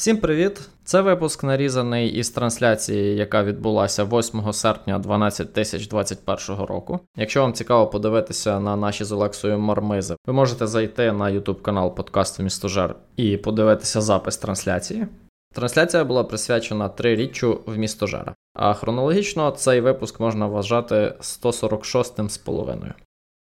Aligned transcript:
Всім 0.00 0.16
привіт! 0.16 0.60
Це 0.84 1.00
випуск 1.00 1.44
нарізаний 1.44 2.08
із 2.08 2.30
трансляції, 2.30 3.16
яка 3.16 3.44
відбулася 3.44 4.04
8 4.04 4.52
серпня 4.52 4.98
12021 4.98 6.64
року. 6.64 7.00
Якщо 7.16 7.40
вам 7.40 7.52
цікаво 7.52 7.86
подивитися 7.86 8.60
на 8.60 8.76
наші 8.76 9.04
з 9.04 9.12
Олексою 9.12 9.58
Мармизи, 9.58 10.16
ви 10.26 10.32
можете 10.32 10.66
зайти 10.66 11.12
на 11.12 11.24
YouTube 11.24 11.62
канал 11.62 11.94
подкасту 11.94 12.42
Містожер 12.42 12.96
і 13.16 13.36
подивитися 13.36 14.00
запис 14.00 14.36
трансляції. 14.36 15.06
Трансляція 15.54 16.04
була 16.04 16.24
присвячена 16.24 16.88
триріччю 16.88 17.60
в 17.66 17.78
містожера, 17.78 18.34
а 18.54 18.74
хронологічно 18.74 19.50
цей 19.50 19.80
випуск 19.80 20.20
можна 20.20 20.46
вважати 20.46 21.14
146 21.20 22.30
з 22.30 22.38
половиною. 22.38 22.94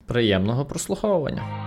Приємного 0.05 0.66
прослуховування! 0.66 1.66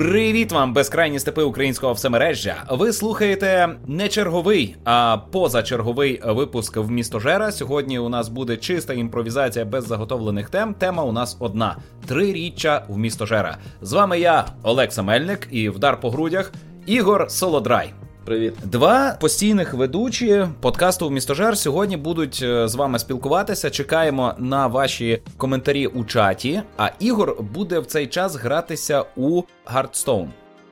Привіт 0.00 0.52
вам, 0.52 0.72
безкрайні 0.72 1.18
степи 1.18 1.42
українського 1.42 1.92
всемережжя. 1.92 2.64
Ви 2.70 2.92
слухаєте 2.92 3.68
не 3.86 4.08
черговий, 4.08 4.76
а 4.84 5.18
позачерговий 5.30 6.22
випуск 6.26 6.76
в 6.76 6.90
містожера. 6.90 7.52
Сьогодні 7.52 7.98
у 7.98 8.08
нас 8.08 8.28
буде 8.28 8.56
чиста 8.56 8.94
імпровізація 8.94 9.64
без 9.64 9.86
заготовлених 9.86 10.50
тем. 10.50 10.74
Тема 10.74 11.04
у 11.04 11.12
нас 11.12 11.36
одна: 11.40 11.76
триріччя 12.06 12.84
в 12.88 12.98
містожера. 12.98 13.58
З 13.82 13.92
вами 13.92 14.20
я, 14.20 14.46
Олекса 14.62 15.02
Мельник, 15.02 15.48
і 15.50 15.68
вдар 15.68 16.00
по 16.00 16.10
грудях 16.10 16.52
Ігор 16.86 17.30
Солодрай. 17.30 17.92
Привіт, 18.24 18.54
два 18.64 19.16
постійних 19.20 19.74
ведучі 19.74 20.46
подкасту 20.60 21.08
в 21.08 21.12
містожер 21.12 21.58
сьогодні 21.58 21.96
будуть 21.96 22.40
е, 22.42 22.68
з 22.68 22.74
вами 22.74 22.98
спілкуватися. 22.98 23.70
Чекаємо 23.70 24.34
на 24.38 24.66
ваші 24.66 25.22
коментарі 25.36 25.86
у 25.86 26.04
чаті. 26.04 26.62
А 26.76 26.90
Ігор 26.98 27.42
буде 27.42 27.78
в 27.78 27.86
цей 27.86 28.06
час 28.06 28.36
гратися 28.36 29.04
у 29.16 29.42
Hearthstone. 29.74 30.28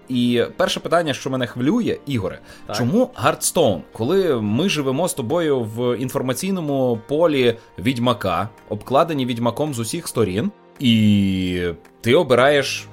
І 0.09 0.45
перше 0.57 0.81
питання, 0.81 1.15
що 1.15 1.31
мене 1.31 1.47
хвилює, 1.47 1.99
Ігоре, 2.07 2.39
так. 2.67 2.77
чому 2.77 3.11
Hearthstone? 3.25 3.81
коли 3.93 4.41
ми 4.41 4.69
живемо 4.69 5.09
з 5.09 5.15
тобою 5.15 5.61
в 5.61 5.99
інформаційному 5.99 7.01
полі 7.09 7.57
відьмака, 7.79 8.49
обкладені 8.69 9.27
відьмаком 9.27 9.75
з 9.75 9.79
усіх 9.79 10.09
сторін, 10.09 10.51
і 10.81 11.63
ти 12.01 12.15
обираєш 12.15 12.87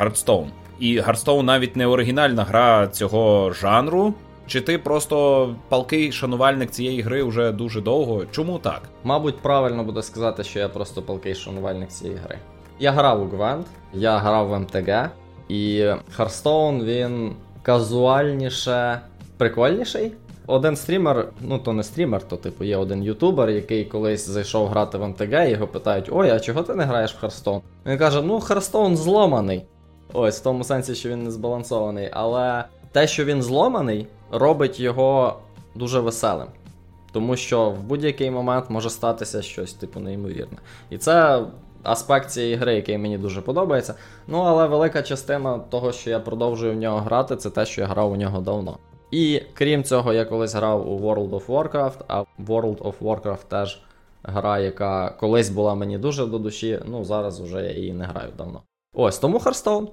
Hearthstone? 0.00 0.46
І 0.80 1.00
Hearthstone 1.00 1.42
навіть 1.42 1.76
не 1.76 1.86
оригінальна 1.86 2.44
гра 2.44 2.88
цього 2.88 3.52
жанру. 3.52 4.14
Чи 4.46 4.60
ти 4.60 4.78
просто 4.78 5.48
палкий 5.68 6.12
шанувальник 6.12 6.70
цієї 6.70 7.00
гри 7.00 7.22
вже 7.22 7.52
дуже 7.52 7.80
довго? 7.80 8.22
Чому 8.30 8.58
так? 8.58 8.82
Мабуть, 9.04 9.38
правильно 9.38 9.84
буде 9.84 10.02
сказати, 10.02 10.44
що 10.44 10.58
я 10.58 10.68
просто 10.68 11.02
палкий 11.02 11.34
шанувальник 11.34 11.88
цієї 11.88 12.16
гри. 12.16 12.38
Я 12.78 12.92
грав 12.92 13.22
у 13.22 13.24
Гвент, 13.24 13.66
я 13.94 14.18
грав 14.18 14.48
в 14.48 14.58
МТГ, 14.58 15.10
і 15.48 15.84
Hearthstone, 16.18 16.84
він 16.84 17.32
казуальніше 17.62 19.00
прикольніший. 19.36 20.12
Один 20.46 20.76
стрімер, 20.76 21.28
ну 21.40 21.58
то 21.58 21.72
не 21.72 21.82
стрімер, 21.82 22.22
то 22.28 22.36
типу 22.36 22.64
є 22.64 22.76
один 22.76 23.02
ютубер, 23.02 23.50
який 23.50 23.84
колись 23.84 24.28
зайшов 24.28 24.68
грати 24.68 24.98
в 24.98 25.08
МТГ, 25.08 25.48
і 25.48 25.50
його 25.50 25.66
питають: 25.66 26.08
Ой, 26.12 26.30
а 26.30 26.40
чого 26.40 26.62
ти 26.62 26.74
не 26.74 26.84
граєш 26.84 27.14
в 27.14 27.24
Hearthstone? 27.24 27.60
Він 27.86 27.98
каже: 27.98 28.22
Ну, 28.22 28.38
Hearthstone 28.38 28.96
зломаний. 28.96 29.64
Ось 30.12 30.40
в 30.40 30.42
тому 30.42 30.64
сенсі, 30.64 30.94
що 30.94 31.08
він 31.08 31.24
не 31.24 31.30
збалансований. 31.30 32.10
Але 32.12 32.64
те, 32.92 33.06
що 33.06 33.24
він 33.24 33.42
зломаний, 33.42 34.06
робить 34.32 34.80
його 34.80 35.38
дуже 35.74 36.00
веселим. 36.00 36.46
Тому 37.12 37.36
що 37.36 37.70
в 37.70 37.82
будь-який 37.82 38.30
момент 38.30 38.64
може 38.68 38.90
статися 38.90 39.42
щось, 39.42 39.72
типу, 39.72 40.00
неймовірне. 40.00 40.58
І 40.90 40.98
це 40.98 41.44
аспект 41.82 42.30
цієї 42.30 42.54
гри, 42.54 42.74
який 42.74 42.98
мені 42.98 43.18
дуже 43.18 43.40
подобається. 43.40 43.94
Ну, 44.26 44.38
але 44.38 44.66
велика 44.66 45.02
частина 45.02 45.58
того, 45.58 45.92
що 45.92 46.10
я 46.10 46.20
продовжую 46.20 46.72
в 46.72 46.76
нього 46.76 46.98
грати, 46.98 47.36
це 47.36 47.50
те, 47.50 47.66
що 47.66 47.80
я 47.80 47.86
грав 47.86 48.12
у 48.12 48.16
нього 48.16 48.40
давно. 48.40 48.78
І 49.10 49.42
крім 49.54 49.84
цього, 49.84 50.12
я 50.12 50.24
колись 50.24 50.54
грав 50.54 50.92
у 50.92 50.98
World 50.98 51.30
of 51.30 51.46
Warcraft, 51.46 51.98
а 52.08 52.24
World 52.46 52.78
of 52.78 52.94
Warcraft 53.00 53.44
теж 53.48 53.82
гра, 54.22 54.58
яка 54.58 55.10
колись 55.10 55.50
була 55.50 55.74
мені 55.74 55.98
дуже 55.98 56.26
до 56.26 56.38
душі, 56.38 56.80
ну 56.86 57.04
зараз 57.04 57.40
вже 57.40 57.62
я 57.62 57.72
її 57.72 57.92
не 57.92 58.04
граю 58.04 58.32
давно. 58.38 58.62
Ось 58.92 59.18
тому 59.18 59.38
Hearthstone. 59.38 59.88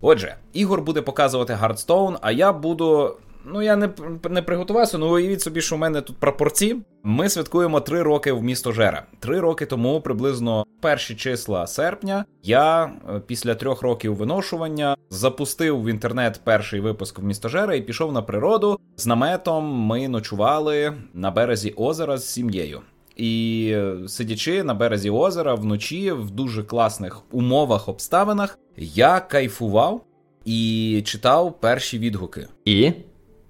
Отже, 0.00 0.36
Ігор 0.52 0.82
буде 0.82 1.02
показувати 1.02 1.52
Hearthstone, 1.62 2.16
а 2.20 2.32
я 2.32 2.52
буду. 2.52 3.16
Ну, 3.46 3.62
я 3.62 3.76
не 3.76 3.90
не 4.30 4.42
приготувався, 4.42 4.98
ну 4.98 5.14
уявіть 5.14 5.40
собі, 5.40 5.60
що 5.60 5.74
у 5.74 5.78
мене 5.78 6.00
тут 6.00 6.16
прапорці. 6.16 6.76
Ми 7.02 7.28
святкуємо 7.28 7.80
три 7.80 8.02
роки 8.02 8.32
в 8.32 8.42
місто 8.42 8.72
Жера. 8.72 9.02
Три 9.20 9.40
роки 9.40 9.66
тому, 9.66 10.00
приблизно 10.00 10.64
перші 10.80 11.14
числа 11.14 11.66
серпня, 11.66 12.24
я 12.42 12.84
е, 12.84 13.20
після 13.26 13.54
трьох 13.54 13.82
років 13.82 14.14
виношування 14.14 14.96
запустив 15.10 15.82
в 15.82 15.88
інтернет 15.88 16.40
перший 16.44 16.80
випуск 16.80 17.18
в 17.18 17.24
місто 17.24 17.48
Жера 17.48 17.74
і 17.74 17.80
пішов 17.80 18.12
на 18.12 18.22
природу. 18.22 18.78
З 18.96 19.06
наметом 19.06 19.64
ми 19.64 20.08
ночували 20.08 20.94
на 21.14 21.30
березі 21.30 21.74
озера 21.76 22.18
з 22.18 22.28
сім'єю. 22.28 22.80
І 23.16 23.76
сидячи 24.06 24.64
на 24.64 24.74
березі 24.74 25.10
озера 25.10 25.54
вночі 25.54 26.12
в 26.12 26.30
дуже 26.30 26.62
класних 26.62 27.22
умовах, 27.32 27.88
обставинах, 27.88 28.58
я 28.76 29.20
кайфував 29.20 30.04
і 30.44 31.02
читав 31.04 31.60
перші 31.60 31.98
відгуки. 31.98 32.48
І 32.64 32.92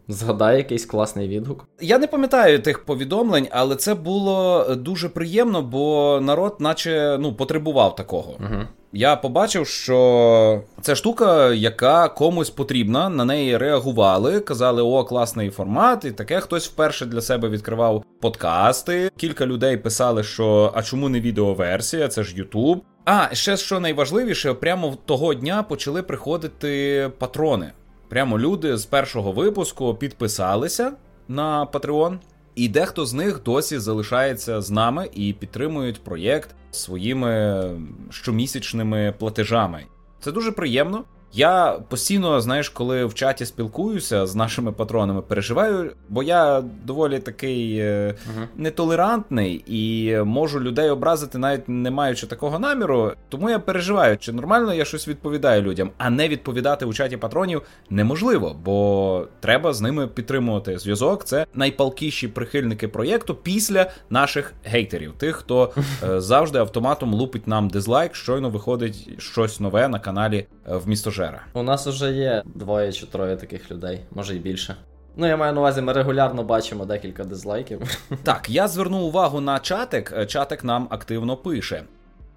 згадай 0.08 0.56
якийсь 0.56 0.86
класний 0.86 1.28
відгук. 1.28 1.68
Я 1.80 1.98
не 1.98 2.06
пам'ятаю 2.06 2.58
тих 2.58 2.84
повідомлень, 2.84 3.48
але 3.50 3.76
це 3.76 3.94
було 3.94 4.66
дуже 4.74 5.08
приємно, 5.08 5.62
бо 5.62 6.18
народ, 6.22 6.56
наче 6.58 7.16
ну, 7.20 7.34
потребував 7.34 7.96
такого. 7.96 8.32
Угу 8.32 8.64
я 8.94 9.16
побачив, 9.16 9.66
що 9.66 10.62
це 10.80 10.94
штука, 10.94 11.52
яка 11.52 12.08
комусь 12.08 12.50
потрібна, 12.50 13.08
на 13.08 13.24
неї 13.24 13.56
реагували, 13.56 14.40
казали, 14.40 14.82
о, 14.82 15.04
класний 15.04 15.50
формат, 15.50 16.04
і 16.04 16.10
таке 16.10 16.40
хтось 16.40 16.68
вперше 16.68 17.06
для 17.06 17.20
себе 17.20 17.48
відкривав 17.48 18.04
подкасти. 18.20 19.10
Кілька 19.16 19.46
людей 19.46 19.76
писали, 19.76 20.22
що 20.22 20.72
а 20.74 20.82
чому 20.82 21.08
не 21.08 21.20
відеоверсія? 21.20 22.08
Це 22.08 22.22
ж 22.22 22.36
Ютуб. 22.36 22.82
А 23.04 23.34
ще 23.34 23.56
що 23.56 23.80
найважливіше, 23.80 24.54
прямо 24.54 24.96
того 25.06 25.34
дня 25.34 25.62
почали 25.62 26.02
приходити 26.02 27.10
патрони. 27.18 27.72
Прямо 28.14 28.38
люди 28.38 28.76
з 28.76 28.86
першого 28.86 29.32
випуску 29.32 29.94
підписалися 29.94 30.92
на 31.28 31.66
Patreon. 31.66 32.18
І 32.54 32.68
дехто 32.68 33.06
з 33.06 33.12
них 33.12 33.42
досі 33.42 33.78
залишається 33.78 34.60
з 34.60 34.70
нами 34.70 35.08
і 35.14 35.32
підтримують 35.32 36.04
проєкт 36.04 36.54
своїми 36.70 37.64
щомісячними 38.10 39.14
платежами. 39.18 39.84
Це 40.20 40.32
дуже 40.32 40.52
приємно. 40.52 41.04
Я 41.36 41.80
постійно, 41.88 42.40
знаєш, 42.40 42.68
коли 42.68 43.04
в 43.04 43.14
чаті 43.14 43.46
спілкуюся 43.46 44.26
з 44.26 44.34
нашими 44.34 44.72
патронами, 44.72 45.22
переживаю, 45.22 45.92
бо 46.08 46.22
я 46.22 46.62
доволі 46.84 47.18
такий 47.18 47.76
uh-huh. 47.82 48.14
нетолерантний 48.56 49.64
і 49.66 50.16
можу 50.24 50.60
людей 50.60 50.90
образити, 50.90 51.38
навіть 51.38 51.68
не 51.68 51.90
маючи 51.90 52.26
такого 52.26 52.58
наміру. 52.58 53.12
Тому 53.28 53.50
я 53.50 53.58
переживаю, 53.58 54.18
чи 54.18 54.32
нормально 54.32 54.74
я 54.74 54.84
щось 54.84 55.08
відповідаю 55.08 55.62
людям, 55.62 55.90
а 55.98 56.10
не 56.10 56.28
відповідати 56.28 56.84
у 56.84 56.92
чаті 56.92 57.16
патронів 57.16 57.62
неможливо, 57.90 58.56
бо 58.64 59.26
треба 59.40 59.72
з 59.72 59.80
ними 59.80 60.06
підтримувати 60.06 60.78
зв'язок. 60.78 61.24
Це 61.24 61.46
найпалкіші 61.54 62.28
прихильники 62.28 62.88
проєкту 62.88 63.34
після 63.34 63.90
наших 64.10 64.54
гейтерів, 64.64 65.12
тих, 65.12 65.36
хто 65.36 65.72
е, 66.02 66.20
завжди 66.20 66.58
автоматом 66.58 67.14
лупить 67.14 67.48
нам 67.48 67.68
дизлайк, 67.68 68.14
щойно 68.14 68.50
виходить 68.50 69.22
щось 69.22 69.60
нове 69.60 69.88
на 69.88 69.98
каналі 69.98 70.46
е, 70.68 70.76
в 70.76 70.88
місто 70.88 71.10
Жера. 71.24 71.40
У 71.52 71.62
нас 71.62 71.86
вже 71.86 72.12
є 72.12 72.42
двоє 72.44 72.92
чи 72.92 73.06
троє 73.06 73.36
таких 73.36 73.70
людей, 73.70 74.00
може 74.10 74.36
і 74.36 74.38
більше. 74.38 74.76
Ну, 75.16 75.26
я 75.26 75.36
маю 75.36 75.52
на 75.52 75.60
увазі, 75.60 75.80
ми 75.82 75.92
регулярно 75.92 76.44
бачимо 76.44 76.84
декілька 76.84 77.24
дизлайків. 77.24 77.80
Так, 78.22 78.50
я 78.50 78.68
зверну 78.68 78.98
увагу 78.98 79.40
на 79.40 79.58
чатик. 79.58 80.26
Чатик 80.26 80.64
нам 80.64 80.88
активно 80.90 81.36
пише. 81.36 81.84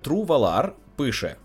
Трувалар 0.01 0.73
пише: 0.95 1.35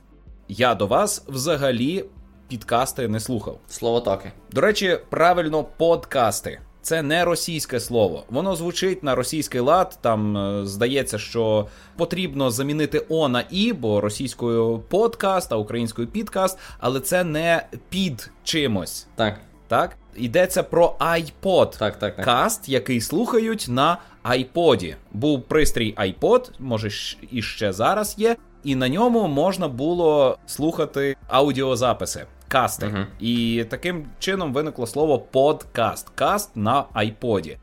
Я 0.49 0.75
до 0.75 0.87
вас 0.87 1.25
взагалі 1.29 2.05
підкасти 2.49 3.09
не 3.09 3.21
слухав. 3.21 3.59
Слово 3.69 4.01
таки. 4.01 4.33
До 4.53 4.61
речі, 4.61 4.99
правильно 5.11 5.65
подкасти. 5.65 6.61
Це 6.83 7.03
не 7.03 7.25
російське 7.25 7.81
слово. 7.81 8.25
Воно 8.31 8.57
звучить 8.57 9.03
на 9.03 9.15
російський 9.15 9.61
лад. 9.61 9.99
Там 10.01 10.37
е, 10.37 10.67
здається, 10.67 11.19
що 11.19 11.67
потрібно 11.97 12.51
замінити 12.51 13.07
О 13.09 13.29
на 13.29 13.45
І, 13.51 13.73
бо 13.73 14.01
російською 14.01 14.83
подкаст, 14.89 15.53
а 15.53 15.57
українською 15.57 16.09
підкаст, 16.09 16.59
але 16.79 17.01
це 17.01 17.25
не 17.25 17.67
під 17.89 18.31
чимось. 18.45 19.07
Так. 19.15 19.41
Так? 19.69 19.97
Йдеться 20.17 20.63
про 20.63 20.97
iPod 21.01 21.79
так, 21.79 21.99
так, 21.99 22.17
так. 22.17 22.25
каст, 22.25 22.69
який 22.69 23.01
слухають 23.01 23.67
на 23.69 23.99
iPod. 24.25 24.95
Був 25.13 25.43
пристрій 25.43 25.95
iPod, 25.95 26.51
може 26.59 26.89
і 27.31 27.43
ще 27.43 27.73
зараз 27.73 28.15
є, 28.19 28.37
і 28.65 28.75
на 28.75 28.89
ньому 28.89 29.29
можна 29.29 29.69
було 29.69 30.39
слухати 30.47 31.17
аудіозаписи 31.29 32.27
касти. 32.53 32.87
Uh-huh. 32.87 33.07
І 33.21 33.65
таким 33.71 34.07
чином 34.19 34.53
виникло 34.53 34.87
слово 34.87 35.19
подкаст. 35.19 36.09
Каст 36.15 36.57
на 36.57 36.85
айподі. 36.93 37.59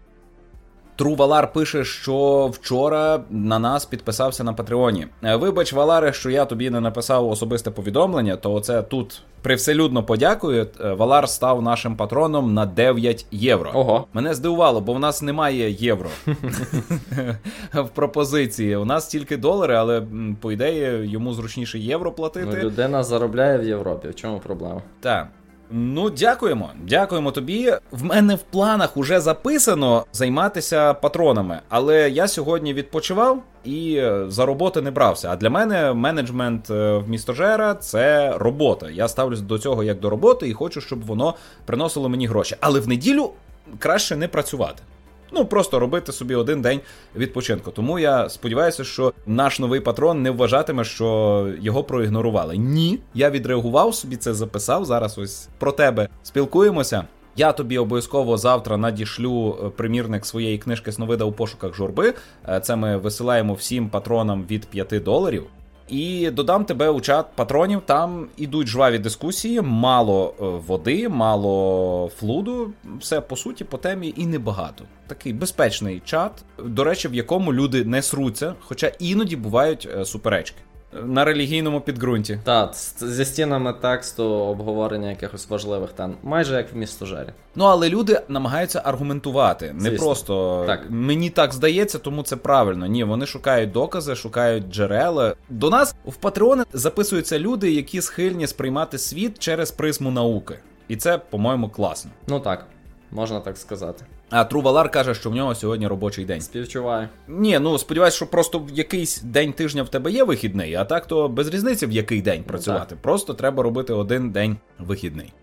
Тру 1.00 1.16
Валар 1.16 1.54
пише, 1.54 1.86
що 1.86 2.48
вчора 2.48 3.24
на 3.30 3.60
нас 3.60 3.86
підписався 3.86 4.44
на 4.44 4.54
Патреоні. 4.54 5.07
Е, 5.24 5.36
вибач, 5.36 5.74
Валаре, 5.74 6.13
що 6.13 6.30
я 6.30 6.46
тобі 6.46 6.69
не 6.69 6.80
написав 6.80 7.30
особисте 7.30 7.72
повідомлення, 7.72 8.36
то 8.36 8.60
це 8.60 8.81
тут 8.81 9.22
привселюдно 9.42 10.04
подякую. 10.04 10.68
Е, 10.81 10.94
Валар 10.94 11.30
став 11.30 11.62
нашим 11.62 11.96
патроном 11.96 12.54
на 12.54 12.66
9 12.66 13.25
євро. 13.31 13.72
Ого. 13.74 14.07
Мене 14.13 14.34
здивувало, 14.34 14.81
бо 14.81 14.94
в 14.94 15.00
нас 15.00 15.22
немає 15.22 15.72
євро 15.72 16.10
в 17.74 17.88
пропозиції. 17.94 18.75
У 18.75 18.86
нас 18.86 19.07
тільки 19.07 19.38
долари, 19.38 19.75
але 19.75 20.04
по 20.42 20.52
ідеї 20.52 21.10
йому 21.10 21.34
зручніше 21.34 21.80
євро 21.80 22.12
платити. 22.12 22.52
Ну, 22.54 22.63
Людина 22.63 23.04
заробляє 23.04 23.57
в 23.57 23.63
Європі. 23.63 24.07
В 24.07 24.16
чому 24.16 24.40
проблема? 24.40 24.81
Так. 25.00 25.28
Ну, 25.71 26.10
дякуємо. 26.10 26.69
Дякуємо 26.83 27.31
тобі. 27.31 27.74
В 27.92 28.04
мене 28.04 28.36
в 28.36 28.42
планах 28.42 28.98
уже 28.98 29.19
записано 29.19 30.06
займатися 30.13 30.94
патронами, 30.94 31.60
але 31.69 32.10
я 32.10 32.27
сьогодні 32.27 32.74
відпочивав 32.74 33.44
і 33.63 33.95
е, 33.95 34.25
за 34.27 34.45
роботи 34.45 34.81
не 34.81 34.92
брався. 34.92 35.30
А 35.31 35.36
для 35.36 35.50
мене 35.50 35.94
менеджмент 35.94 36.69
е, 36.69 36.98
в 36.98 37.10
містожера 37.10 37.75
це 37.75 38.33
робота. 38.38 38.89
Я 38.89 39.07
ставлюсь 39.07 39.42
до 39.42 39.60
цього 39.60 39.83
як 39.83 40.00
до 40.00 40.10
роботи 40.10 40.50
і 40.50 40.54
хочу, 40.54 40.81
щоб 40.81 41.06
воно 41.06 41.36
приносило 41.66 42.10
мені 42.10 42.27
гроші. 42.27 42.56
Але 42.60 42.80
в 42.80 42.88
неділю 42.88 43.31
краще 43.80 44.16
не 44.16 44.27
працювати. 44.27 44.83
Ну, 45.31 45.46
просто 45.46 45.80
робити 45.80 46.12
собі 46.12 46.36
один 46.36 46.62
день 46.62 46.80
відпочинку. 47.16 47.72
Тому 47.72 48.00
я 48.00 48.30
сподіваюся, 48.30 48.84
що 48.84 49.14
наш 49.26 49.60
новий 49.60 49.80
патрон 49.80 50.22
не 50.22 50.31
вважатиме, 50.31 50.84
що 50.84 51.50
його 51.62 51.84
проігнорували. 51.84 52.58
Ні, 52.58 53.00
я 53.14 53.30
відреагував 53.30 53.96
собі, 53.96 54.16
це 54.16 54.34
записав. 54.34 54.86
Зараз 54.86 55.18
ось 55.18 55.50
про 55.58 55.72
тебе 55.72 56.10
спілкуємося. 56.24 57.04
Я 57.36 57.52
тобі 57.52 57.78
обов'язково 57.78 58.38
завтра 58.38 58.78
надішлю 58.78 59.58
е, 59.66 59.70
примірник 59.70 60.26
своєї 60.26 60.58
книжки 60.58 60.92
Сновида 60.92 61.24
у 61.24 61.31
пошуках 61.31 61.76
журби. 61.76 62.14
Е, 62.50 62.60
це 62.60 62.76
ми 62.76 62.98
висилаємо 62.98 63.54
всім 63.54 63.90
патронам 63.90 64.46
від 64.50 64.66
5 64.66 65.04
доларів. 65.04 65.46
І 65.89 66.30
додам 66.31 66.65
тебе 66.65 66.89
у 66.89 67.01
чат 67.01 67.25
патронів. 67.36 67.81
Там 67.86 68.27
ідуть 68.38 68.68
жваві 68.68 69.00
дискусії, 69.00 69.62
мало 69.62 70.33
е, 70.39 70.44
води, 70.44 71.09
мало 71.09 72.12
флуду. 72.19 72.71
Все 73.00 73.21
по 73.21 73.36
суті, 73.36 73.63
по 73.63 73.77
темі 73.77 74.13
і 74.18 74.25
небагато. 74.25 74.83
Такий 75.07 75.33
безпечний 75.33 76.01
чат, 76.06 76.31
до 76.65 76.83
речі, 76.83 77.07
в 77.07 77.13
якому 77.13 77.53
люди 77.53 77.86
не 77.86 78.01
сруться, 78.01 78.53
хоча 78.59 78.91
іноді 79.00 79.36
бувають 79.36 79.89
е, 79.97 80.06
суперечки 80.06 80.57
на 80.94 81.25
релігійному 81.25 81.81
підґрунті. 81.81 82.39
Так, 82.44 82.74
зі 83.00 83.25
стінами 83.25 83.74
тексту 83.74 84.24
обговорення 84.24 85.09
якихось 85.09 85.50
важливих 85.50 85.89
тем, 85.89 86.15
майже 86.24 86.56
як 86.56 86.74
в 86.74 86.77
містожері. 86.77 87.30
Ну 87.56 87.65
але 87.65 87.89
люди 87.89 88.21
намагаються 88.27 88.81
аргументувати. 88.86 89.74
Не 89.74 89.89
Звісно. 89.89 90.06
просто 90.06 90.63
так. 90.68 90.81
мені 90.89 91.30
так 91.30 91.53
здається, 91.53 92.00
тому 92.00 92.24
це 92.24 92.36
правильно. 92.36 92.86
Ні, 92.86 93.03
вони 93.03 93.25
шукають 93.25 93.71
докази, 93.71 94.15
шукають 94.15 94.69
джерела. 94.69 95.36
До 95.50 95.69
нас 95.69 95.95
в 96.06 96.15
Патреони 96.15 96.63
записуються 96.74 97.39
люди, 97.39 97.71
які 97.71 98.01
схильні 98.01 98.47
сприймати 98.47 98.97
світ 98.97 99.39
через 99.39 99.71
призму 99.71 100.12
науки. 100.12 100.59
І 100.88 100.95
це, 100.95 101.18
по-моєму, 101.18 101.69
класно. 101.69 102.12
Ну 102.27 102.39
так, 102.39 102.65
можна 103.12 103.39
так 103.39 103.57
сказати. 103.57 104.06
А 104.30 104.44
Трувалар 104.44 104.92
каже, 104.92 105.16
що 105.16 105.30
в 105.30 105.36
нього 105.36 105.56
сьогодні 105.56 105.88
робочий 105.88 106.26
день. 106.26 106.42
Співчуваю. 106.42 107.08
Ні, 107.28 107.60
ну 107.60 107.78
сподіваюсь, 107.78 108.16
що 108.16 108.28
просто 108.28 108.60
в 108.60 108.70
якийсь 108.74 109.22
день 109.22 109.54
тижня 109.54 109.84
в 109.84 109.90
тебе 109.90 110.12
є 110.12 110.24
вихідний, 110.24 110.76
а 110.76 110.86
так 110.86 111.06
то 111.06 111.30
без 111.30 111.48
різниці 111.48 111.86
в 111.86 111.92
який 111.92 112.22
день 112.22 112.44
працювати. 112.44 112.96
Ну, 112.96 112.98
просто 113.02 113.34
треба 113.34 113.64
робити 113.64 113.94
один 113.94 114.31
день 114.31 114.58
вихідний. 114.80 115.34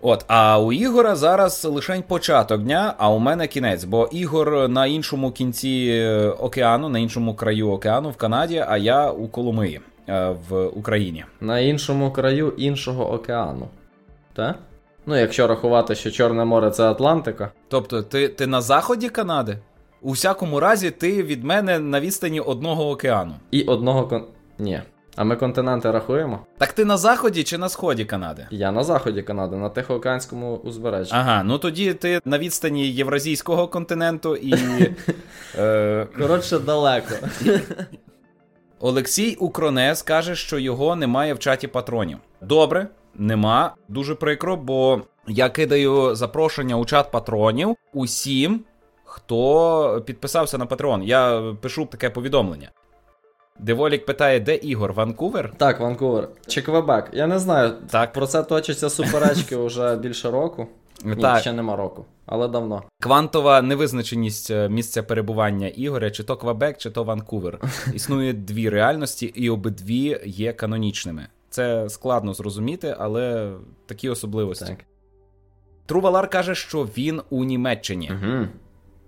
От, 0.00 0.24
а 0.28 0.60
у 0.60 0.72
Ігора 0.72 1.16
зараз 1.16 1.64
лишень 1.64 2.02
початок 2.02 2.62
дня, 2.62 2.94
а 2.98 3.10
у 3.10 3.18
мене 3.18 3.46
кінець, 3.46 3.84
бо 3.84 4.08
Ігор 4.12 4.68
на 4.68 4.86
іншому 4.86 5.30
кінці 5.30 5.88
е, 5.90 6.28
океану, 6.28 6.88
на 6.88 6.98
іншому 6.98 7.34
краю 7.34 7.70
океану 7.70 8.10
в 8.10 8.16
Канаді, 8.16 8.64
а 8.68 8.76
я 8.76 9.10
у 9.10 9.28
Коломиї 9.28 9.80
е, 10.08 10.34
в 10.48 10.66
Україні. 10.66 11.24
На 11.40 11.58
іншому 11.58 12.10
краю 12.10 12.54
іншого 12.56 13.12
океану. 13.12 13.68
Так? 14.34 14.58
Ну, 15.06 15.16
якщо 15.16 15.46
рахувати, 15.46 15.94
що 15.94 16.10
Чорне 16.10 16.44
море 16.44 16.70
це 16.70 16.84
Атлантика. 16.84 17.50
Тобто, 17.68 18.02
ти 18.02 18.28
ти 18.28 18.46
на 18.46 18.60
заході 18.60 19.08
Канади? 19.08 19.58
У 20.02 20.10
всякому 20.10 20.60
разі, 20.60 20.90
ти 20.90 21.22
від 21.22 21.44
мене 21.44 21.78
на 21.78 22.00
відстані 22.00 22.40
одного 22.40 22.90
океану. 22.90 23.34
І 23.50 23.62
одного 23.62 24.06
кон. 24.06 24.24
Ні. 24.58 24.82
А 25.16 25.24
ми 25.24 25.36
континенти 25.36 25.90
рахуємо? 25.90 26.40
Так 26.58 26.72
ти 26.72 26.84
на 26.84 26.96
заході 26.96 27.44
чи 27.44 27.58
на 27.58 27.68
сході 27.68 28.04
Канади? 28.04 28.46
Я 28.50 28.72
на 28.72 28.84
заході 28.84 29.22
Канади, 29.22 29.56
на 29.56 29.68
Тихоокеанському 29.68 30.56
узбережжі. 30.56 31.12
Ага, 31.14 31.42
ну 31.42 31.58
тоді 31.58 31.94
ти 31.94 32.20
на 32.24 32.38
відстані 32.38 32.88
Євразійського 32.88 33.68
континенту 33.68 34.36
і. 34.36 34.54
е... 35.58 36.06
Коротше, 36.18 36.58
далеко. 36.58 37.14
Олексій 38.80 39.34
Укронес 39.34 40.02
каже, 40.02 40.36
що 40.36 40.58
його 40.58 40.96
немає 40.96 41.34
в 41.34 41.38
чаті 41.38 41.66
патронів. 41.66 42.18
Добре, 42.40 42.88
нема. 43.18 43.74
Дуже 43.88 44.14
прикро, 44.14 44.56
бо 44.56 45.00
я 45.28 45.48
кидаю 45.48 46.14
запрошення 46.14 46.76
у 46.76 46.84
чат 46.84 47.10
патронів 47.10 47.76
усім, 47.92 48.60
хто 49.04 50.02
підписався 50.06 50.58
на 50.58 50.66
патрон. 50.66 51.02
Я 51.02 51.42
пишу 51.60 51.86
таке 51.86 52.10
повідомлення. 52.10 52.70
Деволік 53.58 54.06
питає, 54.06 54.40
де 54.40 54.54
Ігор? 54.54 54.92
Ванкувер? 54.92 55.52
Так, 55.56 55.80
Ванкувер. 55.80 56.28
Чи 56.46 56.62
Квебек? 56.62 57.10
Я 57.12 57.26
не 57.26 57.38
знаю. 57.38 57.72
Так. 57.90 58.12
Про 58.12 58.26
це 58.26 58.42
точаться 58.42 58.90
суперечки 58.90 59.56
вже 59.56 59.96
більше 59.96 60.30
року. 60.30 60.66
Ні, 61.04 61.16
так. 61.16 61.40
ще 61.40 61.52
нема 61.52 61.76
року, 61.76 62.04
але 62.26 62.48
давно. 62.48 62.82
Квантова 63.00 63.62
невизначеність 63.62 64.50
е, 64.50 64.68
місця 64.68 65.02
перебування 65.02 65.68
Ігоря, 65.68 66.10
чи 66.10 66.24
то 66.24 66.36
Квебек, 66.36 66.78
чи 66.78 66.90
то 66.90 67.04
Ванкувер. 67.04 67.58
Існує 67.94 68.32
дві 68.32 68.68
реальності, 68.68 69.26
і 69.26 69.50
обидві 69.50 70.20
є 70.24 70.52
канонічними. 70.52 71.26
Це 71.56 71.88
складно 71.88 72.34
зрозуміти, 72.34 72.96
але 72.98 73.52
такі 73.86 74.08
особливості. 74.08 74.64
Так. 74.64 74.84
Трувалар 75.86 76.30
каже, 76.30 76.54
що 76.54 76.82
він 76.82 77.22
у 77.30 77.44
Німеччині. 77.44 78.12
Угу. 78.12 78.46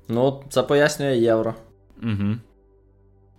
Ну, 0.09 0.45
це 0.49 0.63
пояснює 0.63 1.17
євро. 1.17 1.55
Угу. 2.03 2.37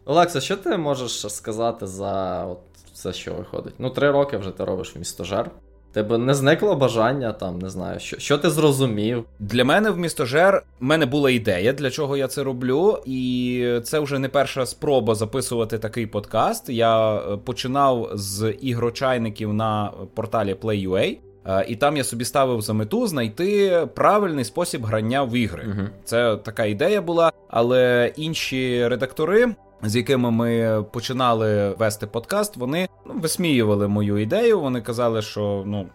Олекса, 0.05 0.41
що 0.41 0.57
ти 0.57 0.77
можеш 0.77 1.33
сказати 1.33 1.87
за 1.87 2.45
от 2.45 2.59
все, 2.93 3.13
що 3.13 3.33
виходить? 3.33 3.73
Ну, 3.77 3.89
три 3.89 4.11
роки 4.11 4.37
вже 4.37 4.51
ти 4.51 4.65
робиш 4.65 4.95
в 4.95 4.99
містожер. 4.99 5.51
Тебе 5.91 6.17
не 6.17 6.33
зникло 6.33 6.75
бажання 6.75 7.33
там, 7.33 7.59
не 7.59 7.69
знаю, 7.69 7.99
що 7.99 8.19
що 8.19 8.37
ти 8.37 8.49
зрозумів? 8.49 9.25
Для 9.39 9.65
мене 9.65 9.89
в 9.89 9.97
містожер 9.99 10.63
в 10.79 10.83
мене 10.83 11.05
була 11.05 11.31
ідея, 11.31 11.73
для 11.73 11.89
чого 11.89 12.17
я 12.17 12.27
це 12.27 12.43
роблю, 12.43 12.97
і 13.05 13.79
це 13.83 13.99
вже 13.99 14.19
не 14.19 14.29
перша 14.29 14.65
спроба 14.65 15.15
записувати 15.15 15.77
такий 15.77 16.07
подкаст. 16.07 16.69
Я 16.69 17.15
е, 17.15 17.37
починав 17.37 18.09
з 18.13 18.51
ігрочайників 18.61 19.53
на 19.53 19.91
порталі 20.13 20.53
Play.ua, 20.53 21.17
е, 21.45 21.65
і 21.67 21.75
там 21.75 21.97
я 21.97 22.03
собі 22.03 22.25
ставив 22.25 22.61
за 22.61 22.73
мету 22.73 23.07
знайти 23.07 23.81
правильний 23.95 24.45
спосіб 24.45 24.85
грання 24.85 25.23
в 25.23 25.35
ігри. 25.35 25.67
Угу. 25.67 25.87
Це 26.03 26.35
така 26.35 26.65
ідея 26.65 27.01
була, 27.01 27.31
але 27.47 28.11
інші 28.15 28.87
редактори 28.87 29.55
з 29.83 29.95
якими 29.95 30.31
ми 30.31 30.83
починали 30.91 31.69
вести 31.69 32.07
подкаст, 32.07 32.57
вони 32.57 32.89
ну, 33.05 33.13
висміювали 33.13 33.87
мою 33.87 34.17
ідею. 34.17 34.59
Вони 34.59 34.81
казали, 34.81 35.21
що 35.21 35.63
ну 35.65 35.85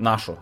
Нащо? 0.00 0.32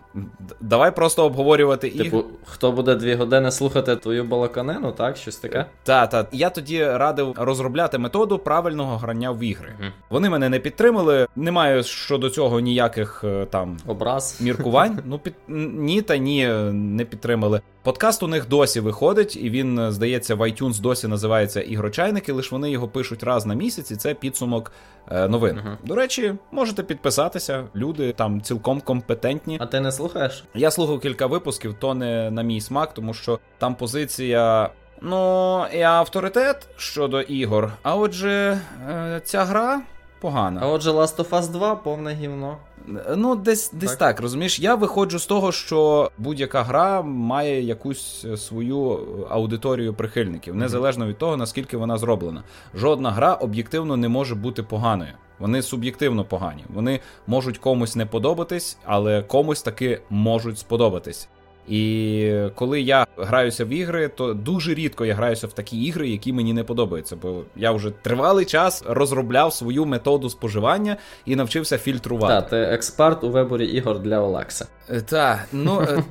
Давай 0.60 0.94
просто 0.94 1.24
обговорювати 1.24 1.90
типу, 1.90 2.24
хто 2.44 2.72
буде 2.72 2.94
дві 2.94 3.14
години 3.14 3.50
слухати 3.50 3.96
твою 3.96 4.24
балаканину, 4.24 4.92
так? 4.92 5.16
Щось 5.16 5.36
таке? 5.36 5.66
Так, 5.82 6.10
так. 6.10 6.28
Я 6.32 6.50
тоді 6.50 6.84
радив 6.84 7.34
розробляти 7.36 7.98
методу 7.98 8.38
правильного 8.38 8.96
грання 8.96 9.30
в 9.30 9.42
ігри. 9.42 9.72
Угу. 9.80 9.88
Вони 10.10 10.30
мене 10.30 10.48
не 10.48 10.58
підтримали. 10.58 11.26
Не 11.36 11.52
маю 11.52 11.82
щодо 11.82 12.30
цього 12.30 12.60
ніяких 12.60 13.24
е, 13.24 13.46
там 13.50 13.76
образ 13.86 14.40
міркувань. 14.40 14.98
Ну, 15.08 15.18
під 15.18 15.34
ні 15.48 16.02
та 16.02 16.16
ні, 16.16 16.48
не 16.72 17.04
підтримали. 17.04 17.60
Подкаст 17.88 18.22
у 18.22 18.26
них 18.26 18.48
досі 18.48 18.80
виходить, 18.80 19.36
і 19.36 19.50
він, 19.50 19.92
здається, 19.92 20.34
в 20.34 20.40
iTunes 20.40 20.80
досі 20.80 21.08
називається 21.08 21.60
Ігрочайники, 21.60 22.32
лише 22.32 22.50
вони 22.50 22.70
його 22.70 22.88
пишуть 22.88 23.22
раз 23.22 23.46
на 23.46 23.54
місяць, 23.54 23.90
і 23.90 23.96
це 23.96 24.14
підсумок 24.14 24.72
е, 25.10 25.28
новин. 25.28 25.58
Угу. 25.58 25.76
До 25.84 25.94
речі, 25.94 26.34
можете 26.52 26.82
підписатися. 26.82 27.64
Люди 27.76 28.12
там 28.12 28.40
цілком 28.40 28.80
компетентні. 28.80 29.58
А 29.60 29.66
ти 29.66 29.80
не 29.80 29.92
слухаєш? 29.92 30.44
Я 30.54 30.70
слухав 30.70 31.00
кілька 31.00 31.26
випусків, 31.26 31.74
то 31.74 31.94
не 31.94 32.30
на 32.30 32.42
мій 32.42 32.60
смак, 32.60 32.94
тому 32.94 33.14
що 33.14 33.38
там 33.58 33.74
позиція. 33.74 34.70
Ну, 35.02 35.64
і 35.74 35.80
авторитет 35.80 36.68
щодо 36.76 37.20
ігор. 37.20 37.72
А 37.82 37.96
отже, 37.96 38.60
е, 38.90 39.20
ця 39.24 39.44
гра 39.44 39.80
погана. 40.20 40.60
А 40.62 40.66
отже, 40.66 40.90
Last 40.90 41.16
of 41.16 41.28
Us 41.28 41.48
2 41.52 41.76
повне 41.76 42.14
гівно. 42.14 42.56
Ну, 43.16 43.36
десь 43.36 43.70
десь 43.72 43.90
так. 43.90 43.98
так 43.98 44.20
розумієш. 44.20 44.60
Я 44.60 44.74
виходжу 44.74 45.18
з 45.18 45.26
того, 45.26 45.52
що 45.52 46.10
будь-яка 46.18 46.62
гра 46.62 47.02
має 47.02 47.62
якусь 47.62 48.26
свою 48.36 49.00
аудиторію 49.30 49.94
прихильників, 49.94 50.54
незалежно 50.54 51.06
від 51.06 51.18
того, 51.18 51.36
наскільки 51.36 51.76
вона 51.76 51.98
зроблена. 51.98 52.42
Жодна 52.74 53.10
гра 53.10 53.34
об'єктивно 53.34 53.96
не 53.96 54.08
може 54.08 54.34
бути 54.34 54.62
поганою. 54.62 55.12
Вони 55.38 55.62
суб'єктивно 55.62 56.24
погані. 56.24 56.64
Вони 56.68 57.00
можуть 57.26 57.58
комусь 57.58 57.96
не 57.96 58.06
подобатись, 58.06 58.78
але 58.84 59.22
комусь 59.22 59.62
таки 59.62 60.00
можуть 60.10 60.58
сподобатись. 60.58 61.28
І 61.68 62.42
коли 62.54 62.80
я 62.80 63.06
граюся 63.16 63.64
в 63.64 63.68
ігри, 63.68 64.08
то 64.08 64.34
дуже 64.34 64.74
рідко 64.74 65.04
я 65.04 65.14
граюся 65.14 65.46
в 65.46 65.52
такі 65.52 65.82
ігри, 65.82 66.08
які 66.08 66.32
мені 66.32 66.52
не 66.52 66.64
подобаються. 66.64 67.16
Бо 67.16 67.42
я 67.56 67.72
вже 67.72 67.90
тривалий 67.90 68.44
час 68.44 68.84
розробляв 68.86 69.52
свою 69.52 69.84
методу 69.84 70.30
споживання 70.30 70.96
і 71.26 71.36
навчився 71.36 71.78
фільтрувати. 71.78 72.34
Так, 72.34 72.50
ти 72.50 72.56
експерт 72.56 73.24
у 73.24 73.30
виборі 73.30 73.66
ігор 73.66 73.98
для 73.98 74.20
Олекса. 74.20 74.66
Е, 74.90 75.00
так, 75.00 75.38
ну 75.52 75.80
е, 75.80 76.02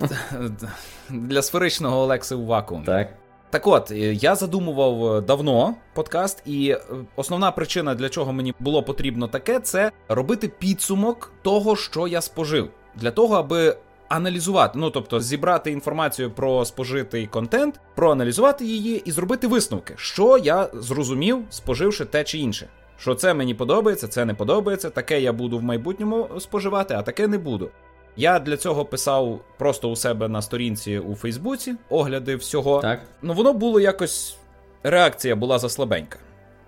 для 1.09 1.41
сферичного 1.41 1.99
Олекси 1.99 2.35
у 2.35 2.45
вакуумі. 2.45 2.85
Так. 2.85 3.13
Так 3.49 3.67
от, 3.67 3.91
е, 3.91 4.13
я 4.13 4.35
задумував 4.35 5.21
давно 5.25 5.75
подкаст, 5.93 6.43
і 6.45 6.75
основна 7.15 7.51
причина, 7.51 7.95
для 7.95 8.09
чого 8.09 8.33
мені 8.33 8.53
було 8.59 8.83
потрібно 8.83 9.27
таке, 9.27 9.59
це 9.59 9.91
робити 10.09 10.47
підсумок 10.47 11.31
того, 11.41 11.75
що 11.75 12.07
я 12.07 12.21
спожив. 12.21 12.69
Для 12.95 13.11
того, 13.11 13.35
аби 13.35 13.77
аналізувати, 14.09 14.79
ну 14.79 14.89
тобто 14.89 15.19
зібрати 15.19 15.71
інформацію 15.71 16.31
про 16.31 16.65
спожитий 16.65 17.27
контент, 17.27 17.79
проаналізувати 17.95 18.65
її 18.65 19.01
і 19.05 19.11
зробити 19.11 19.47
висновки, 19.47 19.93
що 19.97 20.37
я 20.37 20.69
зрозумів, 20.73 21.43
споживши 21.49 22.05
те 22.05 22.23
чи 22.23 22.37
інше. 22.37 22.67
Що 22.97 23.15
це 23.15 23.33
мені 23.33 23.53
подобається, 23.53 24.07
це 24.07 24.25
не 24.25 24.33
подобається, 24.33 24.89
таке 24.89 25.21
я 25.21 25.33
буду 25.33 25.57
в 25.57 25.63
майбутньому 25.63 26.29
споживати, 26.39 26.93
а 26.93 27.01
таке 27.01 27.27
не 27.27 27.37
буду. 27.37 27.69
Я 28.15 28.39
для 28.39 28.57
цього 28.57 28.85
писав 28.85 29.39
просто 29.57 29.89
у 29.89 29.95
себе 29.95 30.27
на 30.27 30.41
сторінці 30.41 30.99
у 30.99 31.15
Фейсбуці 31.15 31.75
огляди 31.89 32.35
всього. 32.35 32.81
Так. 32.81 33.01
Ну 33.21 33.33
воно 33.33 33.53
було 33.53 33.79
якось. 33.79 34.37
Реакція 34.83 35.35
була 35.35 35.59
заслабенька. 35.59 36.19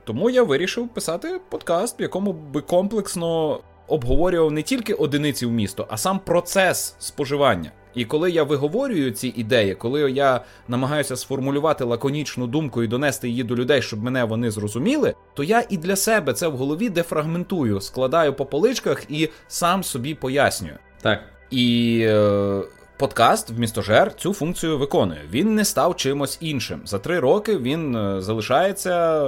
Тому 0.03 0.29
я 0.29 0.43
вирішив 0.43 0.89
писати 0.89 1.39
подкаст, 1.49 1.99
в 1.99 2.01
якому 2.01 2.33
би 2.33 2.61
комплексно 2.61 3.59
обговорював 3.89 4.51
не 4.51 4.61
тільки 4.61 4.93
одиниці 4.93 5.45
в 5.45 5.51
місто, 5.51 5.87
а 5.89 5.97
сам 5.97 6.19
процес 6.19 6.95
споживання. 6.99 7.71
І 7.95 8.05
коли 8.05 8.31
я 8.31 8.43
виговорюю 8.43 9.11
ці 9.11 9.27
ідеї, 9.27 9.75
коли 9.75 10.11
я 10.11 10.41
намагаюся 10.67 11.15
сформулювати 11.15 11.83
лаконічну 11.83 12.47
думку 12.47 12.83
і 12.83 12.87
донести 12.87 13.29
її 13.29 13.43
до 13.43 13.55
людей, 13.55 13.81
щоб 13.81 14.03
мене 14.03 14.23
вони 14.23 14.51
зрозуміли, 14.51 15.13
то 15.33 15.43
я 15.43 15.63
і 15.69 15.77
для 15.77 15.95
себе 15.95 16.33
це 16.33 16.47
в 16.47 16.55
голові 16.55 16.89
дефрагментую, 16.89 17.81
складаю 17.81 18.33
по 18.33 18.45
поличках 18.45 19.03
і 19.09 19.29
сам 19.47 19.83
собі 19.83 20.15
пояснюю. 20.15 20.75
Так. 21.01 21.19
І 21.51 21.99
е, 22.07 22.61
подкаст 22.97 23.49
в 23.49 23.59
містожер 23.59 24.15
цю 24.15 24.33
функцію 24.33 24.77
виконує. 24.77 25.21
Він 25.31 25.55
не 25.55 25.65
став 25.65 25.95
чимось 25.95 26.37
іншим. 26.41 26.81
За 26.85 26.99
три 26.99 27.19
роки 27.19 27.57
він 27.57 27.95
е, 27.95 28.21
залишається 28.21 29.25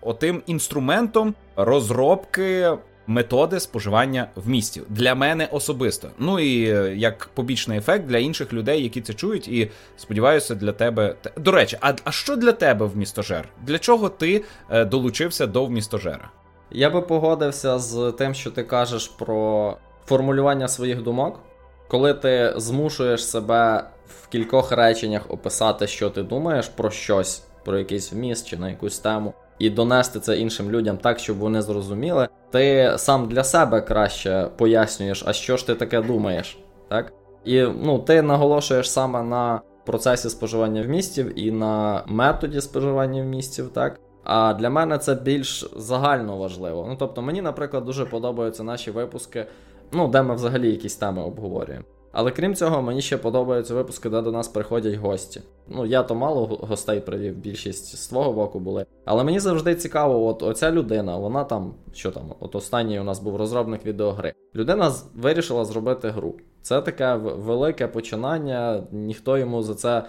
отим 0.00 0.42
інструментом 0.46 1.34
розробки 1.56 2.70
методи 3.06 3.60
споживання 3.60 4.28
вмістів 4.36 4.84
для 4.88 5.14
мене 5.14 5.48
особисто. 5.52 6.08
Ну 6.18 6.40
і 6.40 6.70
е, 6.70 6.94
як 6.96 7.30
побічний 7.34 7.78
ефект 7.78 8.06
для 8.06 8.18
інших 8.18 8.52
людей, 8.52 8.82
які 8.82 9.00
це 9.00 9.14
чують, 9.14 9.48
і 9.48 9.70
сподіваюся, 9.96 10.54
для 10.54 10.72
тебе 10.72 11.14
до 11.36 11.50
речі, 11.50 11.78
а, 11.80 11.92
а 12.04 12.12
що 12.12 12.36
для 12.36 12.52
тебе 12.52 12.86
в 12.86 12.96
містожер? 12.96 13.48
Для 13.62 13.78
чого 13.78 14.08
ти 14.08 14.44
е, 14.70 14.84
долучився 14.84 15.46
до 15.46 15.64
вмістожера? 15.64 16.30
Я 16.70 16.90
би 16.90 17.02
погодився 17.02 17.78
з 17.78 18.12
тим, 18.18 18.34
що 18.34 18.50
ти 18.50 18.62
кажеш 18.62 19.08
про 19.08 19.76
формулювання 20.06 20.68
своїх 20.68 21.02
думок, 21.02 21.40
коли 21.88 22.14
ти 22.14 22.54
змушуєш 22.56 23.28
себе 23.28 23.84
в 24.08 24.28
кількох 24.28 24.72
реченнях 24.72 25.22
описати, 25.28 25.86
що 25.86 26.10
ти 26.10 26.22
думаєш 26.22 26.68
про 26.68 26.90
щось, 26.90 27.42
про 27.64 27.78
якийсь 27.78 28.12
вміст 28.12 28.46
чи 28.46 28.56
на 28.56 28.70
якусь 28.70 28.98
тему 28.98 29.34
і 29.58 29.70
донести 29.70 30.20
це 30.20 30.38
іншим 30.38 30.70
людям 30.70 30.96
так, 30.96 31.18
щоб 31.18 31.38
вони 31.38 31.62
зрозуміли, 31.62 32.28
ти 32.50 32.92
сам 32.96 33.28
для 33.28 33.44
себе 33.44 33.80
краще 33.80 34.48
пояснюєш, 34.56 35.24
а 35.26 35.32
що 35.32 35.56
ж 35.56 35.66
ти 35.66 35.74
таке 35.74 36.02
думаєш, 36.02 36.58
так? 36.88 37.12
І 37.44 37.62
ну, 37.62 37.98
ти 37.98 38.22
наголошуєш 38.22 38.90
саме 38.90 39.22
на 39.22 39.60
процесі 39.86 40.30
споживання 40.30 40.82
вмістів 40.82 41.38
і 41.38 41.50
на 41.50 42.02
методі 42.06 42.60
споживання 42.60 43.22
вмістів, 43.22 43.68
так? 43.68 44.00
А 44.24 44.54
для 44.54 44.70
мене 44.70 44.98
це 44.98 45.14
більш 45.14 45.70
загально 45.76 46.36
важливо. 46.36 46.86
Ну 46.88 46.96
тобто, 46.98 47.22
мені, 47.22 47.42
наприклад, 47.42 47.84
дуже 47.84 48.06
подобаються 48.06 48.62
наші 48.62 48.90
випуски, 48.90 49.46
ну, 49.92 50.08
де 50.08 50.22
ми 50.22 50.34
взагалі 50.34 50.70
якісь 50.70 50.96
теми 50.96 51.22
обговорюємо. 51.22 51.84
Але 52.16 52.30
крім 52.30 52.54
цього, 52.54 52.82
мені 52.82 53.02
ще 53.02 53.18
подобаються 53.18 53.74
випуски, 53.74 54.08
де 54.08 54.22
до 54.22 54.32
нас 54.32 54.48
приходять 54.48 54.94
гості. 54.94 55.42
Ну, 55.68 55.86
я 55.86 56.02
то 56.02 56.14
мало 56.14 56.46
гостей 56.46 57.00
привів, 57.00 57.36
більшість 57.36 57.96
з 57.96 58.08
твого 58.08 58.32
боку 58.32 58.60
були. 58.60 58.86
Але 59.04 59.24
мені 59.24 59.40
завжди 59.40 59.74
цікаво, 59.74 60.26
от 60.26 60.42
оця 60.42 60.72
людина, 60.72 61.16
вона 61.16 61.44
там, 61.44 61.74
що 61.92 62.10
там, 62.10 62.34
от 62.40 62.54
останній 62.54 63.00
у 63.00 63.04
нас 63.04 63.20
був 63.20 63.36
розробник 63.36 63.86
відеогри. 63.86 64.34
Людина 64.54 64.92
вирішила 65.14 65.64
зробити 65.64 66.08
гру. 66.08 66.34
Це 66.62 66.80
таке 66.80 67.14
велике 67.14 67.88
починання, 67.88 68.82
ніхто 68.92 69.38
йому 69.38 69.62
за 69.62 69.74
це 69.74 70.04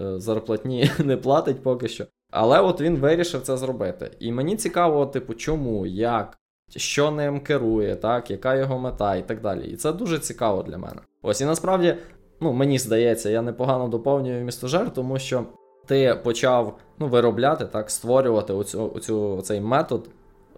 е, 0.00 0.20
зарплатні 0.20 0.90
не 0.98 1.16
платить 1.16 1.62
поки 1.62 1.88
що. 1.88 2.04
Але 2.30 2.60
от 2.60 2.80
він 2.80 2.96
вирішив 2.96 3.42
це 3.42 3.56
зробити. 3.56 4.10
І 4.20 4.32
мені 4.32 4.56
цікаво, 4.56 5.06
типу, 5.06 5.34
чому, 5.34 5.86
як, 5.86 6.38
що 6.76 7.10
ним 7.10 7.40
керує, 7.40 7.96
так, 7.96 8.30
яка 8.30 8.54
його 8.54 8.78
мета 8.78 9.16
і 9.16 9.28
так 9.28 9.40
далі. 9.40 9.66
І 9.66 9.76
це 9.76 9.92
дуже 9.92 10.18
цікаво 10.18 10.62
для 10.62 10.78
мене. 10.78 11.00
Ось 11.22 11.40
і 11.40 11.44
насправді, 11.44 11.94
ну 12.40 12.52
мені 12.52 12.78
здається, 12.78 13.30
я 13.30 13.42
непогано 13.42 13.88
доповнюю 13.88 14.44
містожер, 14.44 14.94
тому 14.94 15.18
що 15.18 15.44
ти 15.86 16.20
почав 16.24 16.78
ну, 16.98 17.08
виробляти, 17.08 17.64
так, 17.64 17.90
створювати 17.90 18.52
оцю, 18.52 18.92
оцю, 18.94 19.40
цей 19.42 19.60
метод 19.60 20.10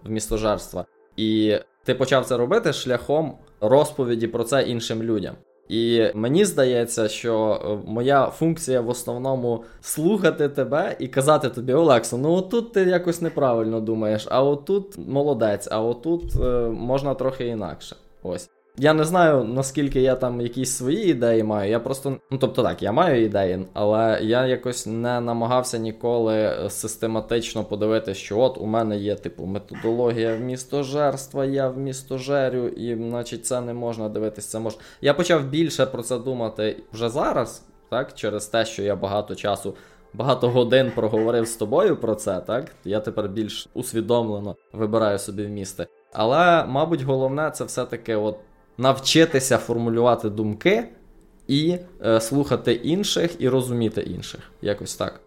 вмістожерства. 0.03 0.85
І 1.15 1.57
ти 1.83 1.95
почав 1.95 2.25
це 2.25 2.37
робити 2.37 2.73
шляхом 2.73 3.37
розповіді 3.61 4.27
про 4.27 4.43
це 4.43 4.63
іншим 4.63 5.03
людям. 5.03 5.35
І 5.69 6.07
мені 6.13 6.45
здається, 6.45 7.07
що 7.07 7.61
е, 7.65 7.89
моя 7.91 8.27
функція 8.27 8.81
в 8.81 8.89
основному 8.89 9.63
слухати 9.81 10.49
тебе 10.49 10.95
і 10.99 11.07
казати 11.07 11.49
тобі, 11.49 11.73
Олексо, 11.73 12.17
ну 12.17 12.31
отут 12.33 12.73
ти 12.73 12.81
якось 12.83 13.21
неправильно 13.21 13.81
думаєш, 13.81 14.27
а 14.29 14.43
отут 14.43 14.97
молодець, 14.97 15.67
а 15.71 15.81
отут 15.81 16.35
е, 16.35 16.45
можна 16.69 17.13
трохи 17.13 17.47
інакше. 17.47 17.95
Ось. 18.23 18.49
Я 18.77 18.93
не 18.93 19.03
знаю, 19.03 19.43
наскільки 19.43 20.01
я 20.01 20.15
там 20.15 20.41
якісь 20.41 20.71
свої 20.71 21.09
ідеї 21.09 21.43
маю. 21.43 21.71
Я 21.71 21.79
просто, 21.79 22.17
ну 22.31 22.37
тобто 22.37 22.63
так, 22.63 22.81
я 22.81 22.91
маю 22.91 23.25
ідеї, 23.25 23.65
але 23.73 24.19
я 24.21 24.45
якось 24.45 24.87
не 24.87 25.21
намагався 25.21 25.77
ніколи 25.77 26.35
е, 26.35 26.69
систематично 26.69 27.63
подивитися, 27.63 28.19
що 28.19 28.39
от 28.39 28.57
у 28.57 28.65
мене 28.65 28.97
є, 28.97 29.15
типу, 29.15 29.45
методологія 29.45 30.35
вмістожерства, 30.35 31.45
я 31.45 31.69
вмістожерю, 31.69 32.67
і, 32.67 32.95
значить, 32.95 33.45
це 33.45 33.61
не 33.61 33.73
можна 33.73 34.09
дивитися, 34.09 34.49
це 34.49 34.59
можна. 34.59 34.81
Я 35.01 35.13
почав 35.13 35.45
більше 35.45 35.85
про 35.85 36.03
це 36.03 36.17
думати 36.19 36.83
вже 36.93 37.09
зараз, 37.09 37.65
так, 37.89 38.13
через 38.13 38.45
те, 38.45 38.65
що 38.65 38.83
я 38.83 38.95
багато 38.95 39.35
часу. 39.35 39.75
Багато 40.13 40.49
годин 40.49 40.91
проговорив 40.95 41.47
з 41.47 41.55
тобою 41.55 41.97
про 41.97 42.15
це, 42.15 42.39
так? 42.39 42.71
Я 42.85 42.99
тепер 42.99 43.29
більш 43.29 43.67
усвідомлено 43.73 44.55
вибираю 44.73 45.19
собі 45.19 45.45
вмісти. 45.45 45.87
Але, 46.13 46.65
мабуть, 46.65 47.01
головне 47.01 47.51
це 47.51 47.63
все-таки 47.63 48.15
от 48.15 48.37
навчитися 48.77 49.57
формулювати 49.57 50.29
думки 50.29 50.89
і 51.47 51.77
е, 52.05 52.21
слухати 52.21 52.73
інших 52.73 53.31
і 53.39 53.49
розуміти 53.49 54.01
інших. 54.01 54.39
Якось 54.61 54.95
так. 54.95 55.19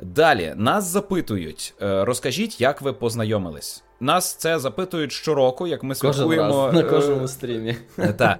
Далі 0.00 0.52
нас 0.56 0.84
запитують, 0.84 1.74
е, 1.82 2.04
розкажіть, 2.04 2.60
як 2.60 2.82
ви 2.82 2.92
познайомились. 2.92 3.84
Нас 4.00 4.34
це 4.34 4.58
запитують 4.58 5.12
щороку, 5.12 5.66
як 5.66 5.82
ми 5.82 5.94
святкуємо 5.94 6.66
раз, 6.66 6.74
на 6.74 6.82
кожному 6.82 7.28
стрімі. 7.28 7.76
Е, 7.98 8.12
так. 8.12 8.38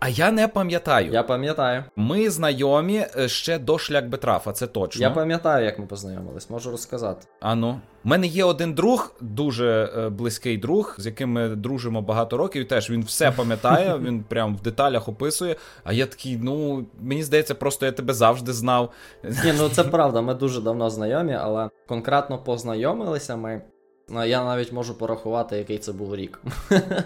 А 0.00 0.08
я 0.08 0.30
не 0.30 0.48
пам'ятаю. 0.48 1.12
Я 1.12 1.22
пам'ятаю. 1.22 1.84
Ми 1.96 2.30
знайомі 2.30 3.06
е, 3.16 3.28
ще 3.28 3.58
до 3.58 3.78
шлях 3.78 4.04
Бетрафа, 4.04 4.52
це 4.52 4.66
точно. 4.66 5.02
Я 5.02 5.10
пам'ятаю, 5.10 5.64
як 5.64 5.78
ми 5.78 5.86
познайомились, 5.86 6.50
можу 6.50 6.70
розказати. 6.70 7.26
Ану. 7.40 7.80
У 8.04 8.08
мене 8.08 8.26
є 8.26 8.44
один 8.44 8.74
друг, 8.74 9.14
дуже 9.20 9.92
е, 9.96 10.08
близький 10.08 10.58
друг, 10.58 10.94
з 10.98 11.06
яким 11.06 11.32
ми 11.32 11.48
дружимо 11.48 12.02
багато 12.02 12.36
років. 12.36 12.68
Теж 12.68 12.90
він 12.90 13.02
все 13.02 13.30
пам'ятає, 13.30 13.98
він 14.02 14.22
прям 14.22 14.56
в 14.56 14.60
деталях 14.60 15.08
описує. 15.08 15.56
А 15.84 15.92
я 15.92 16.06
такий, 16.06 16.36
ну 16.42 16.86
мені 17.00 17.22
здається, 17.22 17.54
просто 17.54 17.86
я 17.86 17.92
тебе 17.92 18.14
завжди 18.14 18.52
знав. 18.52 18.90
Ні, 19.24 19.52
ну 19.58 19.68
це 19.68 19.84
правда, 19.84 20.20
ми 20.20 20.34
дуже 20.34 20.60
давно 20.60 20.90
знайомі, 20.90 21.34
але 21.40 21.70
конкретно 21.88 22.38
познайомилися 22.38 23.36
ми. 23.36 23.62
Ну, 24.10 24.24
я 24.24 24.44
навіть 24.44 24.72
можу 24.72 24.98
порахувати, 24.98 25.56
який 25.56 25.78
це 25.78 25.92
був 25.92 26.16
рік. 26.16 26.42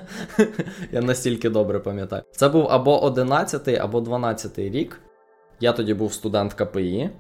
Я 0.93 1.01
настільки 1.01 1.51
добре 1.51 1.79
пам'ятаю. 1.79 2.23
Це 2.31 2.49
був 2.49 2.67
або 2.71 3.05
11 3.05 3.69
або 3.69 4.01
12 4.01 4.59
рік. 4.59 5.01
Я 5.61 5.73
тоді 5.73 5.95
був 5.95 6.13
студент 6.13 6.55
КПІ, 6.55 7.11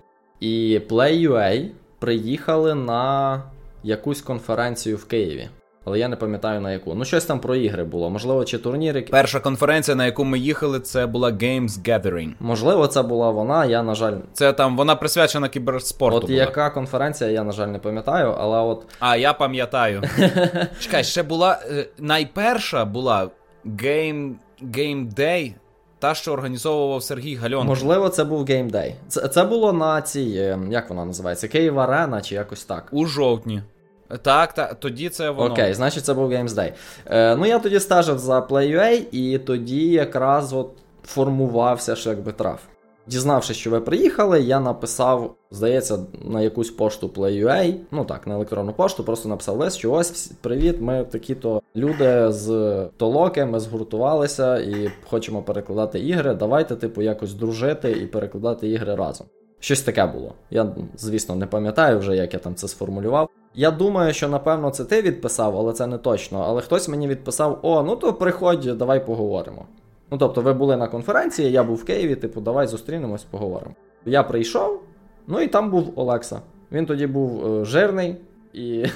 і 0.41 0.81
Play.ua 0.89 1.71
приїхали 1.99 2.75
на 2.75 3.43
якусь 3.83 4.21
конференцію 4.23 4.97
в 4.97 5.05
Києві 5.05 5.49
але 5.85 5.99
я 5.99 6.09
не 6.09 6.17
пам'ятаю 6.17 6.61
на 6.61 6.73
яку. 6.73 6.95
Ну, 6.95 7.05
щось 7.05 7.25
там 7.25 7.41
про 7.41 7.55
ігри 7.55 7.85
було. 7.85 8.11
Можливо, 8.11 8.45
чи 8.45 8.59
турніри. 8.59 9.03
Перша 9.11 9.41
конференція, 9.41 9.95
на 9.95 10.07
яку 10.07 10.25
ми 10.25 10.39
їхали, 10.39 10.81
це 10.81 11.07
була 11.07 11.31
Games 11.31 11.69
Gathering. 11.69 12.33
Можливо, 12.41 12.87
це 12.87 13.03
була 13.03 13.31
вона. 13.31 13.65
Я, 13.65 13.83
на 13.83 13.95
жаль. 13.95 14.15
Це 14.33 14.53
там 14.53 14.77
вона 14.77 14.97
присвячена 14.97 15.49
кіберспорту. 15.49 16.17
От 16.17 16.27
була. 16.27 16.39
яка 16.39 16.71
конференція, 16.71 17.31
я, 17.31 17.45
на 17.45 17.53
жаль, 17.53 17.69
не 17.69 17.79
пам'ятаю, 17.79 18.35
але 18.39 18.59
от. 18.59 18.87
А, 19.01 19.17
я 19.17 19.33
пам'ятаю. 19.33 20.03
Чекай, 20.81 21.05
ще 21.05 21.23
була. 21.23 21.59
Е, 21.71 21.87
найперша 21.99 22.85
була 22.85 23.29
Game, 23.67 24.33
Game 24.63 25.15
Day. 25.15 25.55
та, 25.99 26.15
що 26.15 26.33
організовував 26.33 27.03
Сергій 27.03 27.35
Гальон. 27.35 27.67
Можливо, 27.67 28.09
це 28.09 28.25
був 28.25 28.45
геймдей. 28.45 28.95
Це 29.09 29.29
це 29.29 29.45
було 29.45 29.73
на 29.73 30.03
цій, 30.03 30.35
е, 30.37 30.59
як 30.71 30.91
вона 30.91 31.05
називається? 31.05 31.49
Київ 31.49 31.81
Арена 31.81 32.21
чи 32.21 32.35
якось 32.35 32.65
так. 32.65 32.89
У 32.93 33.07
жовтні. 33.07 33.63
Так, 34.23 34.53
так, 34.53 34.75
тоді 34.75 35.09
це 35.09 35.31
воно. 35.31 35.53
Окей, 35.53 35.75
значить, 35.75 36.05
це 36.05 36.15
був 36.15 36.33
Games 36.33 36.49
Day. 36.49 36.73
Е, 37.07 37.37
Ну, 37.37 37.47
я 37.47 37.59
тоді 37.59 37.81
стежив 37.81 38.19
за 38.19 38.41
Play.ua, 38.41 39.03
і 39.13 39.39
тоді 39.39 39.89
якраз 39.89 40.53
от 40.53 40.71
формувався 41.05 41.97
що 41.97 42.11
якби 42.11 42.33
трав. 42.33 42.61
Дізнавшись, 43.07 43.57
що 43.57 43.71
ви 43.71 43.81
приїхали, 43.81 44.41
я 44.41 44.61
написав, 44.61 45.35
здається, 45.51 45.99
на 46.25 46.41
якусь 46.41 46.71
пошту 46.71 47.09
Play.ua, 47.09 47.75
ну 47.91 48.05
так, 48.05 48.27
на 48.27 48.35
електронну 48.35 48.73
пошту, 48.73 49.05
просто 49.05 49.29
написав 49.29 49.57
лист, 49.59 49.79
що 49.79 49.93
ось 49.93 50.27
привіт, 50.41 50.81
ми 50.81 51.05
такі-то 51.05 51.63
люди 51.77 52.33
з 52.33 52.77
толоки, 52.97 53.45
ми 53.45 53.61
згуртувалися 53.61 54.59
і 54.59 54.91
хочемо 55.11 55.43
перекладати 55.43 56.01
ігри. 56.01 56.35
Давайте, 56.35 56.77
типу, 56.77 57.03
якось 57.03 57.35
дружити 57.35 57.93
і 57.93 58.07
перекладати 58.07 58.69
ігри 58.69 58.95
разом. 58.95 59.27
Щось 59.65 59.83
таке 59.83 60.07
було. 60.07 60.35
Я, 60.51 60.67
звісно, 60.97 61.35
не 61.35 61.47
пам'ятаю 61.47 61.99
вже, 61.99 62.17
як 62.17 62.35
я 62.35 62.41
там 62.41 62.55
це 62.55 62.69
сформулював. 62.69 63.29
Я 63.55 63.71
думаю, 63.71 64.13
що 64.13 64.29
напевно 64.29 64.71
це 64.71 64.85
ти 64.85 65.03
відписав, 65.03 65.59
але 65.59 65.73
це 65.73 65.87
не 65.87 65.99
точно. 65.99 66.45
Але 66.49 66.61
хтось 66.61 66.89
мені 66.89 67.09
відписав: 67.09 67.59
О, 67.63 67.83
ну 67.83 67.97
то 67.97 68.13
приходь, 68.13 68.79
давай 68.79 69.07
поговоримо. 69.07 69.67
Ну 70.11 70.19
тобто, 70.19 70.41
ви 70.41 70.53
були 70.53 70.77
на 70.77 70.89
конференції, 70.89 71.51
я 71.51 71.65
був 71.65 71.77
в 71.77 71.85
Києві, 71.85 72.17
типу, 72.17 72.41
давай 72.41 72.67
зустрінемось, 72.67 73.25
поговоримо. 73.25 73.75
Я 74.07 74.23
прийшов, 74.23 74.81
ну 75.27 75.41
і 75.41 75.49
там 75.49 75.71
був 75.71 75.93
Олекса. 75.97 76.41
Він 76.73 76.87
тоді 76.87 77.07
був 77.07 77.47
е, 77.47 77.65
жирний, 77.65 78.17
і 78.55 78.87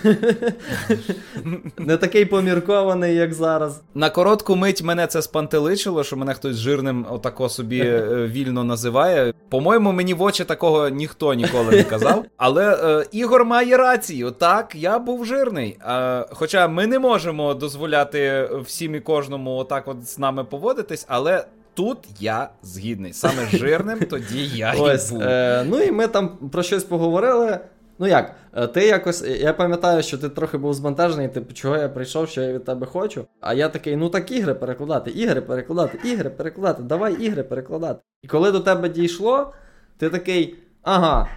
не 1.78 1.96
такий 1.96 2.24
поміркований, 2.24 3.14
як 3.14 3.34
зараз. 3.34 3.80
На 3.94 4.10
коротку 4.10 4.56
мить 4.56 4.82
мене 4.82 5.06
це 5.06 5.22
спантеличило, 5.22 6.04
що 6.04 6.16
мене 6.16 6.34
хтось 6.34 6.56
жирним 6.56 7.06
отако 7.10 7.48
собі 7.48 7.80
е, 7.80 8.26
вільно 8.32 8.64
називає. 8.64 9.34
По-моєму, 9.48 9.92
мені 9.92 10.14
в 10.14 10.22
очі 10.22 10.44
такого 10.44 10.88
ніхто 10.88 11.34
ніколи 11.34 11.70
не 11.70 11.82
казав. 11.82 12.24
Але 12.36 13.00
е, 13.00 13.06
Ігор 13.12 13.44
має 13.44 13.76
рацію. 13.76 14.30
Так, 14.30 14.74
я 14.74 14.98
був 14.98 15.24
жирний. 15.26 15.78
Е, 15.88 16.26
хоча 16.30 16.68
ми 16.68 16.86
не 16.86 16.98
можемо 16.98 17.54
дозволяти 17.54 18.50
всім 18.64 18.94
і 18.94 19.00
кожному 19.00 19.56
отак 19.56 19.88
от 19.88 20.08
з 20.08 20.18
нами 20.18 20.44
поводитись, 20.44 21.06
але. 21.08 21.44
Тут 21.74 21.98
я 22.20 22.50
згідний. 22.62 23.12
Саме 23.12 23.46
жирним 23.52 23.98
тоді 24.10 24.46
я 24.54 24.74
Ось, 24.78 25.10
і 25.10 25.14
був. 25.14 25.22
Е, 25.22 25.64
Ну 25.68 25.80
і 25.80 25.92
ми 25.92 26.06
там 26.06 26.28
про 26.52 26.62
щось 26.62 26.84
поговорили. 26.84 27.58
Ну 27.98 28.06
як, 28.06 28.34
е, 28.56 28.66
ти 28.66 28.86
якось, 28.86 29.22
я 29.22 29.52
пам'ятаю, 29.52 30.02
що 30.02 30.18
ти 30.18 30.28
трохи 30.28 30.58
був 30.58 30.74
збентежений, 30.74 31.28
типу, 31.28 31.54
чого 31.54 31.76
я 31.76 31.88
прийшов, 31.88 32.28
що 32.28 32.42
я 32.42 32.52
від 32.52 32.64
тебе 32.64 32.86
хочу. 32.86 33.26
А 33.40 33.54
я 33.54 33.68
такий, 33.68 33.96
ну 33.96 34.08
так 34.08 34.32
ігри 34.32 34.54
перекладати, 34.54 35.10
ігри 35.10 35.40
перекладати, 35.40 36.08
ігри 36.08 36.30
перекладати, 36.30 36.82
давай 36.82 37.14
ігри 37.14 37.42
перекладати. 37.42 38.00
І 38.22 38.28
коли 38.28 38.52
до 38.52 38.60
тебе 38.60 38.88
дійшло, 38.88 39.52
ти 39.98 40.10
такий, 40.10 40.58
ага, 40.82 41.28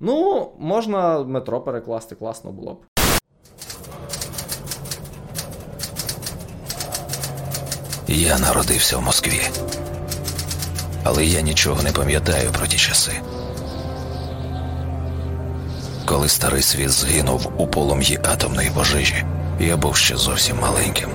ну, 0.00 0.50
можна 0.58 1.22
метро 1.22 1.60
перекласти, 1.60 2.14
класно 2.14 2.52
було 2.52 2.74
б. 2.74 2.84
Я 8.08 8.38
народився 8.38 8.96
в 8.96 9.02
Москві, 9.02 9.40
але 11.04 11.24
я 11.24 11.40
нічого 11.40 11.82
не 11.82 11.92
пам'ятаю 11.92 12.50
про 12.52 12.66
ті 12.66 12.76
часи. 12.76 13.12
Коли 16.06 16.28
старий 16.28 16.62
світ 16.62 16.90
згинув 16.90 17.52
у 17.58 17.66
полум'ї 17.66 18.18
атомної 18.24 18.70
пожежі, 18.74 19.24
я 19.60 19.76
був 19.76 19.96
ще 19.96 20.16
зовсім 20.16 20.56
маленьким. 20.60 21.08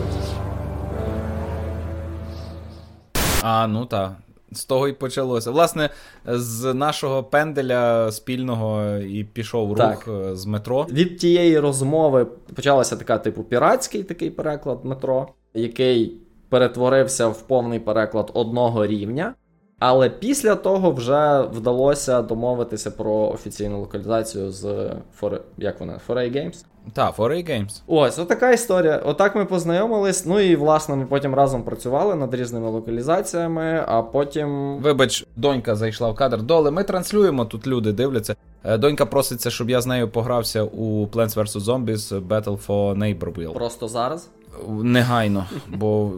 А, 3.42 3.68
ну 3.68 3.86
так. 3.86 4.12
З 4.52 4.66
того 4.66 4.88
і 4.88 4.94
почалося. 4.94 5.52
Власне, 5.52 5.90
з 6.26 6.74
нашого 6.74 7.24
пенделя 7.24 8.12
спільного 8.12 8.96
і 8.98 9.24
пішов 9.24 9.70
рух 9.70 9.78
Так. 9.78 10.08
е, 10.08 10.36
з 10.36 10.46
метро. 10.46 10.88
Від 10.92 11.18
тієї 11.18 11.60
розмови 11.60 12.26
почалася 12.56 12.96
така, 12.96 13.18
типу, 13.18 13.44
піратський 13.44 14.04
такий 14.04 14.30
переклад 14.30 14.86
метро, 14.86 15.28
який 15.54 16.14
перетворився 16.50 17.28
в 17.28 17.42
повний 17.42 17.80
переклад 17.80 18.32
одного 18.34 18.88
рівня. 18.88 19.34
Але 19.80 20.10
після 20.10 20.56
того 20.56 20.92
вже 20.92 21.42
вдалося 21.42 22.22
домовитися 22.22 22.92
про 22.92 23.14
офіційну 23.14 23.80
локалізацію 23.80 24.52
з 24.52 24.92
Форе... 25.16 25.42
як 25.58 25.80
вона? 25.80 26.00
Foray 26.08 26.36
Games? 26.36 26.66
Так, 26.94 27.18
Foray 27.18 27.50
Games. 27.50 27.82
Ось, 27.88 28.20
отака 28.20 28.52
історія. 28.52 28.98
Отак 29.06 29.36
ми 29.36 29.46
познайомились. 29.46 30.26
Ну 30.26 30.40
і 30.40 30.56
власне 30.56 30.96
ми 30.96 31.06
потім 31.06 31.36
разом 31.36 31.64
працювали 31.64 32.16
над 32.16 32.34
різними 32.34 32.70
локалізаціями, 32.70 33.84
а 33.88 34.02
потім. 34.02 34.78
Вибач, 34.78 35.26
донька 35.36 35.76
зайшла 35.76 36.10
в 36.10 36.16
кадр. 36.16 36.42
Доле, 36.42 36.72
ми 36.72 36.84
транслюємо, 36.84 37.46
тут 37.46 37.68
люди 37.68 37.92
дивляться. 37.92 38.36
Е, 38.64 38.78
Донька 38.78 39.06
проситься, 39.06 39.50
щоб 39.50 39.70
я 39.70 39.82
з 39.82 39.86
нею 39.88 40.10
погрався 40.10 40.64
у 40.64 41.06
Plants 41.06 41.36
vs. 41.36 41.60
Zombies 41.60 42.28
Battle 42.28 42.68
for 42.68 42.98
Neighborville. 42.98 43.54
Просто 43.54 43.88
зараз. 43.88 44.30
Негайно, 44.70 45.46
бо. 45.68 46.12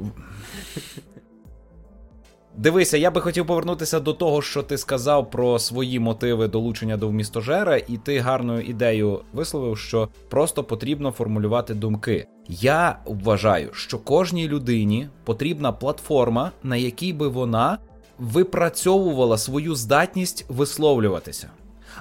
Дивися, 2.57 2.97
я 2.97 3.11
би 3.11 3.21
хотів 3.21 3.47
повернутися 3.47 3.99
до 3.99 4.13
того, 4.13 4.41
що 4.41 4.63
ти 4.63 4.77
сказав 4.77 5.31
про 5.31 5.59
свої 5.59 5.99
мотиви 5.99 6.47
долучення 6.47 6.97
до 6.97 7.07
вмістожера, 7.07 7.77
і 7.77 7.97
ти 7.97 8.19
гарною 8.19 8.61
ідею 8.61 9.19
висловив, 9.33 9.77
що 9.77 10.09
просто 10.29 10.63
потрібно 10.63 11.11
формулювати 11.11 11.73
думки. 11.73 12.27
Я 12.47 12.99
вважаю, 13.05 13.69
що 13.73 13.99
кожній 13.99 14.47
людині 14.47 15.09
потрібна 15.23 15.71
платформа, 15.71 16.51
на 16.63 16.75
якій 16.75 17.13
би 17.13 17.27
вона 17.27 17.77
випрацьовувала 18.19 19.37
свою 19.37 19.75
здатність 19.75 20.45
висловлюватися. 20.49 21.49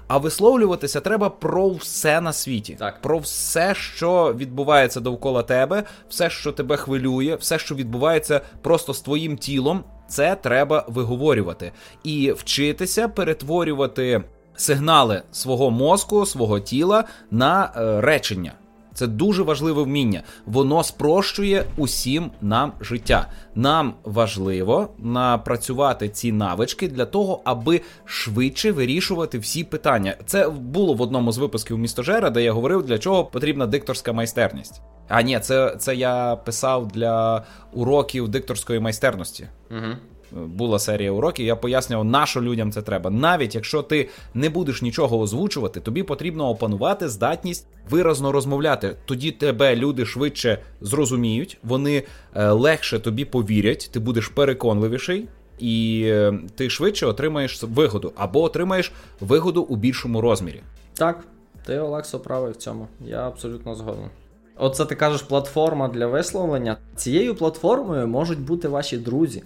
А 0.09 0.19
висловлюватися 0.19 1.01
треба 1.01 1.31
про 1.31 1.71
все 1.71 2.21
на 2.21 2.33
світі, 2.33 2.77
Так. 2.79 3.03
про 3.03 3.19
все, 3.19 3.75
що 3.75 4.35
відбувається 4.37 5.01
довкола 5.01 5.43
тебе, 5.43 5.83
все, 6.09 6.31
що 6.31 6.53
тебе 6.53 6.77
хвилює, 6.77 7.35
все, 7.41 7.59
що 7.59 7.75
відбувається 7.75 8.41
просто 8.63 8.95
з 8.95 9.01
твоїм 9.01 9.37
тілом, 9.37 9.85
це 10.11 10.35
треба 10.35 10.85
виговорювати 10.89 11.73
і 12.05 12.33
вчитися 12.33 13.09
перетворювати 13.09 14.23
сигнали 14.57 15.23
свого 15.33 15.71
мозку, 15.71 16.27
свого 16.27 16.61
тіла 16.61 17.05
на 17.31 17.73
е, 17.77 18.01
речення. 18.01 18.53
Це 19.01 19.07
дуже 19.07 19.43
важливе 19.43 19.83
вміння. 19.83 20.23
Воно 20.47 20.83
спрощує 20.83 21.65
усім 21.77 22.31
нам 22.41 22.73
життя. 22.81 23.27
Нам 23.55 23.95
важливо 24.05 24.89
напрацювати 24.99 26.09
ці 26.09 26.33
навички 26.33 26.89
для 26.89 27.05
того, 27.05 27.41
аби 27.45 27.81
швидше 28.05 28.73
вирішувати 28.73 29.39
всі 29.39 29.65
питання. 29.65 30.15
Це 30.27 30.49
було 30.49 30.95
в 30.95 31.01
одному 31.01 31.33
з 31.33 31.39
випусків 31.39 31.79
містожера, 31.79 32.31
де 32.31 32.43
я 32.43 32.53
говорив, 32.53 32.83
для 32.83 32.99
чого 32.99 33.25
потрібна 33.25 33.67
дикторська 33.67 34.13
майстерність. 34.13 34.81
А 35.09 35.23
ні, 35.23 35.41
це, 35.41 35.77
це 35.79 35.95
я 35.95 36.37
писав 36.37 36.89
для 36.89 37.45
уроків 37.73 38.29
дикторської 38.29 38.81
майстерності. 38.81 39.49
Угу. 39.71 39.97
Була 40.33 40.79
серія 40.79 41.13
уроків, 41.13 41.47
я 41.47 41.57
пояснював, 41.57 42.05
на 42.05 42.27
людям 42.37 42.73
це 42.73 42.83
треба. 42.83 43.11
Навіть 43.11 43.55
якщо 43.55 43.83
ти 43.83 44.09
не 44.35 44.51
будеш 44.51 44.83
нічого 44.83 45.21
озвучувати, 45.21 45.81
тобі 45.81 46.03
потрібно 46.03 46.49
опанувати 46.49 47.09
здатність 47.09 47.67
виразно 47.91 48.33
розмовляти. 48.33 48.97
Тоді 49.05 49.31
тебе 49.31 49.77
люди 49.77 50.07
швидше 50.07 50.59
зрозуміють, 50.81 51.59
вони 51.63 52.03
е, 52.35 52.51
легше 52.51 52.99
тобі 52.99 53.25
повірять, 53.25 53.91
ти 53.93 54.01
будеш 54.01 54.29
переконливіший, 54.29 55.29
і 55.59 56.05
е, 56.07 56.39
ти 56.55 56.71
швидше 56.71 57.07
отримаєш 57.07 57.63
вигоду 57.63 58.13
або 58.17 58.43
отримаєш 58.43 58.93
вигоду 59.21 59.63
у 59.63 59.77
більшому 59.77 60.21
розмірі. 60.21 60.61
Так, 60.95 61.25
ти, 61.67 61.79
Олексо, 61.79 62.21
правий 62.21 62.53
в 62.53 62.57
цьому. 62.57 62.89
Я 63.01 63.27
абсолютно 63.29 63.75
згоден. 63.75 64.11
Оце 64.57 64.85
ти 64.85 64.95
кажеш 64.95 65.23
платформа 65.23 65.89
для 65.89 66.07
висловлення. 66.07 66.77
Цією 66.97 67.35
платформою 67.35 68.09
можуть 68.09 68.41
бути 68.41 68.69
ваші 68.69 68.99
друзі. 68.99 69.43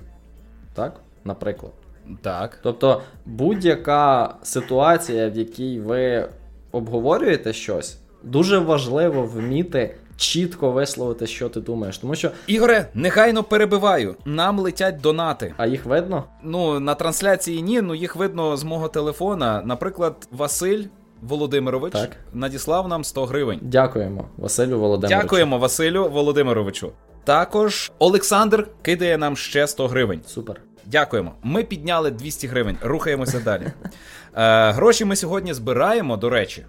Так? 0.74 1.00
Наприклад. 1.24 1.72
Так. 2.22 2.58
Тобто 2.62 3.02
будь-яка 3.26 4.34
ситуація, 4.42 5.28
в 5.30 5.36
якій 5.36 5.80
ви 5.80 6.28
обговорюєте 6.72 7.52
щось, 7.52 7.98
дуже 8.22 8.58
важливо 8.58 9.22
вміти 9.22 9.94
чітко 10.16 10.70
висловити, 10.72 11.26
що 11.26 11.48
ти 11.48 11.60
думаєш. 11.60 11.98
Тому 11.98 12.14
що, 12.14 12.30
Ігоре, 12.46 12.88
нехайно 12.94 13.42
перебиваю. 13.42 14.16
Нам 14.24 14.58
летять 14.58 15.00
донати. 15.00 15.54
а 15.56 15.66
їх 15.66 15.84
видно? 15.86 16.24
Ну, 16.42 16.80
на 16.80 16.94
трансляції 16.94 17.62
ні, 17.62 17.80
ну 17.80 17.94
їх 17.94 18.16
видно 18.16 18.56
з 18.56 18.64
мого 18.64 18.88
телефона. 18.88 19.62
Наприклад, 19.64 20.28
Василь 20.30 20.84
Володимирович 21.22 21.92
Так. 21.92 22.10
надіслав 22.32 22.88
нам 22.88 23.04
100 23.04 23.26
гривень. 23.26 23.58
Дякуємо, 23.62 24.24
Василю 24.36 24.78
Володимировичу. 24.80 25.22
Дякуємо 25.22 25.58
Василю 25.58 26.08
Володимировичу. 26.08 26.92
Також 27.24 27.92
Олександр 27.98 28.68
кидає 28.82 29.18
нам 29.18 29.36
ще 29.36 29.66
100 29.66 29.88
гривень. 29.88 30.20
Супер. 30.26 30.60
Дякуємо. 30.86 31.32
Ми 31.42 31.64
підняли 31.64 32.10
200 32.10 32.46
гривень. 32.46 32.76
Рухаємося 32.82 33.40
далі. 33.40 33.72
Е, 34.36 34.70
гроші 34.70 35.04
ми 35.04 35.16
сьогодні 35.16 35.54
збираємо, 35.54 36.16
до 36.16 36.30
речі, 36.30 36.66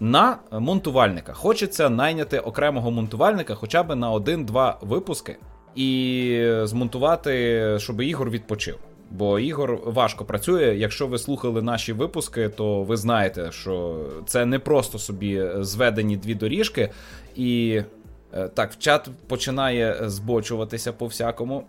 на 0.00 0.38
монтувальника. 0.52 1.32
Хочеться 1.32 1.88
найняти 1.88 2.38
окремого 2.38 2.90
монтувальника 2.90 3.54
хоча 3.54 3.82
б 3.82 3.96
на 3.96 4.10
один-два 4.10 4.78
випуски 4.80 5.36
і 5.74 6.50
змонтувати, 6.64 7.76
щоб 7.78 8.00
Ігор 8.00 8.30
відпочив. 8.30 8.78
Бо 9.10 9.38
Ігор 9.38 9.78
важко 9.84 10.24
працює. 10.24 10.74
Якщо 10.78 11.06
ви 11.06 11.18
слухали 11.18 11.62
наші 11.62 11.92
випуски, 11.92 12.48
то 12.48 12.82
ви 12.82 12.96
знаєте, 12.96 13.52
що 13.52 14.06
це 14.26 14.46
не 14.46 14.58
просто 14.58 14.98
собі 14.98 15.46
зведені 15.60 16.16
дві 16.16 16.34
доріжки, 16.34 16.90
і 17.34 17.82
так, 18.54 18.72
в 18.72 18.78
чат 18.78 19.08
починає 19.28 19.96
збочуватися 20.02 20.92
по 20.92 21.06
всякому. 21.06 21.64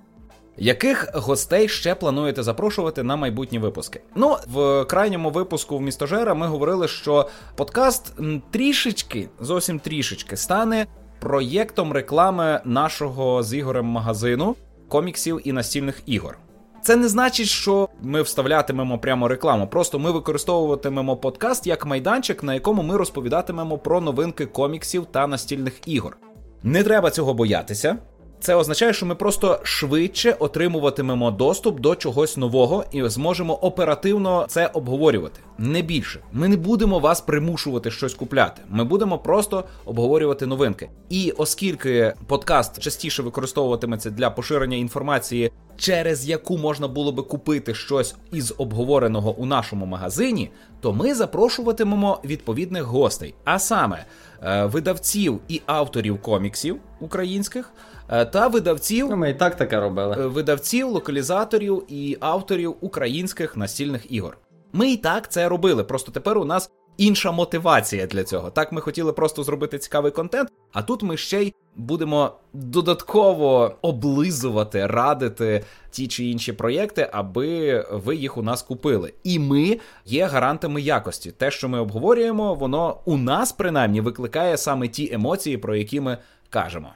Яких 0.57 1.09
гостей 1.13 1.67
ще 1.67 1.95
плануєте 1.95 2.43
запрошувати 2.43 3.03
на 3.03 3.15
майбутні 3.15 3.59
випуски? 3.59 4.01
Ну, 4.15 4.37
в 4.47 4.85
крайньому 4.85 5.29
випуску 5.29 5.77
в 5.77 5.81
містожера 5.81 6.33
ми 6.33 6.47
говорили, 6.47 6.87
що 6.87 7.29
подкаст 7.55 8.13
трішечки, 8.51 9.29
зовсім 9.39 9.79
трішечки, 9.79 10.37
стане 10.37 10.87
проєктом 11.19 11.91
реклами 11.91 12.61
нашого 12.65 13.43
з 13.43 13.53
Ігорем 13.53 13.85
магазину 13.85 14.55
коміксів 14.87 15.41
і 15.43 15.51
настільних 15.51 16.01
ігор. 16.05 16.37
Це 16.81 16.95
не 16.95 17.07
значить, 17.07 17.47
що 17.47 17.89
ми 18.01 18.21
вставлятимемо 18.21 18.99
прямо 18.99 19.27
рекламу. 19.27 19.67
Просто 19.67 19.99
ми 19.99 20.11
використовуватимемо 20.11 21.17
подкаст 21.17 21.67
як 21.67 21.85
майданчик, 21.85 22.43
на 22.43 22.53
якому 22.53 22.83
ми 22.83 22.97
розповідатимемо 22.97 23.77
про 23.77 24.01
новинки 24.01 24.45
коміксів 24.45 25.05
та 25.05 25.27
настільних 25.27 25.73
ігор. 25.85 26.17
Не 26.65 26.83
треба 26.83 27.11
цього 27.11 27.33
боятися. 27.33 27.97
Це 28.45 28.55
означає, 28.55 28.93
що 28.93 29.05
ми 29.05 29.15
просто 29.15 29.59
швидше 29.63 30.35
отримуватимемо 30.39 31.31
доступ 31.31 31.79
до 31.79 31.95
чогось 31.95 32.37
нового 32.37 32.85
і 32.91 33.09
зможемо 33.09 33.53
оперативно 33.53 34.45
це 34.49 34.67
обговорювати. 34.67 35.39
Не 35.57 35.81
більше. 35.81 36.19
Ми 36.33 36.47
не 36.47 36.57
будемо 36.57 36.99
вас 36.99 37.21
примушувати 37.21 37.91
щось 37.91 38.13
купляти. 38.13 38.61
Ми 38.69 38.83
будемо 38.83 39.17
просто 39.17 39.63
обговорювати 39.85 40.45
новинки. 40.45 40.89
І 41.09 41.31
оскільки 41.37 42.13
подкаст 42.27 42.79
частіше 42.79 43.23
використовуватиметься 43.23 44.09
для 44.09 44.29
поширення 44.29 44.77
інформації, 44.77 45.51
через 45.77 46.29
яку 46.29 46.57
можна 46.57 46.87
було 46.87 47.11
би 47.11 47.23
купити 47.23 47.73
щось 47.73 48.15
із 48.31 48.53
обговореного 48.57 49.35
у 49.35 49.45
нашому 49.45 49.85
магазині, 49.85 50.51
то 50.81 50.93
ми 50.93 51.13
запрошуватимемо 51.13 52.19
відповідних 52.25 52.83
гостей, 52.83 53.33
а 53.43 53.59
саме 53.59 54.05
е, 54.43 54.65
видавців 54.65 55.39
і 55.47 55.61
авторів 55.65 56.21
коміксів 56.21 56.79
українських. 56.99 57.71
Е, 58.09 58.25
та 58.25 58.47
видавців 58.47 59.07
ну, 59.09 59.17
ми 59.17 59.29
і 59.29 59.33
так 59.33 59.55
таке 59.55 59.79
робили. 59.79 60.15
Е, 60.19 60.27
видавців, 60.27 60.87
локалізаторів 60.87 61.83
і 61.87 62.17
авторів 62.19 62.75
українських 62.81 63.57
настільних 63.57 64.11
ігор. 64.11 64.37
Ми 64.73 64.91
і 64.91 64.97
так 64.97 65.31
це 65.31 65.49
робили. 65.49 65.83
Просто 65.83 66.11
тепер 66.11 66.37
у 66.37 66.45
нас 66.45 66.71
інша 66.97 67.31
мотивація 67.31 68.07
для 68.07 68.23
цього. 68.23 68.49
Так 68.49 68.71
ми 68.71 68.81
хотіли 68.81 69.13
просто 69.13 69.43
зробити 69.43 69.77
цікавий 69.77 70.11
контент, 70.11 70.49
а 70.73 70.81
тут 70.81 71.03
ми 71.03 71.17
ще 71.17 71.43
й 71.43 71.53
будемо 71.75 72.31
додатково 72.53 73.75
облизувати, 73.81 74.87
радити 74.87 75.63
ті 75.91 76.07
чи 76.07 76.25
інші 76.25 76.53
проєкти, 76.53 77.09
аби 77.11 77.85
ви 77.91 78.15
їх 78.15 78.37
у 78.37 78.43
нас 78.43 78.61
купили. 78.61 79.13
І 79.23 79.39
ми 79.39 79.79
є 80.05 80.25
гарантами 80.25 80.81
якості. 80.81 81.31
Те, 81.31 81.51
що 81.51 81.69
ми 81.69 81.79
обговорюємо, 81.79 82.55
воно 82.55 82.99
у 83.05 83.17
нас 83.17 83.51
принаймні 83.51 84.01
викликає 84.01 84.57
саме 84.57 84.87
ті 84.87 85.13
емоції, 85.13 85.57
про 85.57 85.75
які 85.75 85.99
ми 85.99 86.17
кажемо. 86.49 86.89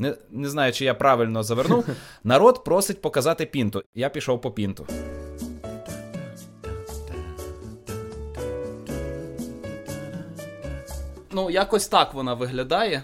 Не 0.00 0.14
не 0.30 0.48
знаю, 0.48 0.72
чи 0.72 0.84
я 0.84 0.94
правильно 0.94 1.42
завернув. 1.42 1.84
Народ 2.24 2.64
просить 2.64 3.02
показати 3.02 3.46
пінту. 3.46 3.82
Я 3.94 4.08
пішов 4.08 4.40
по 4.40 4.50
пінту. 4.50 4.86
Ну, 11.32 11.50
якось 11.50 11.88
так 11.88 12.14
вона 12.14 12.34
виглядає. 12.34 13.02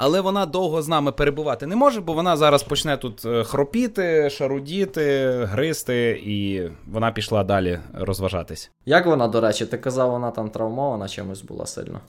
Але 0.00 0.20
вона 0.20 0.46
довго 0.46 0.82
з 0.82 0.88
нами 0.88 1.12
перебувати 1.12 1.66
не 1.66 1.76
може, 1.76 2.00
бо 2.00 2.12
вона 2.12 2.36
зараз 2.36 2.62
почне 2.62 2.96
тут 2.96 3.24
е, 3.24 3.44
хропіти, 3.44 4.30
шарудіти, 4.30 5.30
гризти, 5.44 6.22
і 6.24 6.70
вона 6.86 7.12
пішла 7.12 7.44
далі 7.44 7.80
розважатись. 7.94 8.70
Як 8.86 9.06
вона, 9.06 9.28
до 9.28 9.40
речі, 9.40 9.66
ти 9.66 9.78
казав, 9.78 10.10
вона 10.10 10.30
там 10.30 10.50
травмована 10.50 11.08
чимось 11.08 11.42
була 11.42 11.66
сильно. 11.66 12.00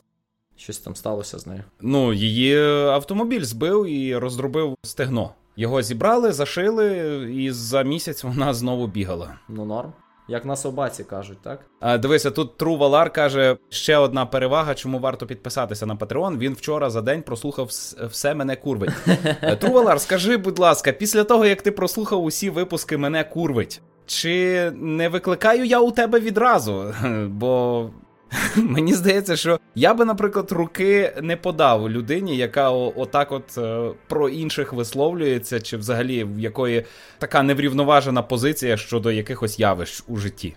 Щось 0.60 0.78
там 0.80 0.95
сталося 0.95 1.39
з 1.39 1.48
нею. 1.48 1.63
Ну, 1.82 2.13
її 2.13 2.58
автомобіль 2.88 3.43
збив 3.43 3.86
і 3.86 4.15
роздробив 4.15 4.76
стегно. 4.84 5.34
Його 5.56 5.82
зібрали, 5.82 6.32
зашили, 6.32 6.88
і 7.34 7.52
за 7.52 7.84
місяць 7.84 8.24
вона 8.24 8.54
знову 8.54 8.88
бігала. 8.88 9.36
Ну, 9.50 9.65
норм. 9.65 9.93
Як 10.28 10.45
на 10.45 10.56
собаці 10.56 11.04
кажуть, 11.04 11.38
так? 11.41 11.60
А, 11.80 11.98
Дивися, 11.98 12.32
тут 12.32 12.58
Тру 12.58 12.78
Валар 12.78 13.13
каже: 13.13 13.58
ще 13.69 13.98
одна 13.98 14.26
перевага, 14.26 14.76
чому 14.76 15.00
варто 15.00 15.26
підписатися 15.26 15.86
на 15.86 15.95
Patreon. 15.95 16.38
Він 16.38 16.54
вчора 16.54 16.89
за 16.89 17.02
день 17.02 17.22
прослухав 17.22 17.65
все 18.10 18.34
мене 18.36 18.56
курвить. 18.56 18.93
Тру 19.60 19.72
Валар, 19.72 20.02
скажи, 20.02 20.38
будь 20.38 20.60
ласка, 20.60 20.91
після 20.91 21.24
того 21.24 21.45
як 21.45 21.62
ти 21.62 21.72
прослухав 21.72 22.24
усі 22.24 22.50
випуски 22.50 22.98
мене 22.98 23.24
курвить, 23.24 23.82
чи 24.06 24.72
не 24.76 25.10
викликаю 25.10 25.65
я 25.65 25.80
у 25.80 25.91
тебе 25.91 26.19
відразу? 26.19 26.93
Бо 27.28 27.89
Мені 28.56 28.94
здається, 28.94 29.36
що 29.36 29.60
я 29.76 29.94
би, 29.94 30.06
наприклад, 30.06 30.52
руки 30.52 31.13
не 31.22 31.38
подав 31.38 31.89
людині, 31.89 32.38
яка 32.38 32.70
отак 32.70 33.32
от 33.32 33.58
е, 33.58 33.92
про 34.08 34.30
інших 34.30 34.74
висловлюється, 34.74 35.62
чи 35.62 35.78
взагалі 35.78 36.24
в 36.24 36.39
якої 36.39 36.86
така 37.18 37.44
неврівноважена 37.44 38.22
позиція 38.22 38.78
щодо 38.78 39.12
якихось 39.12 39.60
явищ 39.60 40.04
у 40.08 40.18
житті. 40.18 40.56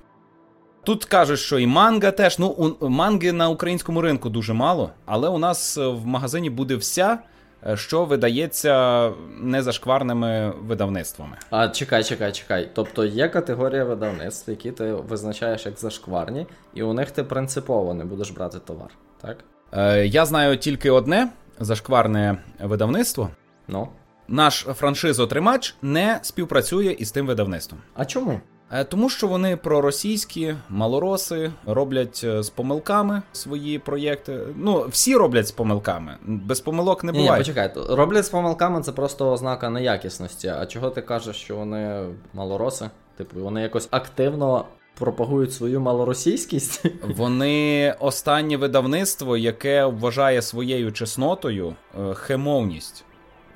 Тут 0.84 1.04
кажуть, 1.04 1.38
що 1.38 1.58
і 1.58 1.66
манга 1.66 2.10
теж. 2.10 2.38
Ну, 2.38 2.46
у 2.80 2.88
манги 2.88 3.32
на 3.32 3.48
українському 3.48 4.00
ринку 4.00 4.30
дуже 4.30 4.52
мало, 4.52 4.90
але 5.06 5.28
у 5.28 5.38
нас 5.38 5.76
в 5.76 6.06
магазині 6.06 6.50
буде 6.50 6.76
вся. 6.76 7.18
Е, 7.66 7.76
що 7.76 8.04
видається 8.04 9.10
незашкварними 9.40 10.50
видавництвами. 10.60 11.36
А 11.50 11.68
чекай, 11.68 12.04
чекай, 12.04 12.32
чекай. 12.32 12.70
Тобто 12.74 13.04
є 13.04 13.28
категорія 13.28 13.84
видавництв, 13.84 14.50
які 14.50 14.72
ти 14.72 14.92
визначаєш 14.92 15.66
як 15.66 15.78
зашкварні, 15.78 16.46
і 16.74 16.82
у 16.82 16.92
них 16.92 17.10
ти 17.10 17.24
принципово 17.24 17.94
не 17.94 18.04
будеш 18.04 18.30
брати 18.30 18.58
товар, 18.58 18.90
так? 19.20 19.36
Е, 19.72 20.06
Я 20.06 20.26
знаю 20.26 20.56
тільки 20.56 20.90
одне 20.90 21.28
зашкварне 21.60 22.38
видавництво. 22.60 23.30
Ну. 23.68 23.88
Наш 24.28 24.66
франшизотримач 24.74 25.74
не 25.82 26.18
співпрацює 26.22 26.96
із 26.98 27.10
тим 27.12 27.26
видавництвом. 27.26 27.80
А 27.94 28.04
чому? 28.04 28.40
Е, 28.72 28.84
тому 28.84 29.08
що 29.08 29.26
вони 29.26 29.56
проросійські, 29.56 30.54
малороси 30.68 31.52
роблять 31.66 32.20
е, 32.24 32.42
з 32.42 32.50
помилками 32.50 33.22
свої 33.32 33.78
проєкти. 33.78 34.38
Ну, 34.56 34.86
всі 34.88 35.16
роблять 35.16 35.48
з 35.48 35.50
помилками. 35.50 36.16
Без 36.22 36.60
помилок 36.60 37.04
не 37.04 37.12
буває. 37.12 37.30
Ні, 37.30 37.38
почекай, 37.38 37.72
роблять 37.88 38.26
з 38.26 38.28
помилками 38.28 38.82
це 38.82 38.92
просто 38.92 39.32
ознака 39.32 39.70
неякісності. 39.70 40.48
А 40.48 40.66
чого 40.66 40.90
ти 40.90 41.02
кажеш, 41.02 41.36
що 41.36 41.56
вони 41.56 42.06
малороси? 42.34 42.90
Типу, 43.16 43.40
вони 43.40 43.62
якось 43.62 43.88
активно. 43.90 44.64
Пропагують 44.98 45.52
свою 45.52 45.80
малоросійськість. 45.80 46.84
Вони 47.16 47.94
останнє 48.00 48.56
видавництво, 48.56 49.36
яке 49.36 49.84
вважає 49.84 50.42
своєю 50.42 50.92
чеснотою 50.92 51.74
е, 52.00 52.14
хемовність 52.14 53.04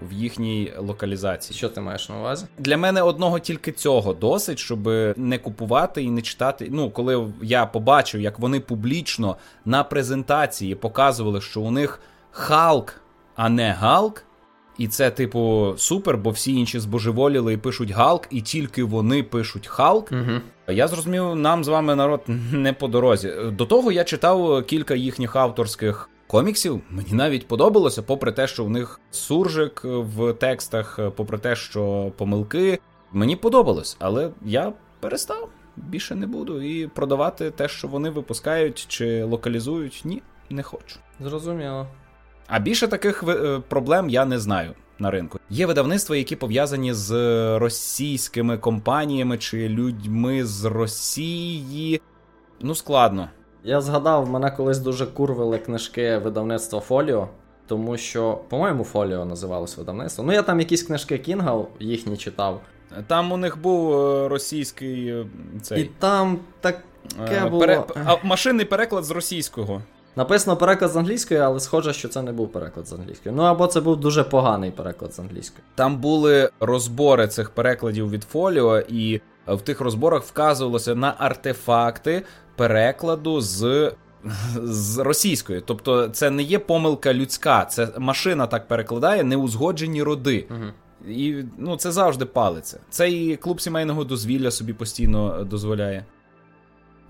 в 0.01 0.13
їхній 0.13 0.73
локалізації. 0.79 1.57
Що 1.57 1.69
ти 1.69 1.81
маєш 1.81 2.09
на 2.09 2.19
увазі? 2.19 2.47
Для 2.59 2.77
мене 2.77 3.03
одного 3.03 3.39
тільки 3.39 3.73
цього 3.73 4.13
досить, 4.15 4.59
щоб 4.59 4.87
не 5.17 5.39
купувати 5.39 6.03
і 6.03 6.11
не 6.11 6.23
читати. 6.23 6.69
Ну, 6.71 6.91
коли 6.91 7.29
я 7.43 7.67
побачив, 7.67 8.21
як 8.21 8.39
вони 8.39 8.61
публічно 8.61 9.37
на 9.65 9.85
презентації 9.85 10.75
показували, 10.75 11.41
що 11.41 11.61
у 11.61 11.71
них 11.71 12.01
Халк, 12.31 13.01
а 13.37 13.49
не 13.49 13.73
Галк. 13.73 14.23
І 14.79 14.89
це, 14.89 15.11
типу, 15.11 15.75
супер, 15.77 16.17
бо 16.17 16.31
всі 16.31 16.53
інші 16.53 16.81
збожеволіли 16.81 17.53
і 17.53 17.57
пишуть 17.57 17.91
Галк, 17.91 18.27
і 18.31 18.41
тільки 18.41 18.85
вони 18.85 19.23
пишуть 19.23 19.67
Халк. 19.67 20.13
Угу. 20.13 20.41
Я 20.69 20.89
зрозумів, 20.89 21.37
нам 21.37 21.65
з 21.65 21.69
вами 21.69 21.95
народ 21.95 22.23
не 22.53 22.73
по 22.73 22.89
дорозі. 22.89 23.33
До 23.53 23.67
того 23.67 23.93
я 23.93 24.05
читав 24.05 24.65
кілька 24.67 24.95
їхніх 24.95 25.37
авторських 25.37 26.11
коміксів 26.27 26.83
мені 26.91 27.13
навіть 27.13 27.49
подобалося, 27.49 28.03
попри 28.03 28.33
те, 28.33 28.47
що 28.47 28.65
в 28.65 28.71
них 28.71 29.01
суржик 29.11 29.81
в 29.85 30.33
текстах, 30.33 30.99
попри 31.17 31.39
те, 31.39 31.57
що 31.57 32.13
помилки. 32.17 32.79
Мені 33.13 33.37
подобалось, 33.37 33.97
але 33.99 34.31
я 34.45 34.73
перестав. 35.01 35.49
Більше 35.77 36.15
не 36.15 36.27
буду. 36.27 36.63
І 36.63 36.87
продавати 36.87 37.51
те, 37.51 37.69
що 37.69 37.89
вони 37.89 38.11
випускають 38.11 38.87
чи 38.89 39.25
локалізують, 39.25 40.03
ні, 40.05 40.23
не 40.51 40.63
хочу. 40.63 40.99
Зрозуміло. 41.21 41.87
А 42.47 42.59
більше 42.59 42.89
таких 42.89 43.25
е, 43.29 43.61
проблем 43.69 44.11
я 44.11 44.25
не 44.25 44.39
знаю 44.39 44.75
на 44.99 45.11
ринку. 45.11 45.39
Є 45.51 45.67
видавництва, 45.67 46.17
які 46.17 46.37
пов'язані 46.37 46.93
з 46.95 47.13
російськими 47.59 48.59
компаніями 48.59 49.39
чи 49.39 49.69
людьми 49.69 50.45
з 50.45 50.65
Росії. 50.65 52.01
Ну, 52.61 52.75
складно. 52.75 53.31
Я 53.67 53.81
згадав, 53.81 54.31
мене 54.31 54.51
колись 54.51 54.79
дуже 54.79 55.07
курвили 55.07 55.59
книжки 55.59 56.19
видавництва 56.19 56.81
Фоліо, 56.81 57.29
тому 57.67 57.97
що, 57.97 58.39
по-моєму, 58.49 58.85
Фоліо 58.85 59.25
називалось 59.25 59.77
видавництво. 59.77 60.25
Ну, 60.25 60.33
я 60.33 60.43
там 60.43 60.61
якісь 60.61 60.83
книжки 60.83 61.19
Кінга 61.19 61.65
їхні 61.81 62.17
читав. 62.17 62.61
Там 63.07 63.33
у 63.33 63.37
них 63.37 63.59
був 63.59 63.93
е, 63.93 64.29
російський 64.29 65.09
е, 65.09 65.27
цей. 65.63 65.83
І 65.83 65.91
там 65.99 66.39
таке 66.61 66.81
е, 67.33 67.49
було. 67.49 67.61
Пере... 67.61 67.85
А, 68.05 68.17
Машинний 68.23 68.67
переклад 68.67 69.05
з 69.05 69.11
російського. 69.11 69.83
Написано 70.17 70.57
переклад 70.57 70.91
з 70.91 70.97
англійської, 70.97 71.41
але 71.41 71.61
схоже, 71.61 71.93
що 71.93 72.09
це 72.09 72.23
не 72.23 72.33
був 72.33 72.53
переклад 72.53 72.89
з 72.89 72.93
англійської. 72.93 73.35
Ну 73.35 73.43
або 73.43 73.67
це 73.67 73.81
був 73.81 73.97
дуже 73.97 74.25
поганий 74.25 74.71
переклад 74.71 75.15
з 75.15 75.19
англійської. 75.19 75.63
Там 75.75 75.97
були 75.97 76.51
розбори 76.61 77.29
цих 77.29 77.51
перекладів 77.51 78.11
від 78.11 78.25
Фоліо, 78.25 78.79
і 78.79 79.21
в 79.47 79.61
тих 79.61 79.81
розборах 79.81 80.23
вказувалося 80.23 80.95
на 80.95 81.15
артефакти 81.19 82.23
перекладу 82.57 83.41
з. 83.41 83.93
З 84.63 84.99
російської, 84.99 85.63
тобто 85.67 86.09
це 86.09 86.31
не 86.31 86.43
є 86.43 86.59
помилка 86.59 87.15
людська, 87.15 87.65
це 87.65 87.89
машина 87.99 88.47
так 88.47 88.69
перекладає 88.69 89.25
неузгоджені 89.25 90.03
роди. 90.03 90.47
Угу. 90.51 90.65
І 91.13 91.45
ну, 91.59 91.77
це 91.77 91.93
завжди 91.93 92.25
палиться. 92.25 92.81
Це 92.91 93.11
і 93.11 93.37
клуб 93.37 93.61
сімейного 93.61 94.05
дозвілля 94.05 94.51
собі 94.51 94.73
постійно 94.73 95.45
дозволяє. 95.45 96.05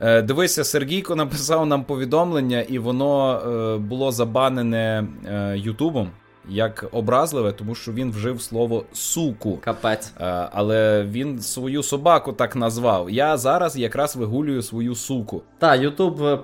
Е, 0.00 0.22
Дивися, 0.22 0.64
Сергійко 0.64 1.16
написав 1.16 1.66
нам 1.66 1.84
повідомлення, 1.84 2.60
і 2.60 2.78
воно 2.78 3.40
е, 3.40 3.78
було 3.78 4.12
забанене 4.12 5.08
е, 5.26 5.58
Ютубом 5.58 6.10
як 6.48 6.84
образливе, 6.92 7.52
тому 7.52 7.74
що 7.74 7.92
він 7.92 8.10
вжив 8.10 8.42
слово 8.42 8.84
суку. 8.92 9.58
Капець. 9.64 10.12
Е, 10.20 10.48
але 10.52 11.04
він 11.04 11.40
свою 11.40 11.82
собаку 11.82 12.32
так 12.32 12.56
назвав. 12.56 13.10
Я 13.10 13.36
зараз 13.36 13.76
якраз 13.76 14.16
вигулюю 14.16 14.62
свою 14.62 14.94
суку. 14.94 15.42
Так, 15.58 15.80
Ютуб 15.80 16.22
е, 16.22 16.38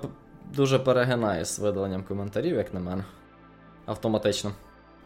дуже 0.55 0.79
перегинає 0.79 1.45
з 1.45 1.59
видаленням 1.59 2.03
коментарів, 2.03 2.55
як 2.55 2.73
на 2.73 2.79
мене. 2.79 3.03
Автоматично. 3.85 4.51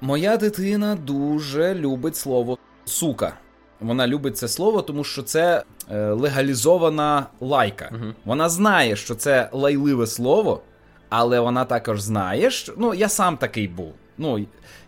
Моя 0.01 0.37
дитина 0.37 0.95
дуже 0.95 1.75
любить 1.75 2.15
слово 2.15 2.57
сука. 2.85 3.33
Вона 3.79 4.07
любить 4.07 4.37
це 4.37 4.47
слово, 4.47 4.81
тому 4.81 5.03
що 5.03 5.23
це 5.23 5.63
е, 5.91 6.09
легалізована 6.11 7.25
лайка. 7.39 7.89
Угу. 7.91 8.13
Вона 8.25 8.49
знає, 8.49 8.95
що 8.95 9.15
це 9.15 9.49
лайливе 9.51 10.07
слово, 10.07 10.61
але 11.09 11.39
вона 11.39 11.65
також 11.65 12.01
знає, 12.01 12.51
що 12.51 12.73
ну 12.77 12.93
я 12.93 13.09
сам 13.09 13.37
такий 13.37 13.67
був. 13.67 13.93
Ну 14.17 14.45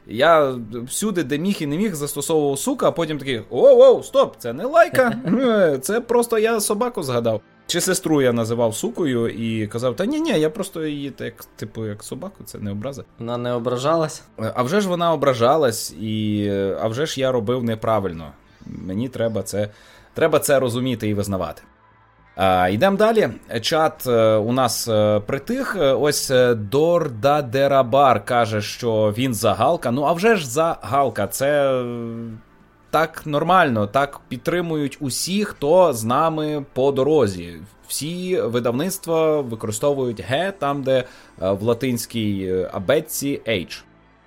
я 0.09 0.55
всюди, 0.73 1.23
де 1.23 1.37
міг 1.37 1.57
і 1.59 1.65
не 1.65 1.77
міг, 1.77 1.95
застосовував 1.95 2.59
сука, 2.59 2.87
а 2.87 2.91
потім 2.91 3.17
такий: 3.17 3.41
оу, 3.49 4.03
стоп, 4.03 4.35
це 4.37 4.53
не 4.53 4.65
лайка. 4.65 5.13
Це 5.81 6.01
просто 6.01 6.39
я 6.39 6.59
собаку 6.59 7.03
згадав. 7.03 7.41
Чи 7.67 7.81
сестру 7.81 8.21
я 8.21 8.33
називав 8.33 8.75
сукою 8.75 9.29
і 9.29 9.67
казав, 9.67 9.95
та 9.95 10.05
ні, 10.05 10.21
ні, 10.21 10.39
я 10.39 10.49
просто 10.49 10.85
її 10.85 11.11
так, 11.11 11.33
типу, 11.55 11.85
як 11.85 12.03
собаку, 12.03 12.43
це 12.45 12.57
не 12.57 12.71
образа. 12.71 13.03
Вона 13.19 13.37
не 13.37 13.51
ображалась? 13.51 14.23
А 14.37 14.63
вже 14.63 14.81
ж 14.81 14.89
вона 14.89 15.13
ображалась, 15.13 15.91
і 15.91 16.47
а 16.81 16.87
вже 16.87 17.05
ж 17.05 17.19
я 17.21 17.31
робив 17.31 17.63
неправильно. 17.63 18.31
Мені 18.65 19.09
треба 19.09 19.43
це 19.43 19.69
треба 20.13 20.39
це 20.39 20.59
розуміти 20.59 21.07
і 21.07 21.13
визнавати. 21.13 21.61
Йдемо 22.69 22.97
далі. 22.97 23.29
Чат 23.61 24.07
е, 24.07 24.35
у 24.35 24.51
нас 24.51 24.87
е, 24.87 25.19
притих. 25.19 25.77
Ось 25.79 26.31
е, 26.31 26.55
Дордадерабар 26.55 28.25
каже, 28.25 28.61
що 28.61 29.13
він 29.17 29.33
за 29.33 29.53
Галка. 29.53 29.91
Ну, 29.91 30.03
а 30.03 30.13
вже 30.13 30.35
ж 30.35 30.49
за 30.49 30.77
Галка. 30.81 31.27
Це 31.27 31.81
так 32.89 33.25
нормально, 33.25 33.87
так 33.87 34.19
підтримують 34.27 34.97
усі, 34.99 35.45
хто 35.45 35.93
з 35.93 36.03
нами 36.03 36.65
по 36.73 36.91
дорозі. 36.91 37.57
Всі 37.87 38.41
видавництва 38.41 39.41
використовують 39.41 40.21
Г 40.29 40.53
там, 40.59 40.83
де 40.83 41.03
в 41.37 41.63
латинській 41.63 42.65
абетці 42.71 43.41
H. 43.47 43.83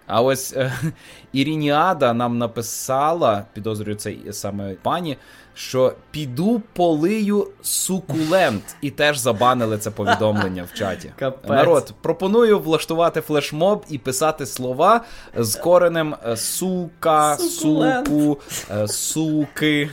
А 0.07 0.23
ось 0.23 0.53
е, 0.57 0.73
Ірініада 1.33 2.13
нам 2.13 2.39
написала, 2.39 3.45
підозрюю 3.53 3.97
це 3.97 4.15
саме 4.31 4.75
пані, 4.83 5.17
що 5.55 5.95
піду 6.11 6.63
полию 6.73 7.49
сукулент. 7.63 8.77
І 8.81 8.91
теж 8.91 9.19
забанили 9.19 9.79
це 9.79 9.91
повідомлення 9.91 10.65
в 10.73 10.79
чаті. 10.79 11.13
Капець. 11.19 11.51
Народ, 11.51 11.95
пропоную 12.03 12.59
влаштувати 12.59 13.21
флешмоб 13.21 13.85
і 13.89 13.99
писати 13.99 14.47
слова 14.47 15.05
з 15.37 15.55
коренем 15.57 16.15
е, 16.27 16.37
сука, 16.37 17.37
Сукулент. 17.37 18.07
суку, 18.09 18.39
е, 18.71 18.89
суки. 18.89 19.91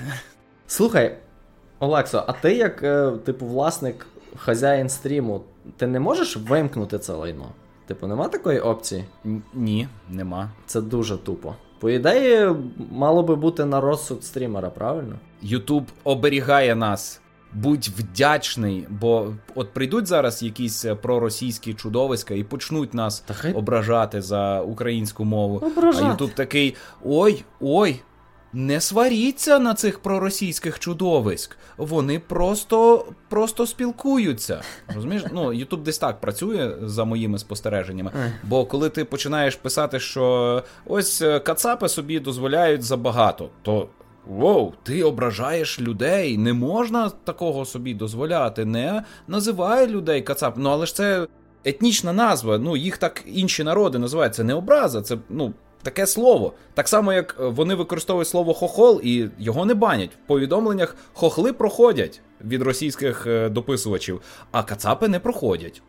Слухай, 0.67 1.17
Олексо, 1.79 2.23
а 2.27 2.33
ти 2.33 2.55
як, 2.55 2.83
е, 2.83 3.11
типу, 3.25 3.45
власник, 3.45 4.07
хазяїн 4.37 4.89
стріму, 4.89 5.41
ти 5.77 5.87
не 5.87 5.99
можеш 5.99 6.37
вимкнути 6.37 6.99
це 6.99 7.13
лайно? 7.13 7.45
Типу, 7.87 8.07
нема 8.07 8.27
такої 8.27 8.59
опції? 8.59 9.05
Ні, 9.53 9.87
нема. 10.09 10.49
Це 10.65 10.81
дуже 10.81 11.17
тупо. 11.17 11.55
По 11.79 11.89
ідеї, 11.89 12.55
мало 12.91 13.23
би 13.23 13.35
бути 13.35 13.65
на 13.65 13.81
розсуд 13.81 14.23
стрімера, 14.23 14.69
правильно? 14.69 15.15
Ютуб 15.41 15.83
оберігає 16.03 16.75
нас. 16.75 17.21
Будь 17.53 17.87
вдячний, 17.97 18.87
бо 18.89 19.33
от 19.55 19.73
прийдуть 19.73 20.07
зараз 20.07 20.43
якісь 20.43 20.85
е, 20.85 20.95
проросійські 20.95 21.73
чудовиська 21.73 22.33
і 22.33 22.43
почнуть 22.43 22.93
нас 22.93 23.23
хай... 23.27 23.53
ображати 23.53 24.21
за 24.21 24.61
українську 24.61 25.25
мову. 25.25 25.57
Ображати. 25.57 26.05
А 26.05 26.11
Ютуб 26.11 26.31
такий: 26.33 26.75
ой, 27.05 27.43
ой, 27.59 28.01
не 28.53 28.81
сваріться 28.81 29.59
на 29.59 29.73
цих 29.73 29.99
проросійських 29.99 30.79
чудовиськ. 30.79 31.57
Вони 31.77 32.19
просто 32.19 33.05
просто 33.29 33.67
спілкуються. 33.67 34.61
Розумієш? 34.95 35.23
Ну, 35.31 35.53
Ютуб 35.53 35.83
десь 35.83 35.97
так 35.97 36.21
працює 36.21 36.75
за 36.81 37.05
моїми 37.05 37.39
спостереженнями. 37.39 38.11
Бо 38.43 38.65
коли 38.65 38.89
ти 38.89 39.05
починаєш 39.05 39.55
писати, 39.55 39.99
що 39.99 40.63
ось 40.85 41.21
е, 41.21 41.39
кацапи 41.39 41.89
собі 41.89 42.19
дозволяють 42.19 42.83
забагато, 42.83 43.49
то. 43.61 43.87
Воу, 44.27 44.73
ти 44.83 45.03
ображаєш 45.03 45.81
людей, 45.81 46.37
не 46.37 46.53
можна 46.53 47.09
такого 47.09 47.65
собі 47.65 47.93
дозволяти. 47.93 48.65
Не 48.65 49.03
називай 49.27 49.87
людей 49.87 50.21
кацап. 50.21 50.53
Ну 50.57 50.69
але 50.69 50.85
ж 50.85 50.95
це 50.95 51.27
етнічна 51.65 52.13
назва. 52.13 52.57
Ну 52.57 52.77
їх 52.77 52.97
так 52.97 53.23
інші 53.25 53.63
народи 53.63 53.99
називають. 53.99 54.35
Це 54.35 54.43
не 54.43 54.53
образа, 54.53 55.01
це 55.01 55.17
ну 55.29 55.53
таке 55.83 56.07
слово. 56.07 56.53
Так 56.73 56.87
само, 56.87 57.13
як 57.13 57.35
е, 57.39 57.47
вони 57.47 57.75
використовують 57.75 58.27
слово 58.27 58.53
хохол 58.53 59.01
і 59.03 59.29
його 59.39 59.65
не 59.65 59.73
банять. 59.73 60.11
В 60.25 60.27
повідомленнях 60.27 60.95
хохли 61.13 61.53
проходять 61.53 62.21
від 62.45 62.61
російських 62.61 63.27
е, 63.27 63.49
дописувачів, 63.49 64.21
а 64.51 64.63
кацапи 64.63 65.07
не 65.07 65.19
проходять. 65.19 65.81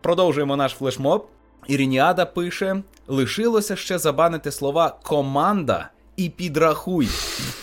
Продовжуємо 0.00 0.56
наш 0.56 0.72
флешмоб. 0.72 1.26
Ірініада 1.66 2.26
пише: 2.26 2.82
лишилося 3.08 3.76
ще 3.76 3.98
забанити 3.98 4.50
слова 4.50 4.98
команда. 5.02 5.90
І 6.16 6.28
підрахуй. 6.28 7.08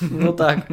Ну 0.02 0.34
так. 0.34 0.60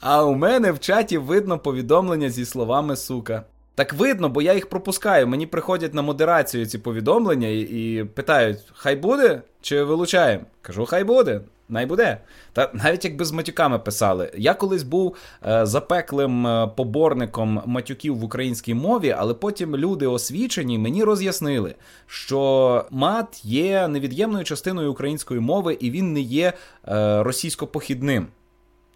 А 0.00 0.24
у 0.24 0.34
мене 0.34 0.72
в 0.72 0.80
чаті 0.80 1.18
видно 1.18 1.58
повідомлення 1.58 2.30
зі 2.30 2.44
словами 2.44 2.96
сука. 2.96 3.44
Так 3.74 3.92
видно, 3.92 4.28
бо 4.28 4.42
я 4.42 4.54
їх 4.54 4.68
пропускаю. 4.68 5.26
Мені 5.26 5.46
приходять 5.46 5.94
на 5.94 6.02
модерацію 6.02 6.66
ці 6.66 6.78
повідомлення 6.78 7.48
і, 7.48 7.60
і 7.60 8.04
питають: 8.04 8.58
хай 8.72 8.96
буде 8.96 9.42
чи 9.60 9.82
вилучаємо? 9.82 10.44
Кажу, 10.62 10.86
хай 10.86 11.04
буде. 11.04 11.40
Най 11.68 11.86
буде. 11.86 12.18
Та 12.52 12.70
навіть 12.72 13.04
якби 13.04 13.24
з 13.24 13.32
матюками 13.32 13.78
писали. 13.78 14.30
Я 14.36 14.54
колись 14.54 14.82
був 14.82 15.16
е, 15.46 15.66
запеклим 15.66 16.46
е, 16.46 16.70
поборником 16.76 17.62
матюків 17.66 18.16
в 18.16 18.24
українській 18.24 18.74
мові, 18.74 19.14
але 19.18 19.34
потім 19.34 19.76
люди 19.76 20.06
освічені 20.06 20.78
мені 20.78 21.04
роз'яснили, 21.04 21.74
що 22.06 22.84
мат 22.90 23.44
є 23.44 23.88
невід'ємною 23.88 24.44
частиною 24.44 24.92
української 24.92 25.40
мови, 25.40 25.76
і 25.80 25.90
він 25.90 26.12
не 26.12 26.20
є 26.20 26.52
е, 26.88 27.22
російсько-похідним. 27.22 28.26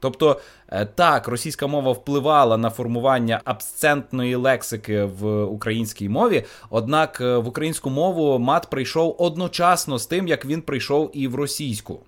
Тобто, 0.07 0.40
е, 0.69 0.87
так, 0.87 1.29
російська 1.29 1.66
мова 1.66 1.92
впливала 1.92 2.57
на 2.57 2.71
формування 2.71 3.40
абсцентної 3.45 4.35
лексики 4.35 5.05
в 5.05 5.45
українській 5.45 6.09
мові, 6.09 6.45
однак 6.71 7.21
е, 7.21 7.37
в 7.37 7.49
українську 7.49 7.90
мову 7.90 8.38
мат 8.38 8.71
прийшов 8.71 9.16
одночасно 9.19 9.99
з 9.99 10.07
тим, 10.07 10.29
як 10.29 10.45
він 10.45 10.62
прийшов 10.62 11.11
і 11.12 11.29
в 11.29 11.35
російську. 11.35 12.01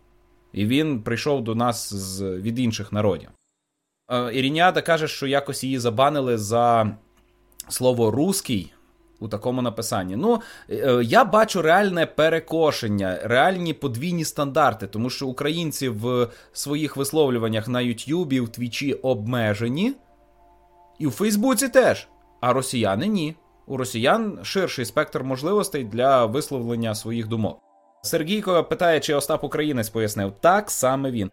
І 0.53 0.67
він 0.67 1.03
прийшов 1.03 1.45
до 1.45 1.55
нас 1.55 1.95
з, 1.95 2.23
від 2.23 2.59
інших 2.59 2.93
народів. 2.93 3.29
Е, 4.11 4.39
Ірініада 4.39 4.83
каже, 4.83 5.09
що 5.09 5.27
якось 5.27 5.65
її 5.65 5.79
забанили 5.79 6.39
за 6.39 6.97
слово 7.69 8.11
«русський», 8.11 8.73
у 9.21 9.29
такому 9.29 9.63
написанні. 9.63 10.17
Ну, 10.17 10.41
е, 10.71 11.01
я 11.05 11.25
бачу 11.25 11.63
реальне 11.63 12.07
перекошення, 12.07 13.19
реальні 13.23 13.73
подвійні 13.73 14.25
стандарти, 14.25 14.87
тому 14.87 15.11
що 15.11 15.27
українці 15.27 15.89
в 15.89 16.29
своїх 16.53 16.97
висловлюваннях 16.97 17.69
на 17.69 17.81
Ютюбі, 17.81 18.41
в 18.41 18.49
Твічі 18.49 18.93
обмежені, 18.93 19.95
і 20.99 21.07
в 21.07 21.11
Фейсбуці 21.11 21.69
теж. 21.69 22.09
А 22.41 22.53
росіяни 22.53 23.07
ні. 23.07 23.37
У 23.67 23.77
росіян 23.77 24.39
ширший 24.43 24.85
спектр 24.85 25.23
можливостей 25.23 25.85
для 25.85 26.27
висловлення 26.27 26.95
своїх 26.95 27.29
думок. 27.29 27.61
Сергійко 28.03 28.65
питає, 28.65 29.01
чи 29.01 29.15
Остап 29.15 29.45
Українець 29.45 29.89
пояснив. 29.89 30.33
Так 30.41 30.71
саме 30.71 31.11
він. 31.11 31.31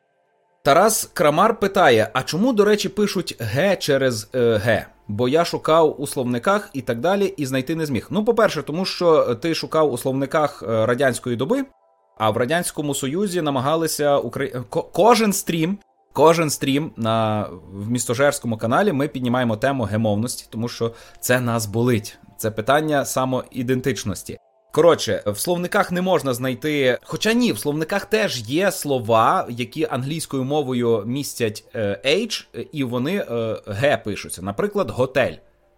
Тарас 0.65 1.09
Крамар 1.13 1.59
питає: 1.59 2.09
а 2.13 2.23
чому, 2.23 2.53
до 2.53 2.65
речі, 2.65 2.89
пишуть 2.89 3.35
Г 3.39 3.75
через 3.75 4.29
е, 4.35 4.57
Г? 4.57 4.85
Бо 5.07 5.29
я 5.29 5.45
шукав 5.45 6.01
у 6.01 6.07
словниках 6.07 6.69
і 6.73 6.81
так 6.81 6.99
далі, 6.99 7.25
і 7.25 7.45
знайти 7.45 7.75
не 7.75 7.85
зміг. 7.85 8.07
Ну, 8.09 8.25
по-перше, 8.25 8.63
тому 8.63 8.85
що 8.85 9.35
ти 9.35 9.55
шукав 9.55 9.93
у 9.93 9.97
словниках 9.97 10.63
е, 10.63 10.85
радянської 10.85 11.35
доби, 11.35 11.65
а 12.17 12.29
в 12.29 12.37
Радянському 12.37 12.95
Союзі 12.95 13.41
намагалися 13.41 14.17
Украї... 14.17 14.55
кожен 14.69 15.33
стрім. 15.33 15.77
Кожен 16.13 16.49
стрім 16.49 16.91
на 16.97 17.47
в 17.73 17.91
містожерському 17.91 18.57
каналі 18.57 18.91
ми 18.91 19.07
піднімаємо 19.07 19.57
тему 19.57 19.83
гемовності, 19.83 20.47
тому 20.49 20.67
що 20.67 20.91
це 21.19 21.39
нас 21.39 21.65
болить. 21.65 22.17
Це 22.37 22.51
питання 22.51 23.05
самоідентичності. 23.05 24.37
Коротше, 24.75 25.23
в 25.25 25.37
словниках 25.37 25.91
не 25.91 26.01
можна 26.01 26.33
знайти. 26.33 26.97
Хоча 27.03 27.33
ні, 27.33 27.51
в 27.51 27.59
словниках 27.59 28.05
теж 28.05 28.49
є 28.49 28.71
слова, 28.71 29.47
які 29.49 29.87
англійською 29.89 30.43
мовою 30.43 31.03
містять 31.05 31.63
е, 31.75 32.01
H, 32.05 32.45
і 32.71 32.83
вони 32.83 33.15
е, 33.17 33.57
Г 33.67 33.97
пишуться. 33.97 34.41
Наприклад, 34.41 34.89
готель. 34.89 35.33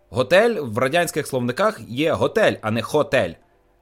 Готель 0.10 0.56
в 0.62 0.78
радянських 0.78 1.28
словниках 1.28 1.80
є 1.88 2.12
готель, 2.12 2.54
а 2.62 2.72
не 2.72 2.82
хотель 2.82 3.34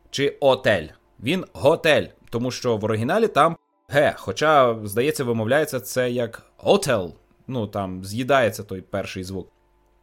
чи 0.10 0.38
отель. 0.40 0.88
Він 1.20 1.46
готель, 1.54 2.06
тому 2.30 2.52
що 2.52 2.78
в 2.78 2.86
оригіналі 2.86 3.28
там 3.28 3.58
Г. 3.88 4.16
Хоча, 4.18 4.76
здається, 4.84 5.24
вимовляється 5.24 5.80
це 5.80 6.12
як 6.12 6.42
отел. 6.64 7.14
Ну 7.48 7.68
там 7.68 8.06
з'їдається 8.06 8.64
той 8.64 8.82
перший 8.82 9.24
звук. 9.24 9.55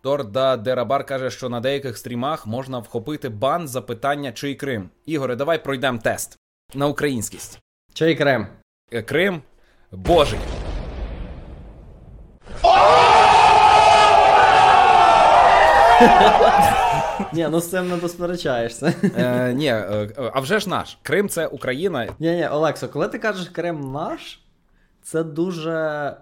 Торда 0.03 0.57
Дерабар 0.57 1.07
каже, 1.07 1.31
що 1.31 1.49
на 1.49 1.61
деяких 1.61 1.99
стрімах 1.99 2.47
можна 2.47 2.79
вхопити 2.79 3.29
бан 3.29 3.69
за 3.69 3.83
питання 3.83 4.33
чий 4.33 4.55
Крим. 4.55 4.91
Ігоре, 5.07 5.37
давай 5.37 5.65
пройдемо 5.65 5.99
тест 5.99 6.38
на 6.75 6.87
українськість. 6.87 7.59
Чий 7.95 8.15
Крим? 8.15 8.47
Е, 8.93 9.03
Крим 9.03 9.43
Божий. 9.93 10.38
Ні, 17.33 17.49
ну 17.51 17.61
з 17.61 17.71
цим 17.71 17.88
не 17.88 17.97
посперечаєшся. 17.97 18.95
Е, 19.17 19.53
ні, 19.53 19.67
е, 19.67 20.09
а 20.35 20.41
вже 20.41 20.59
ж 20.59 20.69
наш. 20.69 20.99
Крим 21.03 21.29
це 21.29 21.47
Україна. 21.47 22.09
Ні, 22.19 22.33
ні, 22.33 22.49
Олексо, 22.49 22.88
коли 22.88 23.09
ти 23.09 23.19
кажеш 23.19 23.49
Крим 23.49 23.93
наш, 23.93 24.41
це 25.03 25.25
дуже 25.25 26.17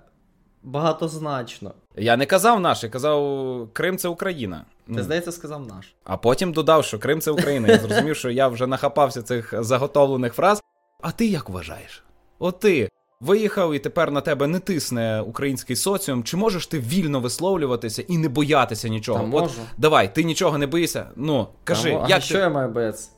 багатозначно. 0.62 1.74
Я 1.96 2.16
не 2.16 2.26
казав 2.26 2.60
наш, 2.60 2.82
я 2.82 2.88
казав 2.88 3.68
Крим 3.72 3.98
це 3.98 4.08
Україна. 4.08 4.64
Ти, 4.86 4.92
Ну, 4.96 5.02
здається, 5.02 5.32
сказав 5.32 5.66
наш. 5.66 5.94
А 6.04 6.16
потім 6.16 6.52
додав, 6.52 6.84
що 6.84 6.98
Крим 6.98 7.20
це 7.20 7.30
Україна. 7.30 7.68
Я 7.68 7.78
зрозумів, 7.78 8.16
що 8.16 8.30
я 8.30 8.48
вже 8.48 8.66
нахапався 8.66 9.22
цих 9.22 9.54
заготовлених 9.58 10.34
фраз. 10.34 10.62
А 11.00 11.10
ти 11.12 11.26
як 11.26 11.48
вважаєш? 11.48 12.04
От 12.38 12.58
ти 12.58 12.88
виїхав 13.20 13.74
і 13.74 13.78
тепер 13.78 14.10
на 14.10 14.20
тебе 14.20 14.46
не 14.46 14.58
тисне 14.58 15.20
український 15.20 15.76
соціум. 15.76 16.24
Чи 16.24 16.36
можеш 16.36 16.66
ти 16.66 16.78
вільно 16.78 17.20
висловлюватися 17.20 18.02
і 18.08 18.18
не 18.18 18.28
боятися 18.28 18.88
нічого? 18.88 19.30
Та 19.30 19.36
От 19.44 19.58
давай, 19.78 20.14
ти 20.14 20.24
нічого 20.24 20.58
не 20.58 20.66
боїшся? 20.66 21.06
Ну, 21.16 21.48
кажи, 21.64 21.90
Там, 21.92 22.02
а 22.04 22.08
як 22.08 22.22
що 22.22 22.38
я 22.38 22.48
маю 22.48 22.68
боятися? 22.68 23.10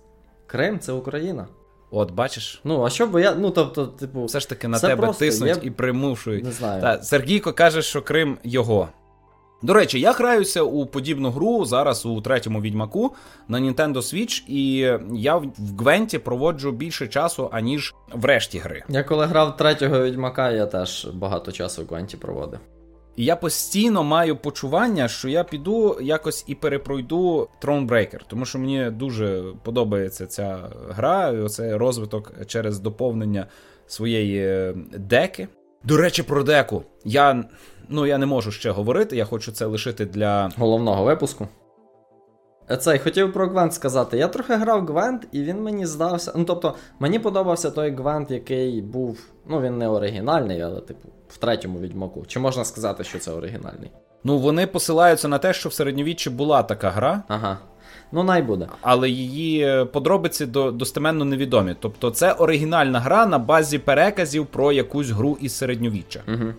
Крим 0.47 0.79
це 0.79 0.93
Україна. 0.93 1.47
От 1.95 2.11
бачиш, 2.11 2.61
Ну, 2.65 2.85
а 2.85 2.91
що 2.91 3.07
бо 3.07 3.21
я. 3.21 3.35
Ну, 3.35 3.51
тобто, 3.51 3.87
типу, 3.87 4.25
все 4.25 4.41
ж 4.41 4.49
таки 4.49 4.69
на 4.69 4.79
тебе 4.79 5.03
просто, 5.03 5.25
тиснуть 5.25 5.49
я- 5.49 5.63
і 5.63 5.71
примушують. 5.71 6.45
не 6.45 6.51
знаю. 6.53 6.83
Та, 6.83 7.03
Сергійко 7.03 7.53
каже, 7.53 7.83
що 7.83 8.03
Крим 8.03 8.39
його. 8.45 8.89
До 9.63 9.73
речі, 9.73 10.01
я 10.01 10.13
граюся 10.13 10.63
у 10.63 10.87
подібну 10.87 11.31
гру 11.31 11.65
зараз 11.65 12.07
у 12.07 12.21
третьому 12.21 12.61
відьмаку 12.61 13.15
на 13.49 13.59
Nintendo 13.61 13.97
Switch, 13.97 14.43
і 14.49 14.75
я 15.15 15.37
в 15.37 15.43
в 15.45 15.79
Гвенті 15.79 16.19
проводжу 16.19 16.71
більше 16.71 17.09
часу, 17.09 17.49
аніж 17.53 17.95
в 18.13 18.25
решті 18.25 18.59
гри. 18.59 18.83
Я 18.89 19.03
коли 19.03 19.27
грав 19.27 19.57
третього 19.57 20.03
відьмака, 20.03 20.51
я 20.51 20.67
теж 20.67 21.07
багато 21.15 21.53
часу 21.53 21.83
в 21.83 21.87
Гвенті 21.87 22.17
проводив. 22.17 22.59
І 23.17 23.25
я 23.25 23.37
постійно 23.37 24.05
маю 24.05 24.37
почування, 24.37 25.09
що 25.09 25.29
я 25.29 25.45
піду 25.45 25.99
якось 26.01 26.45
і 26.47 26.55
перепройду 26.55 27.49
Thronebreaker, 27.63 28.21
тому 28.27 28.45
що 28.45 28.59
мені 28.59 28.91
дуже 28.91 29.45
подобається 29.63 30.27
ця 30.27 30.59
гра, 30.89 31.29
і 31.59 31.73
розвиток 31.73 32.33
через 32.47 32.79
доповнення 32.79 33.47
своєї 33.87 34.39
е, 34.39 34.75
деки. 34.97 35.49
До 35.85 35.97
речі, 35.97 36.23
про 36.23 36.43
деку. 36.43 36.83
Я, 37.05 37.45
ну, 37.89 38.07
я 38.07 38.19
не 38.19 38.27
можу 38.27 38.53
ще 38.53 38.71
говорити, 38.71 39.17
я 39.17 39.25
хочу 39.25 39.53
це 39.53 39.67
лишити 39.67 40.05
для. 40.05 40.51
Головного 40.57 41.05
випуску. 41.05 41.49
Е, 42.71 42.77
Цей 42.77 42.99
хотів 42.99 43.33
про 43.33 43.49
Гвент 43.49 43.75
сказати. 43.75 44.19
Я 44.19 44.29
трохи 44.29 44.55
грав 44.55 44.87
Гвент, 44.87 45.29
і 45.33 45.43
він 45.43 45.63
мені 45.63 45.87
здався. 45.87 46.33
Ну, 46.37 46.45
тобто, 46.45 46.75
мені 46.99 47.19
подобався 47.19 47.71
той 47.71 47.91
Гвент, 47.91 48.31
який 48.31 48.83
був. 48.83 49.19
Ну, 49.47 49.61
він 49.61 49.79
не 49.79 49.89
оригінальний, 49.89 50.61
але, 50.61 50.81
типу, 50.81 51.09
в 51.33 51.37
третьому 51.37 51.79
відьмаку. 51.79 52.25
Чи 52.27 52.39
можна 52.41 52.65
сказати, 52.65 53.05
що 53.05 53.19
це 53.19 53.31
оригінальний? 53.31 53.91
Ну, 54.25 54.39
вони 54.39 54.67
посилаються 54.67 55.29
на 55.29 55.39
те, 55.39 55.53
що 55.53 55.69
в 55.69 55.73
середньовіччі 55.73 56.31
була 56.31 56.63
така 56.63 56.91
гра, 56.91 57.23
Ага. 57.29 57.59
Ну, 58.13 58.23
най 58.23 58.43
буде. 58.43 58.69
але 58.81 59.11
її 59.11 59.65
е, 59.65 59.85
подробиці 59.85 60.47
до, 60.47 60.71
достеменно 60.71 61.25
невідомі. 61.25 61.77
Тобто, 61.81 62.11
це 62.11 62.33
оригінальна 62.33 63.01
гра 63.01 63.27
на 63.27 63.39
базі 63.39 63.79
переказів 63.79 64.47
про 64.47 64.73
якусь 64.73 65.11
гру 65.11 65.39
із 65.41 65.57
середньовіччя. 65.57 66.21
Угу. 66.29 66.53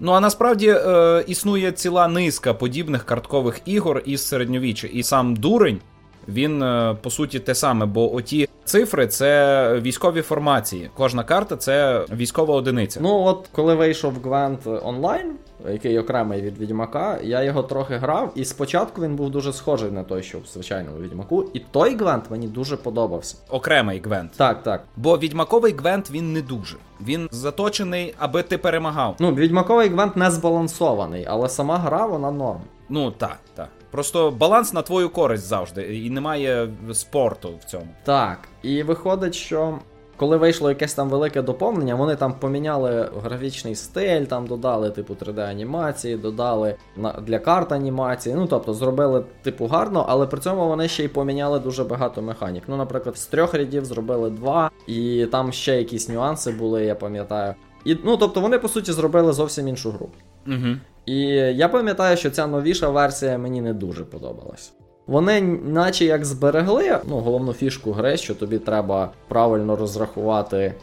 Ну 0.00 0.12
а 0.12 0.20
насправді 0.20 0.68
е, 0.68 1.24
існує 1.26 1.72
ціла 1.72 2.08
низка 2.08 2.54
подібних 2.54 3.04
карткових 3.04 3.60
ігор 3.64 4.02
із 4.04 4.26
середньовіччя. 4.26 4.86
І 4.86 5.02
сам 5.02 5.36
дурень, 5.36 5.80
він 6.28 6.62
е, 6.62 6.96
по 7.02 7.10
суті 7.10 7.38
те 7.40 7.54
саме, 7.54 7.86
бо 7.86 8.14
оті 8.14 8.48
цифри 8.64 9.06
це 9.06 9.80
військові 9.80 10.22
формації. 10.22 10.90
Кожна 10.94 11.24
карта 11.24 11.56
це 11.56 12.04
військова 12.12 12.54
одиниця. 12.54 13.00
Ну, 13.02 13.22
от 13.22 13.48
коли 13.52 13.74
вийшов 13.74 14.14
Гвент 14.24 14.66
онлайн, 14.82 15.32
який 15.70 15.98
окремий 15.98 16.42
від 16.42 16.58
Відьмака, 16.58 17.18
я 17.22 17.42
його 17.42 17.62
трохи 17.62 17.96
грав, 17.96 18.32
і 18.34 18.44
спочатку 18.44 19.02
він 19.02 19.16
був 19.16 19.30
дуже 19.30 19.52
схожий 19.52 19.90
на 19.90 20.02
той, 20.04 20.22
що 20.22 20.38
в 20.38 20.46
звичайному 20.46 20.98
Відьмаку. 20.98 21.44
І 21.54 21.58
той 21.58 21.96
Гвент 21.96 22.30
мені 22.30 22.46
дуже 22.46 22.76
подобався. 22.76 23.36
Окремий 23.50 24.00
гвент. 24.00 24.32
Так, 24.36 24.62
так. 24.62 24.84
Бо 24.96 25.18
відьмаковий 25.18 25.72
гвент 25.72 26.10
він 26.10 26.32
не 26.32 26.42
дуже. 26.42 26.76
Він 27.00 27.28
заточений, 27.32 28.14
аби 28.18 28.42
ти 28.42 28.58
перемагав. 28.58 29.16
Ну, 29.18 29.34
відьмаковий 29.34 29.88
Гвент 29.88 30.16
не 30.16 30.30
збалансований, 30.30 31.26
але 31.28 31.48
сама 31.48 31.78
гра, 31.78 32.06
вона 32.06 32.30
норм. 32.30 32.60
Ну 32.88 33.10
так, 33.10 33.38
так. 33.54 33.68
Просто 33.90 34.30
баланс 34.30 34.72
на 34.72 34.82
твою 34.82 35.10
користь 35.10 35.46
завжди, 35.46 35.82
і 35.82 36.10
немає 36.10 36.68
спорту 36.92 37.50
в 37.60 37.64
цьому. 37.64 37.86
Так, 38.04 38.48
і 38.62 38.82
виходить, 38.82 39.34
що 39.34 39.78
коли 40.18 40.36
вийшло 40.36 40.68
якесь 40.68 40.94
там 40.94 41.08
велике 41.08 41.42
доповнення, 41.42 41.94
вони 41.94 42.16
там 42.16 42.32
поміняли 42.32 43.10
графічний 43.24 43.74
стиль, 43.74 44.24
там 44.24 44.46
додали, 44.46 44.90
типу, 44.90 45.14
3D-анімації, 45.14 46.20
додали 46.20 46.74
для 47.22 47.38
карт 47.38 47.72
анімації. 47.72 48.34
Ну, 48.34 48.46
тобто, 48.46 48.74
зробили, 48.74 49.24
типу, 49.42 49.66
гарно, 49.66 50.06
але 50.08 50.26
при 50.26 50.40
цьому 50.40 50.68
вони 50.68 50.88
ще 50.88 51.04
й 51.04 51.08
поміняли 51.08 51.58
дуже 51.58 51.84
багато 51.84 52.22
механік. 52.22 52.62
Ну, 52.68 52.76
наприклад, 52.76 53.18
з 53.18 53.26
трьох 53.26 53.54
рядів 53.54 53.84
зробили 53.84 54.30
два, 54.30 54.70
і 54.86 55.26
там 55.32 55.52
ще 55.52 55.76
якісь 55.76 56.08
нюанси 56.08 56.52
були, 56.52 56.84
я 56.84 56.94
пам'ятаю. 56.94 57.54
І, 57.84 57.96
ну, 58.04 58.16
тобто, 58.16 58.40
вони, 58.40 58.58
по 58.58 58.68
суті, 58.68 58.92
зробили 58.92 59.32
зовсім 59.32 59.68
іншу 59.68 59.90
гру. 59.90 60.08
Угу. 60.46 60.76
І 61.08 61.18
я 61.56 61.68
пам'ятаю, 61.68 62.16
що 62.16 62.30
ця 62.30 62.46
новіша 62.46 62.88
версія 62.88 63.38
мені 63.38 63.60
не 63.60 63.74
дуже 63.74 64.04
подобалась. 64.04 64.72
Вони, 65.06 65.40
наче 65.64 66.04
як 66.04 66.24
зберегли 66.24 66.98
ну, 67.08 67.18
головну 67.18 67.52
фішку 67.52 67.92
гри, 67.92 68.16
що 68.16 68.34
тобі 68.34 68.58
треба 68.58 69.10
правильно 69.28 69.76
розрахувати 69.76 70.74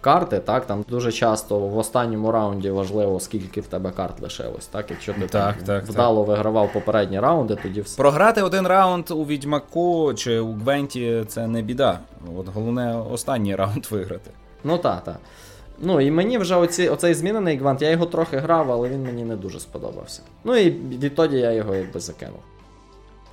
карти, 0.00 0.38
так? 0.38 0.66
Там 0.66 0.84
дуже 0.88 1.12
часто 1.12 1.58
в 1.58 1.78
останньому 1.78 2.32
раунді 2.32 2.70
важливо, 2.70 3.20
скільки 3.20 3.60
в 3.60 3.66
тебе 3.66 3.90
карт 3.90 4.20
лишилось. 4.20 4.66
Так, 4.66 4.90
якщо 4.90 5.12
ти 5.12 5.20
Так, 5.20 5.56
там 5.56 5.66
так, 5.66 5.84
вдало 5.84 6.24
вигравав 6.24 6.72
попередні 6.72 7.20
раунди, 7.20 7.56
тоді 7.62 7.80
все. 7.80 7.96
Програти 7.96 8.42
один 8.42 8.66
раунд 8.66 9.10
у 9.10 9.24
відьмаку 9.24 10.14
чи 10.14 10.38
у 10.38 10.52
Гвенті 10.52 11.24
це 11.28 11.46
не 11.46 11.62
біда. 11.62 11.98
От 12.38 12.48
головне 12.54 12.96
останній 13.12 13.56
раунд 13.56 13.86
виграти. 13.90 14.30
Ну 14.64 14.78
так, 14.78 15.04
так. 15.04 15.16
Ну 15.78 16.00
і 16.00 16.10
мені 16.10 16.38
вже 16.38 16.56
оці, 16.56 16.88
оцей 16.88 17.14
змінений 17.14 17.56
гвант, 17.56 17.82
я 17.82 17.90
його 17.90 18.06
трохи 18.06 18.36
грав, 18.36 18.72
але 18.72 18.88
він 18.88 19.02
мені 19.02 19.24
не 19.24 19.36
дуже 19.36 19.60
сподобався. 19.60 20.22
Ну 20.44 20.56
і 20.56 20.70
відтоді 20.70 21.36
я 21.36 21.52
його 21.52 21.74
якби 21.74 22.00
закинув. 22.00 22.38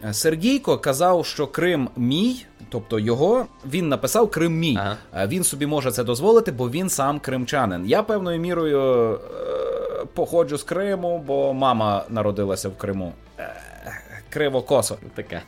Е, 0.05 0.13
Сергійко 0.13 0.77
казав, 0.77 1.25
що 1.25 1.47
Крим 1.47 1.89
мій, 1.95 2.45
тобто 2.69 2.99
його, 2.99 3.45
він 3.65 3.89
написав 3.89 4.31
Крим 4.31 4.59
мій. 4.59 4.77
Ага. 4.79 4.97
Е, 5.15 5.27
Він 5.27 5.43
собі 5.43 5.65
може 5.65 5.91
це 5.91 6.03
дозволити, 6.03 6.51
бо 6.51 6.69
він 6.69 6.89
сам 6.89 7.19
кримчанин. 7.19 7.85
Я 7.85 8.03
певною 8.03 8.39
мірою 8.39 9.13
е, 9.13 9.17
походжу 10.13 10.57
з 10.57 10.63
Криму, 10.63 11.23
бо 11.27 11.53
мама 11.53 12.05
народилася 12.09 12.69
в 12.69 12.77
Криму. 12.77 13.13
Е, 13.39 13.53
Криво 14.29 14.61
косо. 14.61 14.97
Таке. 15.15 15.41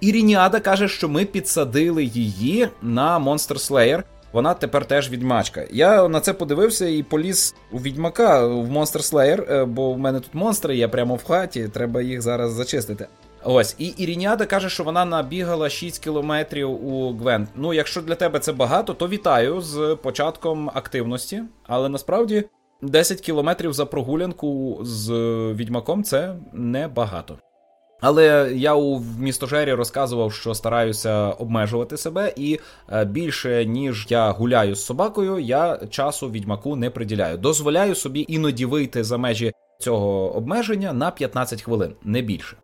Ірініада 0.00 0.60
каже, 0.60 0.88
що 0.88 1.08
ми 1.08 1.24
підсадили 1.24 2.04
її 2.04 2.68
на 2.82 3.18
Monster 3.20 3.70
Slayer. 3.70 4.02
Вона 4.34 4.54
тепер 4.54 4.84
теж 4.84 5.10
відьмачка. 5.10 5.64
Я 5.70 6.08
на 6.08 6.20
це 6.20 6.32
подивився 6.32 6.86
і 6.86 7.02
поліз 7.02 7.54
у 7.72 7.78
відьмака 7.78 8.46
в 8.46 8.70
Monster 8.70 9.12
Slayer, 9.12 9.52
е, 9.52 9.64
бо 9.64 9.92
в 9.92 9.98
мене 9.98 10.20
тут 10.20 10.34
монстри 10.34 10.76
є 10.76 10.88
прямо 10.88 11.14
в 11.14 11.24
хаті, 11.24 11.68
треба 11.68 12.02
їх 12.02 12.22
зараз 12.22 12.52
зачистити. 12.52 13.06
Ось, 13.44 13.74
і 13.78 13.86
Ірініада 13.86 14.46
каже, 14.46 14.68
що 14.68 14.84
вона 14.84 15.04
набігала 15.04 15.70
6 15.70 16.04
кілометрів 16.04 16.86
у 16.86 17.12
Гвент. 17.12 17.48
Ну, 17.56 17.74
якщо 17.74 18.02
для 18.02 18.14
тебе 18.14 18.38
це 18.38 18.52
багато, 18.52 18.94
то 18.94 19.08
вітаю 19.08 19.60
з 19.60 19.96
початком 20.02 20.70
активності. 20.74 21.42
Але 21.66 21.88
насправді 21.88 22.44
10 22.82 23.20
кілометрів 23.20 23.72
за 23.72 23.86
прогулянку 23.86 24.78
з 24.82 25.12
відьмаком 25.54 26.04
це 26.04 26.34
небагато. 26.52 27.38
Але 28.04 28.52
я 28.54 28.74
у 28.74 29.02
містожері 29.18 29.72
розказував, 29.72 30.32
що 30.32 30.54
стараюся 30.54 31.12
обмежувати 31.14 31.96
себе, 31.96 32.32
і 32.36 32.60
е, 32.92 33.04
більше 33.04 33.64
ніж 33.64 34.06
я 34.08 34.30
гуляю 34.30 34.74
з 34.74 34.84
собакою, 34.84 35.38
я 35.38 35.78
часу 35.90 36.30
відьмаку 36.30 36.76
не 36.76 36.90
приділяю. 36.90 37.38
Дозволяю 37.38 37.94
собі 37.94 38.24
іноді 38.28 38.66
вийти 38.66 39.04
за 39.04 39.18
межі 39.18 39.52
цього 39.80 40.36
обмеження 40.36 40.92
на 40.92 41.10
15 41.10 41.62
хвилин, 41.62 41.94
не 42.02 42.22
більше. 42.22 42.56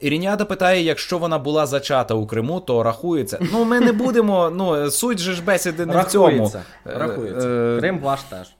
Іріняда 0.00 0.44
питає, 0.44 0.82
якщо 0.82 1.18
вона 1.18 1.38
була 1.38 1.66
зачата 1.66 2.14
у 2.14 2.26
Криму, 2.26 2.60
то 2.60 2.82
рахується. 2.82 3.38
Ну, 3.52 3.64
ми 3.64 3.80
не 3.80 3.92
будемо. 3.92 4.50
Ну, 4.50 4.90
суть 4.90 5.18
же 5.18 5.32
ж 5.32 5.42
бесіди 5.42 5.86
не 5.86 6.02
в 6.02 6.04
цьому. 6.04 6.26
Рахується. 6.26 6.62
Рахується. 6.84 7.48
Е, 7.48 7.76
е, 7.76 7.78
Крим 7.80 7.98
ваш 7.98 8.22
теж. 8.22 8.57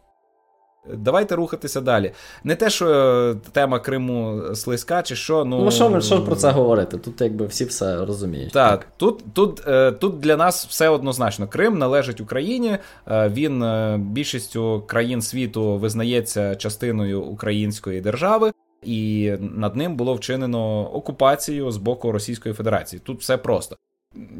Давайте 0.94 1.34
рухатися 1.36 1.80
далі. 1.80 2.12
Не 2.44 2.54
те, 2.54 2.70
що 2.70 2.88
е, 2.90 3.34
тема 3.52 3.78
Криму 3.78 4.42
слизька, 4.54 5.02
чи 5.02 5.16
що. 5.16 5.44
Ну, 5.44 5.64
Ну, 5.64 5.70
що, 5.70 6.00
що 6.00 6.24
про 6.24 6.36
це 6.36 6.50
говорити? 6.50 6.98
Тут 6.98 7.20
якби 7.20 7.46
всі 7.46 7.64
все 7.64 8.04
розуміють. 8.04 8.52
Так, 8.52 8.86
тут, 8.96 9.24
тут, 9.34 9.62
е, 9.68 9.92
тут 9.92 10.20
для 10.20 10.36
нас 10.36 10.66
все 10.66 10.88
однозначно. 10.88 11.48
Крим 11.48 11.78
належить 11.78 12.20
Україні. 12.20 12.78
е, 13.08 13.28
Він 13.28 13.64
більшістю 14.12 14.82
країн 14.86 15.22
світу 15.22 15.76
визнається 15.78 16.54
частиною 16.56 17.22
української 17.22 18.00
держави, 18.00 18.52
і 18.82 19.32
над 19.40 19.76
ним 19.76 19.96
було 19.96 20.14
вчинено 20.14 20.90
окупацію 20.94 21.70
з 21.70 21.76
боку 21.76 22.12
Російської 22.12 22.54
Федерації. 22.54 23.00
Тут 23.04 23.20
все 23.20 23.36
просто. 23.36 23.76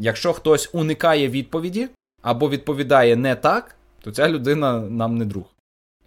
Якщо 0.00 0.32
хтось 0.32 0.70
уникає 0.72 1.28
відповіді 1.28 1.88
або 2.22 2.48
відповідає 2.48 3.16
не 3.16 3.34
так, 3.34 3.74
то 4.00 4.10
ця 4.10 4.28
людина 4.28 4.80
нам 4.80 5.16
не 5.18 5.24
друг. 5.24 5.44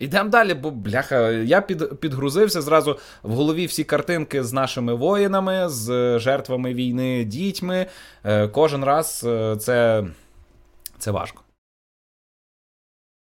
Ідемо 0.02 0.30
далі, 0.30 0.54
бо 0.54 0.72
бляха, 0.72 1.30
я 1.32 1.62
під, 1.62 2.00
підгрузився 2.00 2.62
зразу 2.62 2.98
в 3.24 3.34
голові 3.34 3.66
всі 3.66 3.84
картинки 3.84 4.44
з 4.44 4.54
нашими 4.54 4.94
воїнами, 4.94 5.70
з 5.70 6.20
жертвами 6.20 6.74
війни, 6.74 7.24
дітьми. 7.24 7.86
Е, 8.24 8.48
кожен 8.48 8.84
раз 8.84 9.24
е, 9.28 9.56
це, 9.60 10.06
це 10.98 11.12
важко. 11.12 11.44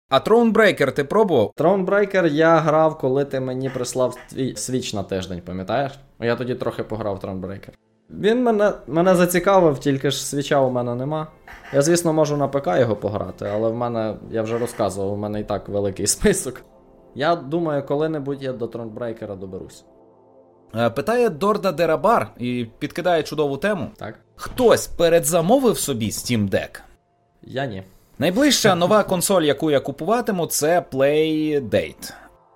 А 0.09 0.18
Thronebreaker 0.18 0.93
ти 0.93 1.05
пробував? 1.05 1.53
Thronebreaker 1.57 2.27
я 2.27 2.59
грав, 2.59 2.99
коли 2.99 3.25
ти 3.25 3.41
мені 3.41 3.70
прислав 3.70 4.16
свіч 4.57 4.95
на 4.95 5.03
тиждень, 5.03 5.43
пам'ятаєш? 5.47 5.93
Я 6.20 6.37
тоді 6.37 6.55
трохи 6.55 6.83
пограв 6.85 7.16
в 7.16 7.25
Thronebreaker. 7.25 7.73
Він 8.20 8.42
мене, 8.42 8.72
мене 8.86 9.14
зацікавив, 9.14 9.78
тільки 9.78 10.10
ж 10.10 10.26
свіча 10.26 10.60
у 10.60 10.70
мене 10.70 10.94
нема. 10.94 11.26
Я, 11.72 11.82
звісно, 11.82 12.12
можу 12.12 12.36
на 12.36 12.48
ПК 12.48 12.66
його 12.66 12.96
пограти, 12.96 13.50
але 13.52 13.68
в 13.68 13.74
мене, 13.74 14.14
я 14.30 14.42
вже 14.42 14.58
розказував, 14.58 15.12
у 15.12 15.16
мене 15.16 15.40
і 15.40 15.44
так 15.44 15.68
великий 15.68 16.06
список. 16.16 16.60
Я 17.14 17.36
думаю, 17.36 17.86
коли-небудь 17.86 18.42
я 18.42 18.52
до 18.52 18.66
Thronebreaker 18.66 19.38
доберусь. 19.38 19.84
Е, 20.76 20.90
Питає 20.90 21.30
Дорда 21.30 21.72
Дерабар 21.72 22.30
і 22.38 22.66
підкидає 22.78 23.22
чудову 23.22 23.56
тему. 23.56 23.90
Так? 23.96 24.14
Хтось 24.36 24.86
передзамовив 24.86 25.78
собі 25.78 26.06
Steam 26.10 26.50
Deck? 26.50 26.80
Я 27.42 27.66
ні. 27.66 27.82
Найближча 28.18 28.74
нова 28.74 29.02
консоль, 29.04 29.42
яку 29.42 29.70
я 29.70 29.80
купуватиму, 29.80 30.46
це 30.46 30.84
Playdate. 30.92 32.12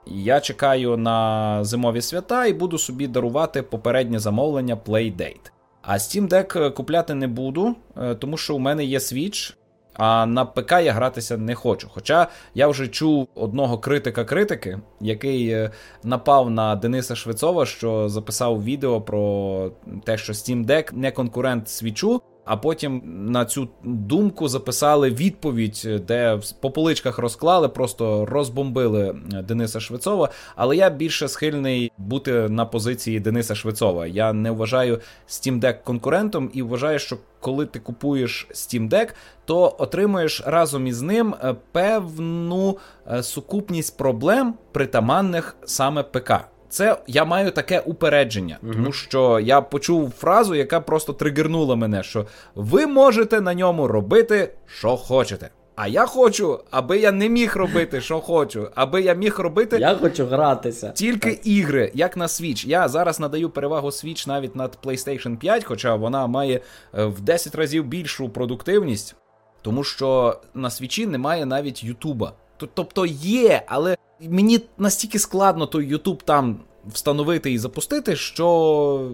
Я 0.06 0.40
чекаю 0.40 0.96
на 0.96 1.58
зимові 1.64 2.02
свята 2.02 2.46
і 2.46 2.52
буду 2.52 2.78
собі 2.78 3.06
дарувати 3.06 3.62
попереднє 3.62 4.18
замовлення 4.18 4.78
Playdate. 4.86 5.50
А 5.82 5.92
Steam 5.94 6.28
Deck 6.28 6.74
купляти 6.74 7.14
не 7.14 7.28
буду, 7.28 7.74
е, 7.96 8.14
тому 8.14 8.36
що 8.36 8.54
у 8.54 8.58
мене 8.58 8.84
є 8.84 8.98
Switch, 8.98 9.54
а 9.94 10.26
на 10.26 10.44
ПК 10.44 10.72
я 10.72 10.92
гратися 10.92 11.36
не 11.36 11.54
хочу. 11.54 11.88
Хоча 11.94 12.28
я 12.54 12.68
вже 12.68 12.88
чув 12.88 13.28
одного 13.34 13.78
критика-критики, 13.78 14.78
який 15.00 15.48
е, 15.48 15.70
напав 16.02 16.50
на 16.50 16.76
Дениса 16.76 17.16
Швецова, 17.16 17.66
що 17.66 18.08
записав 18.08 18.64
відео 18.64 19.00
про 19.00 19.70
те, 20.04 20.18
що 20.18 20.32
Steam 20.32 20.66
Deck 20.66 20.94
не 20.94 21.10
конкурент 21.10 21.68
свічу. 21.68 22.22
А 22.46 22.56
потім 22.56 23.02
на 23.32 23.44
цю 23.44 23.68
думку 23.84 24.48
записали 24.48 25.10
відповідь, 25.10 25.88
де 26.06 26.40
по 26.60 26.70
поличках 26.70 27.18
розклали, 27.18 27.68
просто 27.68 28.26
розбомбили 28.26 29.14
е, 29.32 29.42
Дениса 29.42 29.80
Швецова. 29.80 30.28
Але 30.56 30.76
я 30.76 30.90
більше 30.90 31.28
схильний 31.28 31.92
бути 31.98 32.32
на 32.32 32.66
позиції 32.66 33.20
Дениса 33.20 33.54
Швецова. 33.54 34.06
Я 34.06 34.32
не 34.32 34.50
вважаю 34.50 35.00
Steam 35.28 35.60
Deck 35.60 35.76
конкурентом 35.84 36.50
і 36.54 36.62
вважаю, 36.62 36.98
що 36.98 37.16
коли 37.40 37.66
ти 37.66 37.80
купуєш 37.80 38.46
Steam 38.50 38.88
Deck, 38.88 39.08
то 39.44 39.76
отримуєш 39.78 40.42
разом 40.46 40.86
із 40.86 41.02
ним 41.02 41.34
е, 41.34 41.54
певну 41.72 42.78
е, 43.12 43.22
сукупність 43.22 43.98
проблем, 43.98 44.54
притаманних 44.72 45.56
саме 45.64 46.02
ПК. 46.02 46.32
Це 46.68 46.96
я 47.06 47.24
маю 47.24 47.50
таке 47.50 47.80
упередження, 47.80 48.58
тому 48.72 48.92
що 48.92 49.40
я 49.40 49.60
почув 49.60 50.10
фразу, 50.10 50.54
яка 50.54 50.80
просто 50.80 51.12
тригернула 51.12 51.76
мене, 51.76 52.02
що 52.02 52.26
ви 52.54 52.86
можете 52.86 53.40
на 53.40 53.54
ньому 53.54 53.88
робити, 53.88 54.52
що 54.66 54.96
хочете. 54.96 55.50
А 55.76 55.88
я 55.88 56.06
хочу, 56.06 56.60
аби 56.70 56.98
я 56.98 57.12
не 57.12 57.28
міг 57.28 57.56
робити, 57.56 58.00
що 58.00 58.20
хочу, 58.20 58.68
аби 58.74 59.02
я 59.02 59.14
міг 59.14 59.38
робити 59.38 59.78
Я 59.78 59.94
хочу 59.94 60.26
гратися. 60.26 60.88
тільки 60.90 61.40
ігри, 61.44 61.90
як 61.94 62.16
на 62.16 62.26
Switch. 62.26 62.66
Я 62.66 62.88
зараз 62.88 63.20
надаю 63.20 63.50
перевагу 63.50 63.88
Switch 63.88 64.28
навіть 64.28 64.56
над 64.56 64.78
PlayStation 64.84 65.36
5, 65.36 65.64
хоча 65.64 65.94
вона 65.94 66.26
має 66.26 66.60
е, 66.94 67.04
в 67.04 67.20
10 67.20 67.54
разів 67.54 67.84
більшу 67.84 68.28
продуктивність, 68.28 69.14
тому 69.62 69.84
що 69.84 70.40
на 70.54 70.68
Switch 70.68 71.06
немає 71.06 71.46
навіть 71.46 71.84
Ютуба. 71.84 72.32
Тобто 72.74 73.06
є, 73.06 73.62
але 73.66 73.96
мені 74.20 74.60
настільки 74.78 75.18
складно 75.18 75.66
той 75.66 75.86
Ютуб 75.86 76.22
там 76.22 76.60
встановити 76.86 77.52
і 77.52 77.58
запустити, 77.58 78.16
що 78.16 79.10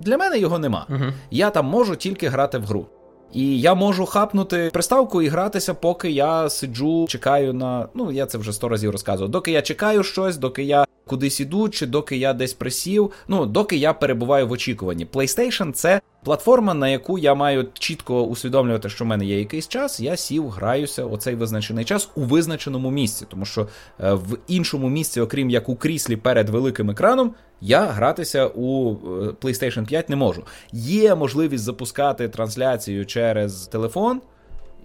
для 0.00 0.16
мене 0.16 0.38
його 0.38 0.58
нема. 0.58 0.86
Я 1.30 1.50
там 1.50 1.66
можу 1.66 1.96
тільки 1.96 2.28
грати 2.28 2.58
в 2.58 2.64
гру. 2.64 2.86
І 3.32 3.60
я 3.60 3.74
можу 3.74 4.06
хапнути 4.06 4.70
приставку 4.72 5.22
і 5.22 5.28
гратися, 5.28 5.74
поки 5.74 6.10
я 6.10 6.50
сиджу, 6.50 7.06
чекаю 7.08 7.52
на. 7.54 7.88
Ну, 7.94 8.12
я 8.12 8.26
це 8.26 8.38
вже 8.38 8.52
сто 8.52 8.68
разів 8.68 8.90
розказував. 8.90 9.30
Доки 9.30 9.52
я 9.52 9.62
чекаю 9.62 10.02
щось, 10.02 10.36
доки 10.36 10.64
я 10.64 10.84
кудись 11.08 11.40
іду, 11.40 11.68
чи 11.68 11.86
доки 11.86 12.16
я 12.16 12.32
десь 12.32 12.52
присів. 12.52 13.10
Ну, 13.28 13.46
доки 13.46 13.76
я 13.76 13.92
перебуваю 13.92 14.48
в 14.48 14.52
очікуванні. 14.52 15.06
PlayStation 15.06 15.72
це 15.72 16.00
платформа, 16.24 16.74
на 16.74 16.88
яку 16.88 17.18
я 17.18 17.34
маю 17.34 17.68
чітко 17.78 18.22
усвідомлювати, 18.22 18.88
що 18.88 19.04
в 19.04 19.06
мене 19.06 19.24
є 19.24 19.38
якийсь 19.38 19.68
час. 19.68 20.00
Я 20.00 20.16
сів, 20.16 20.48
граюся 20.48 21.04
оцей 21.04 21.34
визначений 21.34 21.84
час 21.84 22.10
у 22.14 22.20
визначеному 22.20 22.90
місці, 22.90 23.26
тому 23.28 23.44
що 23.44 23.68
е, 24.00 24.12
в 24.12 24.38
іншому 24.48 24.88
місці, 24.88 25.20
окрім 25.20 25.50
як 25.50 25.68
у 25.68 25.76
кріслі 25.76 26.16
перед 26.16 26.48
великим 26.48 26.90
екраном, 26.90 27.34
я 27.60 27.86
гратися 27.86 28.46
у 28.46 28.92
е, 28.92 28.96
PlayStation 29.40 29.86
5 29.86 30.08
не 30.08 30.16
можу. 30.16 30.44
Є 30.72 31.14
можливість 31.14 31.64
запускати 31.64 32.28
трансляцію 32.28 33.06
через 33.06 33.66
телефон 33.66 34.20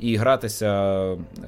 і 0.04 0.16
гратися 0.16 0.98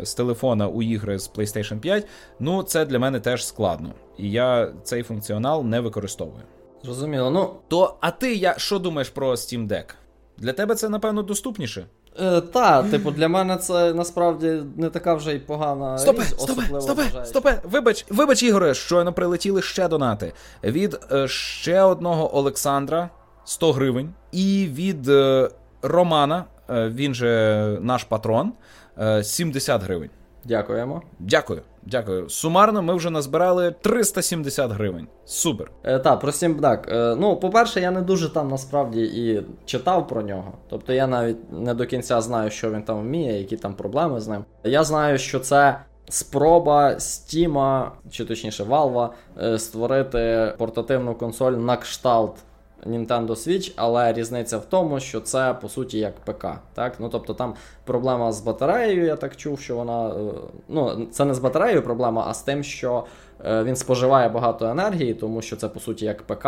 з 0.04 0.14
телефона 0.14 0.68
у 0.68 0.82
ігри 0.82 1.20
з 1.20 1.32
PlayStation 1.32 1.80
5. 1.80 2.08
Ну, 2.40 2.64
це 2.64 2.86
для 2.86 3.00
мене 3.00 3.20
теж 3.20 3.46
складно. 3.46 3.90
І 4.18 4.32
я 4.32 4.72
цей 4.84 5.04
функціонал 5.04 5.66
не 5.66 5.80
використовую. 5.80 6.44
Зрозуміло. 6.84 7.32
Ну, 7.32 7.50
То, 7.68 7.96
а 8.02 8.12
ти 8.12 8.36
я 8.36 8.56
що 8.58 8.80
думаєш 8.80 9.10
про 9.10 9.32
Steam 9.32 9.68
Deck? 9.68 9.86
Для 10.38 10.54
тебе 10.54 10.76
це, 10.76 10.90
напевно, 10.90 11.24
доступніше? 11.24 11.86
Е, 12.22 12.42
та, 12.42 12.84
типу, 12.84 13.12
для 13.12 13.28
мене 13.28 13.58
це 13.58 13.94
насправді 13.94 14.64
не 14.78 14.90
така 14.90 15.14
вже 15.14 15.34
й 15.34 15.40
погана 15.40 15.98
Стопе, 15.98 16.22
річ, 16.22 16.28
стопе, 16.30 16.82
стопе, 16.82 17.04
вважаючи- 17.04 17.26
стопе. 17.26 17.62
Вибач, 17.64 18.06
вибач, 18.10 18.44
Ігоре, 18.44 18.74
щойно 18.74 19.14
прилетіли 19.14 19.62
ще 19.62 19.88
донати. 19.88 20.34
Від 20.64 21.00
е, 21.12 21.28
ще 21.28 21.82
одного 21.82 22.38
Олександра 22.38 23.10
100 23.46 23.72
гривень. 23.72 24.14
І 24.32 24.70
від 24.74 25.10
е, 25.10 25.50
Романа, 25.82 26.46
він 26.70 27.14
же 27.14 27.78
наш 27.82 28.04
патрон, 28.04 28.54
е, 28.98 29.24
70 29.24 29.84
гривень. 29.84 30.10
Дякуємо. 30.46 31.02
Дякую, 31.20 31.62
дякую. 31.86 32.30
Сумарно 32.30 32.82
ми 32.82 32.94
вже 32.94 33.10
назбирали 33.10 33.76
370 33.82 34.72
гривень. 34.72 35.08
Супер. 35.26 35.72
Е, 35.84 36.00
та, 36.00 36.16
про 36.16 36.32
Deck. 36.32 36.96
Е, 36.96 37.16
ну, 37.16 37.36
по-перше, 37.36 37.82
я 37.82 37.92
не 37.92 38.02
дуже 38.02 38.30
там 38.30 38.48
насправді 38.48 39.02
і 39.02 39.44
читав 39.66 40.08
про 40.08 40.22
нього. 40.22 40.54
Тобто 40.70 40.94
я 40.94 41.08
навіть 41.08 41.52
не 41.52 41.74
до 41.74 41.86
кінця 41.86 42.22
знаю, 42.22 42.52
що 42.52 42.72
він 42.72 42.84
там 42.84 43.02
вміє, 43.02 43.38
які 43.38 43.58
там 43.58 43.74
проблеми 43.74 44.20
з 44.20 44.28
ним. 44.28 44.46
Я 44.64 44.84
знаю, 44.84 45.18
що 45.18 45.40
це 45.40 45.80
спроба 46.10 46.90
Steam, 46.90 47.86
чи 48.12 48.26
точніше 48.26 48.64
Valve, 48.64 49.10
е, 49.42 49.60
створити 49.60 50.54
портативну 50.58 51.16
консоль 51.16 51.52
на 51.52 51.78
кшталт 51.78 52.36
Nintendo 52.86 53.28
Switch, 53.30 53.72
але 53.76 54.14
різниця 54.14 54.58
в 54.58 54.66
тому, 54.66 55.00
що 55.00 55.22
це 55.22 55.56
по 55.62 55.70
суті 55.70 56.00
як 56.00 56.16
ПК. 56.20 56.46
Так? 56.74 56.94
Ну 57.00 57.10
тобто 57.10 57.34
там 57.34 57.54
проблема 57.86 58.32
з 58.32 58.42
батареєю, 58.42 59.06
я 59.06 59.16
так 59.16 59.36
чув, 59.36 59.60
що 59.60 59.76
вона. 59.76 60.08
е, 60.10 60.20
Ну, 60.68 61.08
це 61.12 61.26
не 61.26 61.34
з 61.34 61.40
батареєю 61.40 61.82
проблема, 61.82 62.26
а 62.28 62.34
з 62.34 62.42
тим, 62.42 62.64
що 62.64 63.06
е, 63.46 63.64
він 63.64 63.76
споживає 63.76 64.30
багато 64.30 64.66
енергії, 64.66 65.14
тому 65.14 65.42
що 65.42 65.56
це 65.56 65.68
по 65.70 65.80
суті 65.80 66.06
як 66.06 66.24
ПК. 66.24 66.46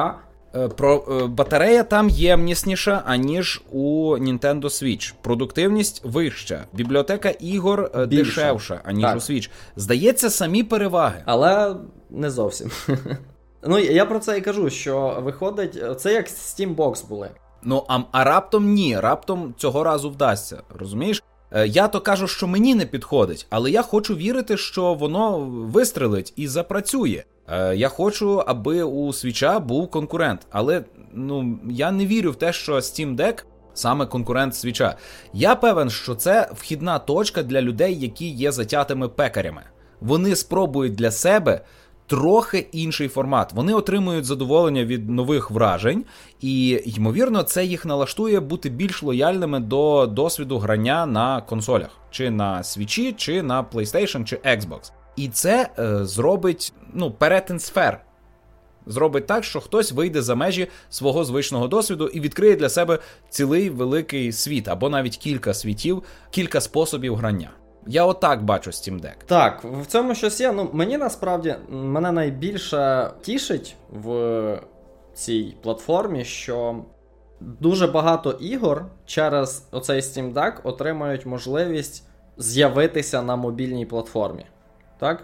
Е, 0.55 0.67
Про 0.67 1.03
батарея 1.27 1.83
там 1.83 2.09
ємнісніша, 2.09 3.01
аніж 3.05 3.61
у 3.71 4.11
Nintendo 4.17 4.63
Switch. 4.63 5.13
Продуктивність 5.21 6.01
вища. 6.05 6.63
Бібліотека 6.73 7.29
ігор 7.29 7.91
е, 7.95 8.05
Більша. 8.05 8.23
дешевша, 8.41 8.81
аніж 8.83 9.03
Так. 9.05 9.15
у 9.15 9.19
Switch. 9.19 9.49
Здається, 9.75 10.29
самі 10.29 10.63
переваги. 10.63 11.21
Але 11.25 11.75
не 12.09 12.29
зовсім. 12.31 12.71
Ну, 13.63 13.79
я 13.79 14.05
про 14.05 14.19
це 14.19 14.37
і 14.37 14.41
кажу, 14.41 14.69
що 14.69 15.17
виходить, 15.23 15.83
це 16.01 16.13
як 16.13 16.27
Steam 16.27 16.75
Box 16.75 17.07
були. 17.07 17.29
Ну, 17.63 17.83
а, 17.87 17.99
а 18.11 18.23
раптом 18.23 18.73
ні, 18.73 18.99
раптом 18.99 19.53
цього 19.57 19.83
разу 19.83 20.09
вдасться. 20.09 20.61
Розумієш? 20.79 21.23
Е, 21.51 21.67
Я 21.67 21.87
то 21.87 22.01
кажу, 22.01 22.27
що 22.27 22.47
мені 22.47 22.75
не 22.75 22.85
підходить, 22.85 23.47
але 23.49 23.71
я 23.71 23.81
хочу 23.81 24.15
вірити, 24.15 24.57
що 24.57 24.93
воно 24.93 25.39
вистрелить 25.49 26.33
і 26.35 26.47
запрацює. 26.47 27.23
Е, 27.47 27.75
Я 27.75 27.89
хочу, 27.89 28.43
аби 28.47 28.83
у 28.83 29.13
свіча 29.13 29.59
був 29.59 29.91
конкурент. 29.91 30.41
Але 30.49 30.83
ну 31.13 31.59
я 31.69 31.91
не 31.91 32.05
вірю 32.05 32.31
в 32.31 32.35
те, 32.35 32.53
що 32.53 32.75
Steam 32.75 33.15
Deck 33.15 33.43
саме 33.73 34.05
конкурент 34.05 34.55
свіча. 34.55 34.97
Я 35.33 35.55
певен, 35.55 35.89
що 35.89 36.15
це 36.15 36.49
вхідна 36.53 36.99
точка 36.99 37.43
для 37.43 37.61
людей, 37.61 37.99
які 37.99 38.29
є 38.29 38.51
затятими 38.51 39.09
пекарями. 39.09 39.61
Вони 40.01 40.35
спробують 40.35 40.95
для 40.95 41.11
себе. 41.11 41.61
Трохи 42.07 42.67
інший 42.71 43.07
формат. 43.07 43.53
Вони 43.53 43.73
отримують 43.73 44.25
задоволення 44.25 44.85
від 44.85 45.09
нових 45.09 45.51
вражень, 45.51 46.05
і 46.41 46.81
ймовірно, 46.85 47.43
це 47.43 47.65
їх 47.65 47.85
налаштує 47.85 48.39
бути 48.39 48.69
більш 48.69 49.03
лояльними 49.03 49.59
до 49.59 50.07
досвіду 50.07 50.57
грання 50.57 51.05
на 51.05 51.41
консолях, 51.41 51.89
чи 52.11 52.31
на 52.31 52.63
свічі, 52.63 53.13
чи 53.17 53.43
на 53.43 53.63
PlayStation, 53.63 54.23
чи 54.23 54.35
Xbox. 54.35 54.91
І 55.15 55.27
це 55.27 55.69
е, 55.79 56.05
зробить 56.05 56.73
ну, 56.93 57.11
перетин 57.11 57.59
сфер. 57.59 58.01
Зробить 58.85 59.27
так, 59.27 59.43
що 59.43 59.61
хтось 59.61 59.91
вийде 59.91 60.21
за 60.21 60.35
межі 60.35 60.67
свого 60.89 61.23
звичного 61.23 61.67
досвіду 61.67 62.07
і 62.07 62.19
відкриє 62.19 62.55
для 62.55 62.69
себе 62.69 62.99
цілий 63.29 63.69
великий 63.69 64.31
світ, 64.31 64.67
або 64.67 64.89
навіть 64.89 65.17
кілька 65.17 65.53
світів, 65.53 66.03
кілька 66.31 66.61
способів 66.61 67.15
грання. 67.15 67.49
Я 67.87 68.05
отак 68.05 68.43
бачу 68.43 68.71
Steam 68.71 69.01
Deck. 69.01 69.15
Так, 69.25 69.63
в 69.63 69.85
цьому 69.85 70.15
щось 70.15 70.41
є. 70.41 70.51
Ну, 70.51 70.69
мені 70.73 70.97
насправді 70.97 71.55
мене 71.69 72.11
найбільше 72.11 73.11
тішить 73.21 73.75
в 73.89 74.59
цій 75.13 75.57
платформі, 75.63 76.25
що 76.25 76.75
дуже 77.39 77.87
багато 77.87 78.31
ігор 78.31 78.85
через 79.05 79.67
оцей 79.71 80.01
Steam 80.01 80.33
Deck 80.33 80.53
отримають 80.63 81.25
можливість 81.25 82.03
з'явитися 82.37 83.21
на 83.21 83.35
мобільній 83.35 83.85
платформі. 83.85 84.45
Так? 84.99 85.23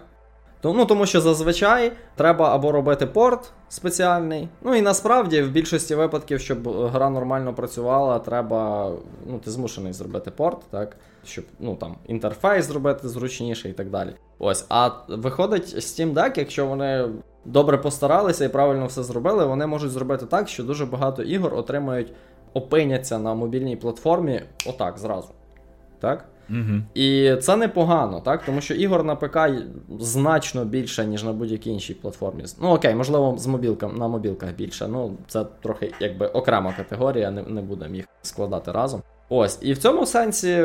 Ну, 0.72 0.86
Тому 0.86 1.06
що 1.06 1.20
зазвичай 1.20 1.92
треба 2.14 2.54
або 2.54 2.72
робити 2.72 3.06
порт 3.06 3.52
спеціальний. 3.68 4.48
Ну 4.62 4.74
і 4.74 4.82
насправді 4.82 5.42
в 5.42 5.50
більшості 5.50 5.94
випадків, 5.94 6.40
щоб 6.40 6.68
гра 6.68 7.10
нормально 7.10 7.54
працювала, 7.54 8.18
треба. 8.18 8.90
Ну, 9.26 9.38
ти 9.38 9.50
змушений 9.50 9.92
зробити 9.92 10.30
порт, 10.30 10.58
так? 10.70 10.96
Щоб 11.24 11.44
ну, 11.60 11.74
там, 11.74 11.96
інтерфейс 12.06 12.64
зробити 12.64 13.08
зручніше 13.08 13.68
і 13.68 13.72
так 13.72 13.90
далі. 13.90 14.10
Ось, 14.38 14.66
А 14.68 14.90
виходить, 15.08 15.74
Steam 15.76 16.14
Deck, 16.14 16.38
якщо 16.38 16.66
вони 16.66 17.08
добре 17.44 17.78
постаралися 17.78 18.44
і 18.44 18.48
правильно 18.48 18.86
все 18.86 19.02
зробили, 19.02 19.46
вони 19.46 19.66
можуть 19.66 19.90
зробити 19.90 20.26
так, 20.26 20.48
що 20.48 20.64
дуже 20.64 20.86
багато 20.86 21.22
ігор 21.22 21.54
отримають, 21.54 22.12
опиняться 22.54 23.18
на 23.18 23.34
мобільній 23.34 23.76
платформі 23.76 24.42
отак 24.66 24.98
зразу. 24.98 25.28
Так? 26.00 26.24
Угу. 26.50 26.80
І 26.94 27.36
це 27.36 27.56
непогано, 27.56 28.20
так? 28.20 28.44
Тому 28.44 28.60
що 28.60 28.74
ігор 28.74 29.04
на 29.04 29.16
ПК 29.16 29.38
значно 30.00 30.64
більше, 30.64 31.06
ніж 31.06 31.24
на 31.24 31.32
будь-якій 31.32 31.70
іншій 31.70 31.94
платформі. 31.94 32.44
Ну 32.62 32.68
окей, 32.68 32.94
можливо, 32.94 33.34
з 33.38 33.46
мобілком, 33.46 33.96
на 33.96 34.08
мобілках 34.08 34.52
більше. 34.52 34.88
Ну, 34.88 35.16
це 35.26 35.44
трохи 35.62 35.92
якби 36.00 36.26
окрема 36.26 36.72
категорія, 36.76 37.30
не, 37.30 37.42
не 37.42 37.62
будемо 37.62 37.94
їх 37.94 38.04
складати 38.22 38.72
разом. 38.72 39.02
Ось, 39.28 39.58
і 39.62 39.72
в 39.72 39.78
цьому 39.78 40.06
сенсі 40.06 40.64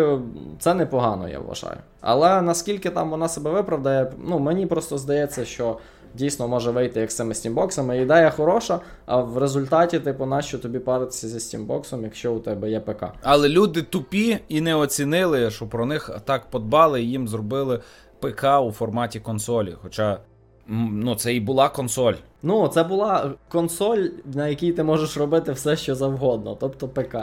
це 0.60 0.74
непогано, 0.74 1.30
я 1.30 1.40
вважаю. 1.40 1.78
Але 2.02 2.42
наскільки 2.42 2.90
там 2.90 3.10
вона 3.10 3.28
себе 3.28 3.52
виправдає, 3.52 4.12
ну 4.28 4.40
мені 4.40 4.66
просто 4.66 4.98
здається, 4.98 5.46
що 5.46 5.78
дійсно 6.20 6.47
може 6.47 6.72
вийти 6.72 6.99
як 6.99 7.11
з 7.11 7.15
цими 7.15 7.34
стімбоксами. 7.34 7.97
Ідея 7.97 8.30
хороша, 8.30 8.80
а 9.05 9.17
в 9.17 9.38
результаті, 9.38 9.99
типу, 9.99 10.26
нащо 10.26 10.59
тобі 10.59 10.80
паритися 10.80 11.28
зі 11.28 11.39
стімбоксом, 11.39 12.03
якщо 12.03 12.34
у 12.34 12.39
тебе 12.39 12.70
є 12.70 12.80
ПК. 12.80 13.05
Але 13.24 13.49
люди 13.49 13.82
тупі 13.82 14.39
і 14.47 14.61
не 14.61 14.76
оцінили, 14.76 15.51
що 15.51 15.67
про 15.67 15.86
них 15.86 16.20
так 16.26 16.49
подбали 16.49 17.03
і 17.03 17.09
їм 17.09 17.28
зробили 17.28 17.82
ПК 18.20 18.43
у 18.63 18.72
форматі 18.72 19.20
консолі. 19.20 19.76
Хоча. 19.82 20.20
Ну, 20.91 21.15
це 21.15 21.34
і 21.34 21.39
була 21.39 21.70
консоль. 21.70 22.13
Ну, 22.43 22.67
це 22.67 22.84
була 22.84 23.34
консоль, 23.49 24.07
на 24.34 24.47
якій 24.47 24.72
ти 24.72 24.84
можеш 24.84 25.17
робити 25.17 25.51
все, 25.51 25.76
що 25.76 25.95
завгодно, 25.95 26.57
тобто 26.59 26.88
ПК. 26.88 27.15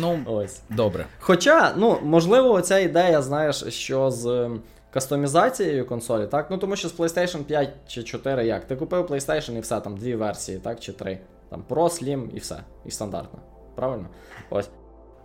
Ну, 0.00 0.18
ось. 0.26 0.60
Добре. 0.70 1.06
Хоча, 1.18 1.74
ну, 1.76 1.98
можливо, 2.02 2.60
ця 2.60 2.78
ідея, 2.78 3.22
знаєш, 3.22 3.64
що 3.68 4.10
з 4.10 4.50
кастомізацією 4.92 5.86
консолі, 5.86 6.26
так? 6.26 6.50
Ну 6.50 6.58
тому 6.58 6.76
що 6.76 6.88
з 6.88 6.98
PlayStation 6.98 7.44
5 7.44 7.68
чи 7.86 8.02
4 8.02 8.46
як? 8.46 8.64
Ти 8.64 8.76
купив 8.76 9.06
PlayStation 9.06 9.56
і 9.56 9.60
все, 9.60 9.80
там 9.80 9.96
дві 9.96 10.14
версії, 10.14 10.58
так, 10.58 10.80
чи 10.80 10.92
три. 10.92 11.18
Там 11.50 11.64
Pro, 11.68 11.84
Slim 11.84 12.30
і 12.34 12.38
все. 12.38 12.56
І 12.86 12.90
стандартно. 12.90 13.38
Правильно? 13.74 14.06
Ось. 14.50 14.68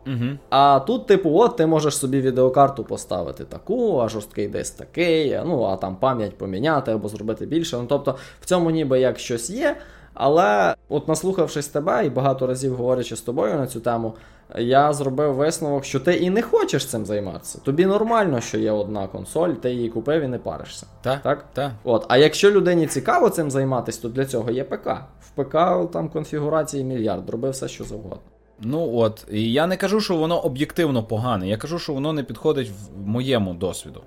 Угу. 0.08 0.38
А 0.50 0.80
тут, 0.80 1.08
типу, 1.08 1.40
от 1.40 1.56
ти 1.56 1.66
можеш 1.66 1.98
собі 1.98 2.22
відеокарту 2.22 2.84
поставити 2.84 3.44
таку, 3.44 4.00
а 4.00 4.10
жорсткий 4.10 4.48
диск 4.48 4.78
такий, 4.78 5.40
ну 5.46 5.64
а 5.64 5.76
там 5.78 5.96
пам'ять 5.96 6.38
поміняти 6.38 6.92
або 6.92 7.08
зробити 7.10 7.46
більше. 7.46 7.78
Ну 7.78 7.86
тобто 7.90 8.16
в 8.42 8.46
цьому 8.46 8.72
ніби 8.72 9.00
як 9.00 9.20
щось 9.20 9.50
є. 9.50 9.78
Але, 10.20 10.76
от 10.90 11.08
наслухавшись 11.08 11.68
тебе 11.68 12.06
і 12.06 12.10
багато 12.10 12.48
разів 12.48 12.76
говорячи 12.76 13.16
з 13.16 13.22
тобою 13.22 13.56
на 13.56 13.68
цю 13.68 13.80
тему, 13.80 14.14
я 14.58 14.94
зробив 14.94 15.34
висновок, 15.34 15.86
що 15.86 16.00
ти 16.00 16.14
і 16.14 16.30
не 16.30 16.42
хочеш 16.42 16.86
цим 16.86 17.06
займатися. 17.06 17.60
Тобі 17.64 17.86
нормально, 17.86 18.42
що 18.42 18.58
є 18.58 18.72
одна 18.72 19.08
консоль, 19.08 19.50
ти 19.50 19.72
її 19.72 19.90
купив 19.90 20.22
і 20.22 20.28
не 20.28 20.38
паришся. 20.38 20.88
Так? 21.02 21.22
Так? 21.22 21.46
Так. 21.54 21.72
От. 21.84 22.06
А 22.10 22.18
якщо 22.18 22.52
людині 22.52 22.88
цікаво 22.88 23.30
цим 23.30 23.52
займатися, 23.52 24.02
то 24.02 24.10
для 24.10 24.26
цього 24.26 24.52
є 24.52 24.64
ПК. 24.64 24.88
В 25.22 25.30
ПК 25.30 25.54
там 25.92 26.10
конфігурації 26.10 26.84
мільярд, 26.84 27.30
роби 27.30 27.50
все, 27.50 27.68
що 27.68 27.84
завгодно. 27.84 28.20
Ну 28.62 28.96
от, 28.96 29.26
і 29.32 29.52
я 29.52 29.68
не 29.68 29.78
кажу, 29.78 30.02
що 30.02 30.16
воно 30.16 30.40
об'єктивно 30.40 31.04
погане. 31.04 31.48
Я 31.48 31.58
кажу, 31.58 31.80
що 31.80 31.94
воно 31.94 32.14
не 32.14 32.24
підходить 32.24 32.70
в 32.70 33.08
моєму 33.08 33.54
досвіду. 33.54 34.02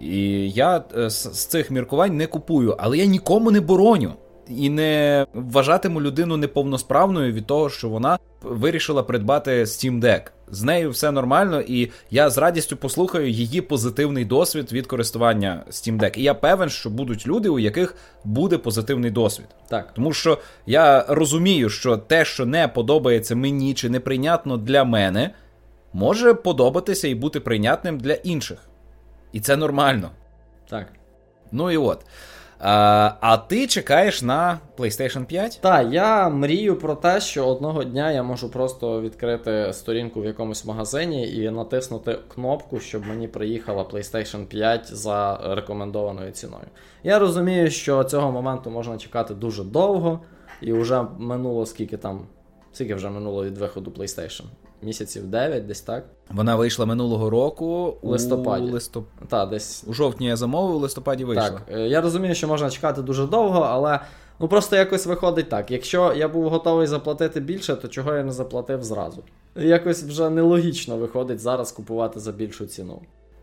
І 0.00 0.50
я 0.50 0.84
е, 0.96 1.10
з 1.10 1.46
цих 1.46 1.70
міркувань 1.70 2.16
не 2.16 2.26
купую, 2.26 2.76
але 2.78 2.98
я 2.98 3.06
нікому 3.06 3.50
не 3.50 3.60
бороню 3.60 4.12
і 4.48 4.70
не 4.70 5.26
вважатиму 5.34 6.00
людину 6.00 6.36
неповносправною 6.36 7.32
від 7.32 7.46
того, 7.46 7.70
що 7.70 7.88
вона 7.88 8.18
вирішила 8.42 9.02
придбати 9.02 9.64
Steam 9.64 10.00
Deck. 10.00 10.22
З 10.50 10.62
нею 10.62 10.90
все 10.90 11.10
нормально, 11.10 11.60
і 11.60 11.90
я 12.10 12.30
з 12.30 12.38
радістю 12.38 12.76
послухаю 12.76 13.30
її 13.30 13.60
позитивний 13.60 14.24
досвід 14.24 14.72
від 14.72 14.86
користування 14.86 15.64
Steam 15.70 15.98
Deck. 15.98 16.18
І 16.18 16.22
я 16.22 16.34
певен, 16.34 16.68
що 16.68 16.90
будуть 16.90 17.26
люди, 17.26 17.48
у 17.48 17.58
яких 17.58 17.94
буде 18.24 18.58
позитивний 18.58 19.10
досвід. 19.10 19.46
Так. 19.68 19.94
Тому 19.94 20.12
що 20.12 20.38
я 20.66 21.04
розумію, 21.08 21.70
що 21.70 21.96
те, 21.96 22.24
що 22.24 22.46
не 22.46 22.68
подобається 22.68 23.36
мені 23.36 23.74
чи 23.74 23.90
неприйнятно 23.90 24.56
для 24.56 24.84
мене, 24.84 25.30
може 25.92 26.34
подобатися 26.34 27.08
і 27.08 27.14
бути 27.14 27.40
прийнятним 27.40 27.98
для 27.98 28.12
інших. 28.12 28.58
І 29.32 29.40
це 29.40 29.56
нормально. 29.56 30.10
Так. 30.68 30.86
Ну 31.52 31.70
і 31.70 31.76
от. 31.76 32.06
А 32.58 33.12
а 33.20 33.36
ти 33.36 33.66
чекаєш 33.66 34.22
на 34.22 34.58
PlayStation 34.78 35.24
5? 35.24 35.58
Так, 35.62 35.92
я 35.92 36.28
мрію 36.28 36.76
про 36.78 36.94
те, 36.94 37.20
що 37.20 37.46
одного 37.46 37.84
дня 37.84 38.12
я 38.12 38.22
можу 38.22 38.50
просто 38.50 39.00
відкрити 39.00 39.72
сторінку 39.72 40.20
в 40.20 40.24
якомусь 40.24 40.64
магазині 40.64 41.32
і 41.36 41.50
натиснути 41.50 42.18
кнопку, 42.34 42.80
щоб 42.80 43.06
мені 43.06 43.28
приїхала 43.28 43.82
PlayStation 43.82 44.46
5 44.46 44.96
за 44.96 45.40
рекомендованою 45.54 46.32
ціною. 46.32 46.66
Я 47.02 47.18
розумію, 47.18 47.70
що 47.70 48.04
цього 48.04 48.32
моменту 48.32 48.70
можна 48.70 48.98
чекати 48.98 49.34
дуже 49.34 49.64
довго, 49.64 50.20
і 50.60 50.72
вже 50.72 51.04
минуло 51.18 51.66
скільки 51.66 51.96
там. 51.96 52.26
Скільки 52.72 52.94
вже 52.94 53.10
минуло 53.10 53.44
від 53.44 53.58
виходу 53.58 53.90
PlayStation? 53.90 54.44
Місяців 54.82 55.26
9, 55.26 55.66
десь 55.66 55.80
так. 55.80 56.04
Вона 56.30 56.56
вийшла 56.56 56.86
минулого 56.86 57.30
року 57.30 57.96
у 58.02 58.08
листопаді. 58.08 58.66
У 58.66 58.70
листоп... 58.70 59.06
Та, 59.28 59.46
десь... 59.46 59.84
У 59.86 59.92
жовтні 59.92 60.26
я 60.26 60.36
замовив, 60.36 60.76
у 60.76 60.78
листопаді 60.78 61.24
вийшла. 61.24 61.50
Так, 61.50 61.62
е, 61.70 61.80
я 61.80 62.00
розумію, 62.00 62.34
що 62.34 62.48
можна 62.48 62.70
чекати 62.70 63.02
дуже 63.02 63.26
довго, 63.26 63.60
але 63.60 64.00
ну 64.40 64.48
просто 64.48 64.76
якось 64.76 65.06
виходить 65.06 65.48
так. 65.48 65.70
Якщо 65.70 66.12
я 66.16 66.28
був 66.28 66.48
готовий 66.48 66.86
заплатити 66.86 67.40
більше, 67.40 67.76
то 67.76 67.88
чого 67.88 68.14
я 68.14 68.24
не 68.24 68.32
заплатив 68.32 68.82
зразу? 68.82 69.22
Якось 69.56 70.02
вже 70.02 70.30
нелогічно 70.30 70.96
виходить 70.96 71.40
зараз 71.40 71.72
купувати 71.72 72.20
за 72.20 72.32
більшу 72.32 72.66
ціну. 72.66 73.02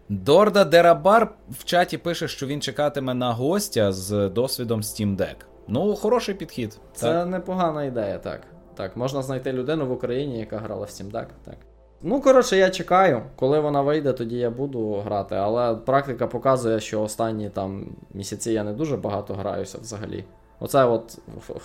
Дорда 0.10 0.66
Дерабар 0.66 1.36
в 1.50 1.64
чаті 1.64 1.98
пише, 1.98 2.28
що 2.28 2.48
він 2.48 2.62
чекатиме 2.62 3.14
на 3.14 3.34
гостя 3.34 3.92
з 3.92 4.30
досвідом 4.30 4.82
Steam 4.82 5.18
Deck. 5.18 5.36
Ну, 5.68 5.96
хороший 5.96 6.36
підхід. 6.36 6.80
Це 6.94 7.08
так. 7.08 7.28
непогана 7.28 7.84
ідея, 7.84 8.18
так. 8.18 8.42
Так, 8.76 8.98
можна 8.98 9.22
знайти 9.22 9.54
людину 9.54 9.86
в 9.86 9.92
Україні, 9.92 10.40
яка 10.40 10.58
грала 10.58 10.86
в 10.86 10.90
Steam 10.90 11.12
Deck. 11.12 11.26
Так. 11.46 11.56
Ну, 12.02 12.22
коротше, 12.22 12.58
я 12.58 12.70
чекаю. 12.70 13.22
Коли 13.36 13.60
вона 13.60 13.82
вийде, 13.82 14.14
тоді 14.14 14.38
я 14.38 14.50
буду 14.50 14.94
грати. 14.94 15.36
Але 15.36 15.76
практика 15.76 16.28
показує, 16.28 16.80
що 16.80 17.02
останні 17.02 17.50
там 17.50 17.86
місяці 18.14 18.52
я 18.52 18.64
не 18.64 18.74
дуже 18.74 18.98
багато 18.98 19.34
граюся 19.34 19.78
взагалі. 19.82 20.26
Оце 20.60 20.86
от 20.86 21.18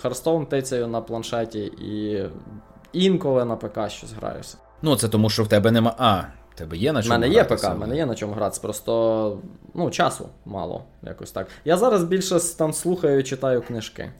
Hearthstone 0.03 0.45
тицею 0.45 0.87
на 0.87 1.01
планшеті 1.01 1.59
і 1.65 2.23
інколи 2.93 3.45
на 3.45 3.55
ПК 3.55 3.89
щось 3.89 4.13
граюся. 4.13 4.57
Ну, 4.81 4.95
це 4.95 5.09
тому, 5.09 5.29
що 5.29 5.43
в 5.43 5.47
тебе 5.47 5.71
нема. 5.71 5.95
А, 5.97 6.21
в 6.55 6.57
тебе 6.57 6.77
є 6.77 6.93
на 6.93 7.03
чому. 7.03 7.15
У 7.15 7.19
мене 7.19 7.33
є 7.33 7.43
ПК, 7.43 7.63
в 7.63 7.77
мене 7.77 7.95
є 7.95 8.05
на 8.05 8.15
чому 8.15 8.33
гратися, 8.33 8.61
просто 8.61 9.37
ну, 9.73 9.91
часу 9.91 10.29
мало. 10.45 10.83
якось 11.03 11.31
так. 11.31 11.47
Я 11.65 11.77
зараз 11.77 12.03
більше 12.03 12.39
там 12.57 12.73
слухаю 12.73 13.19
і 13.19 13.23
читаю 13.23 13.61
книжки, 13.61 14.11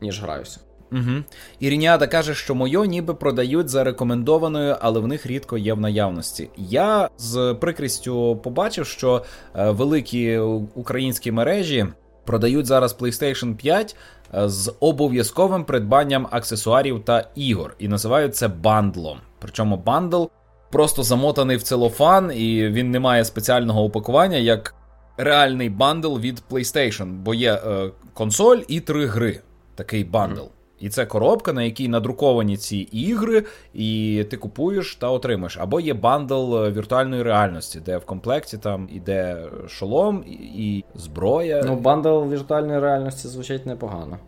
ніж 0.00 0.22
граюся. 0.22 0.60
Угу. 0.92 1.22
Ірініада 1.60 2.06
каже, 2.06 2.34
що 2.34 2.54
мойо 2.54 2.84
ніби 2.84 3.14
продають 3.14 3.68
за 3.68 3.84
рекомендованою, 3.84 4.76
але 4.80 5.00
в 5.00 5.06
них 5.06 5.26
рідко 5.26 5.58
є 5.58 5.74
в 5.74 5.80
наявності. 5.80 6.50
Я 6.56 7.08
з 7.18 7.56
прикрістю 7.60 8.36
побачив, 8.36 8.86
що 8.86 9.24
е, 9.54 9.70
великі 9.70 10.38
українські 10.74 11.32
мережі 11.32 11.86
продають 12.24 12.66
зараз 12.66 12.98
PlayStation 12.98 13.54
5 13.54 13.96
е, 14.34 14.48
з 14.48 14.72
обов'язковим 14.80 15.64
придбанням 15.64 16.28
аксесуарів 16.30 17.04
та 17.04 17.28
ігор, 17.34 17.74
і 17.78 17.88
називають 17.88 18.36
це 18.36 18.48
бандлом. 18.48 19.18
Причому 19.38 19.76
бандл 19.76 20.24
просто 20.72 21.02
замотаний 21.02 21.56
в 21.56 21.62
целофан, 21.62 22.32
і 22.34 22.68
він 22.68 22.90
не 22.90 23.00
має 23.00 23.24
спеціального 23.24 23.84
упакування, 23.84 24.36
як 24.36 24.74
реальний 25.16 25.70
бандл 25.70 26.18
від 26.18 26.42
PlayStation, 26.50 27.12
бо 27.12 27.34
є 27.34 27.54
е, 27.54 27.90
консоль 28.14 28.58
і 28.68 28.80
три 28.80 29.06
гри. 29.06 29.40
Такий 29.74 30.04
бандл. 30.04 30.42
І 30.80 30.88
це 30.88 31.06
коробка, 31.06 31.52
на 31.52 31.62
якій 31.62 31.88
надруковані 31.88 32.56
ці 32.56 32.76
ігри, 32.76 33.44
і 33.74 34.24
ти 34.30 34.36
купуєш 34.36 34.96
та 34.96 35.08
отримаєш. 35.08 35.58
Або 35.60 35.80
є 35.80 35.94
бандл 35.94 36.56
е, 36.56 36.70
віртуальної 36.70 37.22
реальності, 37.22 37.80
де 37.80 37.96
в 37.96 38.04
комплекті 38.04 38.58
там 38.58 38.88
іде 38.92 39.46
шолом 39.68 40.24
і, 40.26 40.32
і 40.56 40.84
зброя. 40.94 41.62
Ну, 41.66 41.76
бандл 41.76 42.22
віртуальної 42.22 42.80
реальності 42.80 43.28
звучить 43.28 43.66
непогано. 43.66 44.18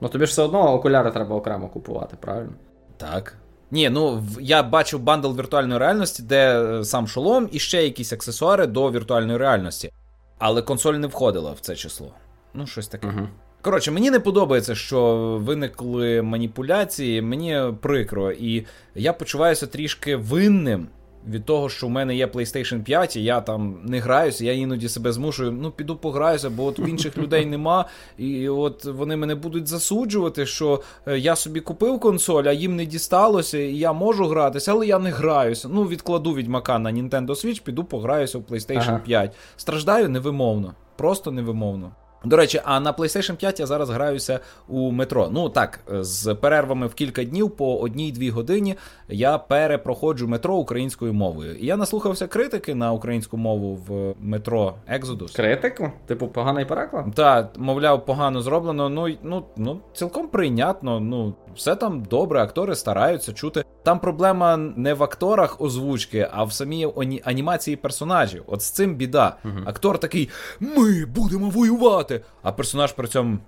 Ну 0.00 0.08
тобі 0.08 0.26
ж 0.26 0.30
все 0.30 0.42
одно 0.42 0.74
окуляри 0.74 1.10
треба 1.10 1.36
окремо 1.36 1.68
купувати, 1.68 2.16
правильно? 2.20 2.52
Так. 2.96 3.34
Ні, 3.70 3.90
ну 3.90 4.22
я 4.40 4.62
бачив 4.62 5.00
бандл 5.00 5.28
віртуальної 5.28 5.80
реальності, 5.80 6.22
де 6.22 6.62
е, 6.62 6.84
сам 6.84 7.08
шолом 7.08 7.48
і 7.52 7.58
ще 7.58 7.82
якісь 7.84 8.12
аксесуари 8.12 8.66
до 8.66 8.90
віртуальної 8.90 9.38
реальності. 9.38 9.92
Але 10.38 10.62
консоль 10.62 10.94
не 10.94 11.06
входила 11.06 11.52
в 11.52 11.60
це 11.60 11.76
число. 11.76 12.14
Ну, 12.54 12.66
щось 12.66 12.88
таке. 12.88 13.06
Угу. 13.06 13.28
Коротше, 13.62 13.90
мені 13.90 14.10
не 14.10 14.20
подобається, 14.20 14.74
що 14.74 15.16
виникли 15.42 16.22
маніпуляції, 16.22 17.22
мені 17.22 17.60
прикро, 17.80 18.32
і 18.32 18.66
я 18.94 19.12
почуваюся 19.12 19.66
трішки 19.66 20.16
винним 20.16 20.88
від 21.28 21.44
того, 21.44 21.68
що 21.68 21.86
в 21.86 21.90
мене 21.90 22.16
є 22.16 22.26
PlayStation 22.26 22.82
5, 22.82 23.16
і 23.16 23.24
я 23.24 23.40
там 23.40 23.80
не 23.84 23.98
граюся, 23.98 24.44
я 24.44 24.52
іноді 24.52 24.88
себе 24.88 25.12
змушую, 25.12 25.52
ну 25.52 25.70
піду 25.70 25.96
пограюся, 25.96 26.50
бо 26.50 26.64
от 26.64 26.78
інших 26.78 27.18
людей 27.18 27.46
нема. 27.46 27.84
І 28.18 28.48
от 28.48 28.84
вони 28.84 29.16
мене 29.16 29.34
будуть 29.34 29.66
засуджувати, 29.66 30.46
що 30.46 30.82
е, 31.06 31.18
я 31.18 31.36
собі 31.36 31.60
купив 31.60 32.00
консоль, 32.00 32.44
а 32.44 32.52
їм 32.52 32.76
не 32.76 32.86
дісталося, 32.86 33.58
і 33.58 33.76
я 33.76 33.92
можу 33.92 34.26
гратися, 34.26 34.72
але 34.72 34.86
я 34.86 34.98
не 34.98 35.10
граюся. 35.10 35.68
Ну, 35.68 35.84
відкладу 35.84 36.34
відьмака 36.34 36.78
на 36.78 36.92
Nintendo 36.92 37.26
Switch, 37.26 37.62
піду 37.62 37.84
пограюся 37.84 38.38
в 38.38 38.42
PlayStation 38.42 38.88
ага. 38.88 39.00
5. 39.04 39.34
Страждаю 39.56 40.08
невимовно. 40.08 40.74
Просто 40.96 41.30
невимовно. 41.30 41.92
До 42.24 42.36
речі, 42.36 42.60
а 42.64 42.80
на 42.80 42.92
PlayStation 42.92 43.36
5 43.36 43.60
я 43.60 43.66
зараз 43.66 43.90
граюся 43.90 44.40
у 44.68 44.90
метро. 44.90 45.28
Ну 45.32 45.48
так, 45.48 45.80
з 46.00 46.34
перервами 46.34 46.86
в 46.86 46.94
кілька 46.94 47.24
днів 47.24 47.50
по 47.50 47.76
одній-дві 47.76 48.30
годині 48.30 48.74
я 49.08 49.38
перепроходжу 49.38 50.26
метро 50.28 50.56
українською 50.56 51.12
мовою. 51.12 51.56
І 51.56 51.66
я 51.66 51.76
наслухався 51.76 52.26
критики 52.26 52.74
на 52.74 52.92
українську 52.92 53.36
мову 53.36 53.74
в 53.74 54.14
метро 54.20 54.74
Exodus. 54.92 55.36
Критику? 55.36 55.92
Типу, 56.06 56.28
поганий 56.28 56.64
переклад? 56.64 57.04
Так, 57.14 57.52
мовляв, 57.56 58.06
погано 58.06 58.42
зроблено. 58.42 58.88
Ну 58.88 59.08
ну, 59.22 59.44
ну 59.56 59.80
цілком 59.94 60.28
прийнятно. 60.28 61.00
Ну, 61.00 61.34
все 61.54 61.76
там 61.76 62.04
добре, 62.04 62.42
актори 62.42 62.74
стараються 62.74 63.32
чути. 63.32 63.64
Там 63.82 64.00
проблема 64.00 64.56
не 64.56 64.94
в 64.94 65.02
акторах 65.02 65.60
озвучки, 65.60 66.28
а 66.32 66.44
в 66.44 66.52
самій 66.52 66.92
анімації 67.24 67.76
персонажів. 67.76 68.42
От 68.46 68.62
з 68.62 68.70
цим 68.70 68.94
біда. 68.94 69.36
Угу. 69.44 69.58
Актор 69.66 69.98
такий: 69.98 70.30
ми 70.60 71.04
будемо 71.04 71.50
воювати. 71.50 72.20
А 72.42 72.52
персонаж 72.52 72.92
при 72.92 73.08
цьому, 73.08 73.38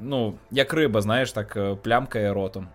ну, 0.00 0.34
як 0.50 0.74
риба, 0.74 1.00
знаєш, 1.00 1.32
так 1.32 1.56
е, 1.56 1.76
плямкає 1.82 2.32
ротом. 2.32 2.68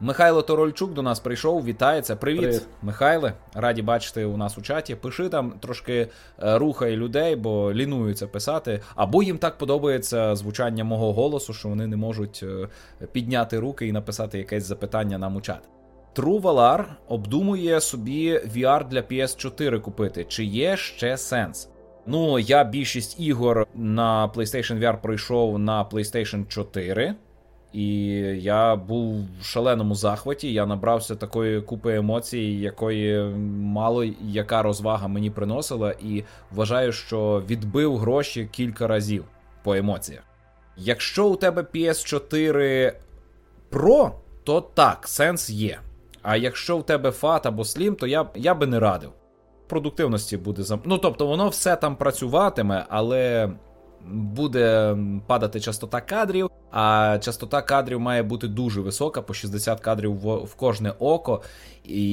Михайло 0.00 0.42
Торольчук 0.42 0.92
до 0.92 1.02
нас 1.02 1.20
прийшов, 1.20 1.64
вітається. 1.64 2.16
Привіт, 2.16 2.40
Привіт, 2.40 2.66
Михайле. 2.82 3.32
Раді 3.54 3.82
бачити 3.82 4.24
у 4.24 4.36
нас 4.36 4.58
у 4.58 4.62
чаті. 4.62 4.94
Пиши 4.94 5.28
там 5.28 5.52
трошки 5.60 6.08
е, 6.42 6.58
рухай 6.58 6.96
людей, 6.96 7.36
бо 7.36 7.72
лінуються 7.72 8.26
писати. 8.26 8.80
Або 8.94 9.22
їм 9.22 9.38
так 9.38 9.58
подобається 9.58 10.36
звучання 10.36 10.84
мого 10.84 11.12
голосу, 11.12 11.52
що 11.52 11.68
вони 11.68 11.86
не 11.86 11.96
можуть 11.96 12.40
е, 12.42 12.68
підняти 13.12 13.58
руки 13.58 13.86
і 13.86 13.92
написати 13.92 14.38
якесь 14.38 14.64
запитання 14.64 15.18
нам 15.18 15.36
у 15.36 15.40
чат. 15.40 15.68
True 16.14 16.84
обдумує 17.08 17.80
собі 17.80 18.38
VR 18.38 18.88
для 18.88 19.00
PS4 19.00 19.80
купити. 19.80 20.24
Чи 20.24 20.44
є 20.44 20.76
ще 20.76 21.16
сенс? 21.16 21.68
Ну, 22.06 22.38
я 22.38 22.64
більшість 22.64 23.20
ігор 23.20 23.66
на 23.74 24.28
PlayStation 24.34 24.78
VR 24.80 25.00
пройшов 25.00 25.58
на 25.58 25.84
PlayStation 25.84 26.46
4. 26.46 27.14
І 27.74 28.06
я 28.38 28.76
був 28.76 29.24
в 29.40 29.44
шаленому 29.44 29.94
захваті. 29.94 30.52
Я 30.52 30.66
набрався 30.66 31.14
такої 31.14 31.60
купи 31.60 31.94
емоцій, 31.94 32.38
якої 32.38 33.24
мало 33.58 34.04
яка 34.22 34.62
розвага 34.62 35.08
мені 35.08 35.30
приносила, 35.30 35.92
і 35.92 36.24
вважаю, 36.50 36.92
що 36.92 37.42
відбив 37.48 37.96
гроші 37.96 38.48
кілька 38.52 38.86
разів 38.86 39.24
по 39.62 39.74
емоціях. 39.74 40.22
Якщо 40.76 41.26
у 41.26 41.36
тебе 41.36 41.62
PS4 41.62 42.92
Pro, 43.70 44.10
то 44.44 44.60
так, 44.60 45.08
сенс 45.08 45.50
є. 45.50 45.78
А 46.22 46.36
якщо 46.36 46.78
в 46.78 46.86
тебе 46.86 47.10
FAT 47.10 47.40
або 47.48 47.62
Slim, 47.62 47.94
то 47.94 48.06
я 48.06 48.26
я 48.34 48.54
би 48.54 48.66
не 48.66 48.80
радив. 48.80 49.10
Продуктивності 49.66 50.36
буде 50.36 50.62
зам... 50.62 50.80
Ну, 50.84 50.98
тобто, 50.98 51.26
воно 51.26 51.48
все 51.48 51.76
там 51.76 51.96
працюватиме, 51.96 52.86
але 52.88 53.50
буде 54.12 54.96
падати 55.26 55.60
частота 55.60 56.00
кадрів, 56.00 56.50
а 56.76 57.18
частота 57.20 57.62
кадрів 57.62 58.00
має 58.00 58.22
бути 58.22 58.48
дуже 58.48 58.80
висока, 58.80 59.22
по 59.22 59.34
60 59.34 59.80
кадрів 59.80 60.14
в, 60.14 60.36
в 60.36 60.54
кожне 60.54 60.92
око. 60.98 61.42
І 61.84 62.06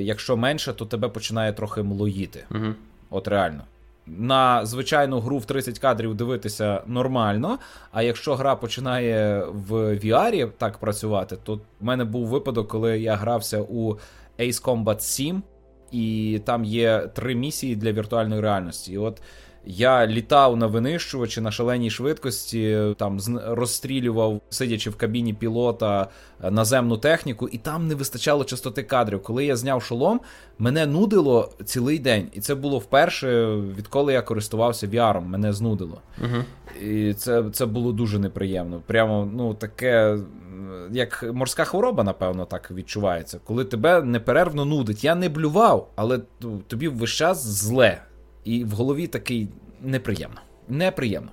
якщо 0.00 0.36
менше, 0.36 0.72
то 0.72 0.86
тебе 0.86 1.08
починає 1.08 1.52
трохи 1.52 1.82
млоїти. 1.82 2.44
Угу. 2.50 2.74
От 3.10 3.28
реально. 3.28 3.62
На 4.06 4.66
звичайну 4.66 5.20
гру 5.20 5.38
в 5.38 5.44
30 5.44 5.78
кадрів 5.78 6.14
дивитися 6.14 6.82
нормально. 6.86 7.58
А 7.92 8.02
якщо 8.02 8.34
гра 8.34 8.56
починає 8.56 9.44
в 9.44 9.72
VR 9.74 10.50
так 10.58 10.78
працювати, 10.78 11.36
то 11.44 11.54
в 11.54 11.84
мене 11.84 12.04
був 12.04 12.26
випадок, 12.26 12.68
коли 12.68 12.98
я 13.00 13.16
грався 13.16 13.60
у 13.60 13.94
Ace 14.38 14.64
Combat 14.64 15.00
7, 15.00 15.42
і 15.92 16.40
там 16.44 16.64
є 16.64 17.10
три 17.14 17.34
місії 17.34 17.76
для 17.76 17.92
віртуальної 17.92 18.40
реальності. 18.40 18.92
І 18.92 18.98
от 18.98 19.22
я 19.66 20.06
літав 20.06 20.56
на 20.56 20.66
винищувачі 20.66 21.40
на 21.40 21.50
шаленій 21.50 21.90
швидкості, 21.90 22.78
там 22.96 23.18
розстрілював, 23.46 24.40
сидячи 24.50 24.90
в 24.90 24.96
кабіні 24.96 25.34
пілота 25.34 26.08
е, 26.42 26.50
наземну 26.50 26.98
техніку, 26.98 27.48
і 27.48 27.58
там 27.58 27.88
не 27.88 27.94
вистачало 27.94 28.44
частоти 28.44 28.82
кадрів. 28.82 29.22
Коли 29.22 29.44
я 29.44 29.56
зняв 29.56 29.82
шолом, 29.82 30.20
мене 30.58 30.86
нудило 30.86 31.52
цілий 31.64 31.98
день. 31.98 32.28
І 32.32 32.40
це 32.40 32.54
було 32.54 32.78
вперше, 32.78 33.46
відколи 33.56 34.12
я 34.12 34.22
користувався 34.22 34.86
VR, 34.86 35.26
мене 35.26 35.52
знудило. 35.52 36.00
Угу. 36.22 36.44
І 36.86 37.14
це 37.14 37.44
це 37.52 37.66
було 37.66 37.92
дуже 37.92 38.18
неприємно. 38.18 38.82
Прямо 38.86 39.28
ну 39.32 39.54
таке. 39.54 40.18
Як 40.90 41.24
морська 41.32 41.64
хвороба, 41.64 42.04
напевно, 42.04 42.44
так 42.44 42.70
відчувається, 42.70 43.40
коли 43.44 43.64
тебе 43.64 44.02
неперервно 44.02 44.64
нудить. 44.64 45.04
Я 45.04 45.14
не 45.14 45.28
блював, 45.28 45.90
але 45.96 46.20
ну, 46.40 46.60
тобі 46.66 46.88
весь 46.88 47.10
час 47.10 47.46
зле. 47.46 48.02
І 48.48 48.64
в 48.64 48.70
голові 48.70 49.06
такий 49.06 49.48
неприємно. 49.82 50.40
Неприємно. 50.68 51.30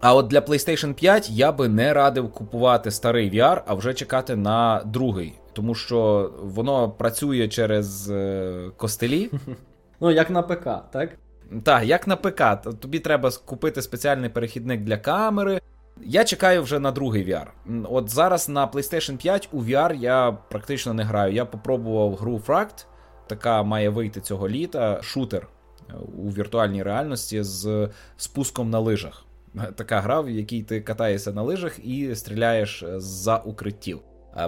А 0.00 0.14
от 0.14 0.26
для 0.26 0.40
PlayStation 0.40 0.94
5 0.94 1.30
я 1.30 1.52
би 1.52 1.68
не 1.68 1.94
радив 1.94 2.32
купувати 2.32 2.90
старий 2.90 3.30
VR, 3.30 3.62
а 3.66 3.74
вже 3.74 3.94
чекати 3.94 4.36
на 4.36 4.82
другий, 4.86 5.32
тому 5.52 5.74
що 5.74 6.30
воно 6.42 6.90
працює 6.90 7.48
через 7.48 8.10
е, 8.10 8.70
костелі. 8.76 9.30
Ну, 10.00 10.10
як 10.10 10.30
на 10.30 10.42
ПК, 10.42 10.64
так? 10.92 11.10
Так, 11.62 11.84
як 11.84 12.06
на 12.06 12.16
ПК. 12.16 12.42
Тобі 12.80 12.98
треба 12.98 13.30
купити 13.44 13.82
спеціальний 13.82 14.30
перехідник 14.30 14.80
для 14.80 14.96
камери. 14.96 15.60
Я 16.00 16.24
чекаю 16.24 16.62
вже 16.62 16.78
на 16.78 16.90
другий 16.90 17.26
VR. 17.26 17.46
От 17.90 18.10
зараз 18.10 18.48
на 18.48 18.66
PlayStation 18.66 19.16
5 19.16 19.48
у 19.52 19.62
VR 19.62 19.94
я 19.94 20.32
практично 20.32 20.94
не 20.94 21.02
граю. 21.02 21.34
Я 21.34 21.44
попробував 21.44 22.14
гру 22.14 22.42
Fract, 22.46 22.86
така 23.26 23.62
має 23.62 23.88
вийти 23.88 24.20
цього 24.20 24.48
літа, 24.48 25.02
шутер 25.02 25.48
у 26.18 26.30
віртуальній 26.30 26.82
реальності 26.82 27.42
з 27.42 27.88
спуском 28.16 28.70
на 28.70 28.78
лижах. 28.78 29.24
Така 29.74 30.00
гра, 30.00 30.20
в 30.20 30.30
якій 30.30 30.62
ти 30.62 30.80
катаєшся 30.80 31.32
на 31.32 31.42
лижах 31.42 31.84
і 31.84 32.14
стріляєш 32.14 32.84
за 32.96 33.36
укриттів. 33.36 34.00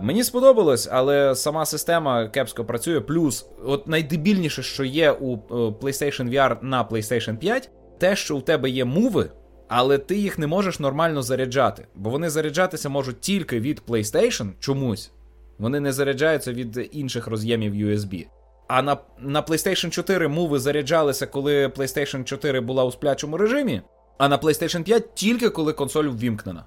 Мені 0.03 0.25
сподобалось, 0.25 0.89
але 0.93 1.35
сама 1.35 1.67
система 1.67 2.29
кепсько 2.29 2.65
працює. 2.65 3.01
Плюс, 3.01 3.47
от 3.65 3.89
найдебільніше, 3.89 4.63
що 4.63 4.85
є 4.85 5.13
у 5.13 5.35
е, 5.35 5.39
PlayStation 5.55 6.31
VR 6.31 6.57
на 6.63 6.85
PlayStation 6.85 7.37
5, 7.37 7.71
те, 7.99 8.17
що 8.17 8.37
у 8.37 8.41
тебе 8.41 8.71
є 8.71 8.85
муви, 8.85 9.31
але 9.69 9.99
ти 9.99 10.17
їх 10.17 10.39
не 10.39 10.47
можеш 10.47 10.81
нормально 10.81 11.23
заряджати. 11.23 11.87
Бо 11.95 12.11
вони 12.11 12.31
заряджатися 12.31 12.89
можуть 12.89 13.21
тільки 13.21 13.61
від 13.61 13.83
PlayStation 13.89 14.51
чомусь. 14.61 15.11
Вони 15.59 15.81
не 15.81 15.93
заряджаються 15.93 16.53
від 16.53 16.89
інших 16.93 17.27
роз'ємів 17.27 17.75
USB. 17.75 18.27
А 18.67 18.83
на 18.83 18.97
на 19.19 19.43
PlayStation 19.43 19.91
4 19.91 20.29
муви 20.29 20.59
заряджалися, 20.59 21.27
коли 21.27 21.67
PlayStation 21.67 22.25
4 22.25 22.61
була 22.61 22.85
у 22.85 22.91
сплячому 22.91 23.37
режимі, 23.37 23.83
а 24.19 24.29
на 24.29 24.39
PlayStation 24.39 24.83
5 24.83 25.15
тільки 25.15 25.51
коли 25.51 25.73
консоль 25.73 26.05
ввімкнена. 26.05 26.65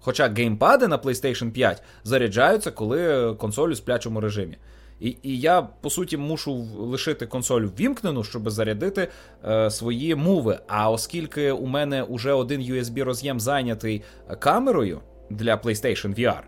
Хоча 0.00 0.28
геймпади 0.28 0.88
на 0.88 0.98
PlayStation 0.98 1.50
5 1.50 1.82
заряджаються, 2.04 2.70
коли 2.70 3.34
консоль 3.34 3.68
у 3.68 3.74
сплячому 3.74 4.20
режимі. 4.20 4.58
І 5.00 5.16
і 5.22 5.40
я, 5.40 5.62
по 5.62 5.90
суті, 5.90 6.16
мушу 6.16 6.54
лишити 6.78 7.26
консоль 7.26 7.62
ввімкнену, 7.62 8.24
щоб 8.24 8.50
зарядити 8.50 9.08
е, 9.44 9.70
свої 9.70 10.14
мови. 10.14 10.58
А 10.66 10.90
оскільки 10.90 11.52
у 11.52 11.66
мене 11.66 12.06
вже 12.10 12.32
один 12.32 12.60
USB 12.60 13.04
роз'єм 13.04 13.40
зайнятий 13.40 14.02
камерою 14.38 15.00
для 15.30 15.56
PlayStation 15.56 16.20
VR, 16.20 16.40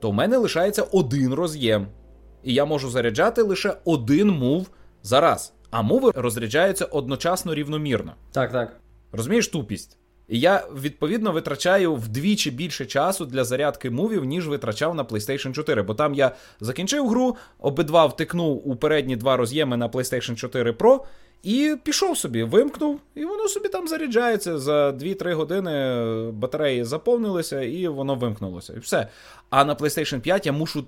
то 0.00 0.10
в 0.10 0.14
мене 0.14 0.36
лишається 0.36 0.82
один 0.82 1.34
роз'єм. 1.34 1.86
І 2.44 2.54
я 2.54 2.64
можу 2.64 2.90
заряджати 2.90 3.42
лише 3.42 3.76
один 3.84 4.30
мув 4.30 4.70
за 5.02 5.20
раз. 5.20 5.52
А 5.70 5.82
мови 5.82 6.12
розряджаються 6.14 6.84
одночасно 6.84 7.54
рівномірно. 7.54 8.14
Так, 8.32 8.52
так. 8.52 8.76
Розумієш 9.12 9.48
тупість? 9.48 9.96
І 10.28 10.40
я 10.40 10.64
відповідно 10.82 11.32
витрачаю 11.32 11.94
вдвічі 11.94 12.50
більше 12.50 12.86
часу 12.86 13.26
для 13.26 13.44
зарядки 13.44 13.90
мувів, 13.90 14.24
ніж 14.24 14.48
витрачав 14.48 14.94
на 14.94 15.04
PlayStation 15.04 15.52
4. 15.52 15.82
Бо 15.82 15.94
там 15.94 16.14
я 16.14 16.34
закінчив 16.60 17.08
гру, 17.08 17.36
обидва 17.58 18.06
втикнув 18.06 18.68
у 18.68 18.76
передні 18.76 19.16
два 19.16 19.36
роз'єми 19.36 19.76
на 19.76 19.88
PlayStation 19.88 20.34
4 20.34 20.70
Pro. 20.70 21.00
І 21.42 21.76
пішов 21.84 22.18
собі, 22.18 22.42
вимкнув, 22.42 23.00
і 23.14 23.24
воно 23.24 23.48
собі 23.48 23.68
там 23.68 23.88
заряджається 23.88 24.58
за 24.58 24.90
2-3 24.90 25.32
години. 25.32 25.94
Батареї 26.30 26.84
заповнилися, 26.84 27.62
і 27.62 27.88
воно 27.88 28.14
вимкнулося. 28.14 28.72
І 28.72 28.78
все. 28.78 29.08
А 29.50 29.64
на 29.64 29.74
PlayStation 29.74 30.20
5 30.20 30.46
я 30.46 30.52
мушу 30.52 30.84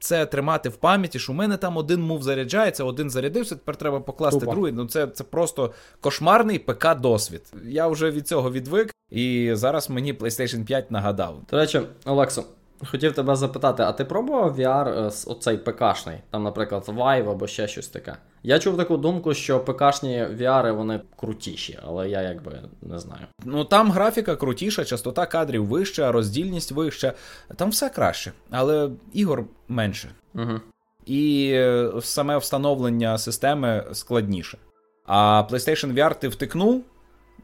це 0.00 0.26
тримати 0.26 0.68
в 0.68 0.76
пам'яті, 0.76 1.18
що 1.18 1.32
у 1.32 1.34
мене 1.34 1.56
там 1.56 1.76
один 1.76 2.02
мув 2.02 2.22
заряджається, 2.22 2.84
один 2.84 3.10
зарядився, 3.10 3.54
тепер 3.54 3.76
треба 3.76 4.00
покласти 4.00 4.40
Тупо. 4.40 4.52
другий. 4.52 4.72
Ну 4.72 4.86
це 4.86 5.06
це 5.06 5.24
просто 5.24 5.72
кошмарний 6.00 6.58
ПК-досвід. 6.58 7.42
Я 7.64 7.88
вже 7.88 8.10
від 8.10 8.28
цього 8.28 8.52
відвик, 8.52 8.94
і 9.10 9.50
зараз 9.52 9.90
мені 9.90 10.14
PlayStation 10.14 10.64
5 10.64 10.90
нагадав. 10.90 11.40
До 11.50 11.56
речі, 11.56 11.80
Олексо, 12.04 12.44
хотів 12.86 13.12
тебе 13.12 13.36
запитати, 13.36 13.82
а 13.82 13.92
ти 13.92 14.04
пробував 14.04 14.60
VR 14.60 14.88
е, 14.88 15.10
оцей 15.26 15.56
ПКшний? 15.56 16.16
Там, 16.30 16.42
наприклад, 16.42 16.84
Vive 16.88 17.30
або 17.30 17.46
ще 17.46 17.68
щось 17.68 17.88
таке? 17.88 18.16
Я 18.42 18.58
чув 18.58 18.76
таку 18.76 18.96
думку, 18.96 19.34
що 19.34 19.60
ПКшні 19.60 20.26
VR 20.40 20.72
вони 20.72 21.00
крутіші, 21.16 21.78
але 21.86 22.08
я 22.08 22.22
якби 22.22 22.60
не 22.82 22.98
знаю. 22.98 23.26
Ну 23.44 23.64
там 23.64 23.90
графіка 23.90 24.36
крутіша, 24.36 24.84
частота 24.84 25.26
кадрів 25.26 25.66
вища, 25.66 26.12
роздільність 26.12 26.72
вища, 26.72 27.12
там 27.56 27.70
все 27.70 27.88
краще, 27.88 28.32
але 28.50 28.90
ігор 29.12 29.44
менше. 29.68 30.08
Угу. 30.34 30.60
І 31.06 31.50
е, 31.54 31.90
саме 32.00 32.38
встановлення 32.38 33.18
системи 33.18 33.84
складніше. 33.92 34.58
А 35.06 35.42
PlayStation 35.50 35.94
VR 35.94 36.18
ти 36.18 36.28
втикнув 36.28 36.84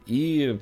і 0.07 0.53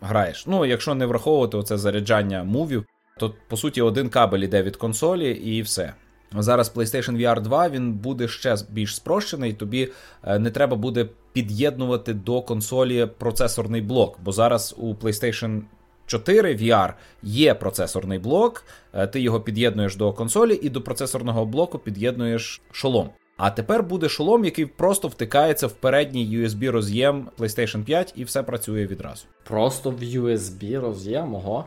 граєш. 0.00 0.46
Ну, 0.46 0.64
якщо 0.64 0.94
не 0.94 1.06
враховувати 1.06 1.56
оце 1.56 1.78
заряджання 1.78 2.44
мувів, 2.44 2.86
то 3.20 3.34
по 3.48 3.56
суті 3.56 3.82
один 3.82 4.08
кабель 4.08 4.38
іде 4.38 4.62
від 4.62 4.76
консолі 4.76 5.30
і 5.30 5.62
все. 5.62 5.94
Зараз 6.38 6.74
PlayStation 6.74 7.16
VR 7.16 7.40
2 7.40 7.68
він 7.68 7.92
буде 7.92 8.28
ще 8.28 8.56
більш 8.70 8.96
спрощений, 8.96 9.52
тобі 9.52 9.88
е, 10.24 10.38
не 10.38 10.50
треба 10.50 10.76
буде 10.76 11.08
під'єднувати 11.32 12.14
до 12.14 12.42
консолі 12.42 13.06
процесорний 13.18 13.80
блок, 13.80 14.18
бо 14.24 14.32
зараз 14.32 14.74
у 14.78 14.94
PlayStation 14.94 15.60
4 16.06 16.56
VR 16.56 16.92
є 17.22 17.54
процесорний 17.54 18.18
блок, 18.18 18.64
е, 18.92 19.06
ти 19.06 19.20
його 19.20 19.40
під'єднуєш 19.40 19.96
до 19.96 20.12
консолі 20.12 20.60
і 20.62 20.68
до 20.68 20.82
процесорного 20.82 21.46
блоку 21.46 21.78
під'єднуєш 21.78 22.60
шолом. 22.72 23.10
А 23.36 23.50
тепер 23.50 23.82
буде 23.82 24.08
шолом, 24.08 24.44
який 24.44 24.66
просто 24.66 25.08
втикається 25.08 25.66
в 25.66 25.72
передній 25.72 26.38
USB 26.38 26.70
роз'єм 26.70 27.28
PlayStation 27.38 27.84
5 27.84 28.12
і 28.16 28.24
все 28.24 28.42
працює 28.42 28.86
відразу. 28.86 29.24
Просто 29.44 29.90
в 29.90 30.02
USB 30.02 30.80
роз'єм, 30.80 31.34
ого. 31.34 31.64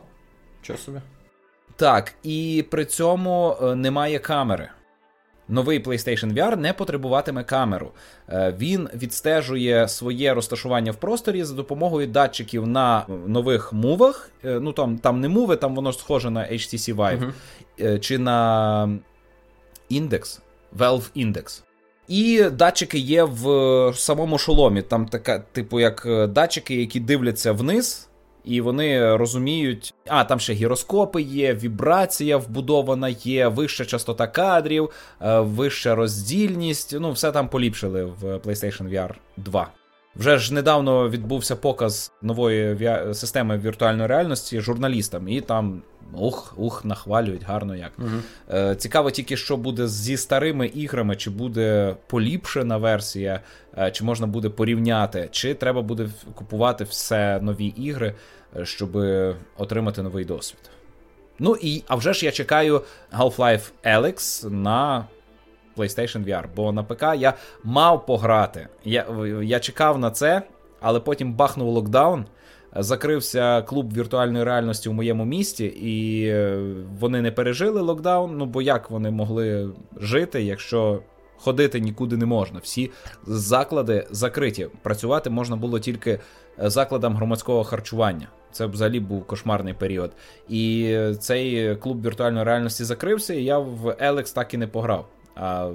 Чого 0.62 0.80
собі? 0.80 1.00
Так, 1.76 2.14
і 2.24 2.66
при 2.72 2.86
цьому 2.86 3.56
е, 3.62 3.76
немає 3.76 4.20
камери. 4.20 4.70
Новий 5.48 5.84
PlayStation 5.84 6.34
VR 6.34 6.58
не 6.58 6.74
потребуватиме 6.74 7.44
камеру. 7.44 7.92
Е, 8.30 8.56
він 8.58 8.90
відстежує 8.96 9.88
своє 9.88 10.34
розташування 10.34 10.92
в 10.92 10.96
просторі 10.96 11.44
за 11.44 11.54
допомогою 11.54 12.08
датчиків 12.08 12.68
на 12.68 13.06
нових 13.28 13.74
мувах. 13.74 14.30
Е, 14.46 14.60
ну 14.60 14.74
там 14.74 14.98
там 14.98 15.22
не 15.22 15.30
муви, 15.30 15.56
там 15.56 15.76
воно 15.76 15.94
схоже 15.94 16.30
на 16.30 16.42
HTC 16.42 16.96
Vive, 16.96 17.32
uh-huh. 17.80 18.00
чи 18.00 18.18
на 18.18 18.90
індекс, 19.90 20.42
Valve 20.78 21.10
Index. 21.16 21.62
І 22.08 22.44
датчики 22.44 23.00
є 23.00 23.24
в 23.24 23.46
самому 23.96 24.38
шоломі. 24.38 24.82
Там 24.82 25.06
така, 25.06 25.40
типу, 25.40 25.80
як 25.80 26.08
датчики, 26.30 26.76
які 26.76 27.00
дивляться 27.00 27.52
вниз 27.52 28.10
і 28.46 28.62
вони 28.62 29.16
розуміють, 29.16 29.94
а 30.08 30.24
там 30.24 30.40
ще 30.40 30.54
гіроскопи 30.54 31.22
є, 31.22 31.54
вібрація 31.54 32.38
вбудована 32.38 33.10
є, 33.10 33.48
вища 33.48 33.86
частота 33.86 34.28
кадрів, 34.28 34.90
е, 35.22 35.40
вища 35.40 35.96
роздільність. 35.96 36.96
Ну, 37.00 37.12
все 37.12 37.32
там 37.32 37.50
поліпшили 37.50 38.04
в 38.04 38.24
PlayStation 38.24 38.90
VR 38.90 39.14
2. 39.38 39.72
Вже 40.16 40.38
ж 40.38 40.54
недавно 40.54 41.10
відбувся 41.10 41.56
показ 41.56 42.12
нової 42.22 42.78
системи 43.14 43.58
віртуальної 43.58 44.08
реальності 44.08 44.62
журналістам, 44.62 45.28
і 45.30 45.42
там 45.42 45.82
ух, 46.14 46.54
ух, 46.58 46.86
нахвалюють 46.86 47.44
гарно 47.44 47.76
як. 47.76 47.92
Угу. 48.00 48.10
Е, 48.54 48.76
Цікаво 48.76 49.12
тільки, 49.12 49.38
що 49.38 49.58
буде 49.58 49.88
зі 49.88 50.18
старими 50.18 50.68
іграми, 50.68 51.16
чи 51.16 51.30
буде 51.30 51.96
поліпшена 52.08 52.78
версія, 52.78 53.40
е, 53.78 53.92
чи 53.92 54.04
можна 54.04 54.28
буде 54.28 54.50
порівняти, 54.50 55.30
чи 55.32 55.54
треба 55.54 55.82
буде 55.82 56.10
купувати 56.36 56.84
все 56.84 57.40
нові 57.42 57.66
ігри, 57.66 58.14
е, 58.58 58.66
щоб 58.66 58.98
отримати 59.58 60.02
новий 60.02 60.26
досвід. 60.26 60.70
Ну 61.40 61.56
і 61.62 61.84
а 61.88 61.96
вже 61.96 62.14
ж 62.14 62.26
я 62.26 62.32
чекаю 62.32 62.82
Half-Life 63.18 63.72
Alyx 63.86 64.50
на 64.50 65.06
PlayStation 65.78 66.26
VR, 66.26 66.44
бо 66.56 66.72
на 66.72 66.84
ПК 66.84 67.04
я 67.18 67.34
мав 67.64 68.06
пограти. 68.06 68.68
Я, 68.84 69.06
Я 69.44 69.60
чекав 69.60 70.00
на 70.00 70.12
це, 70.12 70.42
але 70.82 71.00
потім 71.00 71.34
бахнув 71.34 71.68
локдаун 71.68 72.26
закрився 72.76 73.62
клуб 73.62 73.94
віртуальної 73.94 74.44
реальності 74.44 74.90
у 74.90 74.94
моєму 74.94 75.26
місті, 75.26 75.66
і 75.66 76.26
е, 76.28 76.58
вони 77.00 77.22
не 77.22 77.32
пережили 77.32 77.82
локдаун. 77.82 78.38
Ну 78.38 78.46
бо 78.46 78.62
як 78.62 78.90
вони 78.90 79.12
могли 79.12 79.70
жити, 79.98 80.44
якщо 80.44 81.02
ходити 81.38 81.80
нікуди 81.80 82.18
не 82.18 82.26
можна? 82.26 82.60
Всі 82.64 82.92
заклади 83.28 84.08
закриті. 84.12 84.68
Працювати 84.82 85.30
можна 85.30 85.56
було 85.56 85.80
тільки 85.80 86.20
закладам 86.58 87.16
громадського 87.16 87.64
харчування. 87.64 88.28
Це 88.52 88.66
взагалі 88.66 89.00
був 89.00 89.28
кошмарний 89.28 89.74
період. 89.74 90.12
І 90.50 90.98
цей 91.20 91.76
клуб 91.76 92.06
віртуальної 92.06 92.46
реальності 92.46 92.84
закрився, 92.84 93.34
і 93.34 93.44
я 93.44 93.60
в 93.60 93.88
Elex 93.88 94.36
так 94.36 94.54
і 94.54 94.58
не 94.58 94.68
пограв. 94.68 95.08
А 95.36 95.72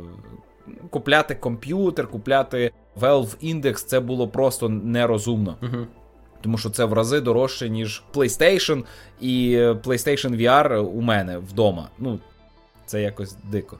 Купляти 0.90 1.34
комп'ютер, 1.34 2.08
купляти 2.08 2.72
Valve 3.00 3.54
Index 3.54 3.74
це 3.74 4.00
було 4.00 4.28
просто 4.28 4.68
нерозумно. 4.68 5.56
Uh-huh. 5.62 5.86
Тому 6.40 6.58
що 6.58 6.70
це 6.70 6.84
в 6.84 6.92
рази 6.92 7.20
дорожче, 7.20 7.68
ніж 7.68 8.02
PlayStation 8.14 8.84
і 9.20 9.56
PlayStation 9.58 10.36
VR 10.36 10.76
у 10.76 11.00
мене 11.00 11.38
вдома. 11.38 11.88
Ну, 11.98 12.18
це 12.86 13.02
якось 13.02 13.36
дико. 13.50 13.76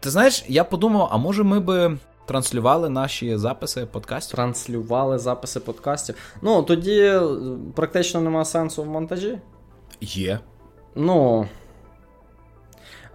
Ти 0.00 0.10
знаєш, 0.10 0.44
я 0.48 0.64
подумав, 0.64 1.08
а 1.12 1.16
може 1.16 1.42
ми 1.42 1.60
би 1.60 1.98
транслювали 2.26 2.88
наші 2.88 3.36
записи 3.36 3.86
подкастів? 3.86 4.36
Транслювали 4.36 5.18
записи 5.18 5.60
подкастів. 5.60 6.16
Ну, 6.42 6.62
тоді 6.62 7.00
е, 7.00 7.22
практично 7.74 8.20
немає 8.20 8.44
сенсу 8.44 8.82
в 8.82 8.86
монтажі. 8.86 9.38
Є. 10.00 10.40
Ну. 10.94 11.48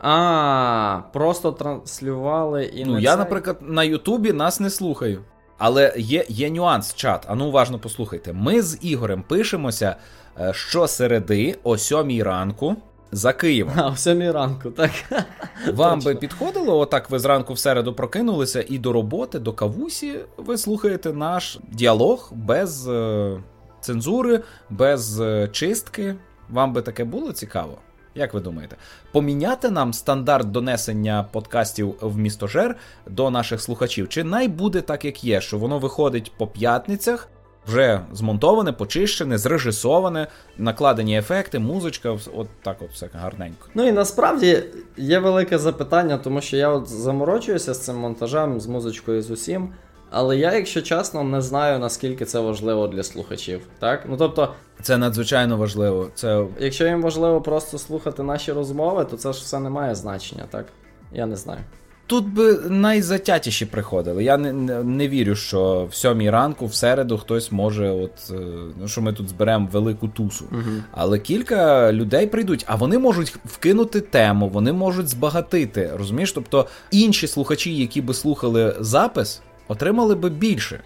А, 0.02 1.02
просто 1.14 1.52
транслювали 1.52 2.66
і. 2.66 2.86
Ну, 2.86 3.00
я, 3.00 3.10
цей... 3.10 3.20
наприклад, 3.20 3.58
на 3.62 3.84
Ютубі 3.84 4.34
нас 4.34 4.60
не 4.60 4.70
слухаю. 4.70 5.22
Але 5.58 5.94
є 5.98 6.26
є 6.30 6.50
нюанс, 6.50 6.96
чат. 6.96 7.26
Ану, 7.30 7.48
уважно 7.48 7.80
послухайте. 7.80 8.34
Ми 8.34 8.62
з 8.62 8.78
Ігорем 8.82 9.24
пишемося 9.28 9.96
е, 10.40 10.54
щосереди 10.54 11.56
о 11.64 11.78
сьомій 11.78 12.24
ранку 12.24 12.76
за 13.12 13.34
Києвом. 13.34 13.74
А, 13.78 13.88
о 13.88 13.96
сьомій 13.96 14.32
ранку, 14.32 14.72
так. 14.72 14.92
Вам 15.74 16.00
би 16.00 16.16
підходило, 16.16 16.80
отак 16.80 17.10
ви 17.10 17.20
зранку 17.20 17.54
в 17.54 17.60
середу 17.60 17.94
прокинулися, 17.94 18.66
і 18.70 18.78
до 18.78 18.94
роботи, 18.94 19.40
до 19.40 19.54
кавусі, 19.54 20.20
ви 20.38 20.58
слухаєте 20.58 21.14
наш 21.14 21.60
діалог 21.72 22.32
без 22.36 22.88
е, 22.88 23.40
цензури, 23.82 24.42
без 24.70 25.20
е, 25.20 25.50
чистки. 25.52 26.16
Вам 26.50 26.74
би 26.74 26.82
таке 26.82 27.04
було 27.04 27.32
цікаво? 27.32 27.78
Як 28.16 28.34
ви 28.34 28.40
думаєте, 28.40 28.76
поміняти 29.12 29.70
нам 29.70 29.94
стандарт 29.94 30.52
донесення 30.52 31.26
подкастів 31.32 31.96
в 32.02 32.18
містожер 32.18 32.76
до 33.08 33.30
наших 33.30 33.62
слухачів? 33.62 34.10
Чи 34.10 34.24
най 34.24 34.48
буде 34.48 34.82
так, 34.82 35.06
як 35.06 35.24
є, 35.24 35.42
що 35.42 35.58
воно 35.58 35.80
виходить 35.80 36.32
по 36.38 36.48
п'ятницях, 36.48 37.30
вже 37.68 38.02
змонтоване, 38.14 38.72
почищене, 38.72 39.38
зрежисоване, 39.38 40.28
накладені 40.58 41.18
ефекти, 41.18 41.60
музичка, 41.60 42.18
от 42.36 42.48
так 42.62 42.78
от 42.82 42.92
все 42.92 43.10
гарненько. 43.14 43.68
Ну 43.76 43.88
і 43.88 43.92
насправді 43.92 44.64
є 44.98 45.20
велике 45.20 45.58
запитання, 45.58 46.18
тому 46.18 46.42
що 46.42 46.58
я 46.58 46.70
от 46.70 46.88
заморочуюся 46.88 47.74
з 47.74 47.86
цим 47.86 47.96
монтажем, 47.96 48.62
з 48.62 48.68
музичкою, 48.68 49.22
з 49.22 49.32
усім. 49.32 49.74
Але 50.12 50.38
я, 50.38 50.54
якщо 50.54 50.82
чесно, 50.82 51.24
не 51.24 51.42
знаю 51.42 51.80
наскільки 51.80 52.26
це 52.26 52.40
важливо 52.40 52.88
для 52.88 53.04
слухачів. 53.04 53.62
Так, 53.80 54.06
ну 54.10 54.18
тобто, 54.18 54.54
це 54.82 54.98
надзвичайно 54.98 55.58
важливо. 55.58 56.10
Це 56.16 56.46
якщо 56.60 56.88
їм 56.88 57.02
важливо 57.02 57.42
просто 57.42 57.78
слухати 57.78 58.24
наші 58.24 58.52
розмови, 58.52 59.06
то 59.06 59.18
це 59.18 59.34
ж 59.34 59.40
все 59.40 59.60
не 59.60 59.70
має 59.70 59.96
значення, 59.96 60.44
так? 60.52 60.66
Я 61.14 61.26
не 61.26 61.36
знаю. 61.36 61.60
Тут 62.08 62.34
би 62.34 62.54
найзатятіші 62.70 63.66
приходили. 63.66 64.24
Я 64.24 64.38
не, 64.38 64.54
не 64.54 64.84
не, 64.84 65.08
вірю, 65.08 65.36
що 65.36 65.88
в 65.92 65.96
сьомій 65.96 66.30
ранку, 66.30 66.66
в 66.66 66.74
середу, 66.74 67.18
хтось 67.18 67.52
може, 67.52 67.90
от 67.90 68.12
е, 68.32 68.36
ну 68.82 68.88
що 68.88 69.02
ми 69.02 69.14
тут 69.14 69.30
зберемо 69.30 69.70
велику 69.72 70.08
тусу. 70.08 70.46
Угу. 70.52 70.72
Але 70.92 71.20
кілька 71.20 71.94
людей 71.94 72.28
прийдуть, 72.28 72.64
а 72.68 72.76
вони 72.76 73.00
можуть 73.00 73.36
вкинути 73.46 74.02
тему, 74.02 74.50
вони 74.50 74.74
можуть 74.74 75.08
збагатити. 75.08 75.92
Розумієш? 75.96 76.32
Тобто 76.32 76.68
інші 76.92 77.28
слухачі, 77.28 77.76
які 77.76 78.02
би 78.02 78.14
слухали 78.14 78.76
запис, 78.80 79.42
отримали 79.72 80.16
би 80.16 80.30
більше. 80.30 80.80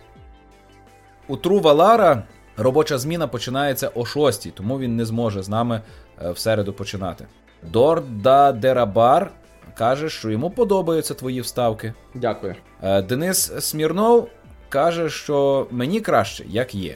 У 1.27 1.37
Трува 1.37 1.73
Лара 1.73 2.23
робоча 2.57 2.97
зміна 2.97 3.27
починається 3.27 3.91
о 3.95 4.05
6, 4.05 4.53
тому 4.53 4.79
він 4.79 4.95
не 4.95 5.05
зможе 5.05 5.43
з 5.43 5.49
нами 5.49 5.81
е, 6.21 6.31
в 6.31 6.37
середу 6.37 6.73
починати. 6.73 7.27
Дорда 7.63 8.51
Дерабар 8.51 9.31
каже, 9.77 10.09
що 10.09 10.29
йому 10.29 10.49
подобаються 10.49 11.13
твої 11.13 11.41
вставки. 11.41 11.93
Дякую. 12.13 12.55
Е, 12.83 13.01
Денис 13.01 13.51
Смірнов 13.59 14.29
каже, 14.69 15.09
що 15.09 15.67
мені 15.71 16.01
краще, 16.01 16.45
як 16.47 16.75
є. 16.75 16.95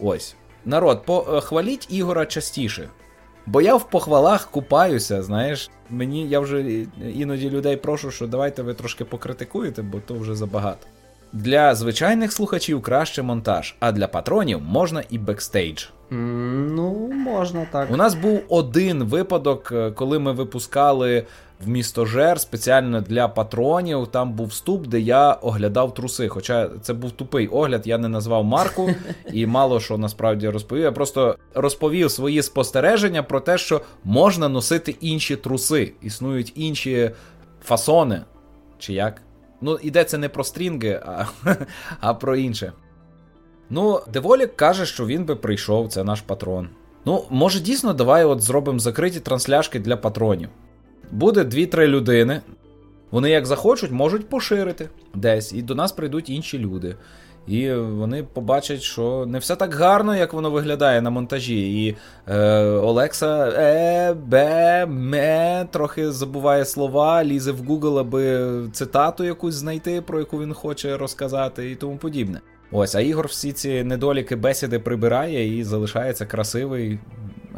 Ось. 0.00 0.36
Народ, 0.64 1.04
похваліть 1.04 1.86
Ігора 1.90 2.26
частіше. 2.26 2.88
Бо 3.48 3.60
я 3.60 3.76
в 3.76 3.90
похвалах 3.90 4.50
купаюся, 4.50 5.22
знаєш. 5.22 5.70
Мені 5.90 6.28
я 6.28 6.40
вже 6.40 6.84
іноді 7.14 7.50
людей 7.50 7.76
прошу, 7.76 8.10
що 8.10 8.26
давайте 8.26 8.62
ви 8.62 8.74
трошки 8.74 9.04
покритикуєте, 9.04 9.82
бо 9.82 9.98
то 10.06 10.14
вже 10.14 10.34
забагато. 10.34 10.86
Для 11.32 11.74
звичайних 11.74 12.32
слухачів 12.32 12.82
краще 12.82 13.22
монтаж, 13.22 13.76
а 13.80 13.92
для 13.92 14.08
патронів 14.08 14.60
можна 14.60 15.02
і 15.10 15.18
бекстейдж. 15.18 15.84
Ну, 16.10 17.10
можна 17.12 17.66
так. 17.72 17.90
У 17.90 17.96
нас 17.96 18.14
був 18.14 18.40
один 18.48 19.04
випадок, 19.04 19.72
е, 19.72 19.90
коли 19.90 20.18
ми 20.18 20.32
випускали 20.32 21.24
Вмістожер 21.60 22.40
спеціально 22.40 23.00
для 23.00 23.28
патронів. 23.28 24.06
Там 24.06 24.32
був 24.32 24.46
вступ, 24.46 24.86
де 24.86 25.00
я 25.00 25.32
оглядав 25.32 25.94
труси. 25.94 26.28
Хоча 26.28 26.70
це 26.82 26.94
був 26.94 27.10
тупий 27.10 27.48
огляд, 27.48 27.86
я 27.86 27.98
не 27.98 28.08
назвав 28.08 28.44
марку 28.44 28.90
і 29.32 29.46
мало 29.46 29.80
що 29.80 29.98
насправді 29.98 30.48
розповів. 30.48 30.82
Я 30.82 30.92
просто 30.92 31.36
розповів 31.54 32.10
свої 32.10 32.42
спостереження 32.42 33.22
про 33.22 33.40
те, 33.40 33.58
що 33.58 33.80
можна 34.04 34.48
носити 34.48 34.96
інші 35.00 35.36
труси, 35.36 35.92
існують 36.02 36.52
інші 36.56 37.10
фасони. 37.64 38.22
Чи 38.78 38.92
як? 38.92 39.22
Ну, 39.60 39.78
йдеться 39.82 40.18
не 40.18 40.28
про 40.28 40.44
стрінги, 40.44 41.00
а, 41.06 41.24
а 42.00 42.14
про 42.14 42.36
інше. 42.36 42.72
Ну, 43.70 44.00
Деволік 44.12 44.56
каже, 44.56 44.86
що 44.86 45.06
він 45.06 45.24
би 45.24 45.36
прийшов, 45.36 45.88
це 45.88 46.04
наш 46.04 46.20
патрон. 46.20 46.68
Ну, 47.04 47.24
може, 47.30 47.60
дійсно, 47.60 47.92
давай 47.92 48.24
от 48.24 48.40
зробимо 48.40 48.78
закриті 48.78 49.20
трансляшки 49.20 49.78
для 49.78 49.96
патронів. 49.96 50.48
Буде 51.12 51.40
2-3 51.42 51.86
людини. 51.86 52.40
Вони, 53.10 53.30
як 53.30 53.46
захочуть, 53.46 53.90
можуть 53.90 54.28
поширити 54.28 54.88
десь, 55.14 55.52
і 55.52 55.62
до 55.62 55.74
нас 55.74 55.92
прийдуть 55.92 56.30
інші 56.30 56.58
люди. 56.58 56.96
І 57.48 57.72
вони 57.72 58.22
побачать, 58.22 58.82
що 58.82 59.26
не 59.28 59.38
все 59.38 59.56
так 59.56 59.74
гарно, 59.74 60.16
як 60.16 60.32
воно 60.32 60.50
виглядає 60.50 61.02
на 61.02 61.10
монтажі. 61.10 61.86
І 61.86 61.96
е, 62.26 62.60
Олекса 62.62 63.48
е, 63.48 64.14
бе, 64.14 64.86
ме, 64.86 65.66
трохи 65.70 66.12
забуває 66.12 66.64
слова, 66.64 67.24
лізе 67.24 67.52
в 67.52 67.60
Google, 67.60 67.98
аби 67.98 68.50
цитату 68.72 69.24
якусь 69.24 69.54
знайти, 69.54 70.02
про 70.02 70.18
яку 70.18 70.40
він 70.40 70.54
хоче 70.54 70.96
розказати, 70.96 71.70
і 71.70 71.74
тому 71.74 71.96
подібне. 71.96 72.40
Ось, 72.72 72.94
а 72.94 73.00
Ігор 73.00 73.26
всі 73.26 73.52
ці 73.52 73.84
недоліки 73.84 74.36
бесіди 74.36 74.78
прибирає 74.78 75.58
і 75.58 75.64
залишається 75.64 76.26
красивий, 76.26 76.98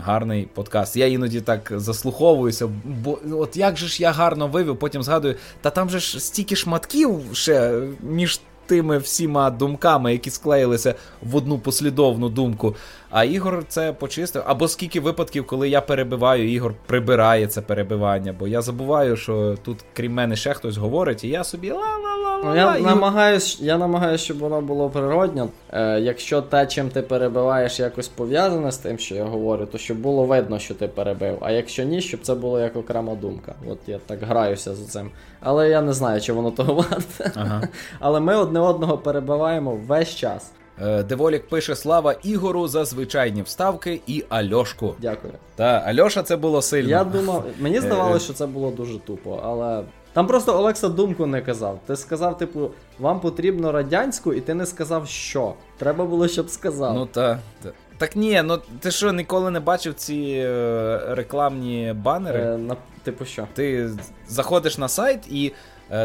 гарний 0.01 0.48
подкаст. 0.55 0.96
Я 0.96 1.07
іноді 1.07 1.40
так 1.40 1.72
заслуховуюся, 1.76 2.68
бо 2.84 3.18
от 3.32 3.57
як 3.57 3.76
же 3.76 3.86
ж 3.86 4.03
я 4.03 4.12
гарно 4.12 4.48
вивів, 4.48 4.78
потім 4.78 5.03
згадую, 5.03 5.34
та 5.61 5.70
там 5.70 5.90
же 5.90 6.01
ж 6.01 6.20
стільки 6.20 6.57
шматків 6.57 7.20
ще 7.32 7.82
між 8.01 8.40
тими 8.70 8.98
всіма 8.98 9.51
думками, 9.51 10.12
які 10.12 10.30
склеїлися 10.30 10.94
в 11.22 11.36
одну 11.36 11.59
послідовну 11.59 12.28
думку. 12.28 12.76
А 13.11 13.24
Ігор 13.24 13.64
це 13.68 13.92
почистив. 13.92 14.42
Або 14.46 14.68
скільки 14.68 15.00
випадків, 15.00 15.46
коли 15.46 15.68
я 15.68 15.80
перебиваю, 15.80 16.52
Ігор 16.52 16.74
прибирає 16.86 17.46
це 17.46 17.61
перебивання, 17.61 18.34
бо 18.38 18.48
я 18.48 18.62
забуваю, 18.62 19.16
що 19.16 19.56
тут, 19.64 19.78
крім 19.92 20.12
мене, 20.14 20.36
ще 20.36 20.54
хтось 20.54 20.76
говорить, 20.76 21.24
і 21.24 21.28
я 21.28 21.44
собі 21.44 21.70
ла-ла-ла. 21.70 22.40
Ну, 22.44 22.56
я 22.56 22.78
намагаюсь, 22.78 23.61
я 23.61 23.78
намагаюсь, 23.78 24.20
щоб 24.20 24.38
воно 24.38 24.61
було 24.61 24.90
природньо. 24.90 25.48
Е, 25.72 26.00
Якщо 26.00 26.42
те, 26.42 26.66
чим 26.66 26.88
ти 26.88 27.02
перебиваєш, 27.02 27.80
якось 27.80 28.08
пов'язане 28.08 28.72
з 28.72 28.78
тим, 28.78 28.98
що 28.98 29.14
я 29.14 29.24
говорю, 29.24 29.66
то 29.66 29.78
щоб 29.78 29.96
було 29.98 30.24
видно, 30.24 30.58
що 30.58 30.74
ти 30.74 30.88
перебив. 30.88 31.38
А 31.40 31.50
якщо 31.50 31.84
ні, 31.84 32.00
щоб 32.00 32.20
це 32.20 32.34
було 32.34 32.61
як 32.61 32.76
окрема 32.76 33.14
думка. 33.14 33.54
От 33.68 33.78
я 33.86 33.98
так 34.06 34.22
граюся 34.22 34.74
за 34.74 34.84
цим. 34.84 35.11
Але 35.40 35.68
я 35.68 35.82
не 35.82 35.92
знаю, 35.92 36.20
чи 36.20 36.32
воно 36.32 36.50
того 36.50 36.74
варте. 36.74 37.32
Ага. 37.34 37.62
Але 38.00 38.20
ми 38.20 38.36
одне 38.36 38.61
одного 38.61 38.98
перебиваємо 38.98 39.78
весь 39.86 40.14
час. 40.14 40.52
Е, 40.83 41.03
Деволік 41.03 41.49
пише 41.49 41.76
слава 41.76 42.12
Ігору 42.22 42.68
за 42.68 42.85
звичайні 42.85 43.43
вставки 43.43 44.01
і 44.07 44.24
Альошку. 44.28 44.95
Дякую. 44.99 45.33
Та 45.57 45.64
Альоша 45.64 46.22
це 46.22 46.37
було 46.37 46.62
сильно. 46.62 46.91
Я 46.91 47.05
думав, 47.05 47.45
мені 47.61 47.76
Е, 47.76 47.81
здавалося, 47.81 48.24
що 48.24 48.35
це 48.35 48.47
було 48.47 48.70
дуже 48.70 48.99
тупо, 48.99 49.41
але. 49.45 49.83
Там 50.12 50.26
просто 50.26 50.59
Олекса 50.59 50.89
думку 50.89 51.26
не 51.26 51.41
казав. 51.41 51.81
Ти 51.87 51.97
сказав, 51.97 52.39
типу, 52.39 52.70
вам 52.99 53.20
потрібно 53.20 53.72
радянську, 53.72 54.35
і 54.35 54.41
ти 54.41 54.55
не 54.55 54.66
сказав, 54.66 55.09
що. 55.09 55.55
Треба 55.78 56.05
було, 56.05 56.28
щоб 56.28 56.51
сказав. 56.51 56.95
Ну 56.95 57.07
та. 57.07 57.39
та. 57.62 57.70
Так 57.99 58.16
ні, 58.16 58.43
ну 58.45 58.59
ти 58.81 58.91
що, 58.91 59.12
ніколи 59.12 59.51
не 59.51 59.61
бачив 59.61 59.95
ці 59.95 60.43
е, 60.47 61.01
рекламні 61.09 61.95
банери? 61.97 62.41
Е, 62.41 62.59
на, 62.59 62.76
типу 63.03 63.24
що? 63.24 63.47
Ти 63.55 63.91
заходиш 64.28 64.78
на 64.78 64.89
сайт 64.89 65.20
і 65.31 65.47
е, 65.47 65.53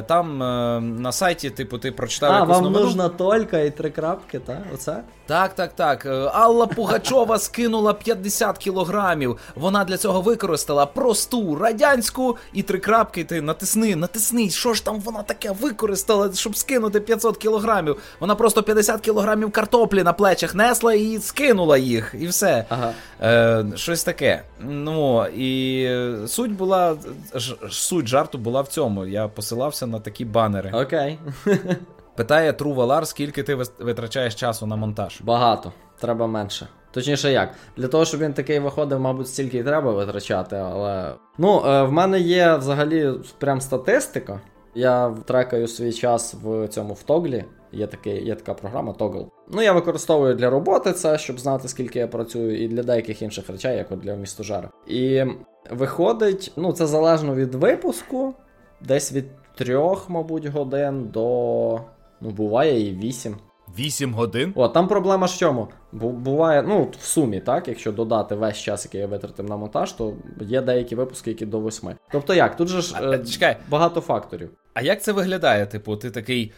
там 0.02 0.44
е, 0.44 0.80
на 0.82 1.12
сайті, 1.12 1.50
типу, 1.50 1.78
ти 1.78 1.92
прочитав 1.92 2.32
А, 2.32 2.36
якусь 2.40 2.56
вам 2.56 2.64
новину. 2.64 2.86
нужна 2.86 3.10
тільки 3.10 3.66
і 3.66 3.72
три 3.72 3.90
крапки, 3.90 4.40
так? 4.40 4.62
Оце? 4.74 5.04
Так, 5.28 5.56
так, 5.56 5.74
так. 5.76 6.06
Е, 6.06 6.10
Алла 6.34 6.68
Пугачова 6.68 7.40
скинула 7.40 7.94
50 7.94 8.58
кілограмів. 8.58 9.38
Вона 9.56 9.84
для 9.84 9.98
цього 9.98 10.22
використала 10.22 10.86
просту 10.86 11.56
радянську 11.56 12.38
і 12.54 12.64
три 12.64 12.80
крапки. 12.80 13.24
Ти 13.24 13.42
натисни, 13.42 13.96
натисни. 13.96 14.50
Що 14.50 14.74
ж 14.74 14.86
там 14.86 15.00
вона 15.00 15.24
таке 15.24 15.52
використала, 15.52 16.34
щоб 16.34 16.58
скинути 16.58 17.00
500 17.00 17.38
кілограмів? 17.38 17.98
Вона 18.20 18.36
просто 18.36 18.64
50 18.64 19.02
кілограмів 19.02 19.52
картоплі 19.52 20.04
на 20.04 20.14
плечах 20.14 20.56
несла 20.56 20.94
і 20.94 21.20
скинула 21.20 21.78
їх, 21.78 22.16
і 22.20 22.28
все. 22.28 22.66
Ага. 22.70 22.92
Е, 23.22 23.66
щось 23.76 24.04
таке. 24.04 24.44
Ну 24.60 25.26
і 25.28 25.84
е, 25.84 26.28
суть 26.28 26.52
була 26.52 26.96
ж, 27.36 27.56
суть 27.70 28.08
жарту 28.08 28.38
була 28.38 28.62
в 28.62 28.68
цьому. 28.68 29.06
Я 29.06 29.28
посилався 29.76 29.88
на 29.88 30.00
такі 30.00 30.26
банери. 30.26 30.72
Окей. 30.74 31.20
Питає 32.16 32.54
Тру 32.54 32.74
Валар, 32.74 33.08
скільки 33.08 33.44
ти 33.44 33.56
витрачаєш 33.80 34.36
часу 34.36 34.66
на 34.66 34.76
монтаж. 34.76 35.22
Багато. 35.22 35.74
Треба 36.00 36.28
менше. 36.28 36.68
Точніше 36.92 37.32
як? 37.32 37.50
Для 37.78 37.88
того, 37.88 38.06
щоб 38.06 38.20
він 38.20 38.34
такий 38.34 38.60
виходив, 38.60 39.00
мабуть, 39.00 39.28
стільки 39.28 39.58
й 39.58 39.64
треба 39.64 39.92
витрачати, 39.92 40.56
але. 40.56 41.14
Ну, 41.38 41.64
е, 41.66 41.84
в 41.84 41.92
мене 41.92 42.20
є 42.20 42.56
взагалі 42.56 43.14
прям 43.38 43.62
статистика. 43.62 44.42
Я 44.76 45.16
трекаю 45.26 45.68
свій 45.68 45.94
час 45.94 46.36
в 46.44 46.68
цьому 46.68 46.94
в 46.94 47.04
Тоглі. 47.04 47.46
Є, 47.72 47.88
такий, 47.88 48.26
є 48.26 48.36
така 48.36 48.54
програма 48.54 48.94
Toggle. 48.94 49.28
Ну, 49.52 49.62
я 49.62 49.74
використовую 49.74 50.36
для 50.36 50.50
роботи 50.50 50.92
це, 50.92 51.18
щоб 51.18 51.40
знати, 51.40 51.68
скільки 51.68 52.00
я 52.00 52.08
працюю, 52.08 52.64
і 52.64 52.68
для 52.68 52.84
деяких 52.84 53.22
інших 53.22 53.50
речей, 53.50 53.78
як 53.78 53.92
от 53.92 54.00
для 54.00 54.16
містожара. 54.16 54.70
І 54.88 55.24
виходить, 55.72 56.52
ну, 56.56 56.74
це 56.74 56.88
залежно 56.88 57.36
від 57.36 57.56
випуску, 57.56 58.34
десь 58.82 59.14
від 59.14 59.26
трьох, 59.56 60.10
мабуть, 60.10 60.45
годин 60.45 61.08
до. 61.14 61.82
Ну, 62.22 62.30
буває 62.30 62.89
і 62.89 62.95
вісім. 62.95 63.36
8 63.80 64.14
годин? 64.14 64.53
О, 64.56 64.68
там 64.68 64.88
проблема 64.88 65.28
ж 65.28 65.36
в 65.36 65.38
чому? 65.38 65.68
Буває, 65.91 66.64
ну, 66.64 66.91
в 66.99 67.06
сумі, 67.06 67.39
так, 67.39 67.68
якщо 67.68 67.91
додати 67.91 68.36
весь 68.36 68.58
час, 68.58 68.86
який 68.86 69.01
я 69.01 69.08
витратив 69.08 69.49
на 69.49 69.58
монтаж, 69.58 69.91
то 69.93 70.14
є 70.41 70.62
деякі 70.62 70.95
випуски, 70.95 71.30
які 71.30 71.45
до 71.45 71.60
восьми. 71.60 71.95
Тобто 72.12 72.34
як? 72.34 72.56
Тут 72.58 72.68
же 72.68 72.82
ж 72.82 72.95
А, 72.97 73.12
е, 73.16 73.20
чекай. 73.26 73.58
багато 73.70 74.01
факторів. 74.01 74.49
А 74.74 74.82
як 74.82 75.03
це 75.03 75.12
виглядає? 75.12 75.66
Типу, 75.66 75.95
ти 75.97 76.12
такий. 76.12 76.53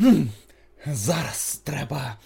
«Хм, 0.00 0.22
Зараз 0.86 1.62
треба. 1.64 2.16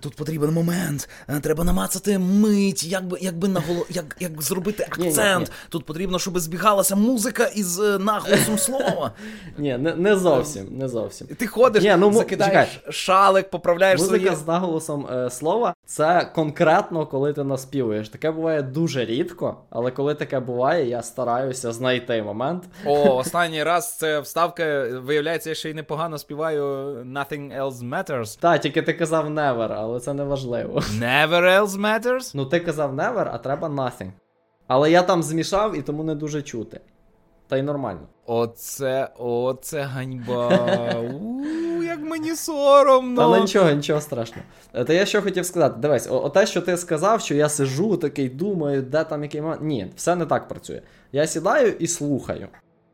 Тут 0.00 0.16
потрібен 0.16 0.50
момент, 0.50 1.08
е, 1.28 1.40
треба 1.40 1.64
намацати 1.64 2.18
мить, 2.18 2.84
як 2.84 3.06
би, 3.06 3.18
як 3.20 3.38
би 3.38 3.48
наголо, 3.48 3.86
як, 3.90 4.16
як 4.20 4.42
зробити 4.42 4.86
Ні, 4.98 5.02
ні, 5.02 5.08
акцент. 5.08 5.48
ні. 5.48 5.54
Тут 5.68 5.84
потрібно, 5.84 6.18
щоб 6.18 6.38
збігалася 6.38 6.96
музика 6.96 7.44
із 7.46 7.80
е, 7.80 7.98
наголосом 7.98 8.58
слова. 8.58 9.12
Ні, 9.58 9.78
не, 9.78 9.94
не 9.94 10.16
зовсім, 10.16 10.66
не 10.70 10.88
зовсім. 10.88 11.26
І 11.30 11.34
ти 11.34 11.46
ходиш, 11.46 11.82
Ні, 11.84 11.96
ну, 11.98 12.12
закидаєш 12.12 12.80
шалик, 12.90 13.50
поправляєш 13.50 14.00
Музика 14.00 14.18
свої. 14.18 14.36
з 14.36 14.46
наголосом 14.46 15.06
е, 15.12 15.30
слова 15.30 15.74
це 15.86 16.30
конкретно, 16.34 17.06
коли 17.06 17.32
ти 17.32 17.44
наспівуєш. 17.44 18.08
Таке 18.08 18.30
буває 18.30 18.62
дуже 18.62 19.04
рідко, 19.04 19.56
але 19.70 19.90
коли 19.90 20.14
таке 20.14 20.40
буває, 20.40 20.88
я 20.88 21.02
стараюся 21.02 21.72
знайти 21.72 22.22
момент. 22.22 22.64
О, 22.84 23.16
останній 23.16 23.62
раз 23.62 23.96
це 23.96 24.20
вставка. 24.20 24.88
Виявляється, 25.04 25.48
я 25.48 25.54
ще 25.54 25.70
й 25.70 25.74
непогано 25.74 26.18
співаю 26.18 26.62
Nothing 27.04 27.60
Else 27.62 27.88
Matters. 27.88 28.38
Та, 28.40 28.58
тільки 28.58 28.82
ти 28.82 28.92
казав 28.92 29.28
never, 29.30 29.77
але 29.82 30.00
це 30.00 30.14
не 30.14 30.24
важливо. 30.24 30.80
Never 30.80 31.60
else 31.60 31.66
matters? 31.80 32.32
Ну, 32.34 32.46
ти 32.46 32.60
казав 32.60 32.94
never, 32.94 33.28
а 33.32 33.38
треба 33.38 33.68
nothing. 33.68 34.10
Але 34.66 34.90
я 34.90 35.02
там 35.02 35.22
змішав 35.22 35.76
і 35.78 35.82
тому 35.82 36.04
не 36.04 36.14
дуже 36.14 36.42
чути. 36.42 36.80
Та 37.48 37.56
й 37.56 37.62
нормально. 37.62 38.00
Оце, 38.26 39.08
оце 39.18 39.80
ганьба. 39.82 40.48
У, 41.20 41.42
Як 41.82 42.00
мені 42.00 42.34
соромно. 42.34 43.22
Але 43.22 43.40
нічого, 43.40 43.70
нічого 43.70 44.00
страшного. 44.00 44.42
Е, 44.74 44.84
Та 44.84 44.92
я 44.92 45.06
що 45.06 45.22
хотів 45.22 45.46
сказати, 45.46 45.74
дивись, 45.78 46.08
о, 46.10 46.28
те, 46.28 46.46
що 46.46 46.60
ти 46.60 46.76
сказав, 46.76 47.20
що 47.20 47.34
я 47.34 47.48
сижу 47.48 47.96
такий, 47.96 48.28
думаю, 48.28 48.82
де 48.82 49.04
там 49.04 49.22
який 49.22 49.40
момент. 49.42 49.62
Ні, 49.62 49.92
все 49.96 50.16
не 50.16 50.26
так 50.26 50.48
працює. 50.48 50.82
Я 51.12 51.26
сідаю 51.26 51.72
і 51.78 51.86
слухаю. 51.86 52.48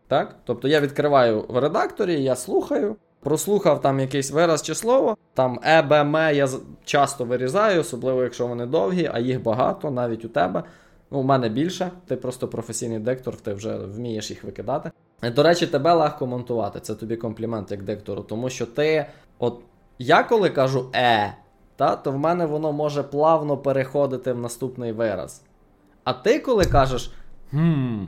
Так? 0.09 0.37
Тобто 0.45 0.69
я 0.69 0.81
відкриваю 0.81 1.45
в 1.49 1.59
редакторі, 1.59 2.23
я 2.23 2.37
слухаю, 2.37 2.97
прослухав 3.25 3.81
там 3.81 4.01
якийсь 4.01 4.31
вираз 4.31 4.63
чи 4.63 4.75
слово, 4.75 5.17
там 5.35 5.61
е, 5.65 5.83
б, 5.83 5.93
м 5.93 6.15
я 6.35 6.49
часто 6.85 7.25
вирізаю, 7.25 7.81
особливо 7.81 8.23
якщо 8.23 8.47
вони 8.47 8.67
довгі, 8.67 9.11
а 9.13 9.19
їх 9.19 9.43
багато, 9.43 9.91
навіть 9.91 10.25
у 10.25 10.29
тебе. 10.29 10.63
Ну, 11.11 11.19
у 11.19 11.23
мене 11.23 11.49
більше, 11.49 11.91
ти 12.07 12.17
просто 12.17 12.49
професійний 12.49 12.99
диктор, 12.99 13.37
ти 13.37 13.53
вже 13.53 13.77
вмієш 13.77 14.31
їх 14.31 14.45
викидати. 14.45 14.91
Е, 15.23 15.31
До 15.31 15.43
речі, 15.43 15.67
тебе 15.67 15.93
легко 15.93 16.27
монтувати, 16.27 16.81
це 16.81 16.95
тобі 16.95 17.17
комплімент 17.17 17.71
як 17.71 17.83
диктору, 17.83 18.23
тому 18.23 18.51
що 18.51 18.67
ти, 18.67 19.07
от 19.39 19.59
я 19.99 20.23
коли 20.23 20.51
кажу 20.51 20.91
е, 20.95 21.35
та, 21.77 21.97
то 21.97 22.13
в 22.13 22.19
мене 22.19 22.47
воно 22.47 22.73
може 22.73 23.03
плавно 23.03 23.57
переходити 23.57 24.33
в 24.33 24.39
наступний 24.39 24.93
вираз. 24.93 25.43
А 26.05 26.13
ти, 26.13 26.39
коли 26.39 26.65
кажеш 26.65 27.13
хм, 27.51 28.05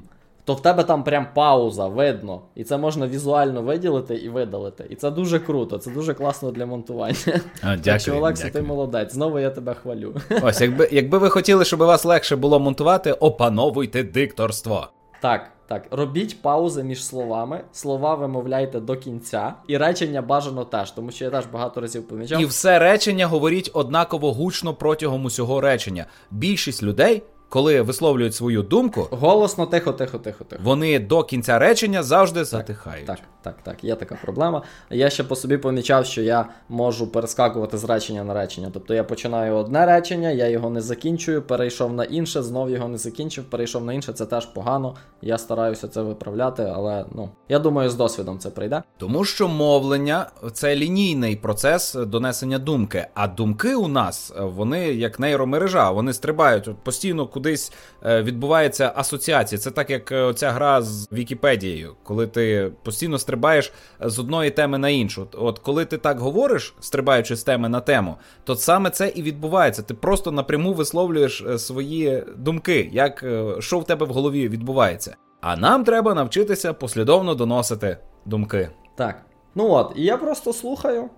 то 0.47 0.55
в 0.55 0.63
тебе 0.63 0.85
там 0.85 1.05
прям 1.05 1.27
пауза, 1.35 1.89
видно. 1.89 2.43
І 2.55 2.65
це 2.65 2.77
можна 2.77 3.07
візуально 3.07 3.63
виділити 3.63 4.15
і 4.15 4.29
видалити. 4.29 4.87
І 4.91 4.95
це 4.95 5.11
дуже 5.11 5.39
круто, 5.39 5.79
це 5.79 5.91
дуже 5.91 6.15
класно 6.15 6.51
для 6.51 6.67
монтування. 6.67 7.41
А, 7.63 7.77
так 7.77 8.01
що, 8.01 8.17
Олексій, 8.17 8.51
ти 8.51 8.63
молодець. 8.63 9.13
Знову 9.13 9.39
я 9.39 9.51
тебе 9.51 9.75
хвалю. 9.75 10.15
Ось, 10.43 10.61
якби, 10.61 10.89
якби 10.93 11.19
ви 11.19 11.31
хотіли, 11.31 11.65
щоб 11.65 11.81
вас 11.81 12.05
легше 12.05 12.37
було 12.37 12.61
монтувати, 12.61 13.13
опановуйте 13.13 14.03
дикторство. 14.03 14.89
Так, 15.21 15.51
так. 15.69 15.87
Робіть 15.91 16.43
паузи 16.43 16.83
між 16.83 17.05
словами, 17.05 17.61
слова 17.73 18.15
вимовляйте 18.15 18.81
до 18.81 18.97
кінця, 18.97 19.55
і 19.69 19.77
речення 19.77 20.23
бажано 20.23 20.65
теж, 20.65 20.91
тому 20.91 21.11
що 21.11 21.25
я 21.25 21.31
теж 21.31 21.47
багато 21.47 21.81
разів 21.81 22.09
помічав. 22.09 22.41
І 22.41 22.45
все 22.45 22.79
речення 22.79 23.27
говоріть 23.27 23.71
однаково 23.73 24.33
гучно 24.33 24.75
протягом 24.75 25.25
усього 25.25 25.61
речення. 25.61 26.07
Більшість 26.31 26.83
людей, 26.83 27.23
коли 27.49 27.83
висловлюють 27.83 28.35
свою 28.35 28.63
думку, 28.63 29.09
Голосно, 29.11 29.67
тихо, 29.67 29.93
тихо, 29.93 30.19
тихо, 30.19 30.45
тихо. 30.45 30.63
вони 30.65 30.99
до 30.99 31.23
кінця 31.23 31.59
речення 31.59 32.03
завжди 32.03 32.45
затихають. 32.45 33.07
Так, 33.07 33.19
так, 33.43 33.57
так, 33.63 33.85
є 33.85 33.95
така 33.95 34.19
проблема. 34.23 34.63
Я 34.91 35.11
ще 35.11 35.25
по 35.25 35.37
собі 35.37 35.57
помічав, 35.59 36.07
що 36.07 36.23
я 36.23 36.49
можу 36.69 37.07
перескакувати 37.07 37.79
з 37.79 37.85
речення 37.85 38.25
на 38.25 38.35
речення. 38.35 38.71
Тобто 38.73 38.95
я 38.95 39.05
починаю 39.05 39.55
одне 39.55 39.87
речення, 39.87 40.31
я 40.31 40.49
його 40.49 40.71
не 40.71 40.81
закінчую, 40.81 41.43
перейшов 41.43 41.93
на 41.93 42.05
інше, 42.05 42.43
знов 42.43 42.71
його 42.71 42.89
не 42.89 42.99
закінчив, 42.99 43.45
перейшов 43.45 43.85
на 43.85 43.93
інше, 43.93 44.13
це 44.13 44.27
теж 44.27 44.47
погано. 44.47 44.95
Я 45.23 45.39
стараюся 45.39 45.89
це 45.89 46.03
виправляти, 46.03 46.73
але 46.75 47.05
ну 47.15 47.29
я 47.49 47.59
думаю, 47.59 47.91
з 47.91 47.95
досвідом 47.95 48.39
це 48.39 48.51
прийде. 48.51 48.83
Тому 48.99 49.25
що 49.25 49.49
мовлення 49.49 50.27
це 50.53 50.77
лінійний 50.77 51.37
процес 51.37 51.95
донесення 51.95 52.59
думки. 52.59 53.07
А 53.15 53.29
думки 53.29 53.75
у 53.75 53.89
нас 53.89 54.33
вони 54.39 54.93
як 54.93 55.21
нейромережа, 55.21 55.91
вони 55.91 56.13
стрибають 56.13 56.77
постійно 56.83 57.27
кудись 57.37 57.73
е, 58.05 58.23
відбувається 58.23 58.93
асоціація. 58.97 59.59
Це 59.59 59.71
так, 59.71 59.91
як 59.91 60.13
е, 60.13 60.35
ця 60.35 60.51
гра 60.51 60.83
з 60.83 61.13
Вікіпедією, 61.13 61.95
коли 62.03 62.27
ти 62.27 62.73
постійно 62.83 63.19
стрибаєш 63.19 63.73
з 64.01 64.19
одної 64.19 64.51
теми 64.51 64.79
на 64.79 64.89
іншу. 64.89 65.29
От- 65.33 65.59
коли 65.59 65.85
ти 65.85 65.99
так 65.99 66.19
говориш, 66.19 66.75
стрибаючи 66.81 67.37
з 67.37 67.43
теми 67.43 67.69
на 67.69 67.81
тему, 67.81 68.17
то 68.45 68.55
саме 68.55 68.91
це 68.91 69.09
і 69.09 69.23
відбувається. 69.23 69.83
Ти 69.83 69.95
просто 69.95 70.33
напряму 70.33 70.73
висловлюєш 70.73 71.41
е, 71.41 71.59
свої 71.59 72.25
думки, 72.37 72.91
як 72.93 73.23
е, 73.23 73.55
що 73.59 73.79
в 73.79 73.85
тебе 73.85 74.07
в 74.07 74.11
голові 74.11 74.49
відбувається. 74.49 75.17
А 75.41 75.57
нам 75.57 75.85
треба 75.85 76.15
навчитися 76.15 76.73
послідовно 76.73 77.35
доносити 77.35 77.97
думки. 78.25 78.71
Так. 78.97 79.23
Ну 79.55 79.71
от, 79.71 79.93
і 79.97 80.03
я 80.05 80.17
просто 80.17 80.53
слухаю. 80.53 81.11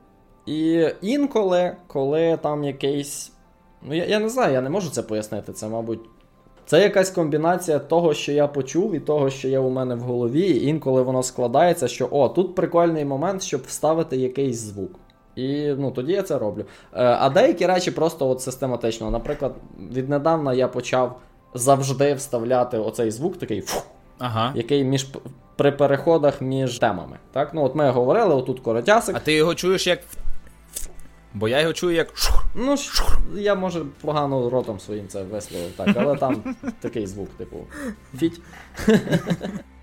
І 0.47 0.89
інколи, 1.03 1.77
коли 1.87 2.39
там 2.43 2.65
якийсь. 2.65 3.33
Ну, 3.83 3.95
я, 3.95 4.05
я 4.05 4.19
не 4.21 4.29
знаю, 4.29 4.53
я 4.53 4.61
не 4.61 4.71
можу 4.71 4.91
це 4.91 5.03
пояснити. 5.03 5.53
Це, 5.53 5.69
мабуть, 5.69 6.01
це 6.67 6.83
якась 6.83 7.11
комбінація 7.11 7.79
того, 7.79 8.15
що 8.15 8.33
я 8.33 8.47
почув, 8.47 8.95
і 8.95 9.01
того, 9.01 9.31
що 9.31 9.49
є 9.49 9.59
у 9.59 9.71
мене 9.71 9.95
в 9.95 10.01
голові. 10.01 10.41
І 10.41 10.67
інколи 10.67 11.03
воно 11.03 11.23
складається, 11.23 11.89
що 11.89 12.09
о, 12.11 12.29
тут 12.29 12.55
прикольний 12.55 13.05
момент, 13.05 13.43
щоб 13.43 13.63
вставити 13.67 14.17
якийсь 14.17 14.59
звук. 14.59 14.91
І 15.37 15.75
ну, 15.79 15.91
тоді 15.91 16.13
я 16.13 16.23
це 16.23 16.39
роблю. 16.39 16.61
Е, 16.61 16.67
а 17.21 17.31
деякі 17.31 17.67
речі 17.67 17.91
просто 17.91 18.29
от 18.29 18.41
систематично. 18.41 19.11
Наприклад, 19.11 19.55
віднедавна 19.93 20.55
я 20.55 20.69
почав 20.69 21.19
завжди 21.55 22.15
вставляти 22.15 22.79
оцей 22.79 23.11
звук, 23.11 23.39
такий 23.39 23.61
фу, 23.61 23.83
Ага. 24.19 24.53
який 24.55 24.85
між 24.85 25.07
при 25.57 25.73
переходах 25.73 26.41
між 26.41 26.79
темами. 26.79 27.19
Так, 27.33 27.55
ну 27.55 27.65
от 27.65 27.75
ми 27.75 27.91
говорили, 27.91 28.35
отут 28.35 28.61
коротясик. 28.61 29.17
А 29.17 29.21
ти 29.21 29.33
його 29.33 29.55
чуєш 29.55 29.87
як. 29.87 29.99
Бо 31.39 31.49
я 31.49 31.61
його 31.61 31.73
чую 31.73 31.95
як. 31.95 32.09
Ну, 32.55 32.75
я 33.35 33.55
може 33.55 33.85
погано 34.01 34.51
ротом 34.51 34.81
своїм 34.81 35.09
це 35.09 35.23
висловив, 35.23 35.71
так, 35.77 35.89
але 35.97 36.17
там 36.17 36.57
такий 36.81 37.07
звук, 37.07 37.29
типу, 37.29 37.57
фіть. 38.17 38.41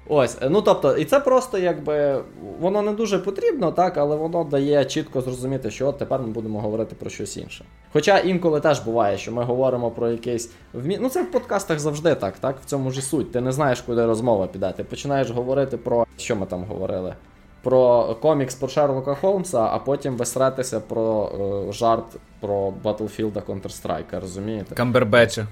Ось, 0.08 0.38
ну 0.50 0.62
тобто, 0.62 0.98
і 0.98 1.06
це 1.06 1.20
просто 1.20 1.58
якби 1.58 2.24
воно 2.60 2.82
не 2.82 2.92
дуже 2.92 3.20
потрібно, 3.20 3.72
так, 3.72 3.98
але 3.98 4.16
воно 4.16 4.44
дає 4.44 4.86
чітко 4.86 5.22
зрозуміти, 5.22 5.72
що 5.72 5.88
от 5.88 5.98
тепер 5.98 6.22
ми 6.22 6.28
будемо 6.28 6.62
говорити 6.62 6.96
про 6.96 7.10
щось 7.10 7.38
інше. 7.38 7.66
Хоча 7.94 8.20
інколи 8.20 8.60
теж 8.60 8.80
буває, 8.80 9.18
що 9.18 9.32
ми 9.32 9.44
говоримо 9.44 9.92
про 9.92 10.10
якийсь 10.10 10.52
вмі... 10.74 10.98
Ну 11.02 11.10
це 11.10 11.24
в 11.24 11.32
подкастах 11.32 11.80
завжди 11.80 12.16
так, 12.16 12.38
так? 12.38 12.60
В 12.60 12.66
цьому 12.66 12.92
ж 12.92 13.02
суть. 13.02 13.32
Ти 13.32 13.42
не 13.42 13.52
знаєш, 13.52 13.82
куди 13.82 14.06
розмова 14.06 14.48
піде. 14.48 14.72
Ти 14.72 14.84
починаєш 14.84 15.30
говорити 15.30 15.78
про 15.78 16.06
що 16.18 16.36
ми 16.36 16.46
там 16.46 16.64
говорили? 16.64 17.16
Про 17.66 18.16
комікс 18.22 18.56
про 18.56 18.68
Шерлока 18.68 19.16
Холмса, 19.16 19.70
а 19.72 19.80
потім 19.80 20.18
висратися 20.18 20.80
про 20.80 21.32
е, 21.70 21.74
жарт 21.74 22.06
про 22.40 22.74
Battlefield 22.84 23.32
Counter-Strike, 23.32 24.20
розумієте? 24.20 24.76
Камбербеча. 24.76 25.48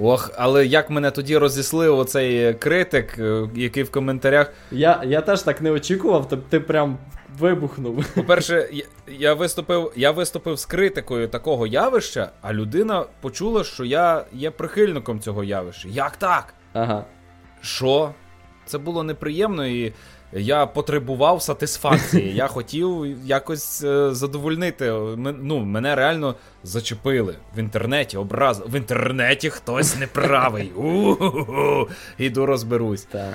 Ох, 0.00 0.30
але 0.36 0.66
як 0.66 0.90
мене 0.90 1.10
тоді 1.10 1.38
розіслив 1.38 1.98
оцей 1.98 2.54
критик, 2.54 3.18
е, 3.18 3.48
який 3.54 3.82
в 3.82 3.90
коментарях. 3.90 4.52
Я, 4.70 5.02
я 5.06 5.20
теж 5.20 5.42
так 5.42 5.60
не 5.60 5.70
очікував, 5.70 6.28
ти, 6.28 6.36
ти 6.36 6.60
прям 6.60 6.98
вибухнув. 7.38 8.04
По-перше, 8.14 8.68
я, 8.72 8.84
я 9.18 9.34
виступив, 9.34 9.92
я 9.96 10.10
виступив 10.10 10.58
з 10.58 10.66
критикою 10.66 11.28
такого 11.28 11.66
явища, 11.66 12.30
а 12.42 12.52
людина 12.52 13.04
почула, 13.20 13.64
що 13.64 13.84
я 13.84 14.24
є 14.32 14.50
прихильником 14.50 15.20
цього 15.20 15.44
явища. 15.44 15.88
Як 15.88 16.16
так? 16.16 16.54
Ага. 16.72 17.04
Що? 17.60 18.10
Це 18.66 18.78
було 18.78 19.02
неприємно 19.02 19.66
і. 19.66 19.92
Я 20.32 20.66
потребував 20.66 21.42
сатисфакції. 21.42 22.34
Я 22.34 22.46
хотів 22.46 23.06
якось 23.24 23.84
е, 23.84 24.14
задовольнити. 24.14 24.90
Ну, 25.42 25.58
мене 25.58 25.94
реально 25.94 26.34
зачепили 26.64 27.34
в 27.56 27.58
інтернеті, 27.58 28.16
образ. 28.16 28.62
В 28.66 28.74
інтернеті 28.74 29.50
хтось 29.50 29.96
неправий. 29.98 30.72
У-у-у-у. 30.76 31.88
Іду 32.18 32.46
розберусь. 32.46 33.02
Так. 33.04 33.34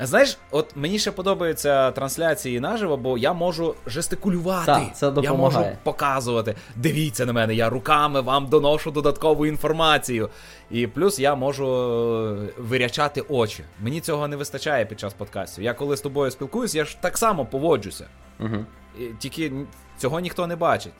Знаєш, 0.00 0.38
от 0.50 0.76
мені 0.76 0.98
ще 0.98 1.10
подобаються 1.10 1.90
трансляції 1.90 2.60
наживо, 2.60 2.96
бо 2.96 3.18
я 3.18 3.32
можу 3.32 3.74
жестикулювати. 3.86 4.66
Так, 4.66 4.96
це 4.96 5.12
я 5.22 5.32
можу 5.32 5.66
показувати. 5.82 6.56
Дивіться 6.76 7.26
на 7.26 7.32
мене, 7.32 7.54
я 7.54 7.70
руками 7.70 8.20
вам 8.20 8.46
доношу 8.46 8.90
додаткову 8.90 9.46
інформацію. 9.46 10.30
І 10.70 10.86
плюс 10.86 11.18
я 11.18 11.34
можу 11.34 11.66
е, 11.66 12.52
вирячати 12.58 13.20
очі. 13.20 13.64
Мені 13.80 14.00
цього 14.00 14.28
не 14.28 14.36
вистачає 14.36 14.84
під 14.84 15.00
час 15.00 15.14
подкастів. 15.14 15.64
Я 15.64 15.74
коли 15.74 15.96
з 15.96 16.00
тобою 16.00 16.30
спілкуюсь, 16.30 16.74
я 16.74 16.84
ж 16.84 16.96
так 17.00 17.18
само 17.18 17.44
поводжуся. 17.46 18.06
Угу. 18.40 18.64
І 19.00 19.04
Тільки 19.18 19.52
цього 19.98 20.20
ніхто 20.20 20.46
не 20.46 20.56
бачить. 20.56 20.92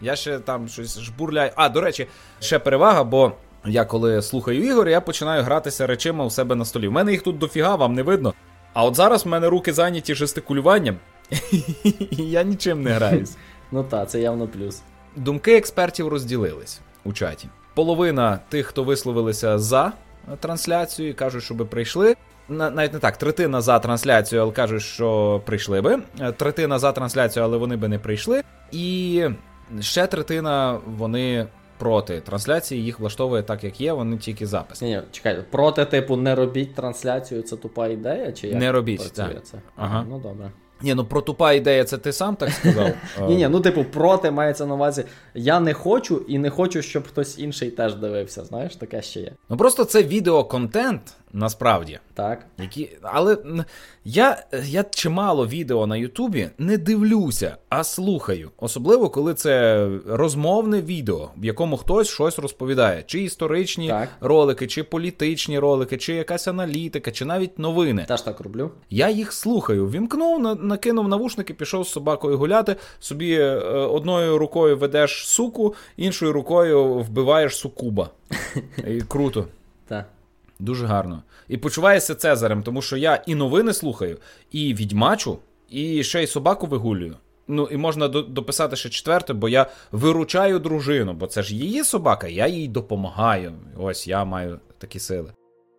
Я 0.00 0.16
ще 0.16 0.38
там 0.38 0.68
щось 0.68 1.00
жбурляю. 1.00 1.50
А, 1.56 1.68
до 1.68 1.80
речі, 1.80 2.06
ще 2.40 2.58
перевага, 2.58 3.04
бо 3.04 3.32
я 3.66 3.84
коли 3.84 4.22
слухаю 4.22 4.64
ігор, 4.64 4.88
я 4.88 5.00
починаю 5.00 5.42
гратися 5.42 5.86
речима 5.86 6.24
у 6.24 6.30
себе 6.30 6.54
на 6.54 6.64
столі. 6.64 6.88
У 6.88 6.92
мене 6.92 7.12
їх 7.12 7.22
тут 7.22 7.38
дофіга, 7.38 7.74
вам 7.74 7.94
не 7.94 8.02
видно. 8.02 8.34
А 8.72 8.84
от 8.84 8.94
зараз 8.94 9.24
в 9.24 9.28
мене 9.28 9.48
руки 9.48 9.72
зайняті 9.72 10.14
жестикулюванням, 10.14 10.96
і 12.10 12.16
я 12.30 12.42
нічим 12.42 12.82
не 12.82 12.90
граюсь. 12.90 13.36
Ну 13.72 13.84
так, 13.84 14.10
це 14.10 14.20
явно 14.20 14.48
плюс. 14.48 14.82
Думки 15.16 15.56
експертів 15.56 16.08
розділились 16.08 16.80
у 17.04 17.12
чаті. 17.12 17.48
Половина 17.74 18.38
тих, 18.48 18.66
хто 18.66 18.84
висловилися 18.84 19.58
за 19.58 19.92
трансляцію, 20.40 21.08
і 21.08 21.12
кажуть, 21.12 21.42
щоб 21.42 21.68
прийшли. 21.70 22.16
Навіть 22.48 22.92
не 22.92 22.98
так, 22.98 23.16
третина 23.16 23.60
за 23.60 23.78
трансляцію, 23.78 24.42
але 24.42 24.52
кажуть, 24.52 24.82
що 24.82 25.40
прийшли 25.46 25.80
би. 25.80 25.98
Третина 26.36 26.78
за 26.78 26.92
трансляцію, 26.92 27.44
але 27.44 27.56
вони 27.56 27.76
би 27.76 27.88
не 27.88 27.98
прийшли. 27.98 28.42
І 28.72 29.24
ще 29.80 30.06
третина 30.06 30.78
вони 30.86 31.46
проти 31.78 32.20
трансляції, 32.20 32.84
їх 32.84 33.00
влаштовує 33.00 33.42
так, 33.42 33.64
як 33.64 33.80
є, 33.80 33.92
вони 33.92 34.16
тільки 34.16 34.46
запис. 34.46 34.82
Ні, 34.82 34.88
ні, 34.88 35.02
чекай, 35.10 35.44
проти 35.50 35.84
типу 35.84 36.16
не 36.16 36.34
робіть 36.34 36.74
трансляцію, 36.74 37.42
це 37.42 37.56
тупа 37.56 37.86
ідея, 37.88 38.32
чи 38.32 38.48
як 38.48 38.60
Не 38.60 38.72
робіть, 38.72 39.00
працює 39.00 39.34
так. 39.34 39.46
це? 39.46 39.58
Ага. 39.76 40.06
Ну 40.08 40.18
добре. 40.18 40.50
Ні, 40.84 40.94
ну 40.94 41.04
про 41.04 41.20
тупа 41.20 41.52
ідея, 41.52 41.84
це 41.84 41.98
ти 41.98 42.12
сам 42.12 42.36
так 42.36 42.50
сказав. 42.50 42.90
Ні, 43.28 43.36
ні, 43.36 43.48
ну 43.48 43.60
типу, 43.60 43.84
проти 43.84 44.30
мається 44.30 44.66
на 44.66 44.74
увазі. 44.74 45.04
Я 45.34 45.60
не 45.60 45.74
хочу 45.74 46.24
і 46.28 46.38
не 46.38 46.50
хочу, 46.50 46.82
щоб 46.82 47.08
хтось 47.08 47.38
інший 47.38 47.70
теж 47.70 47.94
дивився. 47.94 48.44
Знаєш, 48.44 48.76
таке 48.76 49.02
ще 49.02 49.20
є. 49.20 49.32
Ну 49.48 49.56
просто 49.56 49.84
це 49.84 50.02
відеоконтент, 50.02 51.00
насправді. 51.32 51.98
Так. 52.14 52.46
Які... 52.58 52.90
Але 53.02 53.36
я 54.04 54.44
я 54.64 54.84
чимало 54.84 55.46
відео 55.46 55.86
на 55.86 55.96
Ютубі 55.96 56.50
не 56.58 56.78
дивлюся, 56.78 57.56
а 57.68 57.84
слухаю. 57.84 58.50
Особливо, 58.58 59.10
коли 59.10 59.34
це 59.34 59.88
розмовне 60.06 60.80
відео, 60.82 61.30
в 61.36 61.44
якому 61.44 61.76
хтось 61.76 62.08
щось 62.08 62.38
розповідає. 62.38 63.02
Чи 63.06 63.22
історичні 63.22 63.88
так. 63.88 64.08
ролики, 64.20 64.66
чи 64.66 64.82
політичні 64.82 65.58
ролики, 65.58 65.96
чи 65.96 66.14
якась 66.14 66.48
аналітика, 66.48 67.10
чи 67.10 67.24
навіть 67.24 67.58
новини. 67.58 68.04
Теж 68.08 68.22
так 68.22 68.40
роблю. 68.40 68.70
Я 68.90 69.10
їх 69.10 69.32
слухаю. 69.32 69.90
Вімкнув, 69.90 70.40
накинув 70.74 71.08
навушники, 71.08 71.54
пішов 71.54 71.86
з 71.86 71.90
собакою 71.90 72.38
гуляти. 72.38 72.76
Собі 73.00 73.32
е, 73.34 73.56
одною 73.68 74.38
рукою 74.38 74.76
ведеш 74.76 75.28
суку, 75.28 75.74
іншою 75.96 76.32
рукою 76.32 76.94
вбиваєш 76.94 77.56
сукуба. 77.56 78.10
І 78.88 79.00
Круто. 79.00 79.46
Так. 79.88 80.08
Дуже 80.58 80.86
гарно. 80.86 81.22
І 81.48 81.56
почуваєшся 81.56 82.14
Цезарем, 82.14 82.62
тому 82.62 82.82
що 82.82 82.96
я 82.96 83.22
і 83.26 83.34
новини 83.34 83.72
слухаю, 83.72 84.18
і 84.52 84.74
відьмачу, 84.74 85.38
і 85.70 86.04
ще 86.04 86.22
й 86.22 86.26
собаку 86.26 86.66
вигулюю. 86.66 87.16
Ну, 87.48 87.68
і 87.70 87.76
можна 87.76 88.08
дописати 88.08 88.76
ще 88.76 88.88
четверте, 88.88 89.32
бо 89.32 89.48
я 89.48 89.66
виручаю 89.92 90.58
дружину, 90.58 91.12
бо 91.12 91.26
це 91.26 91.42
ж 91.42 91.54
її 91.54 91.84
собака, 91.84 92.28
я 92.28 92.46
їй 92.46 92.68
допомагаю. 92.68 93.52
Ось 93.76 94.08
я 94.08 94.24
маю 94.24 94.60
такі 94.78 94.98
сили. 94.98 95.30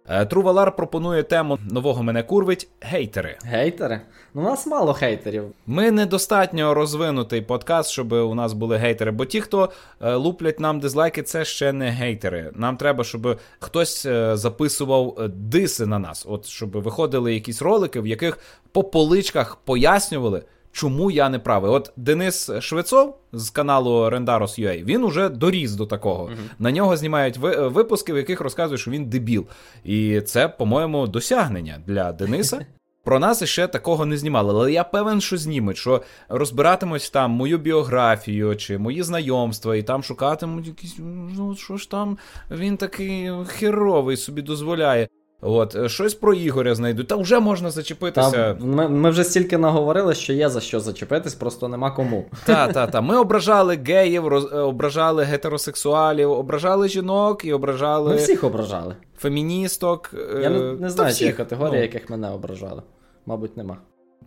Е, 0.09 0.25
Трувалар 0.25 0.75
пропонує 0.75 1.23
тему 1.23 1.59
нового 1.71 2.03
мене 2.03 2.23
курвить 2.23 2.67
гейтери. 2.81 3.37
Гейтери? 3.43 4.01
Ну, 4.33 4.41
у 4.41 4.43
нас 4.43 4.67
мало 4.67 4.93
хейтерів. 4.93 5.43
Ми 5.67 5.91
недостатньо 5.91 6.73
розвинутий 6.73 7.41
подкаст, 7.41 7.89
щоб 7.89 8.11
у 8.11 8.35
нас 8.35 8.53
були 8.53 8.77
гейтери. 8.77 9.11
Бо 9.11 9.25
ті, 9.25 9.41
хто 9.41 9.69
е, 10.01 10.13
луплять 10.13 10.59
нам 10.59 10.79
дизлайки, 10.79 11.23
це 11.23 11.45
ще 11.45 11.73
не 11.73 11.89
гейтери. 11.89 12.51
Нам 12.55 12.77
треба, 12.77 13.03
щоб 13.03 13.39
хтось 13.59 14.05
е, 14.05 14.37
записував 14.37 15.29
диси 15.29 15.85
на 15.85 15.99
нас. 15.99 16.25
От 16.29 16.45
щоб 16.45 16.71
виходили 16.71 17.33
якісь 17.33 17.61
ролики, 17.61 18.01
в 18.01 18.07
яких 18.07 18.39
по 18.71 18.83
поличках 18.83 19.55
пояснювали 19.55 20.43
чому 20.75 21.11
я 21.11 21.29
не 21.29 21.39
правий. 21.39 21.71
От 21.71 21.91
Денис 21.95 22.51
Швецов 22.59 23.17
з 23.33 23.49
каналу 23.49 24.09
Rendaros.ua, 24.09 24.83
він 24.83 25.03
уже 25.03 25.29
доріс 25.29 25.71
до 25.71 25.85
такого. 25.85 26.25
uh 26.25 26.35
На 26.59 26.71
нього 26.71 26.97
знімають 26.97 27.37
випуски, 27.57 28.13
в 28.13 28.17
яких 28.17 28.41
розказують, 28.41 28.81
що 28.81 28.91
він 28.91 29.05
дебіл. 29.05 29.45
І 29.83 30.21
це, 30.21 30.47
по-моєму, 30.47 31.07
досягнення 31.07 31.77
для 31.87 32.11
Дениса. 32.11 32.65
Про 33.03 33.19
нас 33.19 33.41
іще 33.41 33.67
такого 33.67 34.05
не 34.05 34.17
знімали, 34.17 34.53
але 34.53 34.71
я 34.71 34.83
певен, 34.83 35.21
що 35.21 35.37
знімуть, 35.37 35.77
що 35.77 36.01
розбиратимуть 36.29 37.11
там 37.13 37.31
мою 37.31 37.57
біографію 37.57 38.55
чи 38.55 38.77
мої 38.77 39.03
знайомства, 39.03 39.75
і 39.75 39.83
там 39.83 40.03
шукатимуть 40.03 40.67
якісь, 40.67 40.95
ну 41.35 41.55
що 41.55 41.77
ж 41.77 41.91
там, 41.91 42.17
він 42.51 42.77
такий 42.77 43.31
херовий 43.47 44.17
собі 44.17 44.41
дозволяє. 44.41 45.07
От, 45.41 45.75
е, 45.75 45.89
щось 45.89 46.13
про 46.13 46.33
Ігоря 46.33 46.75
знайдуть, 46.75 47.07
та 47.07 47.15
вже 47.15 47.39
можна 47.39 47.71
зачепитися. 47.71 48.31
Та, 48.31 48.65
ми 48.65 48.89
ми 48.89 49.09
вже 49.09 49.23
стільки 49.23 49.57
наговорили, 49.57 50.15
що 50.15 50.33
є 50.33 50.49
за 50.49 50.61
що 50.61 50.79
зачепитись, 50.79 51.35
просто 51.35 51.67
нема 51.67 51.91
кому. 51.91 52.25
Так, 52.45 52.73
так, 52.73 52.91
так. 52.91 53.01
Ми 53.03 53.17
ображали 53.17 53.79
геїв, 53.85 54.27
роз, 54.27 54.53
е, 54.53 54.57
ображали 54.57 55.23
гетеросексуалів, 55.23 56.31
ображали 56.31 56.89
жінок 56.89 57.45
і 57.45 57.53
ображали. 57.53 58.09
Ми 58.09 58.15
всіх 58.15 58.43
ображали. 58.43 58.95
Феміністок. 59.17 60.11
Е, 60.13 60.39
Я 60.41 60.49
не, 60.49 60.73
не 60.73 60.89
знаю, 60.89 61.13
чи 61.13 61.25
є 61.25 61.31
категорії, 61.31 61.77
ну. 61.77 61.81
яких 61.81 62.09
мене 62.09 62.29
ображали. 62.29 62.81
Мабуть, 63.25 63.57
нема. 63.57 63.77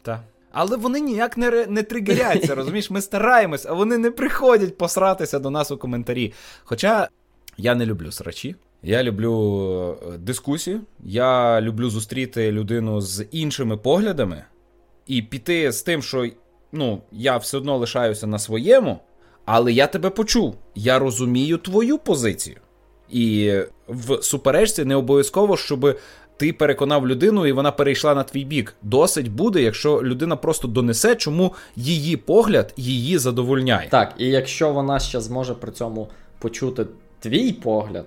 Так. 0.03 0.21
Але 0.53 0.77
вони 0.77 1.01
ніяк 1.01 1.37
не 1.37 1.67
не 1.67 1.83
тригеряться, 1.83 2.55
розумієш? 2.55 2.91
Ми 2.91 3.01
стараємось, 3.01 3.67
а 3.67 3.73
вони 3.73 3.99
не 3.99 4.11
приходять 4.11 4.79
посратися 4.79 5.39
до 5.39 5.51
нас 5.51 5.71
у 5.71 5.77
коментарі. 5.79 6.33
Хоча 6.65 7.09
я 7.57 7.75
не 7.75 7.87
люблю 7.87 8.13
срачі. 8.13 8.57
Я 8.83 9.03
люблю 9.03 9.99
е, 10.15 10.19
дискусію, 10.19 10.81
я 11.05 11.61
люблю 11.61 11.91
зустріти 11.91 12.53
людину 12.53 13.01
з 13.01 13.25
іншими 13.31 13.77
поглядами 13.77 14.45
і 15.07 15.23
піти 15.23 15.73
з 15.73 15.83
тим, 15.83 16.03
що 16.03 16.27
ну, 16.73 17.03
я 17.13 17.37
все 17.37 17.57
одно 17.57 17.77
лишаюся 17.77 18.27
на 18.27 18.39
своєму, 18.39 18.99
але 19.45 19.73
я 19.73 19.87
тебе 19.87 20.11
почув. 20.11 20.57
Я 20.75 20.99
розумію 20.99 21.59
твою 21.59 21.99
позицію. 21.99 22.57
І 23.11 23.55
в 23.89 24.23
суперечці 24.23 24.85
не 24.85 24.97
обов'язково, 24.97 25.57
щоб 25.57 25.99
ти 26.37 26.53
переконав 26.53 27.09
людину, 27.09 27.47
і 27.47 27.53
вона 27.53 27.73
перейшла 27.73 28.15
на 28.15 28.23
твій 28.23 28.45
бік. 28.45 28.75
Досить 28.83 29.33
буде, 29.33 29.63
якщо 29.63 30.03
людина 30.03 30.37
просто 30.37 30.69
донесе, 30.69 31.17
чому 31.17 31.55
її 31.77 32.17
погляд 32.17 32.75
її 32.77 33.19
задовольняє. 33.19 33.89
Так, 33.89 34.15
і 34.19 34.27
якщо 34.27 34.73
вона 34.73 34.99
ще 34.99 35.21
зможе 35.21 35.55
при 35.55 35.73
цьому 35.73 36.09
почути 36.39 36.87
твій 37.21 37.53
погляд 37.53 38.07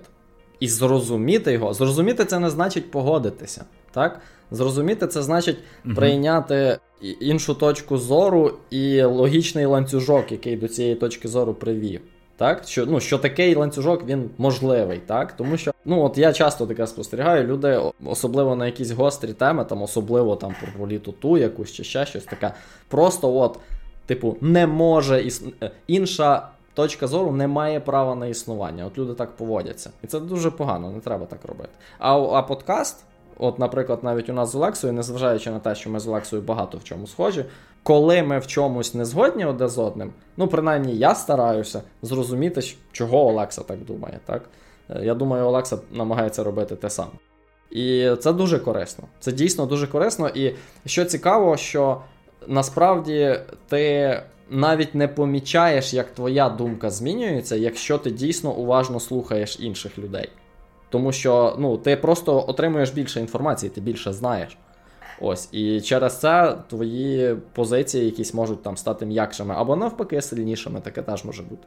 і 0.62 0.68
зрозуміти 0.68 1.52
його. 1.52 1.74
Зрозуміти 1.74 2.24
це 2.24 2.38
не 2.38 2.50
значить 2.50 2.90
погодитися. 2.90 3.64
так? 3.92 4.20
Зрозуміти 4.50 5.06
це 5.06 5.22
значить 5.22 5.56
угу. 5.84 5.94
прийняти 5.94 6.78
іншу 7.20 7.54
точку 7.54 7.98
зору 7.98 8.54
і 8.70 9.02
логічний 9.02 9.66
ланцюжок, 9.66 10.32
який 10.32 10.56
до 10.56 10.68
цієї 10.68 10.94
точки 10.94 11.28
зору 11.28 11.54
привів. 11.54 12.00
Так, 12.36 12.62
що 12.66 12.86
ну, 12.86 13.00
що 13.00 13.18
такий 13.18 13.54
ланцюжок 13.54 14.06
він 14.06 14.30
можливий, 14.38 15.00
так? 15.06 15.32
Тому 15.32 15.56
що 15.56 15.72
ну 15.84 16.02
от 16.02 16.18
я 16.18 16.32
часто 16.32 16.66
таке 16.66 16.86
спостерігаю, 16.86 17.46
люди, 17.46 17.80
особливо 18.04 18.56
на 18.56 18.66
якісь 18.66 18.90
гострі 18.90 19.32
теми, 19.32 19.64
там 19.64 19.82
особливо 19.82 20.36
там 20.36 20.54
про 20.60 20.80
політоту 20.80 21.38
якусь 21.38 21.72
чи 21.72 21.84
ще 21.84 22.06
щось 22.06 22.24
таке. 22.24 22.52
Просто 22.88 23.36
от, 23.36 23.58
типу, 24.06 24.36
не 24.40 24.66
може 24.66 25.22
іс... 25.22 25.42
Е, 25.62 25.70
інша 25.86 26.48
точка 26.74 27.06
зору 27.06 27.32
не 27.32 27.46
має 27.46 27.80
права 27.80 28.14
на 28.14 28.26
існування. 28.26 28.86
От 28.86 28.98
люди 28.98 29.14
так 29.14 29.36
поводяться. 29.36 29.90
І 30.02 30.06
це 30.06 30.20
дуже 30.20 30.50
погано, 30.50 30.90
не 30.90 31.00
треба 31.00 31.26
так 31.26 31.44
робити. 31.44 31.70
А 31.98 32.18
а 32.18 32.42
подкаст, 32.42 33.04
от, 33.38 33.58
наприклад, 33.58 33.98
навіть 34.02 34.28
у 34.28 34.32
нас 34.32 34.52
з 34.52 34.54
Олексою, 34.54 34.92
незважаючи 34.92 35.50
на 35.50 35.58
те, 35.58 35.74
що 35.74 35.90
ми 35.90 36.00
з 36.00 36.08
Олексою 36.08 36.42
багато 36.42 36.78
в 36.78 36.84
чому 36.84 37.06
схожі, 37.06 37.44
коли 37.82 38.22
ми 38.22 38.38
в 38.38 38.46
чомусь 38.46 38.94
не 38.94 39.04
згодні 39.04 39.44
одне 39.44 39.68
з 39.68 39.78
одним, 39.78 40.12
ну, 40.36 40.48
принаймні, 40.48 40.96
я 40.96 41.14
стараюся 41.14 41.82
зрозуміти, 42.02 42.60
чого 42.92 43.26
Олекса 43.26 43.62
так 43.62 43.84
думає. 43.84 44.18
так? 44.26 44.42
Е, 44.90 45.04
я 45.04 45.14
думаю, 45.14 45.46
Олекса 45.46 45.78
намагається 45.92 46.44
робити 46.44 46.76
те 46.76 46.90
саме. 46.90 47.10
І 47.70 48.10
це 48.20 48.32
дуже 48.32 48.58
корисно. 48.58 49.04
Це 49.20 49.32
дійсно 49.32 49.66
дуже 49.66 49.86
корисно. 49.86 50.28
І 50.28 50.54
що 50.86 51.04
цікаво, 51.04 51.56
що 51.56 52.00
насправді 52.46 53.40
ти 53.68 54.22
навіть 54.52 54.94
не 54.94 55.08
помічаєш, 55.08 55.94
як 55.94 56.10
твоя 56.10 56.48
думка 56.48 56.90
змінюється, 56.90 57.56
якщо 57.56 57.98
ти 57.98 58.10
дійсно 58.10 58.52
уважно 58.52 59.00
слухаєш 59.00 59.60
інших 59.60 59.98
людей. 59.98 60.28
Тому 60.90 61.12
що 61.12 61.56
ну, 61.58 61.76
ти 61.76 61.96
просто 61.96 62.44
отримуєш 62.48 62.90
більше 62.90 63.20
інформації, 63.20 63.70
ти 63.70 63.80
більше 63.80 64.12
знаєш. 64.12 64.56
Ось, 65.20 65.48
І 65.52 65.80
через 65.80 66.20
це 66.20 66.56
твої 66.68 67.36
позиції 67.52 68.04
якісь 68.04 68.34
можуть 68.34 68.62
там 68.62 68.76
стати 68.76 69.06
м'якшими, 69.06 69.54
або 69.58 69.76
навпаки, 69.76 70.22
сильнішими, 70.22 70.80
таке 70.80 71.02
теж 71.02 71.24
може 71.24 71.42
бути. 71.42 71.66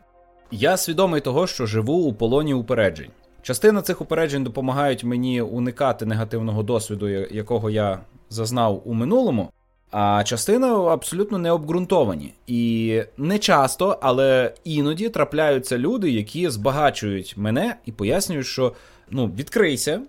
Я 0.51 0.77
свідомий 0.77 1.21
того, 1.21 1.47
що 1.47 1.65
живу 1.65 1.93
у 1.93 2.13
полоні 2.13 2.53
упереджень. 2.53 3.11
Частина 3.41 3.81
цих 3.81 4.01
упереджень 4.01 4.43
допомагають 4.43 5.03
мені 5.03 5.41
уникати 5.41 6.05
негативного 6.05 6.63
досвіду, 6.63 7.07
якого 7.09 7.69
я 7.69 7.99
зазнав 8.29 8.81
у 8.85 8.93
минулому. 8.93 9.49
А 9.97 10.23
частина 10.23 10.67
абсолютно 10.67 11.37
не 11.37 11.51
обґрунтовані. 11.51 12.33
І 12.47 13.01
не 13.17 13.39
часто, 13.39 13.99
але 14.01 14.53
іноді 14.63 15.09
трапляються 15.09 15.77
люди, 15.77 16.11
які 16.11 16.49
збагачують 16.49 17.33
мене 17.37 17.75
і 17.85 17.91
пояснюють, 17.91 18.45
що 18.45 18.73
ну, 19.09 19.27
відкрийся, 19.27 20.01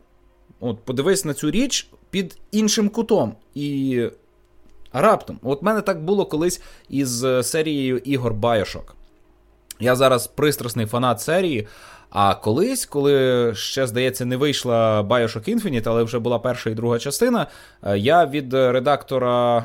от 0.61 0.84
подивись 0.84 1.25
на 1.25 1.34
цю 1.34 1.50
річ 1.50 1.88
під 2.11 2.38
іншим 2.53 2.88
кутом. 2.88 3.34
І 3.54 4.03
раптом, 4.92 5.38
от 5.42 5.63
мене 5.63 5.80
так 5.80 6.04
було 6.04 6.26
колись 6.26 6.63
із 6.88 7.26
серією 7.42 7.99
Ігор 7.99 8.34
Байошок. 8.34 8.96
Я 9.80 9.96
зараз 9.96 10.26
пристрасний 10.26 10.87
фанат 10.87 11.21
серії. 11.21 11.67
А 12.11 12.34
колись, 12.34 12.87
коли 12.87 13.53
ще, 13.54 13.87
здається, 13.87 14.25
не 14.25 14.37
вийшла 14.37 15.03
Bioshock 15.03 15.54
Infinite, 15.54 15.83
але 15.87 16.03
вже 16.03 16.18
була 16.18 16.38
перша 16.38 16.71
і 16.71 16.75
друга 16.75 16.99
частина, 16.99 17.46
е, 17.83 17.99
я 17.99 18.26
від 18.26 18.54
редактора 18.54 19.64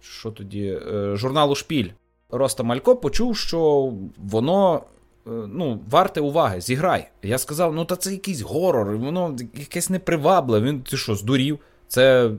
що 0.00 0.30
тоді, 0.30 0.80
е, 0.92 1.16
журналу 1.16 1.54
Шпіль 1.54 1.88
Роста 2.30 2.62
Малько 2.62 2.96
почув, 2.96 3.36
що 3.36 3.92
воно. 4.16 4.82
Е, 5.26 5.30
ну, 5.30 5.80
варте 5.90 6.20
уваги, 6.20 6.60
зіграй. 6.60 7.08
Я 7.22 7.38
сказав, 7.38 7.74
ну 7.74 7.84
та 7.84 7.96
це 7.96 8.12
якийсь 8.12 8.40
горор, 8.40 8.96
воно 8.96 9.36
якесь 9.54 9.90
непривабливе. 9.90 10.66
Він 10.66 10.80
ти 10.80 10.96
що, 10.96 11.14
здурів? 11.14 11.58
Це 11.88 12.30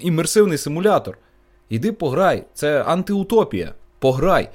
імерсивний 0.00 0.58
симулятор. 0.58 1.18
Іди 1.68 1.92
пограй, 1.92 2.44
це 2.54 2.82
антиутопія. 2.82 3.74
Пограй. 3.98 4.48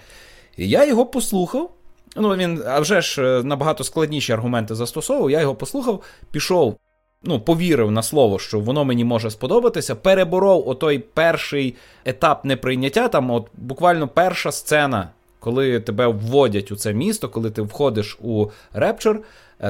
І 0.57 0.69
я 0.69 0.85
його 0.85 1.05
послухав. 1.05 1.71
Ну, 2.15 2.35
він, 2.35 2.63
а 2.65 2.79
вже 2.79 3.01
ж 3.01 3.43
набагато 3.43 3.83
складніші 3.83 4.33
аргументи 4.33 4.75
застосовував, 4.75 5.31
я 5.31 5.41
його 5.41 5.55
послухав, 5.55 6.03
пішов 6.31 6.77
ну, 7.25 7.39
повірив 7.39 7.91
на 7.91 8.03
слово, 8.03 8.39
що 8.39 8.59
воно 8.59 8.85
мені 8.85 9.03
може 9.03 9.31
сподобатися, 9.31 9.95
переборов 9.95 10.69
отой 10.69 10.99
перший 10.99 11.75
етап 12.05 12.45
неприйняття. 12.45 13.07
Там, 13.07 13.31
от 13.31 13.47
буквально 13.53 14.07
перша 14.07 14.51
сцена, 14.51 15.09
коли 15.39 15.79
тебе 15.79 16.07
вводять 16.07 16.71
у 16.71 16.75
це 16.75 16.93
місто, 16.93 17.29
коли 17.29 17.51
ти 17.51 17.61
входиш 17.61 18.17
у 18.21 18.47
Репчер, 18.73 19.21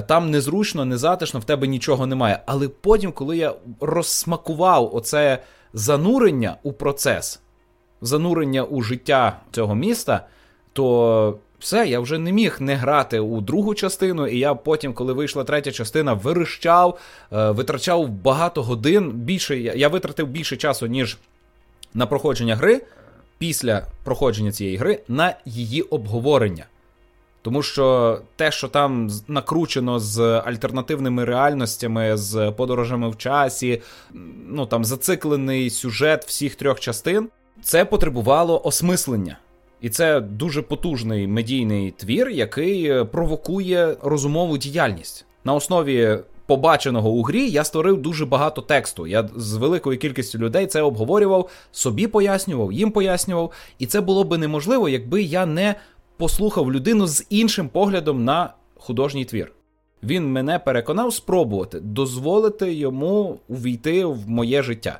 там 0.07 0.31
незручно, 0.31 0.85
незатишно, 0.85 1.39
в 1.39 1.43
тебе 1.43 1.67
нічого 1.67 2.07
немає. 2.07 2.39
Але 2.45 2.67
потім, 2.67 3.11
коли 3.11 3.37
я 3.37 3.53
розсмакував 3.79 4.95
оце 4.95 5.39
занурення 5.73 6.57
у 6.63 6.73
процес, 6.73 7.39
занурення 8.01 8.63
у 8.63 8.81
життя 8.81 9.39
цього 9.51 9.75
міста, 9.75 10.27
то 10.73 11.37
все, 11.65 11.87
я 11.87 11.99
вже 11.99 12.17
не 12.17 12.31
міг 12.31 12.57
не 12.59 12.75
грати 12.75 13.19
у 13.19 13.41
другу 13.41 13.75
частину, 13.75 14.27
і 14.27 14.39
я 14.39 14.55
потім, 14.55 14.93
коли 14.93 15.13
вийшла 15.13 15.43
третя 15.43 15.71
частина, 15.71 16.13
вирощав, 16.13 16.99
е, 17.31 17.51
витрачав 17.51 18.09
багато 18.09 18.63
годин. 18.63 19.11
Більше 19.11 19.57
я 19.59 19.87
витратив 19.87 20.27
більше 20.27 20.57
часу, 20.57 20.87
ніж 20.87 21.17
на 21.93 22.05
проходження 22.05 22.55
гри 22.55 22.81
після 23.37 23.87
проходження 24.03 24.51
цієї 24.51 24.77
гри 24.77 24.99
на 25.07 25.35
її 25.45 25.81
обговорення. 25.81 26.65
Тому 27.41 27.63
що 27.63 28.19
те, 28.35 28.51
що 28.51 28.67
там 28.67 29.09
накручено 29.27 29.99
з 29.99 30.19
альтернативними 30.45 31.25
реальностями, 31.25 32.17
з 32.17 32.51
подорожами 32.51 33.09
в 33.09 33.17
часі, 33.17 33.81
ну 34.47 34.65
там 34.65 34.85
зациклений 34.85 35.69
сюжет 35.69 36.25
всіх 36.25 36.55
трьох 36.55 36.79
частин, 36.79 37.29
це 37.63 37.85
потребувало 37.85 38.61
осмислення. 38.65 39.37
І 39.81 39.89
це 39.89 40.19
дуже 40.21 40.61
потужний 40.61 41.27
медійний 41.27 41.91
твір, 41.91 42.29
який 42.29 42.85
е, 42.85 43.05
провокує 43.05 43.95
розумову 44.01 44.57
діяльність. 44.57 45.25
На 45.43 45.53
основі 45.53 46.19
побаченого 46.45 47.09
у 47.09 47.23
грі 47.23 47.49
я 47.49 47.63
створив 47.63 48.01
дуже 48.01 48.25
багато 48.25 48.61
тексту. 48.61 49.07
Я 49.07 49.29
з 49.35 49.53
великою 49.53 49.97
кількістю 49.97 50.37
людей 50.37 50.67
це 50.67 50.81
обговорював, 50.81 51.49
собі 51.71 52.07
пояснював, 52.07 52.71
їм 52.71 52.91
пояснював. 52.91 53.51
І 53.79 53.85
це 53.85 54.01
було 54.01 54.23
би 54.23 54.37
неможливо, 54.37 54.89
якби 54.89 55.21
я 55.21 55.45
не 55.45 55.75
послухав 56.17 56.73
людину 56.73 57.07
з 57.07 57.25
іншим 57.29 57.69
поглядом 57.69 58.23
на 58.23 58.53
художній 58.75 59.25
твір. 59.25 59.51
Він 60.03 60.31
мене 60.31 60.59
переконав 60.59 61.13
спробувати 61.13 61.79
дозволити 61.79 62.73
йому 62.73 63.39
увійти 63.47 64.05
в 64.05 64.29
моє 64.29 64.63
життя. 64.63 64.99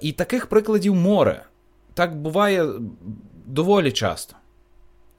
І 0.00 0.12
таких 0.12 0.46
прикладів 0.46 0.94
море. 0.94 1.42
Так 1.94 2.16
буває 2.16 2.66
доволі 3.44 3.92
часто. 3.92 4.36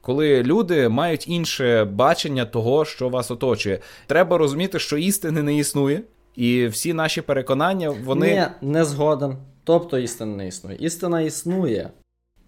Коли 0.01 0.43
люди 0.43 0.89
мають 0.89 1.27
інше 1.27 1.83
бачення 1.83 2.45
того, 2.45 2.85
що 2.85 3.09
вас 3.09 3.31
оточує, 3.31 3.79
треба 4.07 4.37
розуміти, 4.37 4.79
що 4.79 4.97
істини 4.97 5.43
не 5.43 5.55
існує, 5.55 6.01
і 6.35 6.67
всі 6.67 6.93
наші 6.93 7.21
переконання, 7.21 7.89
вони. 7.89 8.33
Ні, 8.61 8.69
не 8.69 8.85
згоден. 8.85 9.37
Тобто 9.63 9.97
істина 9.97 10.35
не 10.35 10.47
існує. 10.47 10.77
Істина 10.79 11.21
існує. 11.21 11.89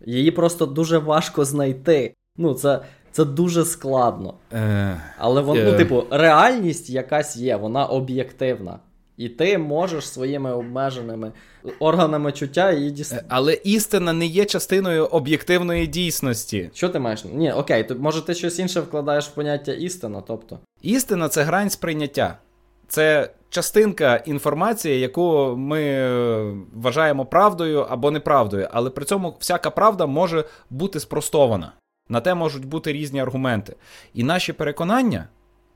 Її 0.05 0.31
просто 0.31 0.65
дуже 0.65 0.97
важко 0.97 1.45
знайти. 1.45 2.13
Ну, 2.37 2.53
це 2.53 2.79
це 3.11 3.25
дуже 3.25 3.65
складно. 3.65 4.33
Е... 4.53 5.01
Але 5.17 5.41
воно, 5.41 5.61
е... 5.61 5.71
ну, 5.71 5.77
типу, 5.77 6.03
реальність 6.11 6.89
якась 6.89 7.37
є, 7.37 7.55
вона 7.55 7.85
об'єктивна. 7.85 8.79
І 9.17 9.29
ти 9.29 9.57
можеш 9.57 10.09
своїми 10.09 10.53
обмеженими 10.53 11.31
органами 11.79 12.31
чуття 12.31 12.71
її 12.71 12.91
дістати. 12.91 13.25
Але 13.29 13.53
істина 13.53 14.13
не 14.13 14.25
є 14.25 14.45
частиною 14.45 15.05
об'єктивної 15.05 15.87
дійсності. 15.87 16.69
Що 16.73 16.89
ти 16.89 16.99
маєш? 16.99 17.25
Ні, 17.25 17.51
окей, 17.51 17.83
то 17.83 17.95
може 17.95 18.21
ти 18.21 18.33
щось 18.33 18.59
інше 18.59 18.81
вкладаєш 18.81 19.25
в 19.25 19.33
поняття 19.33 19.73
істина, 19.73 20.23
тобто. 20.27 20.59
Істина 20.81 21.29
це 21.29 21.43
грань 21.43 21.69
сприйняття. 21.69 22.37
Це 22.87 23.29
частинка 23.49 24.15
інформації, 24.15 24.99
яку 24.99 25.55
ми 25.57 25.81
е, 25.81 26.53
вважаємо 26.73 27.25
правдою 27.25 27.79
або 27.89 28.11
неправдою, 28.11 28.67
але 28.71 28.89
при 28.89 29.05
цьому 29.05 29.35
всяка 29.39 29.69
правда 29.69 30.05
може 30.05 30.43
бути 30.69 30.99
спростована. 30.99 31.73
На 32.09 32.21
те 32.21 32.33
можуть 32.33 32.65
бути 32.65 32.93
різні 32.93 33.19
аргументи. 33.19 33.75
І 34.13 34.23
наші 34.23 34.53
переконання, 34.53 35.27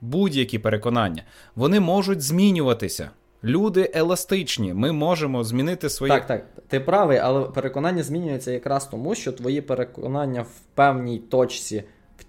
будь-які 0.02 0.60
переконання, 0.60 1.24
вони 1.56 1.80
можуть 1.80 2.22
змінюватися. 2.22 3.10
Люди 3.44 3.92
еластичні, 3.94 4.74
ми 4.74 4.92
можемо 4.92 5.44
змінити 5.44 5.90
свої. 5.90 6.14
Так, 6.14 6.28
так, 6.28 6.46
ти 6.68 6.80
правий, 6.80 7.18
але 7.18 7.44
переконання 7.44 8.04
змінюється 8.04 8.52
якраз 8.52 8.88
тому, 8.88 9.16
що 9.16 9.32
твої 9.32 9.62
переконання 9.62 10.42
в 10.42 10.60
певній 10.76 11.20
точці 11.20 11.84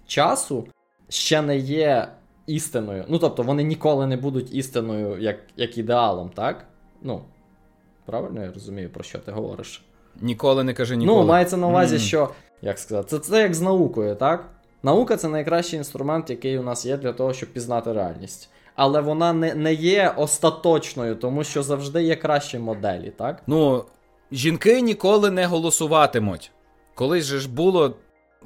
часу 0.07 0.67
ще 1.09 1.41
не 1.41 1.57
є 1.57 2.07
істиною. 2.47 3.05
Ну 3.07 3.19
тобто 3.19 3.43
вони 3.43 3.63
ніколи 3.63 4.07
не 4.07 4.17
будуть 4.17 4.55
істиною 4.55 5.21
як 5.21 5.37
як 5.55 5.77
ідеалом, 5.77 6.29
так? 6.35 6.65
Ну, 7.01 7.21
правильно 8.05 8.43
я 8.43 8.51
розумію, 8.51 8.89
про 8.89 9.03
що 9.03 9.19
ти 9.19 9.31
говориш? 9.31 9.85
Ніколи 10.21 10.63
не 10.63 10.73
кажи 10.73 10.95
ніколи. 10.95 11.21
Ну, 11.21 11.27
мається 11.27 11.57
на 11.57 11.67
увазі, 11.67 11.95
mm. 11.95 11.99
що, 11.99 12.29
як 12.61 12.79
сказати, 12.79 13.07
це, 13.09 13.19
це 13.19 13.41
як 13.41 13.53
з 13.53 13.61
наукою, 13.61 14.15
так? 14.15 14.49
Наука 14.83 15.17
це 15.17 15.29
найкращий 15.29 15.77
інструмент, 15.77 16.29
який 16.29 16.57
у 16.57 16.63
нас 16.63 16.85
є 16.85 16.97
для 16.97 17.13
того, 17.13 17.33
щоб 17.33 17.53
пізнати 17.53 17.93
реальність 17.93 18.49
але 18.75 19.01
вона 19.01 19.33
не 19.33 19.55
не 19.55 19.73
є 19.73 20.13
остаточною, 20.17 21.15
тому 21.15 21.43
що 21.43 21.63
завжди 21.63 22.03
є 22.03 22.15
кращі 22.15 22.59
моделі, 22.59 23.13
так? 23.17 23.43
Ну, 23.47 23.85
жінки 24.31 24.81
ніколи 24.81 25.31
не 25.31 25.45
голосуватимуть. 25.45 26.51
Колись 26.95 27.25
же 27.25 27.39
ж 27.39 27.49
було. 27.49 27.95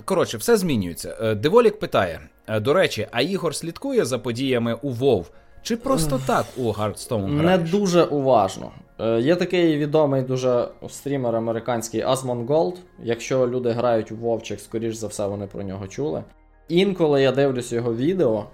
Коротше, 0.06 0.38
все 0.38 0.58
змінюється. 0.58 1.18
Е, 1.22 1.36
Деволік 1.36 1.80
питає: 1.80 2.22
е, 2.48 2.60
до 2.60 2.74
речі, 2.74 3.08
а 3.12 3.22
Ігор 3.22 3.56
слідкує 3.56 4.06
за 4.06 4.20
подіями 4.20 4.78
у 4.82 4.90
Вов? 4.90 5.32
Чи 5.62 5.78
просто 5.78 6.20
так 6.28 6.46
у 6.58 6.72
Hearthstone 6.72 7.46
Не 7.46 7.58
дуже 7.58 8.04
уважно. 8.04 8.72
Е, 9.00 9.22
Є 9.22 9.36
такий 9.36 9.78
відомий 9.78 10.22
дуже 10.22 10.68
стрімер 10.90 11.36
американський 11.36 12.04
Голд. 12.24 12.76
Якщо 13.04 13.48
люди 13.48 13.70
грають 13.72 14.12
у 14.12 14.16
Вовчик, 14.16 14.60
скоріш 14.60 14.96
за 14.96 15.08
все, 15.08 15.28
вони 15.28 15.48
про 15.48 15.64
нього 15.64 15.88
чули. 15.88 16.24
Інколи 16.68 17.22
я 17.22 17.32
дивлюсь 17.32 17.72
його 17.72 17.96
відео, 17.96 18.46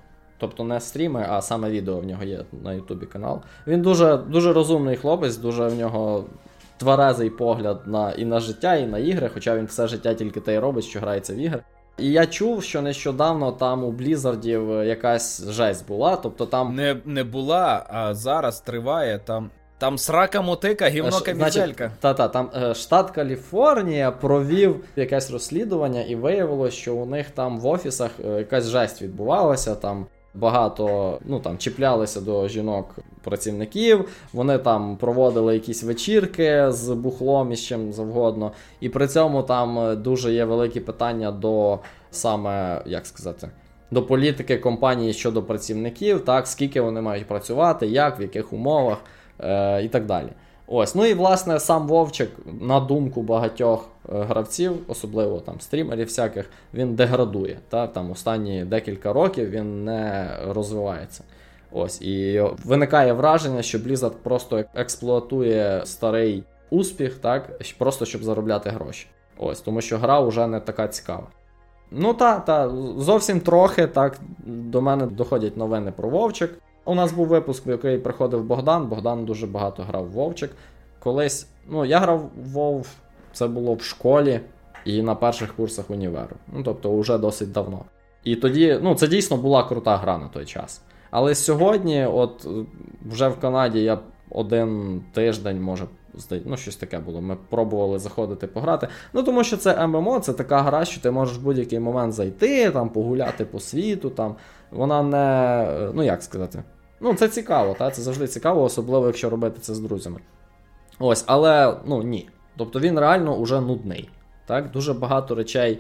Тобто 0.44 0.64
не 0.64 0.80
стріми, 0.80 1.26
а 1.30 1.42
саме 1.42 1.70
відео 1.70 1.98
в 1.98 2.06
нього 2.06 2.24
є 2.24 2.40
на 2.64 2.74
Ютубі 2.74 3.06
канал. 3.06 3.42
Він 3.68 3.82
дуже 3.82 4.18
дуже 4.18 4.54
розумний 4.54 4.96
хлопець, 4.96 5.38
дуже 5.38 5.68
в 5.68 5.76
нього 5.76 6.26
тверезий 6.78 7.30
погляд 7.30 7.82
на 7.86 8.12
і 8.12 8.26
на 8.26 8.40
життя, 8.40 8.76
і 8.76 8.88
на 8.88 9.00
ігри, 9.00 9.30
хоча 9.34 9.58
він 9.58 9.66
все 9.66 9.88
життя 9.88 10.14
тільки 10.14 10.40
те 10.40 10.54
й 10.54 10.58
робить, 10.60 10.86
що 10.86 11.00
грається 11.00 11.34
в 11.34 11.38
ігри. 11.38 11.64
І 11.98 12.12
я 12.12 12.26
чув, 12.26 12.64
що 12.64 12.82
нещодавно 12.82 13.52
там 13.52 13.84
у 13.84 13.92
Блізардів 13.92 14.84
якась 14.84 15.50
жесть 15.50 15.88
була. 15.88 16.16
тобто 16.16 16.46
там... 16.46 16.76
Не 16.76 16.98
не 17.06 17.24
була, 17.24 17.86
а 17.90 18.14
зараз 18.14 18.62
триває 18.62 19.20
там. 19.26 19.50
Там 19.78 19.98
срака 19.98 20.42
мотика, 20.42 20.90
гівно 20.90 21.20
камізелька. 21.20 21.92
Та-та, 22.00 22.28
там 22.28 22.50
е, 22.56 22.76
штат 22.76 23.12
Каліфорнія 23.12 24.12
провів 24.12 24.84
якесь 24.96 25.32
розслідування, 25.32 26.02
і 26.02 26.16
виявилось, 26.16 26.74
що 26.74 26.96
у 26.96 27.06
них 27.06 27.30
там 27.30 27.60
в 27.60 27.66
офісах 27.66 28.12
е, 28.26 28.28
якась 28.28 28.68
жесть 28.68 29.02
відбувалася. 29.02 29.76
Там 29.76 30.06
багато 30.34 31.18
ну 31.26 31.40
там 31.40 31.58
чіплялися 31.58 32.22
до 32.22 32.48
жінок 32.48 32.96
працівників. 33.24 34.10
Вони 34.34 34.58
там 34.58 34.98
проводили 34.98 35.54
якісь 35.54 35.84
вечірки 35.84 36.72
з 36.72 36.90
бухлом 36.90 37.52
і 37.52 37.56
з 37.56 37.64
чим 37.64 37.94
завгодно. 37.94 38.52
І 38.80 38.90
при 38.90 39.08
цьому 39.08 39.44
там 39.44 40.02
дуже 40.04 40.34
є 40.34 40.46
великі 40.46 40.80
питання 40.80 41.32
до 41.32 41.80
саме 42.12 42.82
як 42.86 43.06
сказати. 43.06 43.50
До 43.92 44.04
політики 44.04 44.58
компанії 44.58 45.14
щодо 45.14 45.44
працівників, 45.44 46.26
так, 46.26 46.48
скільки 46.48 46.82
вони 46.82 47.02
мають 47.02 47.28
працювати, 47.28 47.88
як, 47.88 48.20
в 48.20 48.22
яких 48.22 48.54
умовах 48.54 48.98
е, 49.40 49.84
і 49.84 49.90
так 49.90 50.06
далі. 50.06 50.28
Ось, 50.68 50.96
ну 50.96 51.06
і 51.06 51.14
власне 51.14 51.60
сам 51.60 51.88
Вовчик, 51.88 52.30
на 52.62 52.80
думку 52.80 53.22
багатьох 53.22 53.90
е, 54.10 54.24
гравців, 54.24 54.72
особливо 54.88 55.40
там 55.40 55.60
стрімерів 55.60 56.08
всяких, 56.08 56.50
він 56.74 56.96
деградує. 56.96 57.60
Та? 57.70 57.88
Там 57.88 58.12
Останні 58.12 58.66
декілька 58.66 59.14
років 59.14 59.50
він 59.50 59.86
не 59.86 60.30
розвивається. 60.48 61.24
Ось, 61.72 62.02
І 62.02 62.44
виникає 62.66 63.14
враження, 63.14 63.62
що 63.62 63.78
Blizzard 63.78 64.16
просто 64.24 64.64
експлуатує 64.76 65.82
старий 65.86 66.44
успіх, 66.70 67.18
так, 67.18 67.60
просто 67.78 68.06
щоб 68.06 68.24
заробляти 68.24 68.70
гроші. 68.70 69.08
Ось, 69.38 69.62
Тому 69.62 69.82
що 69.82 69.98
гра 69.98 70.20
вже 70.20 70.48
не 70.48 70.60
така 70.60 70.88
цікава. 70.88 71.28
Ну 71.92 72.14
та, 72.14 72.40
та, 72.40 72.70
зовсім 72.98 73.40
трохи 73.40 73.88
так 73.88 74.20
до 74.46 74.82
мене 74.82 75.06
доходять 75.06 75.58
новини 75.58 75.94
про 75.96 76.10
Вовчик. 76.10 76.60
У 76.86 76.96
нас 76.96 77.12
був 77.12 77.28
випуск, 77.28 77.68
в 77.68 77.70
який 77.70 77.98
приходив 77.98 78.44
Богдан. 78.44 78.88
Богдан 78.88 79.26
дуже 79.26 79.48
багато 79.48 79.84
грав 79.84 80.06
в 80.06 80.12
Вовчик. 80.12 80.52
Колись, 81.00 81.48
ну, 81.70 81.86
я 81.86 82.00
грав 82.00 82.20
в 82.20 82.50
Вов, 82.50 82.88
це 83.34 83.48
було 83.48 83.74
в 83.74 83.82
школі 83.82 84.40
і 84.86 85.02
на 85.02 85.16
перших 85.16 85.56
курсах 85.56 85.90
універу. 85.90 86.36
Ну, 86.54 86.64
тобто, 86.64 87.00
вже 87.00 87.18
досить 87.18 87.52
давно. 87.52 87.86
І 88.24 88.36
тоді, 88.36 88.80
ну, 88.82 88.96
це 88.96 89.08
дійсно 89.08 89.38
була 89.38 89.64
крута 89.64 89.98
гра 89.98 90.18
на 90.18 90.28
той 90.28 90.46
час. 90.46 90.82
Але 91.12 91.36
сьогодні, 91.36 92.06
от 92.06 92.48
вже 93.06 93.28
в 93.28 93.40
Канаді, 93.40 93.84
я 93.84 94.00
один 94.30 95.02
тиждень, 95.14 95.62
може, 95.62 95.86
ну, 96.46 96.58
щось 96.58 96.76
таке 96.76 97.00
було. 97.00 97.22
Ми 97.22 97.38
пробували 97.50 98.00
заходити 98.00 98.48
пограти. 98.48 98.88
Ну, 99.14 99.24
тому 99.24 99.44
що 99.44 99.58
це 99.58 99.88
ММО, 99.88 100.20
це 100.20 100.34
така 100.34 100.62
гра, 100.62 100.86
що 100.86 101.02
ти 101.02 101.12
можеш 101.12 101.38
в 101.38 101.42
будь-який 101.42 101.80
момент 101.80 102.14
зайти, 102.14 102.72
там, 102.72 102.90
погуляти 102.90 103.46
по 103.46 103.60
світу. 103.60 104.10
там. 104.10 104.36
Вона 104.74 105.04
не, 105.04 105.92
ну 105.94 106.04
як 106.04 106.24
сказати, 106.24 106.64
Ну, 107.04 107.14
це 107.14 107.30
цікаво, 107.30 107.76
та? 107.80 107.92
це 107.92 108.02
завжди 108.02 108.28
цікаво, 108.28 108.64
особливо, 108.64 109.08
якщо 109.08 109.30
робити 109.30 109.60
це 109.62 109.74
з 109.74 109.80
друзями. 109.80 110.20
Ось, 111.00 111.24
але 111.28 111.78
ну 111.86 112.04
ні. 112.04 112.30
Тобто 112.58 112.80
він 112.80 113.00
реально 113.00 113.36
уже 113.36 113.62
нудний. 113.62 114.10
Так? 114.46 114.72
Дуже 114.72 114.94
багато 114.94 115.36
речей 115.36 115.80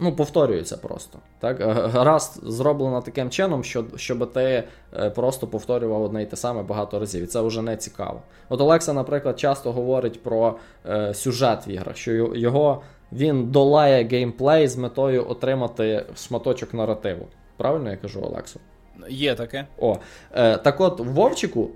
ну, 0.00 0.12
повторюється 0.12 0.76
просто. 0.76 1.18
Так? 1.38 1.56
Гра 1.92 2.18
зроблена 2.42 3.00
таким 3.00 3.30
чином, 3.30 3.64
що, 3.64 3.84
щоб 3.96 4.32
ти 4.32 4.64
е, 4.96 5.10
просто 5.10 5.46
повторював 5.46 6.02
одне 6.02 6.22
і 6.22 6.26
те 6.26 6.36
саме 6.36 6.62
багато 6.62 6.98
разів. 6.98 7.22
І 7.22 7.26
це 7.26 7.40
вже 7.40 7.62
не 7.62 7.76
цікаво. 7.76 8.22
От 8.48 8.60
Олекса, 8.60 8.92
наприклад, 8.92 9.38
часто 9.38 9.72
говорить 9.72 10.22
про 10.22 10.54
е, 10.86 11.14
сюжет 11.14 11.66
в 11.66 11.68
іграх, 11.68 11.96
що 11.96 12.12
його 12.34 12.82
він 13.12 13.50
долає 13.50 14.04
геймплей 14.04 14.68
з 14.68 14.76
метою 14.76 15.30
отримати 15.30 16.06
шматочок 16.16 16.74
наративу. 16.74 17.26
Правильно 17.56 17.90
я 17.90 17.96
кажу, 17.96 18.22
Олексу? 18.22 18.60
Є 19.08 19.34
таке. 19.34 19.66
О, 19.78 19.96
е, 20.32 20.56
Так 20.56 20.80
от, 20.80 21.00
в 21.00 21.04
Вовчику 21.04 21.70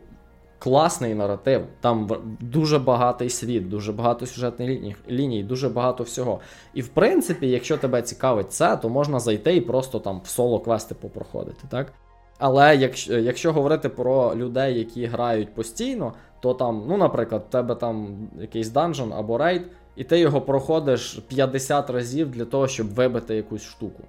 класний 0.58 1.14
наратив. 1.14 1.66
Там 1.80 2.10
дуже 2.40 2.78
багатий 2.78 3.30
світ, 3.30 3.68
дуже 3.68 3.92
багато 3.92 4.26
сюжетних 4.26 4.68
ліній, 4.68 4.96
ліній, 5.10 5.42
дуже 5.42 5.68
багато 5.68 6.04
всього. 6.04 6.40
І 6.74 6.82
в 6.82 6.88
принципі, 6.88 7.48
якщо 7.48 7.76
тебе 7.76 8.02
цікавить 8.02 8.52
це, 8.52 8.76
то 8.76 8.88
можна 8.88 9.20
зайти 9.20 9.56
і 9.56 9.60
просто 9.60 9.98
там 9.98 10.20
в 10.24 10.28
соло 10.28 10.60
квести 10.60 10.94
попроходити, 10.94 11.64
так? 11.70 11.92
Але 12.38 12.76
якщо 12.76 13.18
якщо 13.18 13.52
говорити 13.52 13.88
про 13.88 14.36
людей, 14.36 14.78
які 14.78 15.06
грають 15.06 15.54
постійно, 15.54 16.12
то 16.40 16.54
там, 16.54 16.84
ну, 16.88 16.96
наприклад, 16.96 17.44
в 17.48 17.52
тебе 17.52 17.74
там 17.74 18.28
якийсь 18.40 18.68
данжон 18.68 19.12
або 19.12 19.38
рейд, 19.38 19.62
і 19.96 20.04
ти 20.04 20.18
його 20.18 20.40
проходиш 20.40 21.22
50 21.28 21.90
разів 21.90 22.30
для 22.30 22.44
того, 22.44 22.68
щоб 22.68 22.94
вибити 22.94 23.36
якусь 23.36 23.62
штуку. 23.62 24.02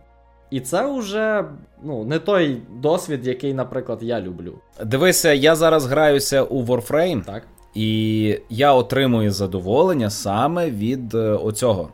І 0.51 0.59
це 0.59 0.99
вже 0.99 1.45
ну, 1.84 2.03
не 2.03 2.19
той 2.19 2.61
досвід, 2.76 3.27
який, 3.27 3.53
наприклад, 3.53 3.99
я 4.01 4.21
люблю. 4.21 4.53
Дивися, 4.85 5.34
я 5.34 5.55
зараз 5.55 5.85
граюся 5.85 6.43
у 6.43 6.63
Warframe, 6.63 7.26
так. 7.26 7.43
і 7.76 8.39
я 8.49 8.73
отримую 8.73 9.31
задоволення 9.31 10.09
саме 10.09 10.71
від 10.71 11.15
е, 11.15 11.17
оцього. 11.17 11.89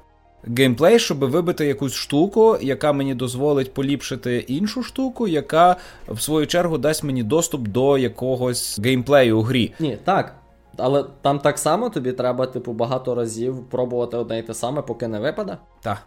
Геймплей, 0.57 0.99
щоб 0.99 1.17
вибити 1.19 1.65
якусь 1.65 1.93
штуку, 1.93 2.57
яка 2.61 2.93
мені 2.93 3.15
дозволить 3.15 3.73
поліпшити 3.73 4.37
іншу 4.37 4.83
штуку, 4.83 5.27
яка 5.27 5.75
в 6.07 6.21
свою 6.21 6.47
чергу 6.47 6.77
дасть 6.77 7.03
мені 7.03 7.23
доступ 7.23 7.67
до 7.67 7.97
якогось 7.97 8.79
геймплею 8.79 9.39
у 9.39 9.41
грі. 9.41 9.73
Ні, 9.79 9.97
так. 10.03 10.35
Але 10.77 11.05
там 11.21 11.39
так 11.39 11.59
само 11.59 11.89
тобі 11.89 12.11
треба, 12.11 12.45
типу, 12.45 12.73
багато 12.73 13.15
разів 13.15 13.69
пробувати 13.69 14.17
одне 14.17 14.39
і 14.39 14.43
те 14.43 14.53
саме, 14.53 14.81
поки 14.81 15.07
не 15.07 15.19
випаде? 15.19 15.57
Так. 15.81 15.97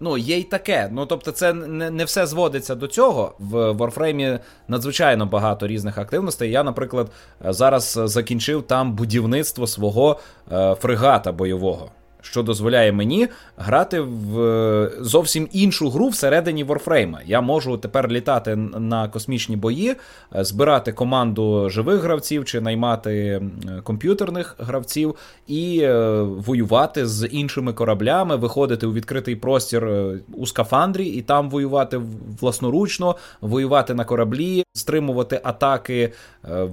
Ну, 0.00 0.18
є 0.18 0.38
й 0.38 0.44
таке. 0.44 0.88
Ну, 0.92 1.06
тобто, 1.06 1.32
це 1.32 1.52
не 1.52 1.90
не 1.90 2.04
все 2.04 2.26
зводиться 2.26 2.74
до 2.74 2.86
цього. 2.86 3.34
В 3.38 3.54
Warframe 3.54 4.38
надзвичайно 4.68 5.26
багато 5.26 5.66
різних 5.66 5.98
активностей. 5.98 6.50
Я, 6.50 6.62
наприклад, 6.62 7.10
зараз 7.44 8.00
закінчив 8.04 8.62
там 8.62 8.92
будівництво 8.92 9.66
свого 9.66 10.18
е, 10.52 10.74
фрегата 10.74 11.32
бойового 11.32 11.90
що 12.26 12.42
дозволяє 12.42 12.92
мені 12.92 13.28
грати 13.56 14.00
в 14.00 14.40
е, 14.40 14.92
зовсім 15.00 15.48
іншу 15.52 15.90
гру 15.90 16.08
всередині 16.08 16.64
Warframe. 16.64 17.16
Я 17.26 17.40
можу 17.40 17.76
тепер 17.76 18.10
літати 18.10 18.56
на 18.56 19.08
космічні 19.08 19.56
бої, 19.56 19.90
е, 19.90 20.44
збирати 20.44 20.92
команду 20.92 21.70
живих 21.70 22.00
гравців 22.00 22.44
чи 22.44 22.60
наймати 22.60 23.42
комп'ютерних 23.82 24.56
гравців 24.58 25.14
і 25.46 25.80
е, 25.82 26.20
воювати 26.22 27.06
з 27.06 27.26
іншими 27.26 27.72
кораблями, 27.72 28.36
виходити 28.36 28.86
у 28.86 28.92
відкритий 28.92 29.36
простір 29.36 29.88
у 30.34 30.46
скафандрі 30.46 31.06
і 31.06 31.22
там 31.22 31.50
воювати 31.50 32.00
власноручно, 32.40 33.16
воювати 33.40 33.94
на 33.94 34.04
кораблі, 34.04 34.64
стримувати 34.72 35.40
атаки 35.44 36.12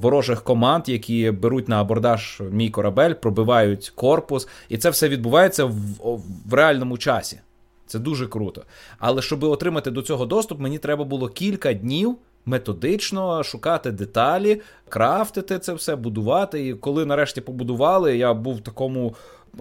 ворожих 0.02 0.44
команд, 0.44 0.90
які 0.90 1.32
беруть 1.32 1.70
на 1.70 1.82
абордаж 1.82 2.42
мій 2.52 2.70
корабель, 2.70 3.14
пробивають 3.14 3.90
корпус, 3.96 4.48
і 4.70 4.78
це 4.78 4.90
все 4.90 5.10
відбувається 5.10 5.43
відбувається 5.44 5.66
в, 5.66 6.22
в 6.46 6.54
реальному 6.54 6.98
часі. 6.98 7.40
Це 7.88 8.00
дуже 8.00 8.28
круто. 8.28 8.64
Але 9.00 9.22
щоб 9.22 9.44
отримати 9.44 9.92
до 9.92 10.02
цього 10.02 10.26
доступ, 10.26 10.60
мені 10.60 10.78
треба 10.78 11.04
було 11.04 11.30
кілька 11.30 11.74
днів 11.74 12.18
методично 12.46 13.44
шукати 13.44 13.92
деталі, 13.92 14.62
крафтити 14.90 15.60
це 15.60 15.74
все, 15.74 15.96
будувати. 15.96 16.68
І 16.68 16.74
коли 16.74 17.06
нарешті 17.06 17.42
побудували, 17.42 18.18
я 18.18 18.34
був 18.34 18.56
в 18.56 18.62
такому 18.62 19.16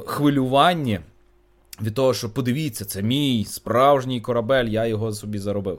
хвилюванні 0.06 1.00
від 1.82 1.94
того, 1.94 2.14
що 2.14 2.30
подивіться, 2.30 2.84
це 2.84 3.02
мій 3.02 3.44
справжній 3.44 4.20
корабель, 4.20 4.64
я 4.64 4.86
його 4.86 5.12
собі 5.12 5.38
заробив. 5.38 5.78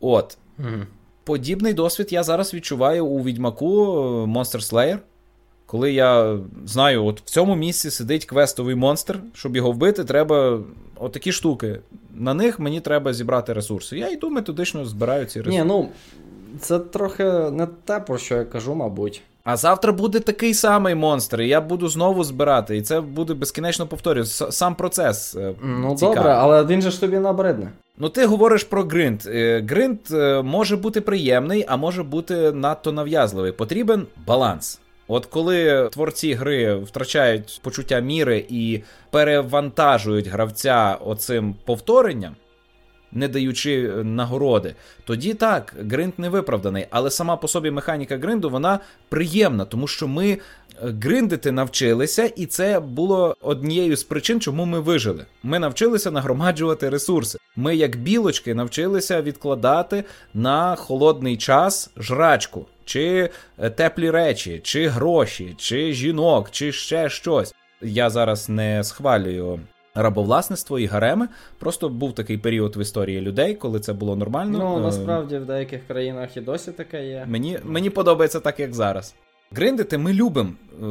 От. 0.00 0.38
Угу. 0.58 0.86
Подібний 1.24 1.74
досвід 1.74 2.12
я 2.12 2.22
зараз 2.22 2.54
відчуваю 2.54 3.06
у 3.06 3.22
відьмаку 3.22 3.84
е, 3.84 4.26
Monster 4.26 4.72
Slayer. 4.72 4.98
Коли 5.70 5.92
я 5.92 6.38
знаю, 6.66 7.04
от 7.04 7.20
в 7.20 7.24
цьому 7.24 7.56
місці 7.56 7.90
сидить 7.90 8.24
квестовий 8.24 8.74
монстр, 8.74 9.18
щоб 9.34 9.56
його 9.56 9.72
вбити, 9.72 10.04
треба 10.04 10.58
отакі 10.96 11.32
штуки. 11.32 11.80
На 12.14 12.34
них 12.34 12.58
мені 12.58 12.80
треба 12.80 13.12
зібрати 13.12 13.52
ресурси. 13.52 13.98
Я 13.98 14.08
йду 14.08 14.30
методично 14.30 14.84
збираю 14.84 15.24
ці 15.24 15.38
ресурси. 15.38 15.58
Ні, 15.58 15.64
ну 15.64 15.88
це 16.60 16.78
трохи 16.78 17.24
не 17.24 17.68
те, 17.84 18.00
про 18.00 18.18
що 18.18 18.34
я 18.34 18.44
кажу, 18.44 18.74
мабуть. 18.74 19.22
А 19.44 19.56
завтра 19.56 19.92
буде 19.92 20.20
такий 20.20 20.54
самий 20.54 20.94
монстр, 20.94 21.40
і 21.40 21.48
я 21.48 21.60
буду 21.60 21.88
знову 21.88 22.24
збирати, 22.24 22.76
і 22.76 22.82
це 22.82 23.00
буде 23.00 23.34
безкінечно 23.34 23.86
повторювати. 23.86 24.30
Сам 24.30 24.74
процес. 24.74 25.36
Е, 25.36 25.54
ну 25.62 25.94
цікавий. 25.94 26.16
добре, 26.16 26.32
але 26.32 26.64
він 26.64 26.82
же 26.82 26.90
ж 26.90 27.00
тобі 27.00 27.18
набридне. 27.18 27.70
Ну, 27.98 28.08
ти 28.08 28.26
говориш 28.26 28.64
про 28.64 28.82
гринд. 28.82 29.20
Е, 29.26 29.64
гринд 29.68 29.98
е, 30.12 30.42
може 30.42 30.76
бути 30.76 31.00
приємний, 31.00 31.64
а 31.68 31.76
може 31.76 32.02
бути 32.02 32.52
надто 32.52 32.92
нав'язливий. 32.92 33.52
Потрібен 33.52 34.06
баланс. 34.26 34.80
От 35.12 35.26
коли 35.26 35.88
творці 35.92 36.34
гри 36.34 36.74
втрачають 36.74 37.60
почуття 37.62 38.00
міри 38.00 38.44
і 38.48 38.80
перевантажують 39.10 40.26
гравця 40.26 40.98
оцим 41.00 41.54
повторенням, 41.64 42.36
не 43.12 43.28
даючи 43.28 43.88
нагороди, 44.04 44.74
тоді 45.04 45.34
так, 45.34 45.74
гринд 45.90 46.12
не 46.18 46.28
виправданий. 46.28 46.86
Але 46.90 47.10
сама 47.10 47.36
по 47.36 47.48
собі 47.48 47.70
механіка 47.70 48.18
гринду 48.18 48.50
вона 48.50 48.80
приємна, 49.08 49.64
тому 49.64 49.86
що 49.86 50.08
ми 50.08 50.38
гриндити 50.82 51.52
навчилися, 51.52 52.24
і 52.24 52.46
це 52.46 52.80
було 52.80 53.36
однією 53.40 53.96
з 53.96 54.04
причин, 54.04 54.40
чому 54.40 54.64
ми 54.64 54.80
вижили. 54.80 55.26
Ми 55.42 55.58
навчилися 55.58 56.10
нагромаджувати 56.10 56.88
ресурси. 56.88 57.38
Ми, 57.56 57.76
як 57.76 57.96
білочки, 57.96 58.54
навчилися 58.54 59.22
відкладати 59.22 60.04
на 60.34 60.76
холодний 60.76 61.36
час 61.36 61.90
жрачку, 61.96 62.66
чи 62.84 63.30
е, 63.58 63.70
теплі 63.70 64.10
речі, 64.10 64.60
чи 64.64 64.88
гроші, 64.88 65.54
чи 65.58 65.92
жінок, 65.92 66.50
чи 66.50 66.72
ще 66.72 67.08
щось. 67.08 67.54
Я 67.82 68.10
зараз 68.10 68.48
не 68.48 68.84
схвалюю. 68.84 69.60
Рабовласництво 69.94 70.78
і 70.78 70.86
гареми 70.86 71.28
просто 71.58 71.88
був 71.88 72.14
такий 72.14 72.38
період 72.38 72.76
в 72.76 72.80
історії 72.80 73.20
людей, 73.20 73.54
коли 73.54 73.80
це 73.80 73.92
було 73.92 74.16
нормально. 74.16 74.58
Ну 74.58 74.80
насправді 74.80 75.38
в 75.38 75.46
деяких 75.46 75.86
країнах 75.86 76.36
і 76.36 76.40
досі 76.40 76.72
таке 76.72 77.06
є. 77.06 77.24
Мені 77.28 77.58
мені 77.64 77.90
подобається 77.90 78.40
так, 78.40 78.60
як 78.60 78.74
зараз. 78.74 79.14
Гриндити 79.52 79.98
ми 79.98 80.12
любимо. 80.12 80.52
Е, 80.82 80.84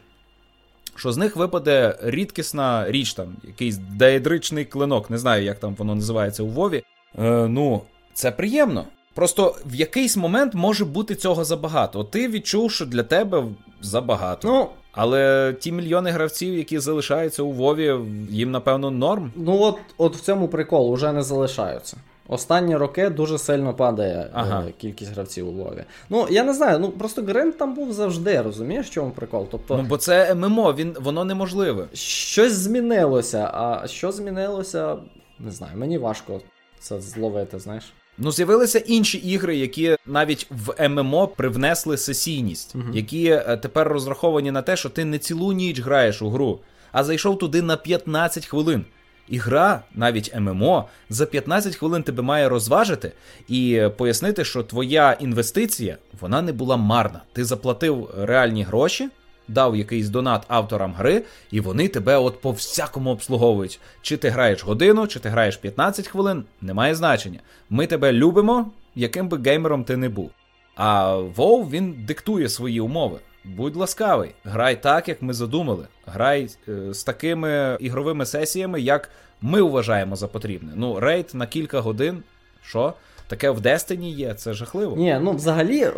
Що 0.96 1.12
з 1.12 1.16
них 1.16 1.36
випаде 1.36 1.98
рідкісна 2.02 2.90
річ, 2.90 3.14
там, 3.14 3.36
якийсь 3.42 3.76
деєдричний 3.76 4.64
клинок, 4.64 5.10
не 5.10 5.18
знаю, 5.18 5.44
як 5.44 5.58
там 5.58 5.74
воно 5.74 5.94
називається 5.94 6.42
у 6.42 6.46
Вові. 6.46 6.82
Е, 7.18 7.48
Ну, 7.48 7.82
це 8.14 8.30
приємно. 8.30 8.84
Просто 9.14 9.56
в 9.66 9.74
якийсь 9.74 10.16
момент 10.16 10.54
може 10.54 10.84
бути 10.84 11.14
цього 11.14 11.44
забагато. 11.44 12.04
Ти 12.04 12.28
відчув, 12.28 12.72
що 12.72 12.86
для 12.86 13.02
тебе 13.02 13.44
забагато. 13.80 14.48
Ну, 14.48 14.68
Але 14.94 15.52
ті 15.60 15.72
мільйони 15.72 16.10
гравців, 16.10 16.54
які 16.58 16.78
залишаються 16.78 17.42
у 17.42 17.50
Вові, 17.50 17.94
їм 18.30 18.50
напевно 18.50 18.90
норм. 18.90 19.32
Ну 19.36 19.60
от 19.62 19.76
от 19.98 20.16
в 20.16 20.20
цьому 20.20 20.48
прикол 20.48 20.94
вже 20.94 21.12
не 21.12 21.22
залишаються. 21.22 21.96
Останні 22.28 22.76
роки 22.76 23.10
дуже 23.10 23.38
сильно 23.38 23.74
падає 23.74 24.18
е, 24.18 24.30
ага. 24.32 24.64
кількість 24.78 25.12
гравців 25.12 25.48
у 25.48 25.52
Вові. 25.52 25.84
Ну, 26.10 26.26
я 26.30 26.44
не 26.44 26.54
знаю, 26.54 26.78
ну 26.78 26.90
просто 26.90 27.22
Гринд 27.22 27.56
там 27.56 27.74
був 27.74 27.92
завжди, 27.92 28.42
розумієш, 28.42 28.86
в 28.86 28.90
чому 28.90 29.10
прикол? 29.10 29.48
Тобто, 29.50 29.76
Ну, 29.76 29.82
бо 29.82 29.96
це 29.96 30.34
ММО, 30.34 30.72
він, 30.72 30.96
воно 31.00 31.24
неможливе. 31.24 31.86
Щось 31.92 32.52
змінилося, 32.52 33.50
а 33.54 33.86
що 33.86 34.12
змінилося, 34.12 34.96
не 35.38 35.50
знаю, 35.50 35.72
мені 35.76 35.98
важко 35.98 36.40
це 36.78 37.00
зловити, 37.00 37.58
знаєш. 37.58 37.84
Ну, 38.18 38.32
з'явилися 38.32 38.78
інші 38.78 39.18
ігри, 39.18 39.56
які 39.56 39.96
навіть 40.06 40.46
в 40.50 40.88
ММО 40.88 41.28
привнесли 41.28 41.96
сесійність, 41.96 42.76
uh 42.76 42.94
які 42.94 43.26
е, 43.26 43.56
тепер 43.62 43.88
розраховані 43.88 44.50
на 44.50 44.62
те, 44.62 44.76
що 44.76 44.88
ти 44.88 45.04
не 45.04 45.18
цілу 45.18 45.52
ніч 45.52 45.80
граєш 45.80 46.22
у 46.22 46.30
гру, 46.30 46.60
а 46.92 47.04
зайшов 47.04 47.38
туди 47.38 47.62
на 47.62 47.76
15 47.76 48.46
хвилин. 48.46 48.84
І 49.28 49.38
гра, 49.38 49.82
навіть 49.94 50.34
ММО, 50.40 50.88
за 51.10 51.26
15 51.26 51.76
хвилин 51.76 52.02
тебе 52.02 52.22
має 52.22 52.48
розважити 52.48 53.12
і 53.48 53.82
пояснити, 53.96 54.44
що 54.44 54.62
твоя 54.62 55.12
інвестиція 55.12 55.96
вона 56.20 56.42
не 56.42 56.52
була 56.52 56.76
марна. 56.76 57.22
Ти 57.32 57.44
заплатив 57.44 58.10
реальні 58.18 58.62
гроші, 58.62 59.08
дав 59.48 59.76
якийсь 59.76 60.08
донат 60.08 60.42
авторам 60.48 60.94
гри, 60.94 61.22
і 61.50 61.60
вони 61.60 61.88
тебе 61.88 62.16
от 62.16 62.40
по 62.40 62.50
всякому 62.50 63.10
обслуговують. 63.10 63.80
Чи 64.02 64.16
ти 64.16 64.28
граєш 64.28 64.64
годину, 64.64 65.06
чи 65.06 65.20
ти 65.20 65.28
граєш 65.28 65.56
15 65.56 66.08
хвилин, 66.08 66.44
немає 66.60 66.94
значення. 66.94 67.40
Ми 67.70 67.86
тебе 67.86 68.12
любимо, 68.12 68.70
яким 68.94 69.28
би 69.28 69.38
геймером 69.44 69.84
ти 69.84 69.96
не 69.96 70.08
був. 70.08 70.30
А 70.76 71.16
WoW, 71.36 71.70
він 71.70 72.04
диктує 72.06 72.48
свої 72.48 72.80
умови. 72.80 73.18
Будь 73.44 73.76
ласкавий, 73.76 74.30
грай 74.44 74.82
так, 74.82 75.08
як 75.08 75.22
ми 75.22 75.32
задумали. 75.32 75.86
Грай 76.06 76.48
е, 76.68 76.94
з 76.94 77.04
такими 77.04 77.76
ігровими 77.80 78.26
сесіями, 78.26 78.80
як 78.80 79.10
ми 79.40 79.62
вважаємо 79.62 80.16
за 80.16 80.28
потрібне. 80.28 80.72
Ну, 80.74 81.00
рейд 81.00 81.30
на 81.34 81.46
кілька 81.46 81.80
годин. 81.80 82.22
Що? 82.62 82.94
Таке 83.26 83.50
в 83.50 83.60
Destiny 83.60 84.14
є, 84.14 84.34
це 84.34 84.52
жахливо. 84.52 84.96
Ні, 84.96 85.18
ну 85.22 85.32
взагалі, 85.32 85.90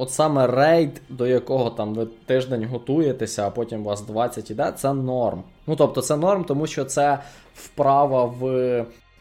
от 0.00 0.10
саме 0.10 0.46
рейд, 0.46 1.02
до 1.08 1.26
якого 1.26 1.70
там 1.70 1.94
ви 1.94 2.06
тиждень 2.26 2.64
готуєтеся, 2.64 3.46
а 3.46 3.50
потім 3.50 3.80
у 3.80 3.84
вас 3.84 4.02
20 4.02 4.50
іде, 4.50 4.72
це 4.72 4.92
норм. 4.92 5.42
Ну 5.66 5.76
тобто, 5.76 6.02
це 6.02 6.16
норм, 6.16 6.44
тому 6.44 6.66
що 6.66 6.84
це 6.84 7.18
вправа 7.54 8.24
в 8.24 8.46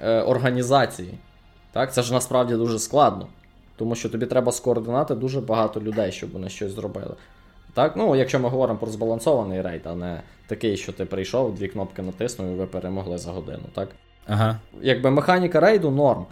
е, 0.01 0.21
організації. 0.21 1.13
Так, 1.71 1.93
Це 1.93 2.01
ж 2.01 2.13
насправді 2.13 2.53
дуже 2.53 2.79
складно. 2.79 3.27
Тому 3.75 3.95
що 3.95 4.09
тобі 4.09 4.25
треба 4.25 4.51
скоординати 4.51 5.15
дуже 5.15 5.41
багато 5.41 5.81
людей, 5.81 6.11
щоб 6.11 6.31
вони 6.31 6.49
щось 6.49 6.71
зробили. 6.71 7.15
Так, 7.73 7.95
ну 7.95 8.15
якщо 8.15 8.39
ми 8.39 8.49
говоримо 8.49 8.79
про 8.79 8.91
збалансований 8.91 9.61
рейд, 9.61 9.81
а 9.83 9.95
не 9.95 10.21
такий, 10.47 10.77
що 10.77 10.91
ти 10.93 11.05
прийшов, 11.05 11.55
дві 11.55 11.67
кнопки 11.67 12.01
натиснув 12.01 12.51
і 12.51 12.55
ви 12.55 12.65
перемогли 12.65 13.17
за 13.17 13.31
годину, 13.31 13.63
так? 13.73 13.89
Ага. 14.27 14.59
Якби 14.81 15.11
механіка 15.11 15.59
рейду 15.59 15.91
норм. 15.91 16.25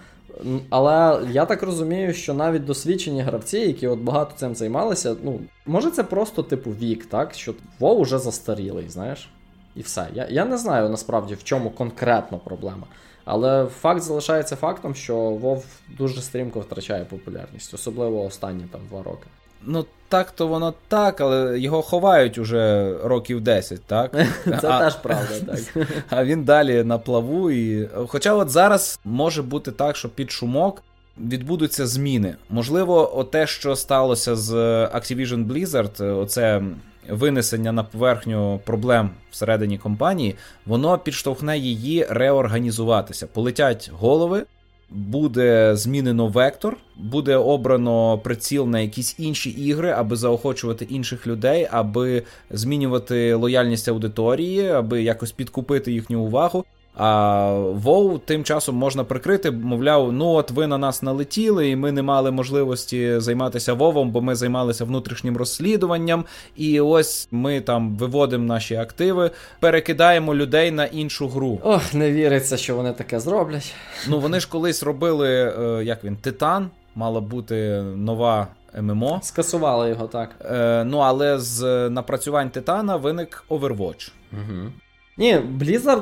Але 0.69 1.27
я 1.31 1.45
так 1.45 1.63
розумію, 1.63 2.13
що 2.13 2.33
навіть 2.33 2.65
досвідчені 2.65 3.21
гравці, 3.21 3.57
які 3.57 3.87
от 3.87 3.99
багато 3.99 4.31
цим 4.35 4.55
займалися, 4.55 5.15
ну, 5.23 5.39
може 5.65 5.91
це 5.91 6.03
просто 6.03 6.43
типу 6.43 6.71
вік, 6.71 7.05
так? 7.05 7.33
Що 7.33 7.53
Вов 7.79 7.99
уже 7.99 8.19
застарілий, 8.19 8.89
знаєш? 8.89 9.29
І 9.75 9.81
все. 9.81 10.07
Я 10.13 10.27
я 10.29 10.45
не 10.45 10.57
знаю 10.57 10.89
насправді 10.89 11.33
в 11.33 11.43
чому 11.43 11.69
конкретно 11.69 12.37
проблема. 12.37 12.87
Але 13.25 13.65
факт 13.65 14.01
залишається 14.01 14.55
фактом, 14.55 14.95
що 14.95 15.15
Вов 15.15 15.65
дуже 15.97 16.21
стрімко 16.21 16.59
втрачає 16.59 17.05
популярність, 17.05 17.73
особливо 17.73 18.23
останні 18.23 18.63
там 18.71 18.81
два 18.89 19.03
роки. 19.03 19.27
Ну, 19.65 19.85
так 20.09 20.31
то 20.31 20.47
воно 20.47 20.73
так, 20.87 21.21
але 21.21 21.59
його 21.59 21.81
ховають 21.81 22.37
уже 22.37 22.93
років 23.03 23.41
10, 23.41 23.81
так? 23.83 24.11
Це 24.61 24.69
а, 24.69 24.79
теж 24.79 24.95
правда, 24.95 25.33
так. 25.73 25.87
А 26.09 26.25
він 26.25 26.43
далі 26.43 26.83
на 26.83 26.97
плаву. 26.97 27.51
і... 27.51 27.89
Хоча 28.07 28.33
от 28.33 28.49
зараз 28.49 28.99
може 29.05 29.41
бути 29.41 29.71
так, 29.71 29.95
що 29.95 30.09
під 30.09 30.31
шумок 30.31 30.83
відбудуться 31.17 31.87
зміни. 31.87 32.35
Можливо, 32.49 33.27
те, 33.31 33.47
що 33.47 33.75
сталося 33.75 34.35
з 34.35 34.53
Activision 34.85 35.47
Blizzard, 35.47 36.19
оце 36.19 36.61
винесення 37.09 37.71
на 37.71 37.83
поверхню 37.83 38.59
проблем 38.65 39.09
всередині 39.31 39.77
компанії, 39.77 40.35
воно 40.65 40.97
підштовхне 40.97 41.57
її 41.57 42.07
реорганізуватися. 42.09 43.27
Полетять 43.27 43.91
голови 43.93 44.45
буде 44.89 45.75
змінено 45.75 46.27
вектор, 46.27 46.77
буде 46.95 47.35
обрано 47.35 48.17
приціл 48.17 48.67
на 48.67 48.79
якісь 48.79 49.15
інші 49.19 49.49
ігри, 49.49 49.91
аби 49.91 50.15
заохочувати 50.15 50.85
інших 50.85 51.27
людей, 51.27 51.67
аби 51.71 52.23
змінювати 52.49 53.33
лояльність 53.33 53.87
аудиторії, 53.87 54.67
аби 54.69 55.03
якось 55.03 55.31
підкупити 55.31 55.91
їхню 55.91 56.21
увагу. 56.21 56.65
А 56.99 57.51
Вов 57.73 58.19
тим 58.25 58.43
часом 58.43 58.75
можна 58.75 59.03
прикрити, 59.03 59.51
мовляв, 59.51 60.11
ну 60.11 60.25
от 60.27 60.51
ви 60.51 60.67
на 60.67 60.77
нас 60.77 61.03
налетіли, 61.03 61.69
і 61.69 61.75
ми 61.75 61.91
не 61.91 62.01
мали 62.01 62.31
можливості 62.31 63.19
займатися 63.19 63.73
Вовом, 63.73 64.11
бо 64.11 64.21
ми 64.21 64.35
займалися 64.35 64.85
внутрішнім 64.85 65.37
розслідуванням. 65.37 66.25
І 66.55 66.79
ось 66.79 67.27
ми 67.31 67.61
там 67.61 67.95
виводимо 67.95 68.45
наші 68.45 68.75
активи, 68.75 69.31
перекидаємо 69.59 70.35
людей 70.35 70.71
на 70.71 70.85
іншу 70.85 71.27
гру. 71.27 71.59
Ох, 71.63 71.93
не 71.93 72.11
віриться, 72.11 72.57
що 72.57 72.75
вони 72.75 72.93
таке 72.93 73.19
зроблять. 73.19 73.73
Ну 74.09 74.19
вони 74.19 74.39
ж 74.39 74.49
колись 74.49 74.83
робили, 74.83 75.29
е, 75.29 75.83
як 75.83 76.03
він, 76.03 76.15
Титан, 76.15 76.69
мала 76.95 77.21
бути 77.21 77.83
нова. 77.95 78.47
ММО. 78.81 79.19
Скасували 79.23 79.89
його 79.89 80.07
так. 80.07 80.29
Е, 80.51 80.83
Ну, 80.83 80.97
але 80.97 81.39
з 81.39 81.89
напрацювань 81.89 82.49
Титана 82.49 82.95
виник 82.95 83.43
Overwatch. 83.49 84.11
Угу. 84.31 84.71
Ні, 85.17 85.37
Blizzard 85.59 86.01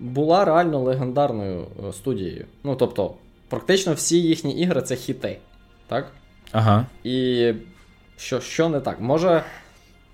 була 0.00 0.44
реально 0.44 0.78
легендарною 0.78 1.66
е, 1.88 1.92
студією. 1.92 2.46
Ну, 2.64 2.76
тобто, 2.76 3.14
практично 3.48 3.94
всі 3.94 4.22
їхні 4.22 4.60
ігри 4.60 4.82
це 4.82 4.96
хіти. 4.96 5.38
Так? 5.86 6.12
Ага. 6.52 6.86
І 7.04 7.52
що 8.16 8.40
що 8.40 8.68
не 8.68 8.80
так? 8.80 9.00
Може, 9.00 9.44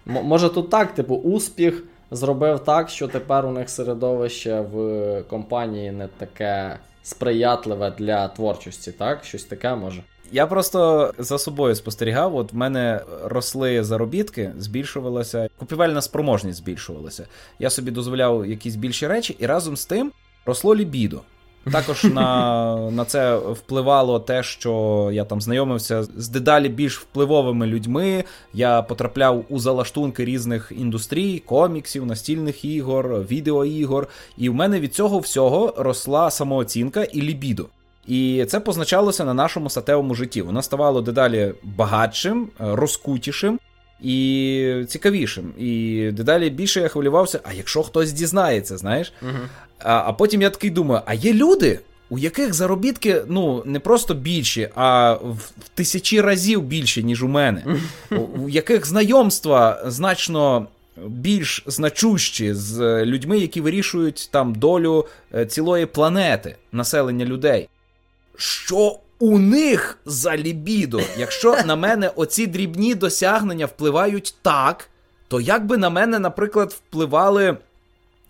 може 0.07 0.49
тут 0.49 0.71
так, 0.71 0.95
типу, 0.95 1.15
успіх 1.15 1.85
зробив 2.11 2.59
так, 2.59 2.89
що 2.89 3.09
тепер 3.09 3.47
у 3.47 3.53
них 3.53 3.71
середовище 3.71 4.61
в 4.61 5.23
компанії 5.23 5.93
не 5.93 6.07
таке 6.07 6.79
сприятливе 7.03 7.91
для 7.91 8.29
творчості, 8.29 8.93
так? 8.93 9.25
Щось 9.25 9.45
таке 9.45 9.75
може. 9.75 10.03
Я 10.33 10.47
просто 10.47 11.13
за 11.19 11.39
собою 11.39 11.75
спостерігав. 11.75 12.37
От 12.37 12.53
в 12.53 12.57
мене 12.57 13.01
росли 13.25 13.85
заробітки, 13.85 14.53
збільшувалася, 14.59 15.49
купівельна 15.59 16.03
спроможність 16.03 16.59
збільшувалася. 16.59 17.27
Я 17.59 17.71
собі 17.71 17.91
дозволяв 17.91 18.47
якісь 18.47 18.77
більші 18.77 19.07
речі, 19.07 19.37
і 19.39 19.47
разом 19.47 19.77
з 19.77 19.87
тим 19.87 20.13
росло 20.47 20.77
лібідо. 20.77 21.21
Також 21.73 22.05
на 22.05 22.77
на 22.91 23.05
це 23.05 23.37
впливало 23.37 24.21
те, 24.21 24.43
що 24.43 25.11
я 25.13 25.25
там 25.25 25.41
знайомився 25.41 26.03
з 26.03 26.29
дедалі 26.29 26.69
більш 26.69 27.01
впливовими 27.01 27.67
людьми. 27.67 28.25
Я 28.55 28.83
потрапляв 28.83 29.45
у 29.49 29.59
залаштунки 29.59 30.25
різних 30.25 30.73
індустрій, 30.77 31.39
коміксів, 31.39 32.07
настільних 32.07 32.65
ігор, 32.65 33.21
відеоігор. 33.21 34.09
І 34.37 34.49
в 34.49 34.55
мене 34.55 34.81
від 34.81 34.95
цього 34.95 35.19
всього 35.19 35.75
росла 35.77 36.31
самооцінка 36.31 37.05
і 37.05 37.23
лібідо. 37.23 37.67
І 38.07 38.45
це 38.49 38.61
позначалося 38.61 39.25
на 39.25 39.35
нашому 39.35 39.71
статевому 39.71 40.15
житті. 40.15 40.43
Воно 40.43 40.63
ставало 40.63 41.01
дедалі 41.01 41.55
багатшим, 41.63 42.49
е, 42.61 42.65
розкутішим 42.77 43.59
і 44.03 44.85
цікавішим. 44.89 45.53
І 45.59 46.11
дедалі 46.13 46.51
більше 46.51 46.81
я 46.81 46.89
хвилювався, 46.89 47.41
а 47.45 47.53
якщо 47.53 47.83
хтось 47.83 48.13
дізнається, 48.13 48.77
знаєш? 48.77 49.13
Угу. 49.23 49.31
А, 49.79 50.03
а 50.07 50.13
потім 50.13 50.43
я 50.43 50.51
такий 50.51 50.71
думаю: 50.71 51.03
а 51.07 51.15
є 51.15 51.33
люди, 51.33 51.81
у 52.11 52.19
яких 52.19 52.55
заробітки 52.55 53.23
ну 53.29 53.63
не 53.67 53.81
просто 53.81 54.15
більші, 54.15 54.69
а 54.75 55.13
в 55.13 55.53
тисячі 55.75 56.21
разів 56.21 56.63
більші, 56.63 57.05
ніж 57.05 57.23
у 57.23 57.29
мене, 57.29 57.65
у 58.37 58.49
яких 58.49 58.87
знайомства 58.87 59.83
значно. 59.87 60.67
Більш 61.07 61.63
значущі 61.67 62.55
з 62.55 63.05
людьми, 63.05 63.39
які 63.39 63.61
вирішують 63.61 64.29
там 64.33 64.55
долю 64.55 65.07
е, 65.35 65.47
цілої 65.47 65.87
планети, 65.87 66.57
населення 66.73 67.25
людей 67.25 67.69
що 68.41 68.99
у 69.19 69.39
них 69.39 69.99
за 70.05 70.37
лібідо. 70.37 71.01
Якщо 71.19 71.57
на 71.67 71.77
мене 71.77 72.09
оці 72.17 72.47
дрібні 72.47 72.95
досягнення 72.95 73.67
впливають 73.67 74.35
так, 74.43 74.91
то 75.29 75.41
як 75.41 75.67
би 75.67 75.77
на 75.77 75.91
мене, 75.91 76.19
наприклад, 76.19 76.73
впливали. 76.73 77.57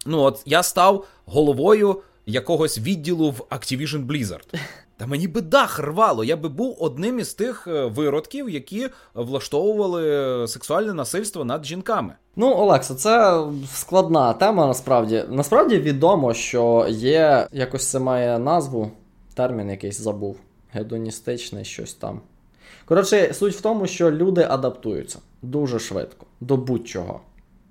Ну, 0.07 0.21
от 0.21 0.43
я 0.47 0.63
став 0.63 1.05
головою 1.27 2.03
якогось 2.27 2.79
відділу 2.79 3.31
в 3.31 3.41
Activision 3.51 4.07
Blizzard. 4.07 4.61
Та 4.97 5.07
мені 5.07 5.29
би 5.29 5.41
дах 5.41 5.79
рвало, 5.79 6.25
я 6.25 6.37
би 6.37 6.49
був 6.49 6.77
одним 6.81 7.19
із 7.19 7.35
тих 7.35 7.67
е, 7.67 7.85
виродків, 7.85 8.51
які 8.51 8.89
влаштовували 9.15 10.49
сексуальне 10.49 10.95
насильство 10.95 11.45
над 11.45 11.67
жінками. 11.67 12.15
Ну, 12.37 12.55
Олексо, 12.55 12.95
це 12.95 13.43
складна 13.75 14.33
тема. 14.33 14.67
Насправді 14.67 15.25
насправді 15.29 15.79
відомо, 15.79 16.35
що 16.35 16.87
є 16.89 17.49
якось 17.53 17.91
це 17.91 17.99
має 17.99 18.39
назву 18.39 18.91
термін 19.41 19.71
якийсь 19.71 20.01
забув. 20.01 20.37
Гедоністичне 20.73 21.65
щось 21.65 21.95
там. 21.95 22.21
Коротше, 22.85 23.35
суть 23.35 23.55
в 23.55 23.61
тому, 23.61 23.87
що 23.87 24.11
люди 24.11 24.47
адаптуються 24.51 25.19
дуже 25.43 25.79
швидко, 25.79 26.27
до 26.41 26.57
будь-чого. 26.57 27.21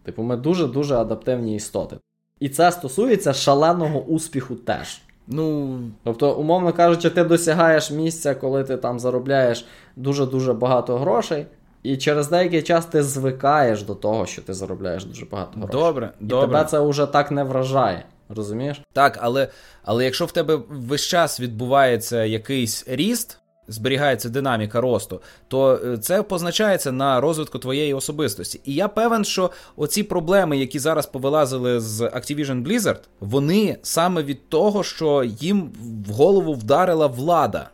Типу, 0.04 0.24
ми 0.24 0.38
дуже-дуже 0.38 0.96
адаптивні 0.96 1.56
істоти. 1.56 1.98
І 2.40 2.50
це 2.50 2.72
стосується 2.72 3.34
шаленого 3.34 4.00
успіху 4.00 4.56
теж. 4.56 5.02
Ну. 5.28 5.80
Тобто, 6.04 6.36
умовно 6.36 6.74
кажучи, 6.74 7.10
ти 7.10 7.24
досягаєш 7.24 7.92
місця, 7.92 8.36
коли 8.36 8.64
ти 8.64 8.78
там 8.78 9.00
заробляєш 9.00 9.66
дуже-дуже 9.96 10.54
багато 10.54 10.98
грошей, 10.98 11.46
і 11.84 11.98
через 11.98 12.30
деякий 12.30 12.62
час 12.62 12.86
ти 12.86 13.04
звикаєш 13.04 13.84
до 13.84 13.96
того, 13.96 14.26
що 14.26 14.42
ти 14.42 14.54
заробляєш 14.54 15.06
дуже 15.06 15.26
багато 15.26 15.60
грошей. 15.60 15.82
Добре, 15.82 16.12
і 16.22 16.26
добре. 16.26 16.48
тебе 16.48 16.66
це 16.66 16.80
вже 16.80 17.06
так 17.06 17.32
не 17.32 17.44
вражає. 17.44 18.06
Розумієш? 18.30 18.82
Так, 18.94 19.20
але 19.22 19.48
але 19.84 20.06
якщо 20.06 20.26
в 20.26 20.32
тебе 20.32 20.60
весь 20.70 21.06
час 21.06 21.40
відбувається 21.40 22.24
якийсь 22.26 22.84
ріст, 22.88 23.40
зберігається 23.68 24.30
динаміка 24.30 24.82
росту, 24.82 25.22
то 25.48 25.80
е, 25.86 25.98
це 25.98 26.24
позначається 26.24 26.92
на 26.92 27.22
розвитку 27.22 27.60
твоєї 27.60 27.94
особистості. 27.94 28.62
І 28.66 28.74
я 28.74 28.88
певен, 28.88 29.26
що 29.26 29.52
оці 29.76 30.04
проблеми, 30.04 30.58
які 30.58 30.80
зараз 30.80 31.06
повилазили 31.06 31.80
з 31.80 32.02
Activision 32.02 32.68
Blizzard, 32.68 33.00
вони 33.20 33.78
саме 33.82 34.24
від 34.24 34.50
того, 34.50 34.84
що 34.84 35.24
їм 35.24 35.72
в 36.08 36.12
голову 36.12 36.54
вдарила 36.54 37.08
влада. 37.08 37.70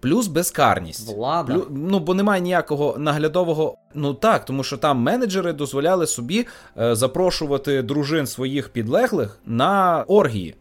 Плюс 0.00 0.26
безкарність. 0.26 1.16
Влада? 1.16 1.54
Плю, 1.54 1.66
ну, 1.70 1.98
бо 1.98 2.14
немає 2.14 2.40
ніякого 2.40 2.94
наглядового. 2.98 3.78
Ну 3.94 4.14
так, 4.14 4.44
тому 4.44 4.64
що 4.64 4.76
там 4.76 4.98
менеджери 4.98 5.52
дозволяли 5.52 6.06
собі 6.06 6.46
е, 6.80 6.94
запрошувати 6.94 7.82
дружин 7.82 8.26
своїх 8.26 8.68
підлеглих 8.68 9.38
на 9.46 10.04
оргії. 10.08 10.54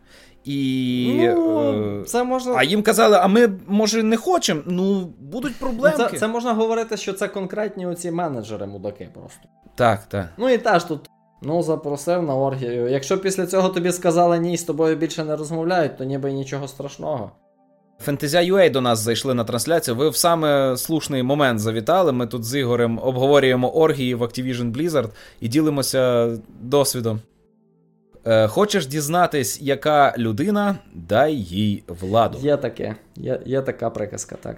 І 0.44 1.30
ну, 1.36 2.04
це 2.06 2.24
можна... 2.24 2.54
А 2.58 2.64
їм 2.64 2.84
казали, 2.84 3.18
а 3.22 3.28
ми, 3.28 3.50
може, 3.68 4.04
не 4.04 4.18
хочемо. 4.18 4.62
Ну, 4.66 5.14
будуть 5.20 5.56
проблемки. 5.56 6.08
Це, 6.12 6.20
це 6.20 6.28
можна 6.28 6.54
говорити, 6.54 6.98
що 6.98 7.14
це 7.14 7.28
конкретні 7.28 7.88
оці 7.88 8.12
менеджери 8.12 8.66
мудаки 8.66 9.10
просто. 9.14 9.40
Так, 9.76 10.04
так. 10.04 10.28
Ну 10.38 10.50
і 10.50 10.58
теж 10.58 10.84
тут. 10.84 11.10
Ну, 11.42 11.64
запросив 11.64 12.24
на 12.24 12.36
оргію. 12.36 12.88
Якщо 12.88 13.18
після 13.18 13.48
цього 13.48 13.70
тобі 13.70 13.92
сказали 13.92 14.40
ні, 14.40 14.58
з 14.58 14.64
тобою 14.64 14.96
більше 14.96 15.24
не 15.24 15.36
розмовляють, 15.36 15.98
то 15.98 16.04
ніби 16.04 16.32
нічого 16.32 16.68
страшного. 16.68 17.32
Фентезя.ua 18.00 18.70
до 18.70 18.82
нас 18.82 19.00
зайшли 19.00 19.34
на 19.34 19.44
трансляцію. 19.44 19.96
Ви 19.96 20.10
в 20.10 20.16
саме 20.16 20.78
слушний 20.78 21.24
момент 21.24 21.60
завітали. 21.60 22.12
Ми 22.12 22.28
тут 22.28 22.44
з 22.44 22.60
Ігорем 22.60 23.00
обговорюємо 23.04 23.70
оргії 23.70 24.16
в 24.16 24.24
Activision 24.24 24.72
Blizzard 24.72 25.10
і 25.40 25.48
ділимося 25.48 26.30
досвідом. 26.62 27.20
Е, 28.26 28.48
Хочеш 28.48 28.88
дізнатись, 28.88 29.62
яка 29.62 30.14
людина, 30.18 30.76
дай 30.94 31.36
їй 31.36 31.84
владу. 31.88 32.38
Є 32.42 32.58
таке, 32.58 32.96
є 33.16 33.40
є 33.46 33.62
така 33.62 33.90
приказка, 33.90 34.36
так. 34.42 34.58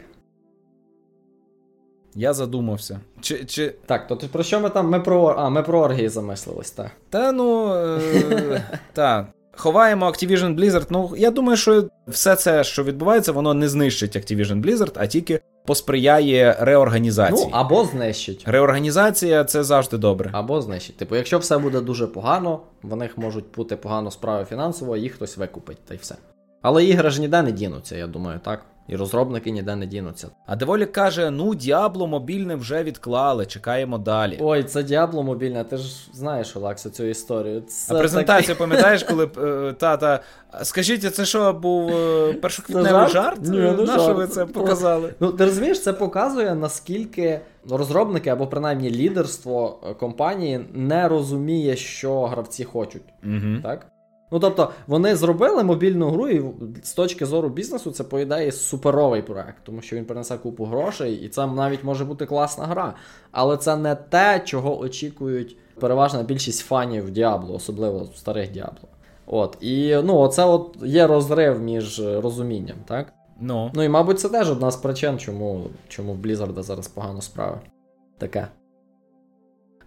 Я 2.15 2.33
задумався. 2.33 2.99
Чи, 3.21 3.45
чи... 3.45 3.75
Так, 3.85 4.07
то 4.07 4.17
про 4.17 4.43
що 4.43 4.59
ми 4.59 4.69
там? 4.69 4.89
Ми 4.89 4.99
про 4.99 5.35
А, 5.37 5.49
ми 5.49 5.63
про 5.63 5.79
оргії 5.79 6.09
замислились, 6.09 6.71
так. 6.71 6.91
Та 7.09 7.31
ну. 7.31 7.73
Е... 7.73 8.63
так. 8.93 9.27
Ховаємо 9.57 10.05
Activision 10.05 10.55
Blizzard. 10.59 10.85
Ну, 10.89 11.13
я 11.17 11.31
думаю, 11.31 11.57
що 11.57 11.89
все 12.07 12.35
це, 12.35 12.63
що 12.63 12.83
відбувається, 12.83 13.31
воно 13.31 13.53
не 13.53 13.69
знищить 13.69 14.15
Activision 14.15 14.61
Blizzard, 14.63 14.91
а 14.95 15.07
тільки 15.07 15.41
посприяє 15.65 16.55
реорганізації. 16.59 17.49
Ну, 17.51 17.57
або 17.57 17.85
знищить. 17.85 18.43
Реорганізація 18.45 19.43
це 19.43 19.63
завжди 19.63 19.97
добре. 19.97 20.29
Або 20.33 20.61
знищить. 20.61 20.97
Типу, 20.97 21.15
якщо 21.15 21.37
все 21.37 21.57
буде 21.57 21.81
дуже 21.81 22.07
погано, 22.07 22.59
в 22.83 22.95
них 22.95 23.17
можуть 23.17 23.45
бути 23.55 23.75
погано 23.75 24.11
справи 24.11 24.45
фінансово, 24.49 24.97
їх 24.97 25.13
хтось 25.13 25.37
викупить, 25.37 25.77
та 25.87 25.93
й 25.93 25.97
все. 25.97 26.15
Але 26.61 26.85
ігри 26.85 27.09
ж 27.09 27.21
ніде 27.21 27.41
не 27.41 27.51
дінуться, 27.51 27.95
я 27.95 28.07
думаю, 28.07 28.39
так? 28.43 28.65
І 28.87 28.95
розробники 28.95 29.51
ніде 29.51 29.75
не 29.75 29.85
дінуться. 29.85 30.27
А 30.45 30.55
Деволік 30.55 30.91
каже: 30.91 31.31
ну, 31.31 31.55
Діабло 31.55 32.07
мобільне 32.07 32.55
вже 32.55 32.83
відклали, 32.83 33.45
чекаємо 33.45 33.97
далі. 33.97 34.37
Ой, 34.41 34.63
це 34.63 34.83
Діабло 34.83 35.23
мобільне, 35.23 35.63
ти 35.63 35.77
ж 35.77 36.09
знаєш, 36.13 36.55
Олексо, 36.55 36.89
цю 36.89 37.03
історію. 37.03 37.61
Це 37.61 37.95
а 37.95 37.99
презентацію 37.99 38.55
такий... 38.55 38.67
пам'ятаєш, 38.67 39.03
коли 39.03 39.29
е, 39.37 39.73
тата. 39.73 40.19
Скажіть, 40.63 41.15
це 41.15 41.25
що 41.25 41.53
був 41.53 41.89
е, 41.89 42.33
першоквітневий 42.33 42.91
жарт? 42.91 43.11
жарт? 43.11 43.39
Ні, 43.41 43.57
не 43.57 43.71
На 43.71 43.99
що 43.99 44.13
ви 44.13 44.27
це 44.27 44.45
показали? 44.45 45.13
Ну, 45.19 45.31
ти 45.31 45.45
розумієш, 45.45 45.83
це 45.83 45.93
показує, 45.93 46.55
наскільки 46.55 47.39
розробники 47.69 48.29
або 48.29 48.47
принаймні 48.47 48.91
лідерство 48.91 49.69
компанії 49.99 50.65
не 50.73 51.07
розуміє, 51.07 51.75
що 51.75 52.25
гравці 52.25 52.63
хочуть. 52.63 53.03
Угу. 53.23 53.61
Так? 53.63 53.87
Ну, 54.31 54.39
тобто, 54.39 54.71
вони 54.87 55.15
зробили 55.15 55.63
мобільну 55.63 56.09
гру, 56.09 56.29
і 56.29 56.43
з 56.83 56.93
точки 56.93 57.25
зору 57.25 57.49
бізнесу, 57.49 57.91
це 57.91 58.03
по 58.03 58.19
ідеї 58.19 58.51
суперовий 58.51 59.21
проект, 59.21 59.57
тому 59.63 59.81
що 59.81 59.95
він 59.95 60.05
принесе 60.05 60.37
купу 60.37 60.65
грошей, 60.65 61.15
і 61.15 61.29
це 61.29 61.47
навіть 61.47 61.83
може 61.83 62.05
бути 62.05 62.25
класна 62.25 62.65
гра. 62.65 62.93
Але 63.31 63.57
це 63.57 63.75
не 63.75 63.95
те, 63.95 64.41
чого 64.45 64.79
очікують 64.79 65.57
переважна 65.79 66.23
більшість 66.23 66.59
фанів 66.59 67.11
Діабло, 67.11 67.55
особливо 67.55 68.05
старих 68.15 68.51
Діабло. 68.51 68.89
От, 69.25 69.57
і 69.61 69.95
ну, 70.03 70.17
оце 70.17 70.45
от 70.45 70.77
є 70.83 71.07
розрив 71.07 71.61
між 71.61 71.99
розумінням, 71.99 72.77
так? 72.85 73.13
Ну, 73.39 73.71
Ну 73.73 73.83
і, 73.83 73.89
мабуть, 73.89 74.19
це 74.19 74.29
теж 74.29 74.51
одна 74.51 74.71
з 74.71 74.75
причин, 74.75 75.17
чому 75.17 75.63
чому 75.87 76.13
в 76.13 76.17
Blizzard 76.17 76.63
зараз 76.63 76.87
погано 76.87 77.21
справи. 77.21 77.59
Таке. 78.17 78.47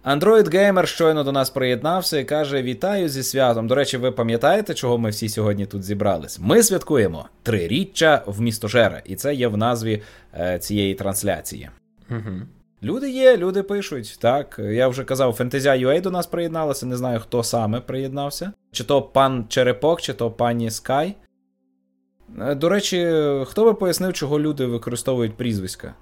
Android 0.05 0.49
Gamer 0.55 0.85
щойно 0.85 1.23
до 1.23 1.31
нас 1.31 1.49
приєднався 1.49 2.19
і 2.19 2.25
каже: 2.25 2.61
Вітаю 2.61 3.09
зі 3.09 3.23
святом. 3.23 3.67
До 3.67 3.75
речі, 3.75 3.97
ви 3.97 4.11
пам'ятаєте, 4.11 4.73
чого 4.73 4.97
ми 4.97 5.09
всі 5.09 5.29
сьогодні 5.29 5.65
тут 5.65 5.83
зібрались? 5.83 6.39
Ми 6.39 6.63
святкуємо 6.63 7.25
триріччя 7.43 8.23
в 8.25 8.41
містожера, 8.41 9.01
і 9.05 9.15
це 9.15 9.33
є 9.33 9.47
в 9.47 9.57
назві 9.57 10.01
е, 10.39 10.59
цієї 10.59 10.95
трансляції. 10.95 11.69
Угу. 12.09 12.41
Люди 12.83 13.09
є, 13.09 13.37
люди 13.37 13.63
пишуть. 13.63 14.17
Так, 14.21 14.59
я 14.63 14.87
вже 14.87 15.03
казав, 15.03 15.33
Фентезя.ua 15.33 16.01
до 16.01 16.11
нас 16.11 16.27
приєдналася, 16.27 16.85
не 16.85 16.97
знаю, 16.97 17.19
хто 17.19 17.43
саме 17.43 17.79
приєднався. 17.79 18.51
Чи 18.71 18.83
то 18.83 19.01
пан 19.01 19.45
Черепок, 19.49 20.01
чи 20.01 20.13
то 20.13 20.31
пані 20.31 20.71
Скай. 20.71 21.15
Е, 22.41 22.55
до 22.55 22.69
речі, 22.69 23.13
хто 23.45 23.65
би 23.65 23.73
пояснив, 23.73 24.13
чого 24.13 24.39
люди 24.39 24.65
використовують 24.65 25.37
прізвиська? 25.37 25.93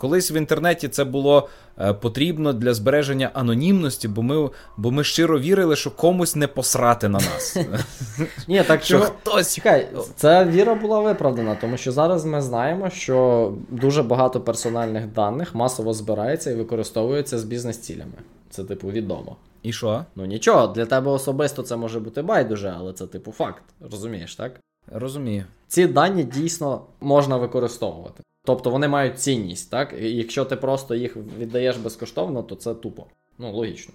Колись 0.00 0.30
в 0.30 0.36
інтернеті 0.36 0.88
це 0.88 1.04
було 1.04 1.48
е, 1.78 1.92
потрібно 1.92 2.52
для 2.52 2.74
збереження 2.74 3.30
анонімності, 3.34 4.08
бо 4.08 4.22
ми 4.22 4.50
бо 4.76 4.90
ми 4.90 5.04
щиро 5.04 5.40
вірили, 5.40 5.76
що 5.76 5.90
комусь 5.90 6.36
не 6.36 6.46
посрати 6.46 7.08
на 7.08 7.18
нас. 7.18 7.56
Ні, 8.48 8.62
так 8.62 8.82
що 8.82 9.00
хтось. 9.00 9.54
Чекай, 9.54 9.88
ця 10.16 10.44
віра 10.44 10.74
була 10.74 11.00
виправдана, 11.00 11.56
тому 11.60 11.76
що 11.76 11.92
зараз 11.92 12.24
ми 12.24 12.42
знаємо, 12.42 12.90
що 12.90 13.52
дуже 13.68 14.02
багато 14.02 14.40
персональних 14.40 15.06
даних 15.06 15.54
масово 15.54 15.94
збирається 15.94 16.50
і 16.50 16.54
використовується 16.54 17.38
з 17.38 17.44
бізнес-цілями. 17.44 18.12
Це, 18.50 18.64
типу, 18.64 18.88
відомо. 18.88 19.36
І 19.62 19.72
що? 19.72 20.04
Ну 20.16 20.24
нічого, 20.24 20.66
для 20.66 20.86
тебе 20.86 21.10
особисто 21.10 21.62
це 21.62 21.76
може 21.76 22.00
бути 22.00 22.22
байдуже, 22.22 22.74
але 22.78 22.92
це, 22.92 23.06
типу, 23.06 23.32
факт. 23.32 23.62
Розумієш, 23.90 24.36
так? 24.36 24.52
Розумію. 24.92 25.44
Ці 25.68 25.86
дані 25.86 26.24
дійсно 26.24 26.80
можна 27.00 27.36
використовувати. 27.36 28.22
Тобто 28.44 28.70
вони 28.70 28.88
мають 28.88 29.18
цінність, 29.18 29.70
так? 29.70 29.94
І 30.00 30.16
якщо 30.16 30.44
ти 30.44 30.56
просто 30.56 30.94
їх 30.94 31.16
віддаєш 31.16 31.76
безкоштовно, 31.76 32.42
то 32.42 32.54
це 32.54 32.74
тупо. 32.74 33.06
Ну, 33.38 33.52
логічно. 33.52 33.94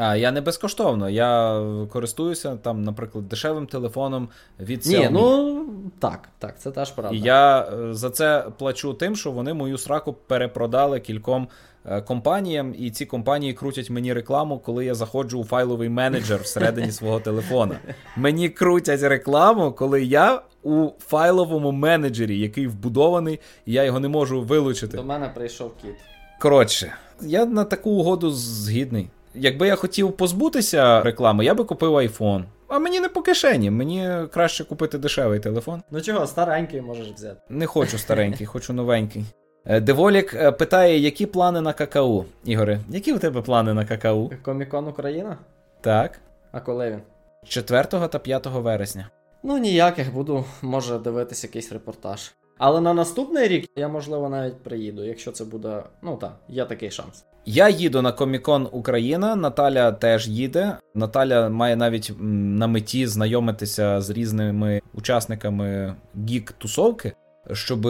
А, 0.00 0.16
я 0.16 0.32
не 0.32 0.40
безкоштовно. 0.40 1.08
Я 1.08 1.62
користуюся 1.92 2.56
там, 2.56 2.82
наприклад, 2.82 3.28
дешевим 3.28 3.66
телефоном 3.66 4.28
від 4.60 4.80
Xiaomi. 4.80 4.98
Ні, 4.98 5.08
ну 5.12 5.64
так, 5.98 6.28
так, 6.38 6.60
це 6.60 6.70
теж 6.70 6.90
правда. 6.90 7.16
І 7.16 7.20
я 7.20 7.60
е, 7.60 7.94
за 7.94 8.10
це 8.10 8.46
плачу 8.58 8.94
тим, 8.94 9.16
що 9.16 9.30
вони 9.30 9.54
мою 9.54 9.78
сраку 9.78 10.12
перепродали 10.12 11.00
кільком 11.00 11.48
е, 11.86 12.00
компаніям, 12.00 12.74
і 12.78 12.90
ці 12.90 13.06
компанії 13.06 13.54
крутять 13.54 13.90
мені 13.90 14.12
рекламу, 14.12 14.58
коли 14.58 14.84
я 14.84 14.94
заходжу 14.94 15.40
у 15.40 15.44
файловий 15.44 15.88
менеджер 15.88 16.40
всередині 16.40 16.92
свого 16.92 17.20
телефона. 17.20 17.78
Мені 18.16 18.48
крутять 18.48 19.02
рекламу, 19.02 19.72
коли 19.72 20.04
я 20.04 20.42
у 20.62 20.88
файловому 20.98 21.72
менеджері, 21.72 22.38
який 22.38 22.66
вбудований, 22.66 23.40
і 23.66 23.72
я 23.72 23.84
його 23.84 24.00
не 24.00 24.08
можу 24.08 24.42
вилучити. 24.42 24.96
До 24.96 25.04
мене 25.04 25.30
прийшов 25.34 25.72
кіт. 25.82 25.94
Коротше, 26.40 26.92
я 27.20 27.44
на 27.44 27.64
таку 27.64 27.90
угоду 27.90 28.30
згідний. 28.30 29.10
Якби 29.40 29.66
я 29.66 29.76
хотів 29.76 30.12
позбутися 30.12 31.02
реклами, 31.02 31.44
я 31.44 31.54
би 31.54 31.64
купив 31.64 31.94
iPhone. 31.96 32.44
А 32.68 32.78
мені 32.78 33.00
не 33.00 33.08
по 33.08 33.22
кишені, 33.22 33.70
мені 33.70 34.10
краще 34.32 34.64
купити 34.64 34.98
дешевий 34.98 35.40
телефон. 35.40 35.82
Ну 35.90 36.00
чого, 36.00 36.26
старенький 36.26 36.80
можеш 36.80 37.08
взяти. 37.08 37.40
Не 37.48 37.66
хочу 37.66 37.98
старенький, 37.98 38.46
хочу 38.46 38.72
новенький. 38.72 39.24
Е, 39.66 39.80
Деволік 39.80 40.34
е, 40.34 40.52
питає, 40.52 40.98
які 40.98 41.26
плани 41.26 41.60
на 41.60 41.72
какау. 41.72 42.24
Ігоре, 42.44 42.80
які 42.88 43.12
у 43.12 43.18
тебе 43.18 43.42
плани 43.42 43.74
на 43.74 43.84
какау? 43.84 44.30
Комікон 44.42 44.88
Україна? 44.88 45.38
Так. 45.80 46.20
А 46.52 46.60
коли 46.60 46.90
він? 46.90 47.00
4 47.48 47.84
та 47.84 48.18
5 48.18 48.46
вересня. 48.46 49.10
Ну, 49.42 49.58
ніяких 49.58 50.14
буду, 50.14 50.44
може, 50.62 50.98
дивитися 50.98 51.46
якийсь 51.46 51.72
репортаж. 51.72 52.32
Але 52.58 52.80
на 52.80 52.94
наступний 52.94 53.48
рік 53.48 53.70
я, 53.76 53.88
можливо, 53.88 54.28
навіть 54.28 54.62
приїду, 54.62 55.04
якщо 55.04 55.32
це 55.32 55.44
буде. 55.44 55.82
Ну 56.02 56.16
так, 56.16 56.36
є 56.48 56.64
такий 56.64 56.90
шанс. 56.90 57.24
Я 57.50 57.68
їду 57.68 58.02
на 58.02 58.12
Комікон 58.12 58.68
Україна. 58.72 59.36
Наталя 59.36 59.92
теж 59.92 60.28
їде. 60.28 60.76
Наталя 60.94 61.48
має 61.48 61.76
навіть 61.76 62.12
на 62.20 62.66
меті 62.66 63.06
знайомитися 63.06 64.00
з 64.00 64.10
різними 64.10 64.80
учасниками 64.94 65.94
гік-тусовки. 66.28 67.12
щоб 67.52 67.86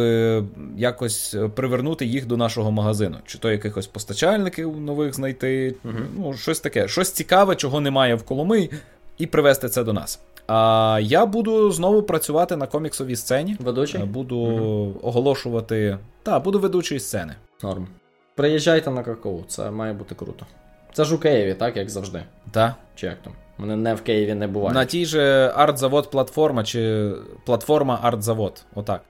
якось 0.77 1.37
привернути 1.55 2.07
їх 2.07 2.27
до 2.27 2.37
нашого 2.37 2.71
магазину, 2.71 3.17
чи 3.27 3.39
то 3.39 3.51
якихось 3.51 3.87
постачальників 3.87 4.81
нових 4.81 5.15
знайти, 5.15 5.75
угу. 5.85 5.99
ну 6.17 6.35
щось 6.35 6.61
таке, 6.61 6.89
щось 6.89 7.11
цікаве, 7.11 7.57
чого 7.57 7.81
немає 7.81 8.15
в 8.15 8.23
Коломиї, 8.23 8.71
і 9.19 9.27
привезти 9.27 9.69
це 9.69 9.85
до 9.85 9.93
нас. 9.93 10.21
А 10.47 10.99
я 11.03 11.27
буду 11.27 11.71
знову 11.71 12.03
працювати 12.03 12.57
на 12.57 12.67
коміксовій 12.67 13.17
сцені. 13.17 13.57
Ведучий? 13.61 14.05
Буду 14.05 14.37
угу. 14.37 14.95
оголошувати. 15.03 15.99
Так, 16.23 16.43
буду 16.43 16.61
ведучий 16.61 17.01
сцени. 17.01 17.35
Норм. 17.63 17.89
Приїжджайте 18.39 18.90
на 18.90 19.02
какао, 19.02 19.40
це 19.48 19.70
має 19.70 19.93
бути 19.93 20.15
круто. 20.15 20.47
Це 20.93 21.05
ж 21.05 21.15
у 21.15 21.19
Києві, 21.19 21.55
так, 21.55 21.77
як 21.77 21.90
завжди. 21.90 22.23
Так. 22.51 22.74
Чи 22.94 23.06
як 23.06 23.16
там? 23.23 23.32
Мене 23.59 23.77
не 23.77 23.94
в 23.94 24.02
Києві 24.02 24.35
не 24.35 24.47
буває. 24.47 24.74
На 24.74 24.85
тій 24.85 25.06
же 25.06 25.52
артзавод 25.56 26.10
платформа 26.10 26.65
чи 26.65 27.12
платформа 27.44 27.98
артзавод. 28.02 28.65
Отак. 28.74 29.01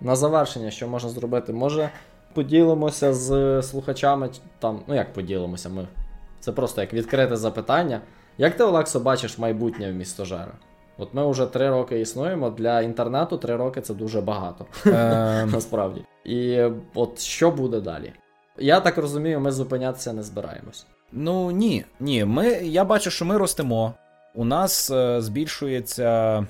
На 0.00 0.16
завершення, 0.16 0.70
що 0.70 0.88
можна 0.88 1.10
зробити? 1.10 1.52
Може 1.52 1.90
поділимося 2.34 3.14
з 3.14 3.62
слухачами 3.62 4.30
там. 4.58 4.80
Ну 4.86 4.94
як 4.94 5.12
поділимося? 5.12 5.68
Ми. 5.68 5.86
Це 6.40 6.52
просто 6.52 6.80
як 6.80 6.94
відкрите 6.94 7.36
запитання. 7.36 8.00
Як 8.38 8.56
ти, 8.56 8.64
Олексо, 8.64 9.00
бачиш 9.00 9.38
майбутнє 9.38 9.92
в 9.92 9.94
місто 9.94 10.24
Жера? 10.24 10.52
От 10.98 11.14
ми 11.14 11.30
вже 11.30 11.46
три 11.46 11.70
роки 11.70 12.00
існуємо. 12.00 12.50
Для 12.50 12.80
інтернету 12.80 13.36
три 13.36 13.56
роки 13.56 13.80
це 13.80 13.94
дуже 13.94 14.20
багато. 14.20 14.66
Ем. 14.86 15.50
Насправді. 15.52 16.04
І 16.24 16.62
от 16.94 17.20
що 17.20 17.50
буде 17.50 17.80
далі? 17.80 18.12
Я 18.58 18.80
так 18.80 18.98
розумію, 18.98 19.40
ми 19.40 19.52
зупинятися 19.52 20.12
не 20.12 20.22
збираємось. 20.22 20.86
Ну 21.12 21.50
ні, 21.50 21.84
ні. 22.00 22.24
Ми, 22.24 22.46
Я 22.48 22.84
бачу, 22.84 23.10
що 23.10 23.24
ми 23.24 23.38
ростемо. 23.38 23.94
У 24.34 24.44
нас 24.44 24.90
е, 24.90 25.20
збільшується 25.20 26.46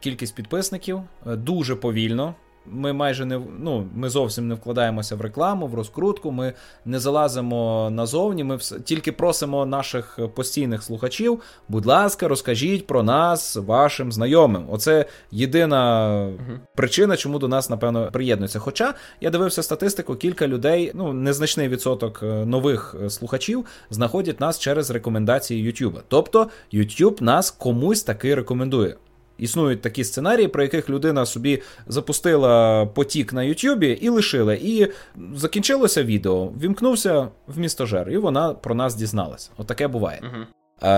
кількість 0.00 0.34
підписників 0.34 1.00
е, 1.26 1.36
дуже 1.36 1.76
повільно. 1.76 2.34
Ми 2.70 2.92
майже 2.92 3.24
не 3.24 3.40
ну, 3.58 3.88
ми 3.94 4.08
зовсім 4.08 4.48
не 4.48 4.54
вкладаємося 4.54 5.16
в 5.16 5.20
рекламу, 5.20 5.66
в 5.66 5.74
розкрутку. 5.74 6.32
Ми 6.32 6.52
не 6.84 6.98
залазимо 6.98 7.88
назовні. 7.92 8.44
Ми 8.44 8.56
вс... 8.56 8.74
тільки 8.84 9.12
просимо 9.12 9.66
наших 9.66 10.18
постійних 10.34 10.82
слухачів. 10.82 11.40
Будь 11.68 11.86
ласка, 11.86 12.28
розкажіть 12.28 12.86
про 12.86 13.02
нас 13.02 13.56
вашим 13.56 14.12
знайомим. 14.12 14.66
Оце 14.70 15.06
єдина 15.30 15.76
uh 16.16 16.58
причина, 16.74 17.16
чому 17.16 17.38
до 17.38 17.48
нас, 17.48 17.70
напевно, 17.70 18.08
приєднуються. 18.12 18.58
Хоча 18.58 18.94
я 19.20 19.30
дивився 19.30 19.62
статистику, 19.62 20.16
кілька 20.16 20.48
людей, 20.48 20.92
ну 20.94 21.12
незначний 21.12 21.68
відсоток 21.68 22.20
е, 22.22 22.26
нових 22.26 22.96
е, 23.02 23.10
слухачів, 23.10 23.64
знаходять 23.90 24.40
нас 24.40 24.58
через 24.58 24.90
рекомендації 24.90 25.70
YouTube. 25.70 26.00
Тобто 26.08 26.48
YouTube 26.72 27.22
нас 27.22 27.50
комусь 27.50 28.02
таки 28.02 28.34
рекомендує. 28.34 28.96
Існують 29.38 29.82
такі 29.82 30.04
сценарії, 30.04 30.48
про 30.48 30.62
яких 30.62 30.90
людина 30.90 31.26
собі 31.26 31.62
запустила 31.86 32.86
потік 32.86 33.32
на 33.32 33.42
Ютубі 33.42 33.98
і 34.00 34.08
лишила. 34.08 34.54
І 34.54 34.92
закінчилося 35.34 36.02
відео, 36.02 36.50
вімкнувся 36.62 37.28
в 37.46 37.58
містожер, 37.58 38.10
і 38.10 38.16
вона 38.16 38.54
про 38.54 38.74
нас 38.74 38.94
дізналася. 38.94 39.50
Отаке 39.56 39.88
буває. 39.88 40.20
Угу. 40.22 40.44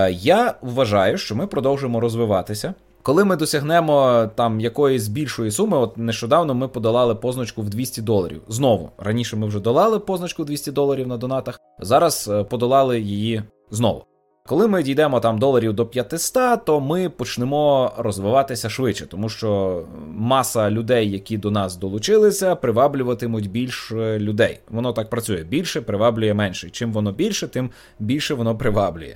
Я 0.09 0.55
вважаю, 0.61 1.17
що 1.17 1.35
ми 1.35 1.47
продовжуємо 1.47 1.99
розвиватися. 1.99 2.73
Коли 3.01 3.25
ми 3.25 3.35
досягнемо 3.35 4.29
там 4.35 4.59
якоїсь 4.59 5.07
більшої 5.07 5.51
суми, 5.51 5.77
от 5.77 5.97
нещодавно 5.97 6.53
ми 6.53 6.67
подолали 6.67 7.15
позначку 7.15 7.61
в 7.61 7.69
200 7.69 8.01
доларів. 8.01 8.41
Знову 8.47 8.91
раніше 8.97 9.35
ми 9.35 9.47
вже 9.47 9.59
долали 9.59 9.99
позначку 9.99 10.43
200 10.43 10.71
доларів 10.71 11.07
на 11.07 11.17
донатах. 11.17 11.59
Зараз 11.79 12.29
е, 12.31 12.43
подолали 12.43 12.99
її 12.99 13.43
знову. 13.71 14.03
Коли 14.49 14.67
ми 14.67 14.83
дійдемо 14.83 15.19
там 15.19 15.39
доларів 15.39 15.73
до 15.73 15.85
500, 15.85 16.65
то 16.65 16.79
ми 16.79 17.09
почнемо 17.09 17.91
розвиватися 17.97 18.69
швидше, 18.69 19.05
тому 19.05 19.29
що 19.29 19.81
маса 20.07 20.71
людей, 20.71 21.11
які 21.11 21.37
до 21.37 21.51
нас 21.51 21.75
долучилися, 21.75 22.55
приваблюватимуть 22.55 23.51
більше 23.51 24.19
людей. 24.19 24.59
Воно 24.69 24.93
так 24.93 25.09
працює. 25.09 25.43
Більше 25.43 25.81
приваблює 25.81 26.33
менше. 26.33 26.69
Чим 26.69 26.93
воно 26.93 27.11
більше, 27.11 27.47
тим 27.47 27.69
більше 27.99 28.33
воно 28.33 28.57
приваблює. 28.57 29.15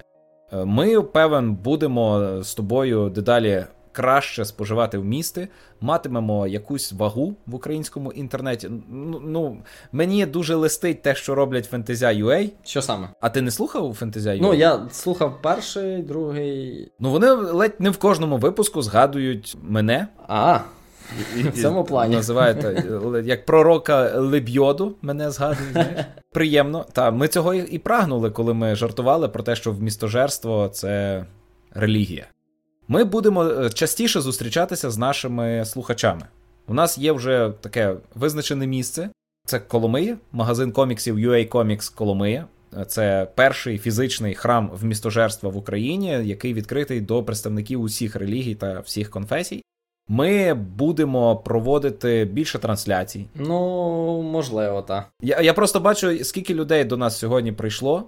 Е, 0.53 0.65
ми, 0.65 1.01
певен, 1.01 1.53
будемо 1.55 2.38
з 2.43 2.55
тобою 2.55 3.10
дедалі 3.10 3.65
краще 3.94 4.45
споживати 4.45 4.98
в 4.98 5.06
місті, 5.06 5.48
матимемо 5.82 6.48
якусь 6.48 6.91
вагу 6.91 7.36
в 7.45 7.56
українському 7.56 8.11
інтернеті. 8.11 8.70
Ну, 8.90 9.22
ну 9.26 9.57
мені 9.91 10.26
дуже 10.26 10.56
листить 10.56 11.02
те, 11.02 11.15
що 11.15 11.36
роблять 11.36 11.74
Fantasia.ua. 11.74 12.49
Що 12.64 12.82
саме? 12.82 13.10
А 13.22 13.30
ти 13.30 13.41
не 13.41 13.52
слухав 13.52 13.98
Fantasia.ua? 14.02 14.40
Ну, 14.41 14.53
я 14.53 14.88
слухав 14.91 15.41
перший, 15.41 16.02
другий. 16.02 16.91
Ну, 16.99 17.11
вони 17.11 17.32
ледь 17.32 17.76
не 17.80 17.90
в 17.90 17.98
кожному 17.98 18.38
випуску 18.38 18.82
згадують 18.82 19.57
мене. 19.61 20.07
А. 20.28 20.60
В 21.36 21.61
цьому 21.61 21.84
плані. 21.84 22.15
Називаєте 22.15 22.68
е, 23.15 23.24
як 23.26 23.45
пророка 23.45 24.11
Лебйоду, 24.15 24.95
мене 25.02 25.32
згадують. 25.32 25.72
знаєш. 25.72 26.06
Приємно. 26.34 26.86
Та 26.94 27.11
ми 27.11 27.28
цього 27.28 27.53
і 27.53 27.80
прагнули, 27.80 28.32
коли 28.32 28.53
ми 28.53 28.76
жартували 28.76 29.30
про 29.30 29.44
те, 29.44 29.56
що 29.56 29.72
в 29.72 29.82
містожерство 29.82 30.68
це 30.68 31.26
релігія. 31.72 32.26
Ми 32.88 33.03
будемо 33.03 33.43
е, 33.43 33.69
частіше 33.69 34.22
зустрічатися 34.22 34.91
з 34.91 34.97
нашими 34.97 35.65
слухачами. 35.65 36.22
У 36.68 36.73
нас 36.73 36.97
є 36.97 37.11
вже 37.11 37.51
таке 37.61 37.95
визначене 38.15 38.68
місце. 38.68 39.10
Це 39.45 39.60
Коломиї, 39.60 40.15
магазин 40.31 40.72
коміксів 40.72 41.18
UA 41.18 41.49
Comics 41.49 41.95
Коломия. 41.95 42.45
Це 42.88 43.27
перший 43.35 43.77
фізичний 43.77 44.35
храм 44.35 44.72
вмістожерства 44.73 45.49
в 45.49 45.57
Україні, 45.57 46.07
який 46.07 46.53
відкритий 46.53 47.01
до 47.01 47.23
представників 47.23 47.81
усіх 47.81 48.15
релігій 48.15 48.55
та 48.55 48.80
всіх 48.80 49.10
конфесій. 49.10 49.64
Ми 50.07 50.53
будемо 50.53 51.35
проводити 51.35 52.26
більше 52.26 52.60
трансляцій. 52.60 53.26
Ну, 53.35 54.22
можливо, 54.22 54.81
так. 54.81 55.10
Я 55.22 55.41
я 55.41 55.53
просто 55.53 55.80
бачу, 55.80 56.23
скільки 56.23 56.53
людей 56.53 56.84
до 56.84 56.97
нас 56.97 57.18
сьогодні 57.18 57.51
прийшло. 57.51 58.03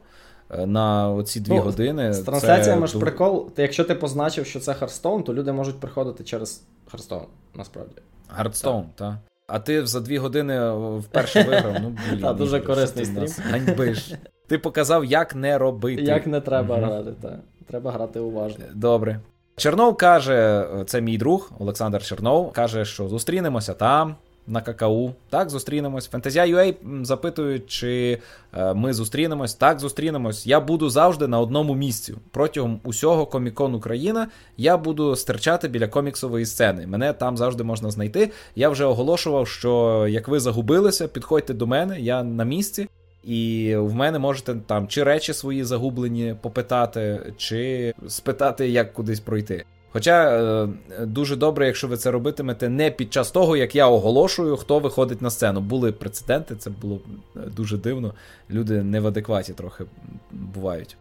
Е, 0.49 0.65
на 0.65 1.09
оці 1.09 1.39
дві 1.39 1.53
ну, 1.53 1.61
години. 1.61 2.13
З 2.13 2.19
трансляціями 2.19 2.87
ж 2.87 2.99
прикол. 2.99 3.49
Якщо 3.57 3.83
ти 3.83 3.95
позначив, 3.95 4.45
що 4.45 4.59
це 4.59 4.73
Харстоун, 4.73 5.23
то 5.23 5.33
люди 5.33 5.51
можуть 5.51 5.79
приходити 5.79 6.23
через 6.23 6.63
Hearthstone, 6.91 7.25
насправді. 7.55 7.95
Hearthstone, 8.27 8.83
так. 8.83 8.95
Та. 8.95 9.19
А 9.47 9.59
ти 9.59 9.85
за 9.85 9.99
дві 9.99 10.17
години 10.17 10.71
вперше 10.99 11.43
виграв. 11.43 11.75
Ну, 11.81 11.97
блін. 12.09 12.21
Так, 12.21 12.35
дуже 12.37 12.59
корисний 12.59 13.05
стрім. 13.05 13.45
Ганьбиш. 13.51 14.13
Ти 14.47 14.57
показав, 14.57 15.05
як 15.05 15.35
не 15.35 15.57
робити. 15.57 16.01
Як 16.01 16.27
не 16.27 16.41
треба 16.41 16.77
грати, 16.77 17.11
так. 17.21 17.39
Треба 17.67 17.91
грати 17.91 18.19
уважно. 18.19 18.65
Добре. 18.73 19.19
Чернов 19.55 19.97
каже: 19.97 20.67
це 20.85 21.01
мій 21.01 21.17
друг 21.17 21.51
Олександр 21.59 22.03
Чернов, 22.03 22.51
каже, 22.51 22.85
що 22.85 23.07
зустрінемося 23.07 23.73
там 23.73 24.15
на 24.47 24.61
Комікон. 24.61 25.13
Так, 25.29 25.49
зустрінемось. 25.49 26.11
Fantasia.ua 26.11 26.75
запитують, 27.05 27.67
чи 27.67 28.19
е, 28.53 28.73
ми 28.73 28.93
зустрінемось. 28.93 29.53
Так, 29.53 29.79
зустрінемось. 29.79 30.47
Я 30.47 30.59
буду 30.59 30.89
завжди 30.89 31.27
на 31.27 31.39
одному 31.39 31.75
місці. 31.75 32.15
Протягом 32.31 32.79
усього 32.83 33.25
Комікон 33.25 33.75
Україна 33.75 34.27
я 34.57 34.77
буду 34.77 35.15
стирчати 35.15 35.67
біля 35.67 35.87
коміксової 35.87 36.45
сцени. 36.45 36.87
Мене 36.87 37.13
там 37.13 37.37
завжди 37.37 37.63
можна 37.63 37.91
знайти. 37.91 38.31
Я 38.55 38.69
вже 38.69 38.85
оголошував, 38.85 39.47
що 39.47 40.05
як 40.09 40.27
ви 40.27 40.39
загубилися, 40.39 41.07
підходьте 41.07 41.53
до 41.53 41.67
мене, 41.67 42.01
я 42.01 42.23
на 42.23 42.43
місці. 42.43 42.87
І 43.23 43.75
в 43.75 43.93
мене 43.93 44.19
можете 44.19 44.55
там 44.67 44.87
чи 44.87 45.03
речі 45.03 45.33
свої 45.33 45.63
загублені 45.63 46.35
попитати, 46.41 47.33
чи 47.37 47.93
спитати, 48.07 48.69
як 48.69 48.93
кудись 48.93 49.19
пройти. 49.19 49.65
Хоча 49.95 50.31
е, 50.31 50.67
дуже 51.05 51.35
добре, 51.35 51.65
якщо 51.65 51.87
ви 51.87 51.97
це 51.97 52.11
робитимете 52.11 52.69
не 52.69 52.91
під 52.91 53.13
час 53.13 53.31
того, 53.31 53.57
як 53.57 53.75
я 53.75 53.87
оголошую, 53.87 54.57
хто 54.57 54.79
виходить 54.79 55.21
на 55.21 55.29
сцену. 55.29 55.61
Були 55.61 55.91
прецеденти, 55.91 56.55
це 56.55 56.69
було 56.69 56.99
е, 57.35 57.39
дуже 57.39 57.77
дивно. 57.77 58.13
Люди 58.49 58.83
не 58.83 58.99
в 58.99 59.07
адекваті 59.07 59.53
трохи 59.53 59.85
бувають. 60.31 60.97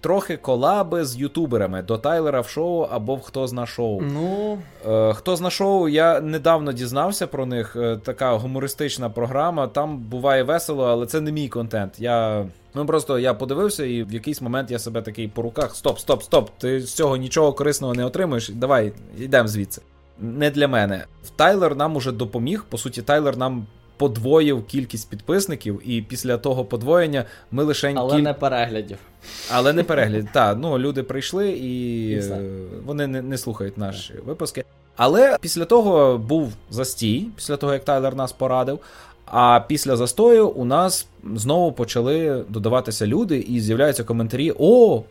Трохи 0.00 0.36
колаби 0.36 1.04
з 1.04 1.16
ютуберами 1.16 1.82
до 1.82 1.98
Тайлера 1.98 2.40
в 2.40 2.48
шоу 2.48 2.80
або 2.90 3.14
в 3.14 3.20
хто 3.20 3.46
зна 3.46 3.66
шоу. 3.66 4.00
Ну... 4.00 4.58
Е, 4.86 5.12
хто 5.14 5.36
зна 5.36 5.50
шоу, 5.50 5.88
я 5.88 6.20
недавно 6.20 6.72
дізнався 6.72 7.26
про 7.26 7.46
них. 7.46 7.76
Е, 7.76 7.96
така 7.96 8.32
гумористична 8.32 9.10
програма. 9.10 9.66
Там 9.66 9.98
буває 9.98 10.42
весело, 10.42 10.84
але 10.84 11.06
це 11.06 11.20
не 11.20 11.32
мій 11.32 11.48
контент. 11.48 12.00
Я 12.00 12.46
Ну 12.74 12.86
просто 12.86 13.18
я 13.18 13.34
подивився, 13.34 13.84
і 13.84 14.02
в 14.02 14.12
якийсь 14.12 14.40
момент 14.40 14.70
я 14.70 14.78
себе 14.78 15.02
такий 15.02 15.28
по 15.28 15.42
руках: 15.42 15.76
стоп, 15.76 15.98
стоп, 15.98 16.22
стоп! 16.22 16.50
Ти 16.58 16.80
з 16.80 16.94
цього 16.94 17.16
нічого 17.16 17.52
корисного 17.52 17.94
не 17.94 18.04
отримаєш. 18.04 18.48
Давай, 18.48 18.92
йдемо 19.18 19.48
звідси. 19.48 19.82
Не 20.20 20.50
для 20.50 20.68
мене. 20.68 21.04
Тайлер 21.36 21.76
нам 21.76 21.96
уже 21.96 22.12
допоміг. 22.12 22.64
По 22.68 22.78
суті, 22.78 23.02
Тайлер 23.02 23.36
нам 23.36 23.66
подвоїв 23.96 24.66
кількість 24.66 25.10
підписників, 25.10 25.80
і 25.84 26.02
після 26.02 26.38
того 26.38 26.64
подвоєння 26.64 27.24
ми 27.50 27.64
лише 27.64 27.92
Але 27.96 28.16
кіль... 28.16 28.22
не 28.22 28.34
переглядів. 28.34 28.98
Але 29.52 29.72
не 29.72 29.82
переглядів. 29.82 30.28
Так, 30.32 30.58
ну 30.60 30.78
люди 30.78 31.02
прийшли 31.02 31.50
і, 31.50 32.10
і 32.10 32.22
вони 32.84 33.06
не, 33.06 33.22
не 33.22 33.38
слухають 33.38 33.78
наші 33.78 34.14
випуски. 34.26 34.64
Але 34.96 35.36
після 35.40 35.64
того 35.64 36.18
був 36.18 36.52
застій, 36.70 37.28
після 37.36 37.56
того 37.56 37.72
як 37.72 37.84
Тайлер 37.84 38.14
нас 38.14 38.32
порадив. 38.32 38.78
А 39.26 39.60
після 39.68 39.96
застою 39.96 40.48
у 40.48 40.64
нас 40.64 41.06
знову 41.34 41.72
почали 41.72 42.44
додаватися 42.48 43.06
люди, 43.06 43.38
і 43.38 43.60
з'являються 43.60 44.04
коментарі: 44.04 44.52
О! 44.58 45.02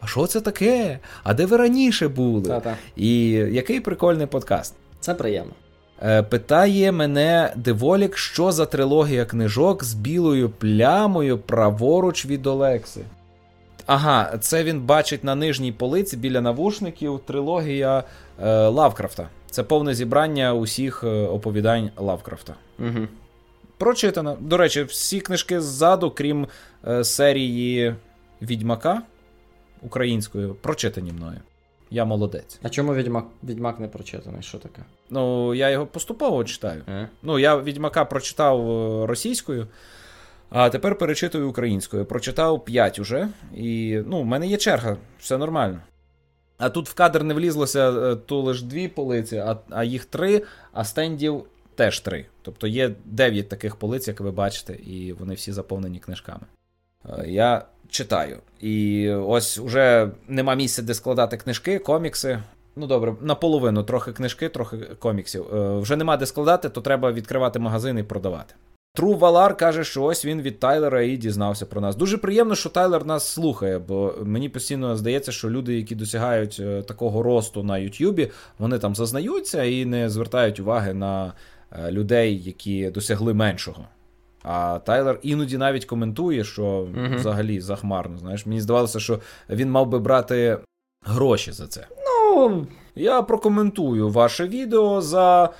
А 0.00 0.06
що 0.06 0.26
це 0.26 0.40
таке? 0.40 0.98
А 1.22 1.34
де 1.34 1.46
ви 1.46 1.56
раніше 1.56 2.08
були? 2.08 2.48
Та-та. 2.48 2.76
І 2.96 3.28
який 3.30 3.80
прикольний 3.80 4.26
подкаст. 4.26 4.74
Це 5.00 5.14
приємно. 5.14 5.52
Е, 6.02 6.22
питає 6.22 6.92
мене 6.92 7.52
Деволік, 7.56 8.16
що 8.16 8.52
за 8.52 8.66
трилогія 8.66 9.24
книжок 9.24 9.84
з 9.84 9.94
білою 9.94 10.50
плямою 10.50 11.38
праворуч 11.38 12.26
від 12.26 12.46
Олекси. 12.46 13.00
Ага, 13.86 14.38
це 14.40 14.64
він 14.64 14.80
бачить 14.80 15.24
на 15.24 15.34
нижній 15.34 15.72
полиці 15.72 16.16
біля 16.16 16.40
навушників 16.40 17.20
трилогія 17.26 18.04
е, 18.42 18.68
Лавкрафта. 18.68 19.28
Це 19.50 19.62
повне 19.62 19.94
зібрання 19.94 20.54
усіх 20.54 21.04
е, 21.04 21.06
оповідань 21.06 21.90
Лавкрафта. 21.96 22.54
Угу. 22.78 23.08
Прочитано. 23.78 24.36
До 24.40 24.56
речі, 24.56 24.82
всі 24.82 25.20
книжки 25.20 25.60
ззаду, 25.60 26.10
крім 26.10 26.46
е, 26.86 27.04
серії 27.04 27.94
Відьмака 28.42 29.02
українською, 29.82 30.54
прочитані 30.54 31.12
мною. 31.12 31.40
Я 31.90 32.04
молодець. 32.04 32.58
А 32.62 32.68
чому 32.68 32.94
Відьмак 32.94 33.24
Відьмак 33.44 33.80
не 33.80 33.88
прочитаний? 33.88 34.42
Що 34.42 34.58
таке? 34.58 34.82
Ну, 35.10 35.54
я 35.54 35.70
його 35.70 35.86
поступово 35.86 36.44
читаю. 36.44 36.82
Е? 36.88 37.08
Ну, 37.22 37.38
я 37.38 37.58
Відьмака 37.58 38.04
прочитав 38.04 38.70
е, 38.70 39.06
російською, 39.06 39.66
а 40.50 40.70
тепер 40.70 40.98
перечитую 40.98 41.48
українською. 41.48 42.04
Прочитав 42.04 42.64
5 42.64 42.98
уже. 42.98 43.28
І 43.54 44.00
ну, 44.06 44.22
в 44.22 44.24
мене 44.24 44.46
є 44.46 44.56
черга, 44.56 44.96
все 45.18 45.38
нормально. 45.38 45.80
А 46.58 46.70
тут 46.70 46.88
в 46.88 46.94
кадр 46.94 47.22
не 47.22 47.34
влізлося 47.34 47.90
е, 47.90 48.16
то 48.16 48.40
лише 48.40 48.64
дві 48.64 48.88
полиці, 48.88 49.36
а, 49.36 49.56
а 49.70 49.84
їх 49.84 50.04
три, 50.04 50.42
а 50.72 50.84
стендів 50.84 51.44
теж 51.74 52.00
три. 52.00 52.26
Тобто 52.42 52.66
є 52.66 52.90
9 53.04 53.48
таких 53.48 53.76
полиць, 53.76 54.08
як 54.08 54.20
ви 54.20 54.30
бачите, 54.30 54.74
і 54.74 55.12
вони 55.12 55.34
всі 55.34 55.52
заповнені 55.52 55.98
книжками. 55.98 56.46
Е, 57.08 57.24
Я 57.26 57.64
читаю. 57.88 58.38
І 58.60 59.10
ось 59.10 59.58
уже 59.58 60.10
нема 60.28 60.54
місця, 60.54 60.82
де 60.82 60.94
складати 60.94 61.36
книжки, 61.36 61.78
комікси. 61.78 62.42
Ну 62.76 62.86
добре, 62.86 63.14
наполовину 63.20 63.82
трохи 63.82 64.12
книжки, 64.12 64.48
трохи 64.48 64.76
коміксів. 64.76 65.54
Е, 65.54 65.78
вже 65.78 65.96
нема 65.96 66.16
де 66.16 66.26
складати, 66.26 66.68
то 66.68 66.80
треба 66.80 67.12
відкривати 67.12 67.58
магазин 67.58 67.98
і 67.98 68.02
продавати. 68.02 68.54
Тру 68.96 69.14
Валар 69.14 69.56
каже, 69.56 69.84
що 69.84 70.02
ось 70.02 70.24
він 70.24 70.42
від 70.42 70.60
Тайлера 70.60 71.02
і 71.02 71.16
дізнався 71.16 71.66
про 71.66 71.80
нас. 71.80 71.96
Дуже 71.96 72.18
приємно, 72.18 72.54
що 72.54 72.68
Тайлер 72.68 73.06
нас 73.06 73.28
слухає, 73.28 73.78
бо 73.78 74.14
мені 74.22 74.48
постійно 74.48 74.96
здається, 74.96 75.32
що 75.32 75.50
люди, 75.50 75.76
які 75.76 75.94
досягають 75.94 76.56
е, 76.60 76.82
такого 76.82 77.22
росту 77.22 77.62
на 77.62 77.78
Ютубі, 77.78 78.30
вони 78.58 78.78
там 78.78 78.94
зазнаються 78.94 79.64
і 79.64 79.84
не 79.84 80.10
звертають 80.10 80.60
уваги 80.60 80.94
на 80.94 81.32
людей, 81.90 82.42
які 82.42 82.90
досягли 82.90 83.34
меншого. 83.34 83.84
А 84.42 84.78
Тайлер 84.78 85.18
іноді 85.22 85.58
навіть 85.58 85.84
коментує, 85.84 86.44
що 86.44 86.88
Мгм. 86.94 87.16
взагалі 87.16 87.60
захмарно. 87.60 88.18
Знаєш, 88.18 88.46
мені 88.46 88.60
здавалося, 88.60 89.00
що 89.00 89.20
він 89.50 89.70
мав 89.70 89.86
би 89.88 89.98
брати 89.98 90.58
гроші 91.06 91.52
за 91.52 91.66
це. 91.66 91.86
Ну, 92.06 92.66
Я 92.94 93.22
прокоментую 93.22 94.08
ваше 94.08 94.48
відео 94.48 95.00
за 95.00 95.50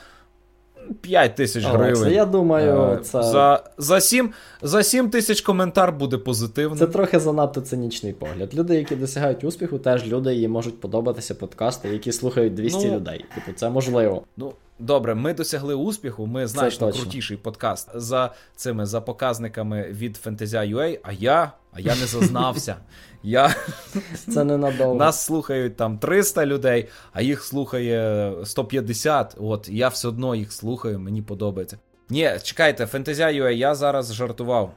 5 1.01 1.35
тисяч 1.35 1.65
гривень. 1.65 2.13
я 2.13 2.25
думаю, 2.25 2.83
Е, 2.93 2.97
це, 3.03 3.23
За, 3.23 3.65
за, 3.79 4.01
7, 4.01 4.33
за 4.63 4.83
7 4.83 5.11
тисяч 5.11 5.41
коментар 5.41 5.93
буде 5.93 6.19
позитивним. 6.19 6.79
це 6.79 6.87
трохи 6.87 7.21
занадто 7.21 7.61
цинічний 7.61 8.13
погляд. 8.13 8.55
Люди, 8.55 8.77
які 8.77 8.97
досягають 8.97 9.45
успіху, 9.45 9.79
теж 9.79 10.07
люди, 10.07 10.35
їм 10.35 10.51
можуть 10.51 10.81
подобатися 10.81 11.35
подкасти, 11.35 11.89
які 11.89 12.13
слухають 12.13 12.55
200 12.55 12.89
Ну, 12.89 12.95
людей. 12.95 13.25
Типу, 13.35 13.57
це 13.57 13.71
можливо. 13.71 14.23
Ну, 14.37 14.53
добре, 14.79 15.15
ми 15.15 15.35
досягли 15.35 15.75
успіху, 15.75 16.27
ми 16.27 16.47
значно 16.47 16.93
крутіший 16.93 17.37
подкаст 17.37 17.91
за 17.95 18.33
цими 18.57 18.87
за 18.87 19.01
показниками 19.01 19.87
від 19.91 20.21
Fantasia.ua, 20.27 20.99
а 21.03 21.13
я, 21.13 21.53
а 21.73 21.81
я 21.81 21.95
не 21.95 22.07
зазнався. 22.07 22.77
Я, 23.25 23.55
Це 24.35 24.45
ненадовго. 24.45 24.95
нас 24.95 25.25
слухають 25.25 25.77
там 25.77 25.99
300 25.99 26.47
людей, 26.47 26.89
а 27.13 27.23
їх 27.23 27.43
слухає 27.43 28.33
150. 28.45 29.37
От, 29.41 29.69
і 29.69 29.77
я 29.77 29.89
все 29.89 30.09
одно 30.09 30.35
їх 30.35 30.53
слухаю, 30.53 30.99
мені 31.01 31.23
подобається. 31.23 31.79
Ні, 32.09 32.31
чекайте, 32.43 32.85
Fantasia.ua, 32.85 33.51
я 33.51 33.75
зараз 33.75 34.15
жартував. 34.15 34.75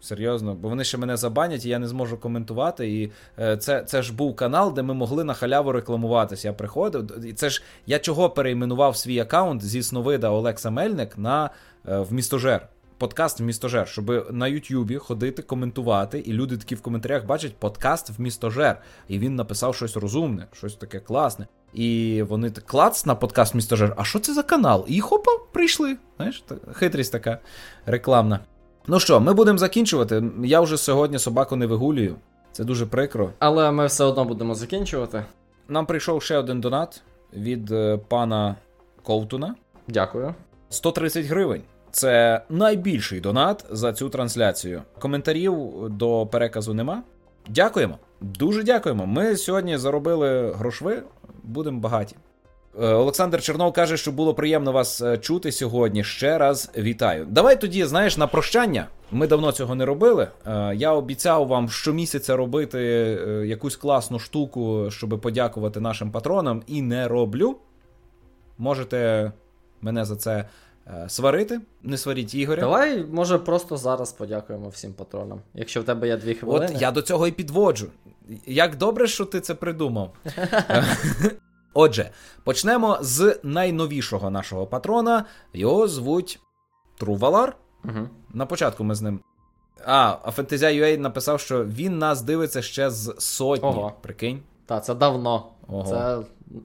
Серйозно, 0.00 0.54
бо 0.54 0.68
вони 0.68 0.84
ще 0.84 0.98
мене 0.98 1.16
забанять, 1.16 1.64
і 1.66 1.68
я 1.68 1.78
не 1.78 1.88
зможу 1.88 2.18
коментувати. 2.18 2.92
І 2.92 3.12
е, 3.38 3.56
це, 3.56 3.82
це 3.82 4.02
ж 4.02 4.14
був 4.14 4.36
канал, 4.36 4.74
де 4.74 4.82
ми 4.82 4.94
могли 4.94 5.24
на 5.24 5.34
халяву 5.34 5.72
рекламуватися. 5.72 6.48
Я 6.48 6.54
приходив. 6.54 7.26
І 7.26 7.32
це 7.32 7.50
ж 7.50 7.62
я 7.86 7.98
чого 7.98 8.30
перейменував 8.30 8.96
свій 8.96 9.18
аккаунт 9.18 9.64
зі 9.64 9.82
сновида 9.82 10.30
Олекса 10.30 10.70
Мельник 10.70 11.18
на 11.18 11.50
е, 11.88 11.98
в 11.98 12.12
містожер. 12.12 12.68
Подкаст 12.98 13.40
в 13.40 13.42
містожер, 13.42 13.88
щоб 13.88 14.26
на 14.30 14.48
Ютубі 14.48 14.96
ходити, 14.96 15.42
коментувати, 15.42 16.18
і 16.18 16.32
люди 16.32 16.56
такі 16.56 16.74
в 16.74 16.82
коментарях 16.82 17.26
бачать 17.26 17.56
подкаст 17.56 18.10
в 18.10 18.20
містожер. 18.20 18.82
І 19.08 19.18
він 19.18 19.36
написав 19.36 19.74
щось 19.74 19.96
розумне, 19.96 20.46
щось 20.52 20.74
таке 20.74 21.00
класне. 21.00 21.46
І 21.74 22.22
вони 22.28 22.50
так 22.50 22.64
клац 22.64 23.06
на 23.06 23.14
подкаст 23.14 23.54
містожер. 23.54 23.94
А 23.96 24.04
що 24.04 24.18
це 24.18 24.34
за 24.34 24.42
канал? 24.42 24.84
І 24.88 25.00
хопа, 25.00 25.30
прийшли. 25.52 25.96
Знаєш, 26.16 26.44
хитрість 26.72 27.12
така 27.12 27.38
рекламна. 27.86 28.40
Ну 28.86 29.00
що, 29.00 29.20
ми 29.20 29.34
будемо 29.34 29.58
закінчувати. 29.58 30.24
Я 30.44 30.60
вже 30.60 30.76
сьогодні 30.76 31.18
собаку 31.18 31.56
не 31.56 31.66
вигулюю. 31.66 32.16
Це 32.52 32.64
дуже 32.64 32.86
прикро. 32.86 33.30
Але 33.38 33.70
ми 33.70 33.86
все 33.86 34.04
одно 34.04 34.24
будемо 34.24 34.54
закінчувати. 34.54 35.24
Нам 35.68 35.86
прийшов 35.86 36.22
ще 36.22 36.38
один 36.38 36.60
донат 36.60 37.02
від 37.32 37.70
е, 37.70 37.98
пана 38.08 38.56
Ковтуна. 39.02 39.54
Дякую. 39.88 40.34
130 40.70 41.26
гривень. 41.26 41.62
Це 41.98 42.40
найбільший 42.48 43.20
донат 43.20 43.64
за 43.70 43.92
цю 43.92 44.08
трансляцію. 44.08 44.82
Коментарів 44.98 45.54
до 45.88 46.26
переказу 46.26 46.74
нема. 46.74 47.02
Дякуємо. 47.48 47.98
Дуже 48.20 48.62
дякуємо. 48.62 49.06
Ми 49.06 49.36
сьогодні 49.36 49.78
заробили 49.78 50.52
грошви, 50.52 51.02
будемо 51.42 51.80
багаті. 51.80 52.14
Е, 52.80 52.86
Олександр 52.86 53.42
Чернов 53.42 53.72
каже, 53.72 53.96
що 53.96 54.12
було 54.12 54.34
приємно 54.34 54.72
вас 54.72 55.02
е, 55.02 55.18
чути 55.18 55.52
сьогодні. 55.52 56.04
Ще 56.04 56.38
раз 56.38 56.70
вітаю. 56.78 57.26
Давай 57.30 57.60
тоді, 57.60 57.84
знаєш, 57.84 58.16
на 58.16 58.26
прощання. 58.26 58.86
Ми 59.10 59.26
давно 59.26 59.52
цього 59.52 59.74
не 59.74 59.84
робили. 59.84 60.28
Е, 60.46 60.74
Я 60.74 60.92
обіцяв 60.92 61.46
вам 61.46 61.68
щомісяця 61.68 62.36
робити 62.36 62.80
якусь 63.46 63.76
класну 63.76 64.18
штуку, 64.18 64.86
щоб 64.90 65.20
подякувати 65.20 65.80
нашим 65.80 66.10
патронам, 66.10 66.62
і 66.66 66.82
не 66.82 67.08
роблю. 67.08 67.56
Можете 68.58 69.32
мене 69.82 70.04
за 70.04 70.16
це 70.16 70.44
сварити. 71.08 71.60
Не 71.82 71.98
сваріть 71.98 72.34
Ігоря. 72.34 72.60
Давай, 72.60 73.04
може, 73.04 73.38
просто 73.38 73.76
зараз 73.76 74.12
подякуємо 74.12 74.68
всім 74.68 74.92
патронам. 74.92 75.40
Якщо 75.54 75.80
в 75.80 75.84
тебе 75.84 76.08
є 76.08 76.16
дві 76.16 76.34
хвилини. 76.34 76.72
От 76.74 76.82
я 76.82 76.90
до 76.90 77.02
цього 77.02 77.26
і 77.26 77.32
підводжу. 77.32 77.86
Як 78.46 78.76
добре, 78.76 79.06
що 79.06 79.24
ти 79.24 79.40
це 79.40 79.54
придумав. 79.54 80.12
Отже, 81.74 82.10
почнемо 82.44 82.98
з 83.00 83.40
найновішого 83.42 84.30
нашого 84.30 84.66
патрона. 84.66 85.24
Його 85.52 85.88
звуть 85.88 86.40
Трувалар. 86.98 87.56
Угу. 87.84 88.08
На 88.34 88.46
початку 88.46 88.84
ми 88.84 88.94
з 88.94 89.02
ним. 89.02 89.20
А, 89.84 90.16
а 90.22 90.30
Fantasia.ua 90.30 90.98
написав, 90.98 91.40
що 91.40 91.64
він 91.64 91.98
нас 91.98 92.22
дивиться 92.22 92.62
ще 92.62 92.90
з 92.90 93.14
сотні. 93.18 93.68
Ого. 93.68 93.92
Прикинь. 94.00 94.42
Так, 94.66 94.84
це 94.84 94.94
давно. 94.94 95.46
Ого. 95.68 95.90
Це 95.90 96.18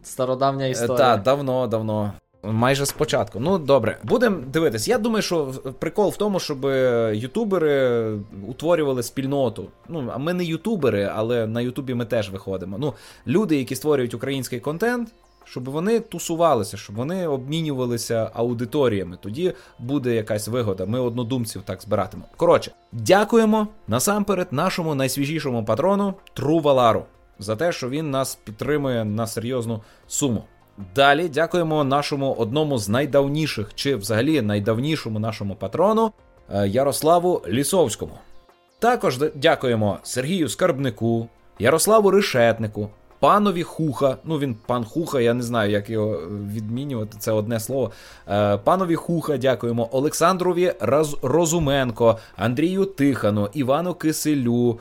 стародавня 0.04 0.66
історія. 0.66 0.98
Так, 0.98 1.24
давно, 1.24 1.68
давно. 1.68 2.14
Майже 2.44 2.86
спочатку. 2.86 3.40
Ну, 3.40 3.58
добре, 3.58 3.98
будемо 4.04 4.38
дивитись. 4.48 4.88
Я 4.88 4.98
думаю, 4.98 5.22
що 5.22 5.54
прикол 5.80 6.10
в 6.10 6.18
тому, 6.18 6.40
щоб 6.40 6.66
ютубери 7.14 8.12
утворювали 8.48 9.04
спільноту. 9.04 9.68
Ну, 9.90 10.12
а 10.14 10.18
ми 10.18 10.34
не 10.34 10.44
ютубери, 10.44 11.12
але 11.16 11.48
на 11.48 11.62
Ютубі 11.62 11.94
ми 11.94 12.06
теж 12.06 12.30
виходимо. 12.30 12.78
Ну, 12.78 12.94
люди, 13.28 13.58
які 13.58 13.76
створюють 13.76 14.14
український 14.14 14.60
контент, 14.60 15.10
щоб 15.46 15.70
вони 15.70 16.00
тусувалися, 16.00 16.78
щоб 16.78 16.96
вони 16.96 17.28
обмінювалися 17.28 18.32
аудиторіями. 18.34 19.18
Тоді 19.22 19.54
буде 19.80 20.16
якась 20.16 20.48
вигода. 20.48 20.86
Ми 20.86 21.00
однодумців 21.00 21.62
так 21.66 21.82
збиратимо. 21.82 22.24
Коротше, 22.38 22.72
дякуємо 22.92 23.68
насамперед 23.88 24.48
нашому 24.52 24.96
найсвіжішому 24.96 25.66
патрону 25.66 26.14
Трувалару 26.34 27.06
за 27.40 27.56
те, 27.56 27.72
що 27.72 27.90
він 27.90 28.12
нас 28.12 28.36
підтримує 28.36 29.06
на 29.06 29.28
серйозну 29.28 29.82
суму. 30.08 30.44
Далі 30.96 31.30
дякуємо 31.30 31.84
нашому 31.84 32.34
одному 32.34 32.78
з 32.78 32.90
найдавніших, 32.90 33.72
чи 33.76 33.96
взагалі 33.96 34.42
найдавнішому 34.42 35.20
нашому 35.20 35.56
патрону 35.56 36.12
е, 36.54 36.68
Ярославу 36.68 37.42
Лісовському. 37.48 38.14
Також 38.80 39.20
дякуємо 39.36 39.98
Сергію 40.04 40.50
Скарбнику, 40.50 41.28
Ярославу 41.60 42.12
Решетнику, 42.12 42.90
панові 43.20 43.64
Хуха. 43.64 44.18
Ну 44.24 44.40
він 44.40 44.56
пан 44.66 44.86
Хуха, 44.86 45.22
я 45.22 45.34
не 45.34 45.44
знаю, 45.44 45.72
як 45.72 45.90
його 45.90 46.14
е, 46.14 46.18
відмінювати, 46.54 47.18
це 47.20 47.32
одне 47.32 47.60
слово. 47.60 47.92
Е, 48.30 48.58
Панові 48.58 48.96
Хуха 48.96 49.38
дякуємо 49.38 49.90
Олександрові 49.92 50.74
Розуменко, 51.22 52.18
Андрію 52.36 52.86
Тихану, 52.86 53.50
Івану 53.54 53.94
Киселю, 53.94 54.80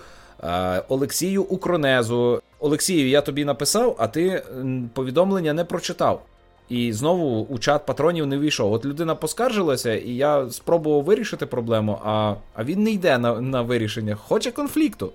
Олексію 0.88 1.42
Укронезу. 1.42 2.42
Олексію, 2.60 3.08
я 3.08 3.20
тобі 3.20 3.44
написав, 3.44 3.96
а 3.98 4.06
ти 4.06 4.42
повідомлення 4.94 5.52
не 5.52 5.64
прочитав. 5.64 6.22
І 6.68 6.92
знову 6.92 7.46
у 7.50 7.58
чат 7.58 7.86
патронів 7.86 8.26
не 8.26 8.38
війшов. 8.38 8.72
От 8.72 8.84
людина 8.84 9.14
поскаржилася, 9.14 9.94
і 9.94 10.10
я 10.10 10.50
спробував 10.50 11.04
вирішити 11.04 11.46
проблему, 11.46 11.98
а, 12.04 12.34
а 12.54 12.64
він 12.64 12.82
не 12.82 12.90
йде 12.90 13.18
на, 13.18 13.40
на 13.40 13.62
вирішення, 13.62 14.14
хоче 14.14 14.50
конфлікту. 14.50 15.12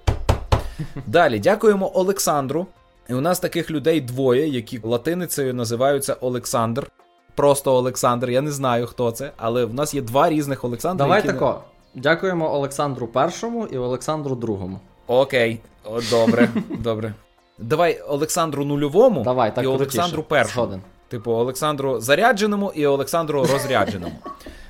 Далі, 1.07 1.39
дякуємо 1.39 1.91
Олександру. 1.93 2.67
І 3.09 3.13
у 3.13 3.21
нас 3.21 3.39
таких 3.39 3.71
людей 3.71 4.01
двоє, 4.01 4.47
які 4.47 4.79
латиницею 4.83 5.53
називаються 5.53 6.13
Олександр. 6.21 6.87
просто 7.35 7.73
Олександр. 7.73 8.29
Я 8.29 8.41
не 8.41 8.51
знаю, 8.51 8.87
хто 8.87 9.11
це, 9.11 9.31
але 9.37 9.65
в 9.65 9.73
нас 9.73 9.93
є 9.93 10.01
два 10.01 10.29
різних 10.29 10.63
Олександра. 10.63 11.05
Давай 11.05 11.23
тако. 11.23 11.61
Дякуємо 11.95 12.53
Олександру 12.53 13.07
Першому 13.07 13.65
і 13.67 13.77
Олександру 13.77 14.35
Другому. 14.35 14.79
Окей, 15.07 15.59
О, 15.83 16.01
добре, 16.09 16.49
добре. 16.69 17.13
Давай 17.57 18.01
Олександру 18.01 18.65
Нульовому 18.65 19.23
Давай, 19.23 19.55
так 19.55 19.63
і 19.63 19.67
Олександру 19.67 20.23
Першому. 20.23 20.79
Типу, 21.07 21.31
Олександру 21.31 21.99
Зарядженому 21.99 22.71
і 22.75 22.85
Олександру 22.85 23.45
Розрядженому. 23.45 24.15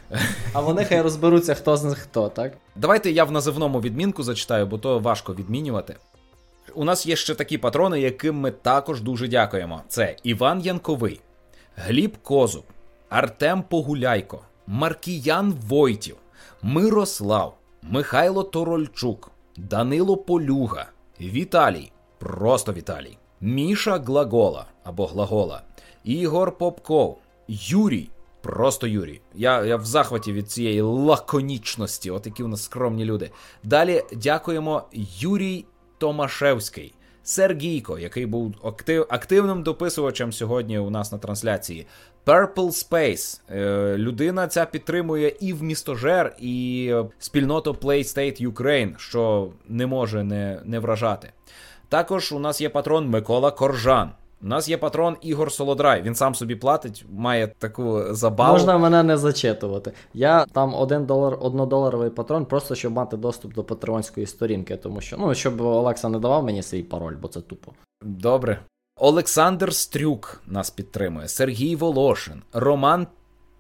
А 0.54 0.62
вони 0.62 0.86
хай 0.86 1.02
розберуться, 1.02 1.54
хто 1.54 1.78
з 1.78 1.84
них 1.84 1.98
хто, 1.98 2.30
так? 2.30 2.54
Давайте 2.76 3.12
я 3.12 3.24
в 3.24 3.32
називному 3.32 3.82
відмінку 3.82 4.24
зачитаю, 4.24 4.66
бо 4.66 4.78
то 4.78 5.00
важко 5.00 5.34
відмінювати. 5.34 5.96
У 6.76 6.84
нас 6.84 7.06
є 7.06 7.16
ще 7.16 7.36
такі 7.36 7.58
патрони, 7.58 8.02
яким 8.02 8.36
ми 8.36 8.52
також 8.52 9.02
дуже 9.02 9.28
дякуємо. 9.28 9.82
Це 9.88 10.16
Іван 10.24 10.62
Янковий, 10.62 11.22
Гліб 11.76 12.18
Козуб, 12.18 12.64
Артем 13.10 13.64
Погуляйко, 13.70 14.42
Маркіян 14.68 15.54
Войтів, 15.68 16.16
Мирослав, 16.62 17.58
Михайло 17.82 18.44
Торольчук, 18.44 19.32
Данило 19.58 20.18
Полюга, 20.18 20.86
Віталій, 21.22 21.92
просто 22.18 22.74
Віталій, 22.74 23.18
Міша 23.42 23.98
Глагола 23.98 24.66
або 24.84 25.06
Глагола, 25.06 25.62
Ігор 26.04 26.58
Попков, 26.58 27.18
Юрій, 27.48 28.10
просто 28.42 28.88
Юрій. 28.88 29.22
Я 29.36 29.66
я 29.66 29.76
в 29.76 29.86
захваті 29.86 30.34
від 30.34 30.52
цієї 30.52 30.82
лаконічності, 30.82 32.12
от 32.12 32.26
які 32.26 32.44
у 32.44 32.48
нас 32.48 32.64
скромні 32.64 33.06
люди. 33.06 33.32
Далі 33.64 34.04
дякуємо 34.14 34.84
Юрій 35.20 35.66
Томашевський. 35.98 36.94
Сергійко, 37.24 38.00
який 38.00 38.26
був 38.26 38.56
актив, 38.64 39.06
активним 39.10 39.64
дописувачем 39.64 40.34
сьогодні 40.34 40.80
у 40.80 40.90
нас 40.90 41.12
на 41.12 41.18
трансляції. 41.18 41.88
Purple 42.28 42.56
Space. 42.56 43.42
Е, 43.52 43.98
людина 43.98 44.48
ця 44.48 44.66
підтримує 44.66 45.36
і 45.40 45.54
в 45.54 45.64
містожер, 45.64 46.36
і 46.40 46.94
спільноту 47.20 47.72
PlayState 47.72 48.52
Ukraine, 48.52 48.98
що 48.98 49.50
не 49.68 49.88
може 49.88 50.24
не, 50.24 50.62
не 50.66 50.80
вражати. 50.80 51.32
Також 51.90 52.32
у 52.32 52.40
нас 52.40 52.62
є 52.62 52.70
патрон 52.70 53.10
Микола 53.10 53.52
Коржан. 53.52 54.12
У 54.42 54.48
нас 54.48 54.70
є 54.70 54.78
патрон 54.78 55.18
Ігор 55.22 55.52
Солодрай. 55.52 56.02
Він 56.02 56.16
сам 56.16 56.36
собі 56.36 56.56
платить, 56.56 57.06
має 57.12 57.48
таку 57.48 58.04
забаву. 58.10 58.52
Можна 58.52 58.78
мене 58.78 59.04
не 59.04 59.18
зачитувати. 59.18 59.92
Я 60.14 60.46
там 60.46 60.76
один 60.76 61.06
долар, 61.06 61.38
однодоларовий 61.42 62.10
патрон, 62.10 62.46
просто 62.46 62.76
щоб 62.76 62.94
мати 62.94 63.18
доступ 63.18 63.54
до 63.54 63.64
патреонської 63.64 64.26
сторінки, 64.26 64.78
тому 64.78 65.02
що 65.02 65.18
ну 65.18 65.36
щоб 65.36 65.62
Олекса 65.62 66.10
не 66.10 66.20
давав 66.20 66.44
мені 66.44 66.64
свій 66.64 66.84
пароль, 66.84 67.16
бо 67.22 67.28
це 67.28 67.42
тупо. 67.42 67.72
Добре. 68.02 68.60
Олександр 69.00 69.74
Стрюк 69.74 70.42
нас 70.48 70.70
підтримує, 70.70 71.28
Сергій 71.28 71.76
Волошин, 71.76 72.42
Роман 72.54 73.08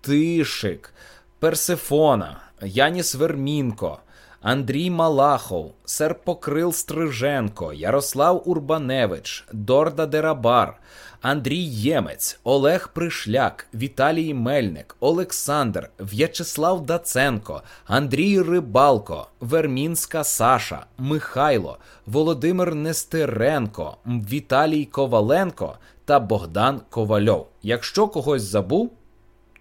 Тишик, 0.01 0.93
Персифона, 1.39 2.37
Яніс 2.61 3.15
Вермінко, 3.15 3.99
Андрій 4.41 4.89
Малахов, 4.89 5.73
Серпокрил 5.85 6.73
Стриженко, 6.73 7.73
Ярослав 7.73 8.43
Урбаневич, 8.45 9.45
Дорда 9.53 10.05
Дерабар, 10.05 10.79
Андрій 11.21 11.63
Ємець, 11.63 12.39
Олег 12.43 12.89
Пришляк, 12.93 13.67
Віталій 13.73 14.33
Мельник, 14.33 14.95
Олександр, 14.99 15.89
В'ячеслав 15.99 16.85
Даценко, 16.85 17.61
Андрій 17.85 18.41
Рибалко, 18.41 19.27
Вермінська 19.39 20.23
Саша, 20.23 20.85
Михайло, 20.97 21.77
Володимир 22.05 22.75
Нестеренко, 22.75 23.97
Віталій 24.05 24.85
Коваленко 24.85 25.77
та 26.05 26.19
Богдан 26.19 26.81
Ковальов. 26.89 27.47
Якщо 27.61 28.07
когось 28.07 28.41
забув, 28.41 28.91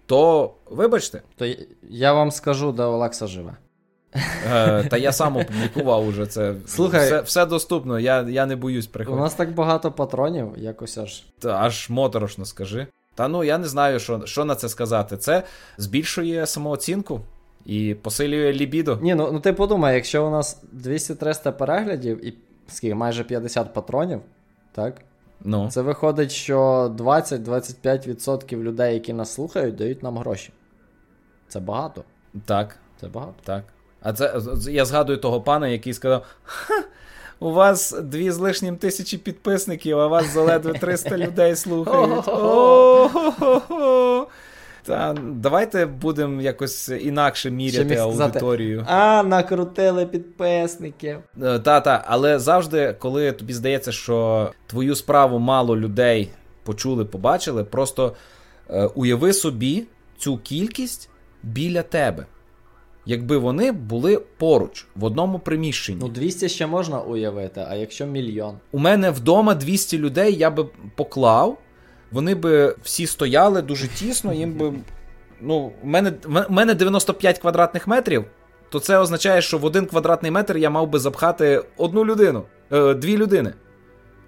то 0.05 0.53
вибачте. 0.65 1.21
То 1.35 1.45
я 1.89 2.13
вам 2.13 2.31
скажу, 2.31 2.71
де 2.71 2.83
Олекса 2.83 3.27
живе. 3.27 3.57
Е, 4.51 4.83
Та 4.83 4.97
я 4.97 5.11
сам 5.11 5.37
опублікував 5.37 6.07
уже 6.07 6.25
це. 6.25 6.55
Слухай, 6.65 7.05
все 7.05 7.21
все 7.21 7.45
доступно, 7.45 7.99
я 7.99 8.21
я 8.21 8.45
не 8.45 8.55
боюсь 8.55 8.87
приходити. 8.87 9.19
У 9.19 9.23
нас 9.23 9.33
так 9.33 9.53
багато 9.53 9.91
патронів, 9.91 10.53
якось 10.57 10.97
аж. 10.97 11.23
Та 11.39 11.49
аж 11.49 11.89
моторошно 11.89 12.45
скажи. 12.45 12.87
Та 13.15 13.27
ну 13.27 13.43
я 13.43 13.57
не 13.57 13.67
знаю, 13.67 13.99
що 13.99 14.25
що 14.25 14.45
на 14.45 14.55
це 14.55 14.69
сказати. 14.69 15.17
Це 15.17 15.43
збільшує 15.77 16.45
самооцінку 16.45 17.21
і 17.65 17.95
посилює 18.01 18.53
лібідо. 18.53 18.99
Ні, 19.01 19.15
ну 19.15 19.29
ну 19.31 19.39
ти 19.39 19.53
подумай, 19.53 19.95
якщо 19.95 20.27
у 20.27 20.29
нас 20.29 20.61
200-300 20.85 21.51
переглядів 21.51 22.25
і 22.25 22.33
скільки, 22.67 22.95
майже 22.95 23.23
50 23.23 23.73
патронів, 23.73 24.21
так? 24.71 25.01
Ну. 25.41 25.69
Це 25.71 25.81
виходить, 25.81 26.31
що 26.31 26.59
20-25% 26.97 28.57
людей, 28.57 28.93
які 28.93 29.13
нас 29.13 29.33
слухають, 29.33 29.75
дають 29.75 30.03
нам 30.03 30.17
гроші. 30.17 30.53
Це 31.47 31.59
багато. 31.59 32.03
Так. 32.45 32.77
Це 33.01 33.07
багато. 33.07 33.33
Так. 33.43 33.63
А 34.01 34.13
це 34.13 34.33
я 34.69 34.85
згадую 34.85 35.17
того 35.17 35.41
пана, 35.41 35.67
який 35.67 35.93
сказав: 35.93 36.25
Ха, 36.43 36.83
у 37.39 37.51
вас 37.51 37.95
дві 38.01 38.31
з 38.31 38.37
лишнім 38.37 38.77
тисячі 38.77 39.17
підписників, 39.17 39.99
а 39.99 40.07
вас 40.07 40.33
заледве 40.33 40.73
300 40.73 41.17
людей 41.17 41.55
слухають. 41.55 42.25
Та 44.83 45.15
давайте 45.33 45.85
будемо 45.85 46.41
якось 46.41 46.89
інакше 46.89 47.51
міряти 47.51 47.95
аудиторію. 47.95 48.85
А, 48.87 49.23
накрутили 49.23 50.05
підписників. 50.05 51.17
Та-та, 51.39 52.03
але 52.07 52.39
завжди, 52.39 52.95
коли 52.99 53.31
тобі 53.31 53.53
здається, 53.53 53.91
що 53.91 54.51
твою 54.67 54.95
справу 54.95 55.39
мало 55.39 55.77
людей 55.77 56.29
почули, 56.63 57.05
побачили, 57.05 57.63
просто 57.63 58.15
е, 58.69 58.85
уяви 58.85 59.33
собі 59.33 59.83
цю 60.17 60.37
кількість 60.37 61.09
біля 61.43 61.81
тебе 61.81 62.25
якби 63.07 63.37
вони 63.37 63.71
були 63.71 64.21
поруч 64.37 64.85
в 64.95 65.03
одному 65.03 65.39
приміщенні. 65.39 65.99
Ну, 66.01 66.07
200 66.07 66.49
ще 66.49 66.67
можна 66.67 67.01
уявити, 67.01 67.65
а 67.69 67.75
якщо 67.75 68.05
мільйон. 68.05 68.55
У 68.71 68.79
мене 68.79 69.11
вдома 69.11 69.55
200 69.55 69.97
людей 69.97 70.35
я 70.35 70.49
би 70.49 70.65
поклав, 70.95 71.57
вони 72.11 72.35
би 72.35 72.75
всі 72.83 73.07
стояли 73.07 73.61
дуже 73.61 73.87
тісно, 73.87 74.33
їм 74.33 74.53
би. 74.53 74.73
Ну, 75.41 75.71
у 75.83 75.87
мене, 75.87 76.13
в 76.25 76.51
мене 76.51 76.73
95 76.73 77.39
квадратних 77.39 77.87
метрів, 77.87 78.25
то 78.69 78.79
це 78.79 78.97
означає, 78.97 79.41
що 79.41 79.57
в 79.57 79.65
один 79.65 79.85
квадратний 79.85 80.31
метр 80.31 80.57
я 80.57 80.69
мав 80.69 80.89
би 80.89 80.99
запхати 80.99 81.63
одну 81.77 82.05
людину, 82.05 82.43
е, 82.71 82.93
дві 82.93 83.17
людини 83.17 83.53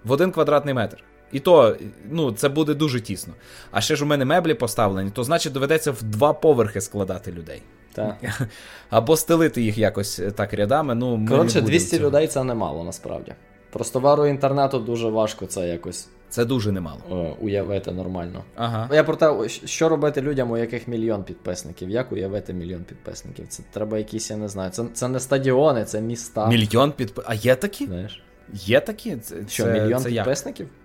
в 0.03 0.11
один 0.11 0.31
квадратний 0.31 0.73
метр. 0.73 1.03
І 1.31 1.39
то, 1.39 1.75
ну, 2.11 2.31
це 2.31 2.49
буде 2.49 2.73
дуже 2.73 3.01
тісно. 3.01 3.33
А 3.71 3.81
ще 3.81 3.95
ж 3.95 4.03
у 4.03 4.07
мене 4.07 4.25
меблі 4.25 4.53
поставлені, 4.53 5.11
то 5.11 5.23
значить 5.23 5.53
доведеться 5.53 5.91
в 5.91 6.03
два 6.03 6.33
поверхи 6.33 6.81
складати 6.81 7.31
людей. 7.31 7.61
Так. 7.99 8.47
Або 8.89 9.17
стелити 9.17 9.61
їх 9.61 9.77
якось 9.77 10.19
е, 10.19 10.31
так 10.31 10.53
рядами. 10.53 10.95
ну 10.95 11.25
Коротше, 11.29 11.61
200 11.61 11.97
цього. 11.97 12.07
людей 12.07 12.27
це 12.27 12.43
немало 12.43 12.83
насправді. 12.83 13.33
Просто 13.71 13.99
вару 13.99 14.25
інтернету 14.25 14.79
дуже 14.79 15.09
важко 15.09 15.45
це 15.45 15.67
якось. 15.67 16.09
Це 16.29 16.45
дуже 16.45 16.71
немало. 16.71 17.35
Уявити 17.41 17.91
нормально. 17.91 18.43
Ага. 18.55 18.89
Я 18.93 19.03
про 19.03 19.15
те, 19.15 19.49
що 19.49 19.89
робити 19.89 20.21
людям, 20.21 20.51
у 20.51 20.57
яких 20.57 20.87
мільйон 20.87 21.23
підписників? 21.23 21.89
Як 21.89 22.11
уявити 22.11 22.53
мільйон 22.53 22.83
підписників? 22.83 23.47
Це 23.47 23.63
треба 23.71 23.97
якісь, 23.97 24.29
я 24.29 24.37
не 24.37 24.47
знаю. 24.47 24.71
Це 24.71 24.85
це 24.93 25.07
не 25.07 25.19
стадіони, 25.19 25.85
це 25.85 26.01
міста. 26.01 26.47
Мільйон 26.47 26.91
підписників. 26.91 27.31
А 27.31 27.47
є 27.47 27.55
такі? 27.55 27.85
Знаєш? 27.85 28.23
Є 28.53 28.79
такі? 28.79 29.17
Це, 29.17 29.35
що, 29.47 29.65
мільйон 29.65 30.01
це 30.01 30.09
підписників? 30.09 30.65
Як? 30.65 30.75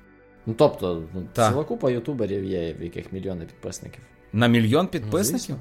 Ну 0.47 0.55
тобто, 0.59 1.03
ну, 1.15 1.27
ціла 1.33 1.65
купа 1.65 1.91
ютуберів 1.91 2.45
є, 2.45 2.75
в 2.75 2.83
яких 2.83 3.13
мільйони 3.13 3.45
підписників. 3.45 4.01
На 4.33 4.47
мільйон 4.47 4.87
підписників? 4.87 5.57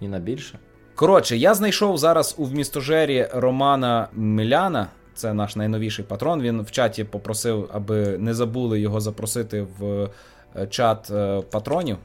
Ну, 0.00 0.06
І 0.06 0.08
на 0.08 0.18
більше. 0.18 0.58
Коротше, 0.98 1.36
я 1.36 1.54
знайшов 1.54 1.98
зараз 1.98 2.34
у 2.38 2.44
вмістожері 2.44 3.28
Романа 3.32 4.08
Миляна. 4.12 4.86
Це 5.14 5.34
наш 5.34 5.56
найновіший 5.56 6.04
патрон. 6.04 6.42
Він 6.42 6.62
в 6.62 6.70
чаті 6.70 7.04
попросив, 7.04 7.70
аби 7.72 8.18
не 8.18 8.34
забули 8.34 8.80
його 8.80 9.00
запросити 9.00 9.66
в 9.78 10.08
е, 10.56 10.66
чат 10.66 11.10
е, 11.10 11.42
патронів. 11.50 11.96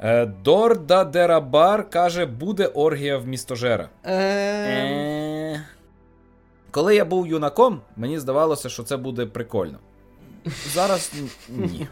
Е, 0.00 0.26
Дорда 0.26 1.04
Дерабар 1.04 1.90
каже, 1.90 2.26
буде 2.26 2.66
оргія 2.66 3.18
в 3.18 3.26
містожера. 3.26 3.88
Коли 6.70 6.96
я 6.96 7.04
був 7.04 7.26
юнаком, 7.26 7.80
мені 7.96 8.18
здавалося, 8.18 8.68
що 8.68 8.82
це 8.82 8.96
буде 8.96 9.26
прикольно. 9.26 9.78
Зараз 10.72 11.12
ні. 11.48 11.88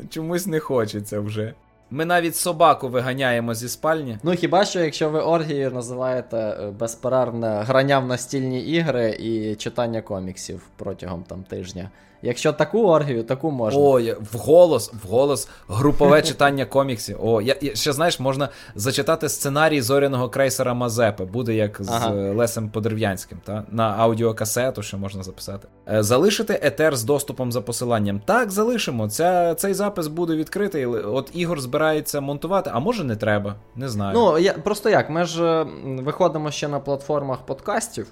Чомусь 0.10 0.46
не 0.46 0.60
хочеться 0.60 1.20
вже. 1.20 1.54
Ми 1.90 2.04
навіть 2.04 2.36
собаку 2.36 2.88
виганяємо 2.88 3.54
зі 3.54 3.68
спальні. 3.68 4.18
Ну 4.22 4.32
хіба 4.32 4.64
що, 4.64 4.80
якщо 4.80 5.10
ви 5.10 5.20
оргією 5.20 5.70
називаєте 5.70 6.36
е, 6.36 6.70
безперервне 6.70 7.62
грання 7.62 7.98
в 7.98 8.06
настільні 8.06 8.60
ігри 8.60 9.16
і 9.20 9.54
читання 9.54 10.02
коміксів 10.02 10.68
протягом 10.76 11.22
там 11.22 11.42
тижня 11.42 11.90
Якщо 12.22 12.52
таку 12.52 12.86
оргію, 12.86 13.22
таку 13.22 13.50
можна. 13.50 13.80
О, 13.80 14.00
вголос, 14.32 14.92
вголос, 15.04 15.48
групове 15.68 16.22
читання 16.22 16.64
коміксів. 16.64 17.18
О, 17.22 17.42
я, 17.42 17.56
я 17.60 17.74
ще 17.74 17.92
знаєш, 17.92 18.20
можна 18.20 18.48
зачитати 18.74 19.28
сценарій 19.28 19.80
зоряного 19.80 20.28
крейсера 20.28 20.74
Мазепи. 20.74 21.24
Буде 21.24 21.54
як 21.54 21.76
з 21.80 21.88
ага. 21.88 22.10
Лесем 22.10 22.68
Подерв'янським, 22.68 23.38
та 23.44 23.64
на 23.70 23.96
аудіокасету, 23.98 24.82
що 24.82 24.98
можна 24.98 25.22
записати. 25.22 25.68
Е, 25.88 26.02
залишити 26.02 26.60
етер 26.62 26.96
з 26.96 27.04
доступом 27.04 27.52
за 27.52 27.60
посиланням. 27.60 28.20
Так, 28.24 28.50
залишимо. 28.50 29.08
Ця, 29.08 29.54
Цей 29.54 29.74
запис 29.74 30.06
буде 30.06 30.36
відкритий. 30.36 30.86
От 30.86 31.30
Ігор 31.34 31.60
збирається 31.60 32.20
монтувати, 32.20 32.70
а 32.74 32.78
може 32.78 33.04
не 33.04 33.16
треба. 33.16 33.54
Не 33.76 33.88
знаю. 33.88 34.18
Ну 34.18 34.38
я 34.38 34.52
просто 34.52 34.90
як. 34.90 35.10
Ми 35.10 35.24
ж 35.24 35.66
виходимо 35.84 36.50
ще 36.50 36.68
на 36.68 36.80
платформах 36.80 37.38
подкастів. 37.38 38.06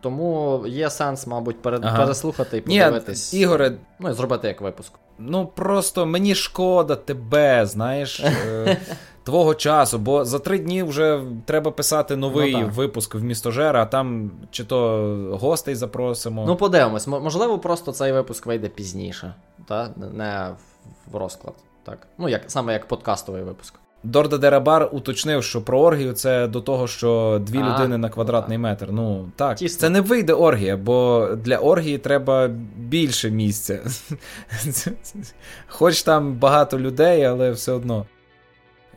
Тому 0.00 0.62
є 0.66 0.90
сенс, 0.90 1.26
мабуть, 1.26 1.62
перед, 1.62 1.84
ага. 1.84 1.98
переслухати 1.98 2.56
і 2.56 2.60
подивитись. 2.60 3.32
Ні, 3.32 3.40
Ігоре. 3.40 3.72
Ну 3.98 4.10
і 4.10 4.12
зробити 4.12 4.48
як 4.48 4.60
випуск. 4.60 4.92
Ну 5.18 5.46
просто 5.46 6.06
мені 6.06 6.34
шкода 6.34 6.96
тебе, 6.96 7.66
знаєш, 7.66 8.20
е, 8.20 8.76
твого 9.24 9.54
часу, 9.54 9.98
бо 9.98 10.24
за 10.24 10.38
три 10.38 10.58
дні 10.58 10.82
вже 10.82 11.20
треба 11.44 11.70
писати 11.70 12.16
новий 12.16 12.56
ну, 12.56 12.68
випуск 12.68 13.14
в 13.14 13.22
містожера, 13.22 13.82
а 13.82 13.86
там 13.86 14.30
чи 14.50 14.64
то 14.64 15.38
гостей 15.40 15.74
запросимо. 15.74 16.44
Ну, 16.46 16.56
подивимось, 16.56 17.06
можливо, 17.06 17.58
просто 17.58 17.92
цей 17.92 18.12
випуск 18.12 18.46
вийде 18.46 18.68
пізніше, 18.68 19.34
та? 19.68 19.90
не 20.12 20.50
в 21.06 21.16
розклад. 21.16 21.54
Так. 21.82 22.06
Ну, 22.18 22.28
як 22.28 22.42
саме 22.46 22.72
як 22.72 22.88
подкастовий 22.88 23.42
випуск. 23.42 23.74
Дорда 24.02 24.38
Дерабар 24.38 24.88
уточнив, 24.92 25.44
що 25.44 25.62
про 25.62 25.80
оргію 25.80 26.12
це 26.12 26.46
до 26.46 26.60
того, 26.60 26.88
що 26.88 27.40
дві 27.46 27.58
а, 27.58 27.74
людини 27.74 27.98
на 27.98 28.08
квадратний 28.08 28.58
а. 28.58 28.60
метр. 28.60 28.86
Ну 28.90 29.32
так, 29.36 29.56
Тісно. 29.56 29.80
це 29.80 29.90
не 29.90 30.00
вийде 30.00 30.32
оргія, 30.32 30.76
бо 30.76 31.28
для 31.36 31.58
оргії 31.58 31.98
треба 31.98 32.48
більше 32.76 33.30
місця. 33.30 33.80
Хоч 35.66 36.02
там 36.02 36.34
багато 36.34 36.78
людей, 36.78 37.24
але 37.24 37.50
все 37.50 37.72
одно. 37.72 38.06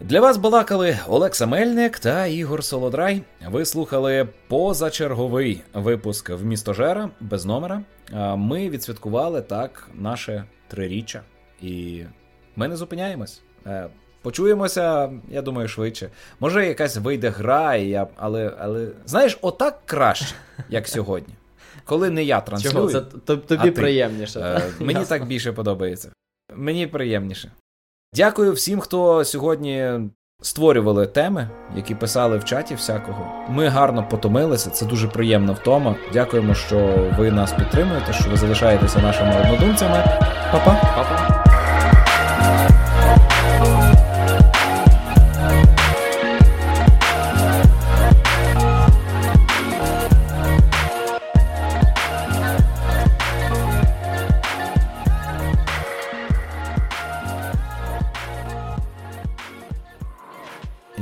Для 0.02 0.22
вас 0.22 0.38
балакали 0.38 1.00
Олекса 1.08 1.46
Мельник 1.46 2.00
та 2.00 2.26
Ігор 2.26 2.64
Солодрай. 2.64 3.22
Ви 3.50 3.66
слухали 3.66 4.28
позачерговий 4.48 5.62
випуск 5.74 6.30
в 6.30 6.46
містожера 6.46 7.10
без 7.20 7.46
номера. 7.46 7.82
Ми 8.38 8.70
відсвяткували 8.70 9.42
так 9.42 9.90
наше 9.96 10.44
триріччя. 10.68 11.22
І 11.62 12.04
ми 12.56 12.68
не 12.68 12.76
зупиняємось. 12.76 13.42
Почуємося, 14.24 15.12
я 15.30 15.42
думаю, 15.42 15.68
швидше. 15.68 16.10
Може, 16.40 16.68
якась 16.68 16.98
вийде 16.98 17.30
гра, 17.30 17.76
і 17.76 17.88
я... 17.88 18.08
але 18.18 18.52
але 18.60 18.88
знаєш, 19.06 19.38
отак 19.42 19.80
краще, 19.86 20.36
як 20.70 20.88
сьогодні. 20.88 21.34
Коли 21.86 22.10
не 22.10 22.24
я 22.24 22.42
транслюю. 22.42 22.92
Чого? 22.92 23.06
Це 23.28 23.38
тобі 23.38 23.72
приємніше. 23.72 24.40
Е, 24.40 24.62
мені 24.80 25.06
так 25.06 25.26
більше 25.26 25.52
подобається. 25.52 26.10
Мені 26.56 26.88
приємніше. 26.88 27.52
Дякую 28.16 28.54
всім, 28.54 28.80
хто 28.80 29.26
сьогодні 29.26 29.92
створювали 30.42 31.08
теми, 31.08 31.50
які 31.76 31.96
писали 31.96 32.38
в 32.38 32.46
чаті 32.46 32.76
всякого. 32.76 33.32
Ми 33.50 33.68
гарно 33.68 34.08
потомилися, 34.10 34.70
це 34.70 34.86
дуже 34.86 35.08
приємна 35.08 35.54
втома. 35.54 35.96
Дякуємо, 36.14 36.54
що 36.56 37.10
ви 37.18 37.32
нас 37.32 37.54
підтримуєте, 37.54 38.14
що 38.14 38.30
ви 38.30 38.38
залишаєтеся 38.38 39.00
нашими 39.00 39.42
однодумцями. 39.42 40.04
Па-па. 40.52 40.74
Па-па. 40.96 41.33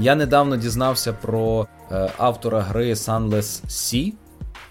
Я 0.01 0.15
недавно 0.15 0.57
дізнався 0.57 1.13
про 1.13 1.67
е, 1.91 2.09
автора 2.17 2.61
гри 2.61 2.93
Sunless 2.93 3.65
Sea, 3.67 4.13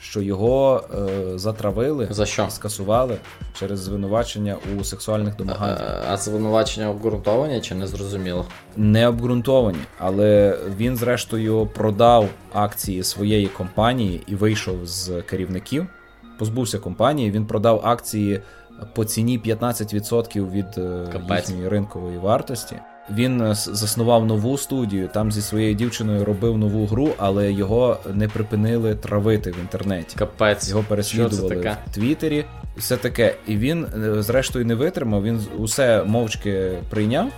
що 0.00 0.22
його 0.22 0.84
е, 0.94 1.38
затравили 1.38 2.08
За 2.10 2.26
що? 2.26 2.46
скасували 2.50 3.16
через 3.58 3.78
звинувачення 3.80 4.56
у 4.78 4.84
сексуальних 4.84 5.36
домаганнях. 5.36 6.04
А, 6.08 6.12
а 6.12 6.16
звинувачення 6.16 6.90
обґрунтовані 6.90 7.60
чи 7.60 7.74
не 7.74 7.86
зрозуміло? 7.86 8.46
Не 8.76 9.08
обґрунтовані, 9.08 9.78
але 9.98 10.58
він, 10.76 10.96
зрештою, 10.96 11.66
продав 11.74 12.28
акції 12.52 13.02
своєї 13.02 13.46
компанії 13.46 14.22
і 14.26 14.34
вийшов 14.34 14.86
з 14.86 15.22
керівників. 15.22 15.86
Позбувся 16.38 16.78
компанії, 16.78 17.30
він 17.30 17.46
продав 17.46 17.80
акції 17.84 18.40
по 18.94 19.04
ціні 19.04 19.38
15% 19.38 20.50
від 20.50 20.78
е, 20.78 21.06
Капець. 21.12 21.48
їхньої 21.48 21.68
ринкової 21.68 22.18
вартості. 22.18 22.76
Він 23.10 23.40
е, 23.40 23.54
заснував 23.54 24.26
нову 24.26 24.58
студію, 24.58 25.08
там 25.08 25.32
зі 25.32 25.42
своєю 25.42 25.74
дівчиною 25.74 26.24
робив 26.24 26.58
нову 26.58 26.86
гру, 26.86 27.10
але 27.18 27.52
його 27.52 27.98
не 28.14 28.28
припинили 28.28 28.94
травити 28.94 29.50
в 29.50 29.58
інтернеті. 29.58 30.16
Капець 30.18 30.70
його 30.70 30.84
переслідували 30.88 31.56
таке? 31.56 31.76
в 31.86 31.94
Твіттері. 31.94 32.44
Все 32.76 32.96
таке. 32.96 33.34
І 33.46 33.56
він, 33.56 33.84
е, 33.84 34.22
зрештою, 34.22 34.66
не 34.66 34.74
витримав. 34.74 35.22
Він 35.22 35.40
усе 35.58 36.04
мовчки 36.04 36.72
прийняв, 36.90 37.28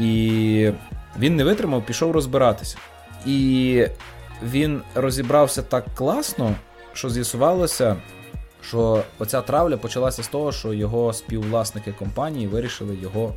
і 0.00 0.70
він 1.18 1.36
не 1.36 1.44
витримав, 1.44 1.86
пішов 1.86 2.10
розбиратися. 2.10 2.76
І 3.26 3.86
він 4.42 4.80
розібрався 4.94 5.62
так 5.62 5.84
класно, 5.94 6.54
що 6.92 7.10
з'ясувалося. 7.10 7.96
Що 8.62 9.02
оця 9.18 9.40
травля 9.40 9.76
почалася 9.76 10.22
з 10.22 10.28
того, 10.28 10.52
що 10.52 10.72
його 10.72 11.12
співвласники 11.12 11.92
компанії 11.92 12.46
вирішили 12.46 12.98
його 13.02 13.34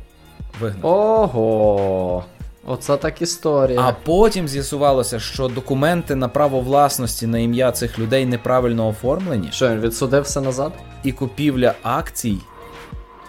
вигнати. 0.60 0.88
Ого. 0.88 2.24
Оце 2.66 2.96
так 2.96 3.22
історія. 3.22 3.80
А 3.80 3.92
потім 4.04 4.48
з'ясувалося, 4.48 5.20
що 5.20 5.48
документи 5.48 6.14
на 6.14 6.28
право 6.28 6.60
власності 6.60 7.26
на 7.26 7.38
ім'я 7.38 7.72
цих 7.72 7.98
людей 7.98 8.26
неправильно 8.26 8.88
оформлені. 8.88 9.48
Що 9.52 9.68
він 9.68 9.80
відсудився 9.80 10.40
назад? 10.40 10.72
І 11.04 11.12
купівля 11.12 11.74
акцій 11.82 12.38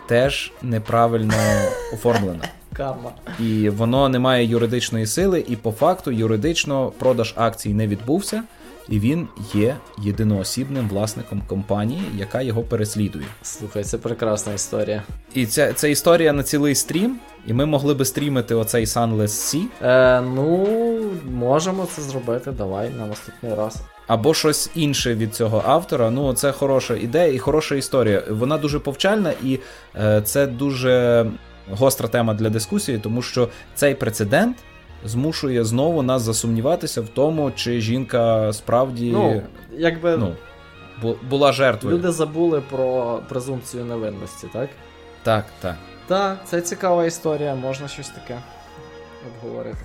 теж 0.07 0.51
неправильно 0.61 1.33
оформлена. 1.93 2.43
Карма. 2.73 3.11
І 3.39 3.69
воно 3.69 4.09
не 4.09 4.19
має 4.19 4.45
юридичної 4.45 5.05
сили, 5.05 5.45
і 5.47 5.55
по 5.55 5.71
факту 5.71 6.11
юридично 6.11 6.91
продаж 6.97 7.33
акцій 7.37 7.73
не 7.73 7.87
відбувся 7.87 8.43
і 8.89 8.99
він 8.99 9.27
є 9.53 9.77
єдиноосібним 9.97 10.89
власником 10.89 11.41
компанії, 11.47 12.03
яка 12.17 12.41
його 12.41 12.63
переслідує. 12.63 13.25
Слухай, 13.41 13.83
це 13.83 13.97
прекрасна 13.97 14.53
історія. 14.53 15.03
І 15.33 15.45
ця 15.45 15.73
ця 15.73 15.87
історія 15.87 16.33
на 16.33 16.43
цілий 16.43 16.75
стрім, 16.75 17.19
і 17.47 17.53
ми 17.53 17.65
могли 17.65 17.93
би 17.93 18.05
стрімити 18.05 18.55
оцей 18.55 18.85
Sunless 18.85 19.27
Sea. 19.27 19.65
Е, 19.81 20.21
Ну, 20.21 20.67
можемо 21.31 21.85
це 21.95 22.01
зробити. 22.01 22.51
Давай 22.51 22.89
на 22.89 23.05
наступний 23.05 23.55
раз. 23.55 23.77
Або 24.07 24.33
щось 24.33 24.69
інше 24.75 25.15
від 25.15 25.35
цього 25.35 25.63
автора. 25.65 26.09
Ну, 26.09 26.33
це 26.33 26.51
хороша 26.51 26.95
ідея 26.95 27.33
і 27.33 27.39
хороша 27.39 27.75
історія. 27.75 28.23
Вона 28.29 28.57
дуже 28.57 28.79
повчальна, 28.79 29.33
і 29.43 29.59
е, 29.95 30.21
це 30.21 30.47
дуже 30.47 31.25
гостра 31.71 32.07
тема 32.07 32.33
для 32.33 32.49
дискусії, 32.49 32.97
тому 32.97 33.21
що 33.21 33.49
цей 33.75 33.95
прецедент 33.95 34.57
змушує 35.05 35.63
знову 35.63 36.01
нас 36.01 36.21
засумніватися 36.21 37.01
в 37.01 37.07
тому, 37.07 37.51
чи 37.55 37.81
жінка 37.81 38.53
справді 38.53 39.11
ну, 39.11 39.41
якби 39.71 40.17
ну, 40.17 40.35
була 41.29 41.51
жертвою. 41.51 41.97
Люди 41.97 42.11
забули 42.11 42.61
про 42.69 43.19
презумпцію 43.29 43.85
невинності, 43.85 44.47
так? 44.53 44.69
Так, 45.23 45.45
так. 45.61 45.75
Так, 46.07 46.37
це 46.45 46.61
цікава 46.61 47.05
історія, 47.05 47.55
можна 47.55 47.87
щось 47.87 48.09
таке 48.09 48.37
обговорити. 49.27 49.77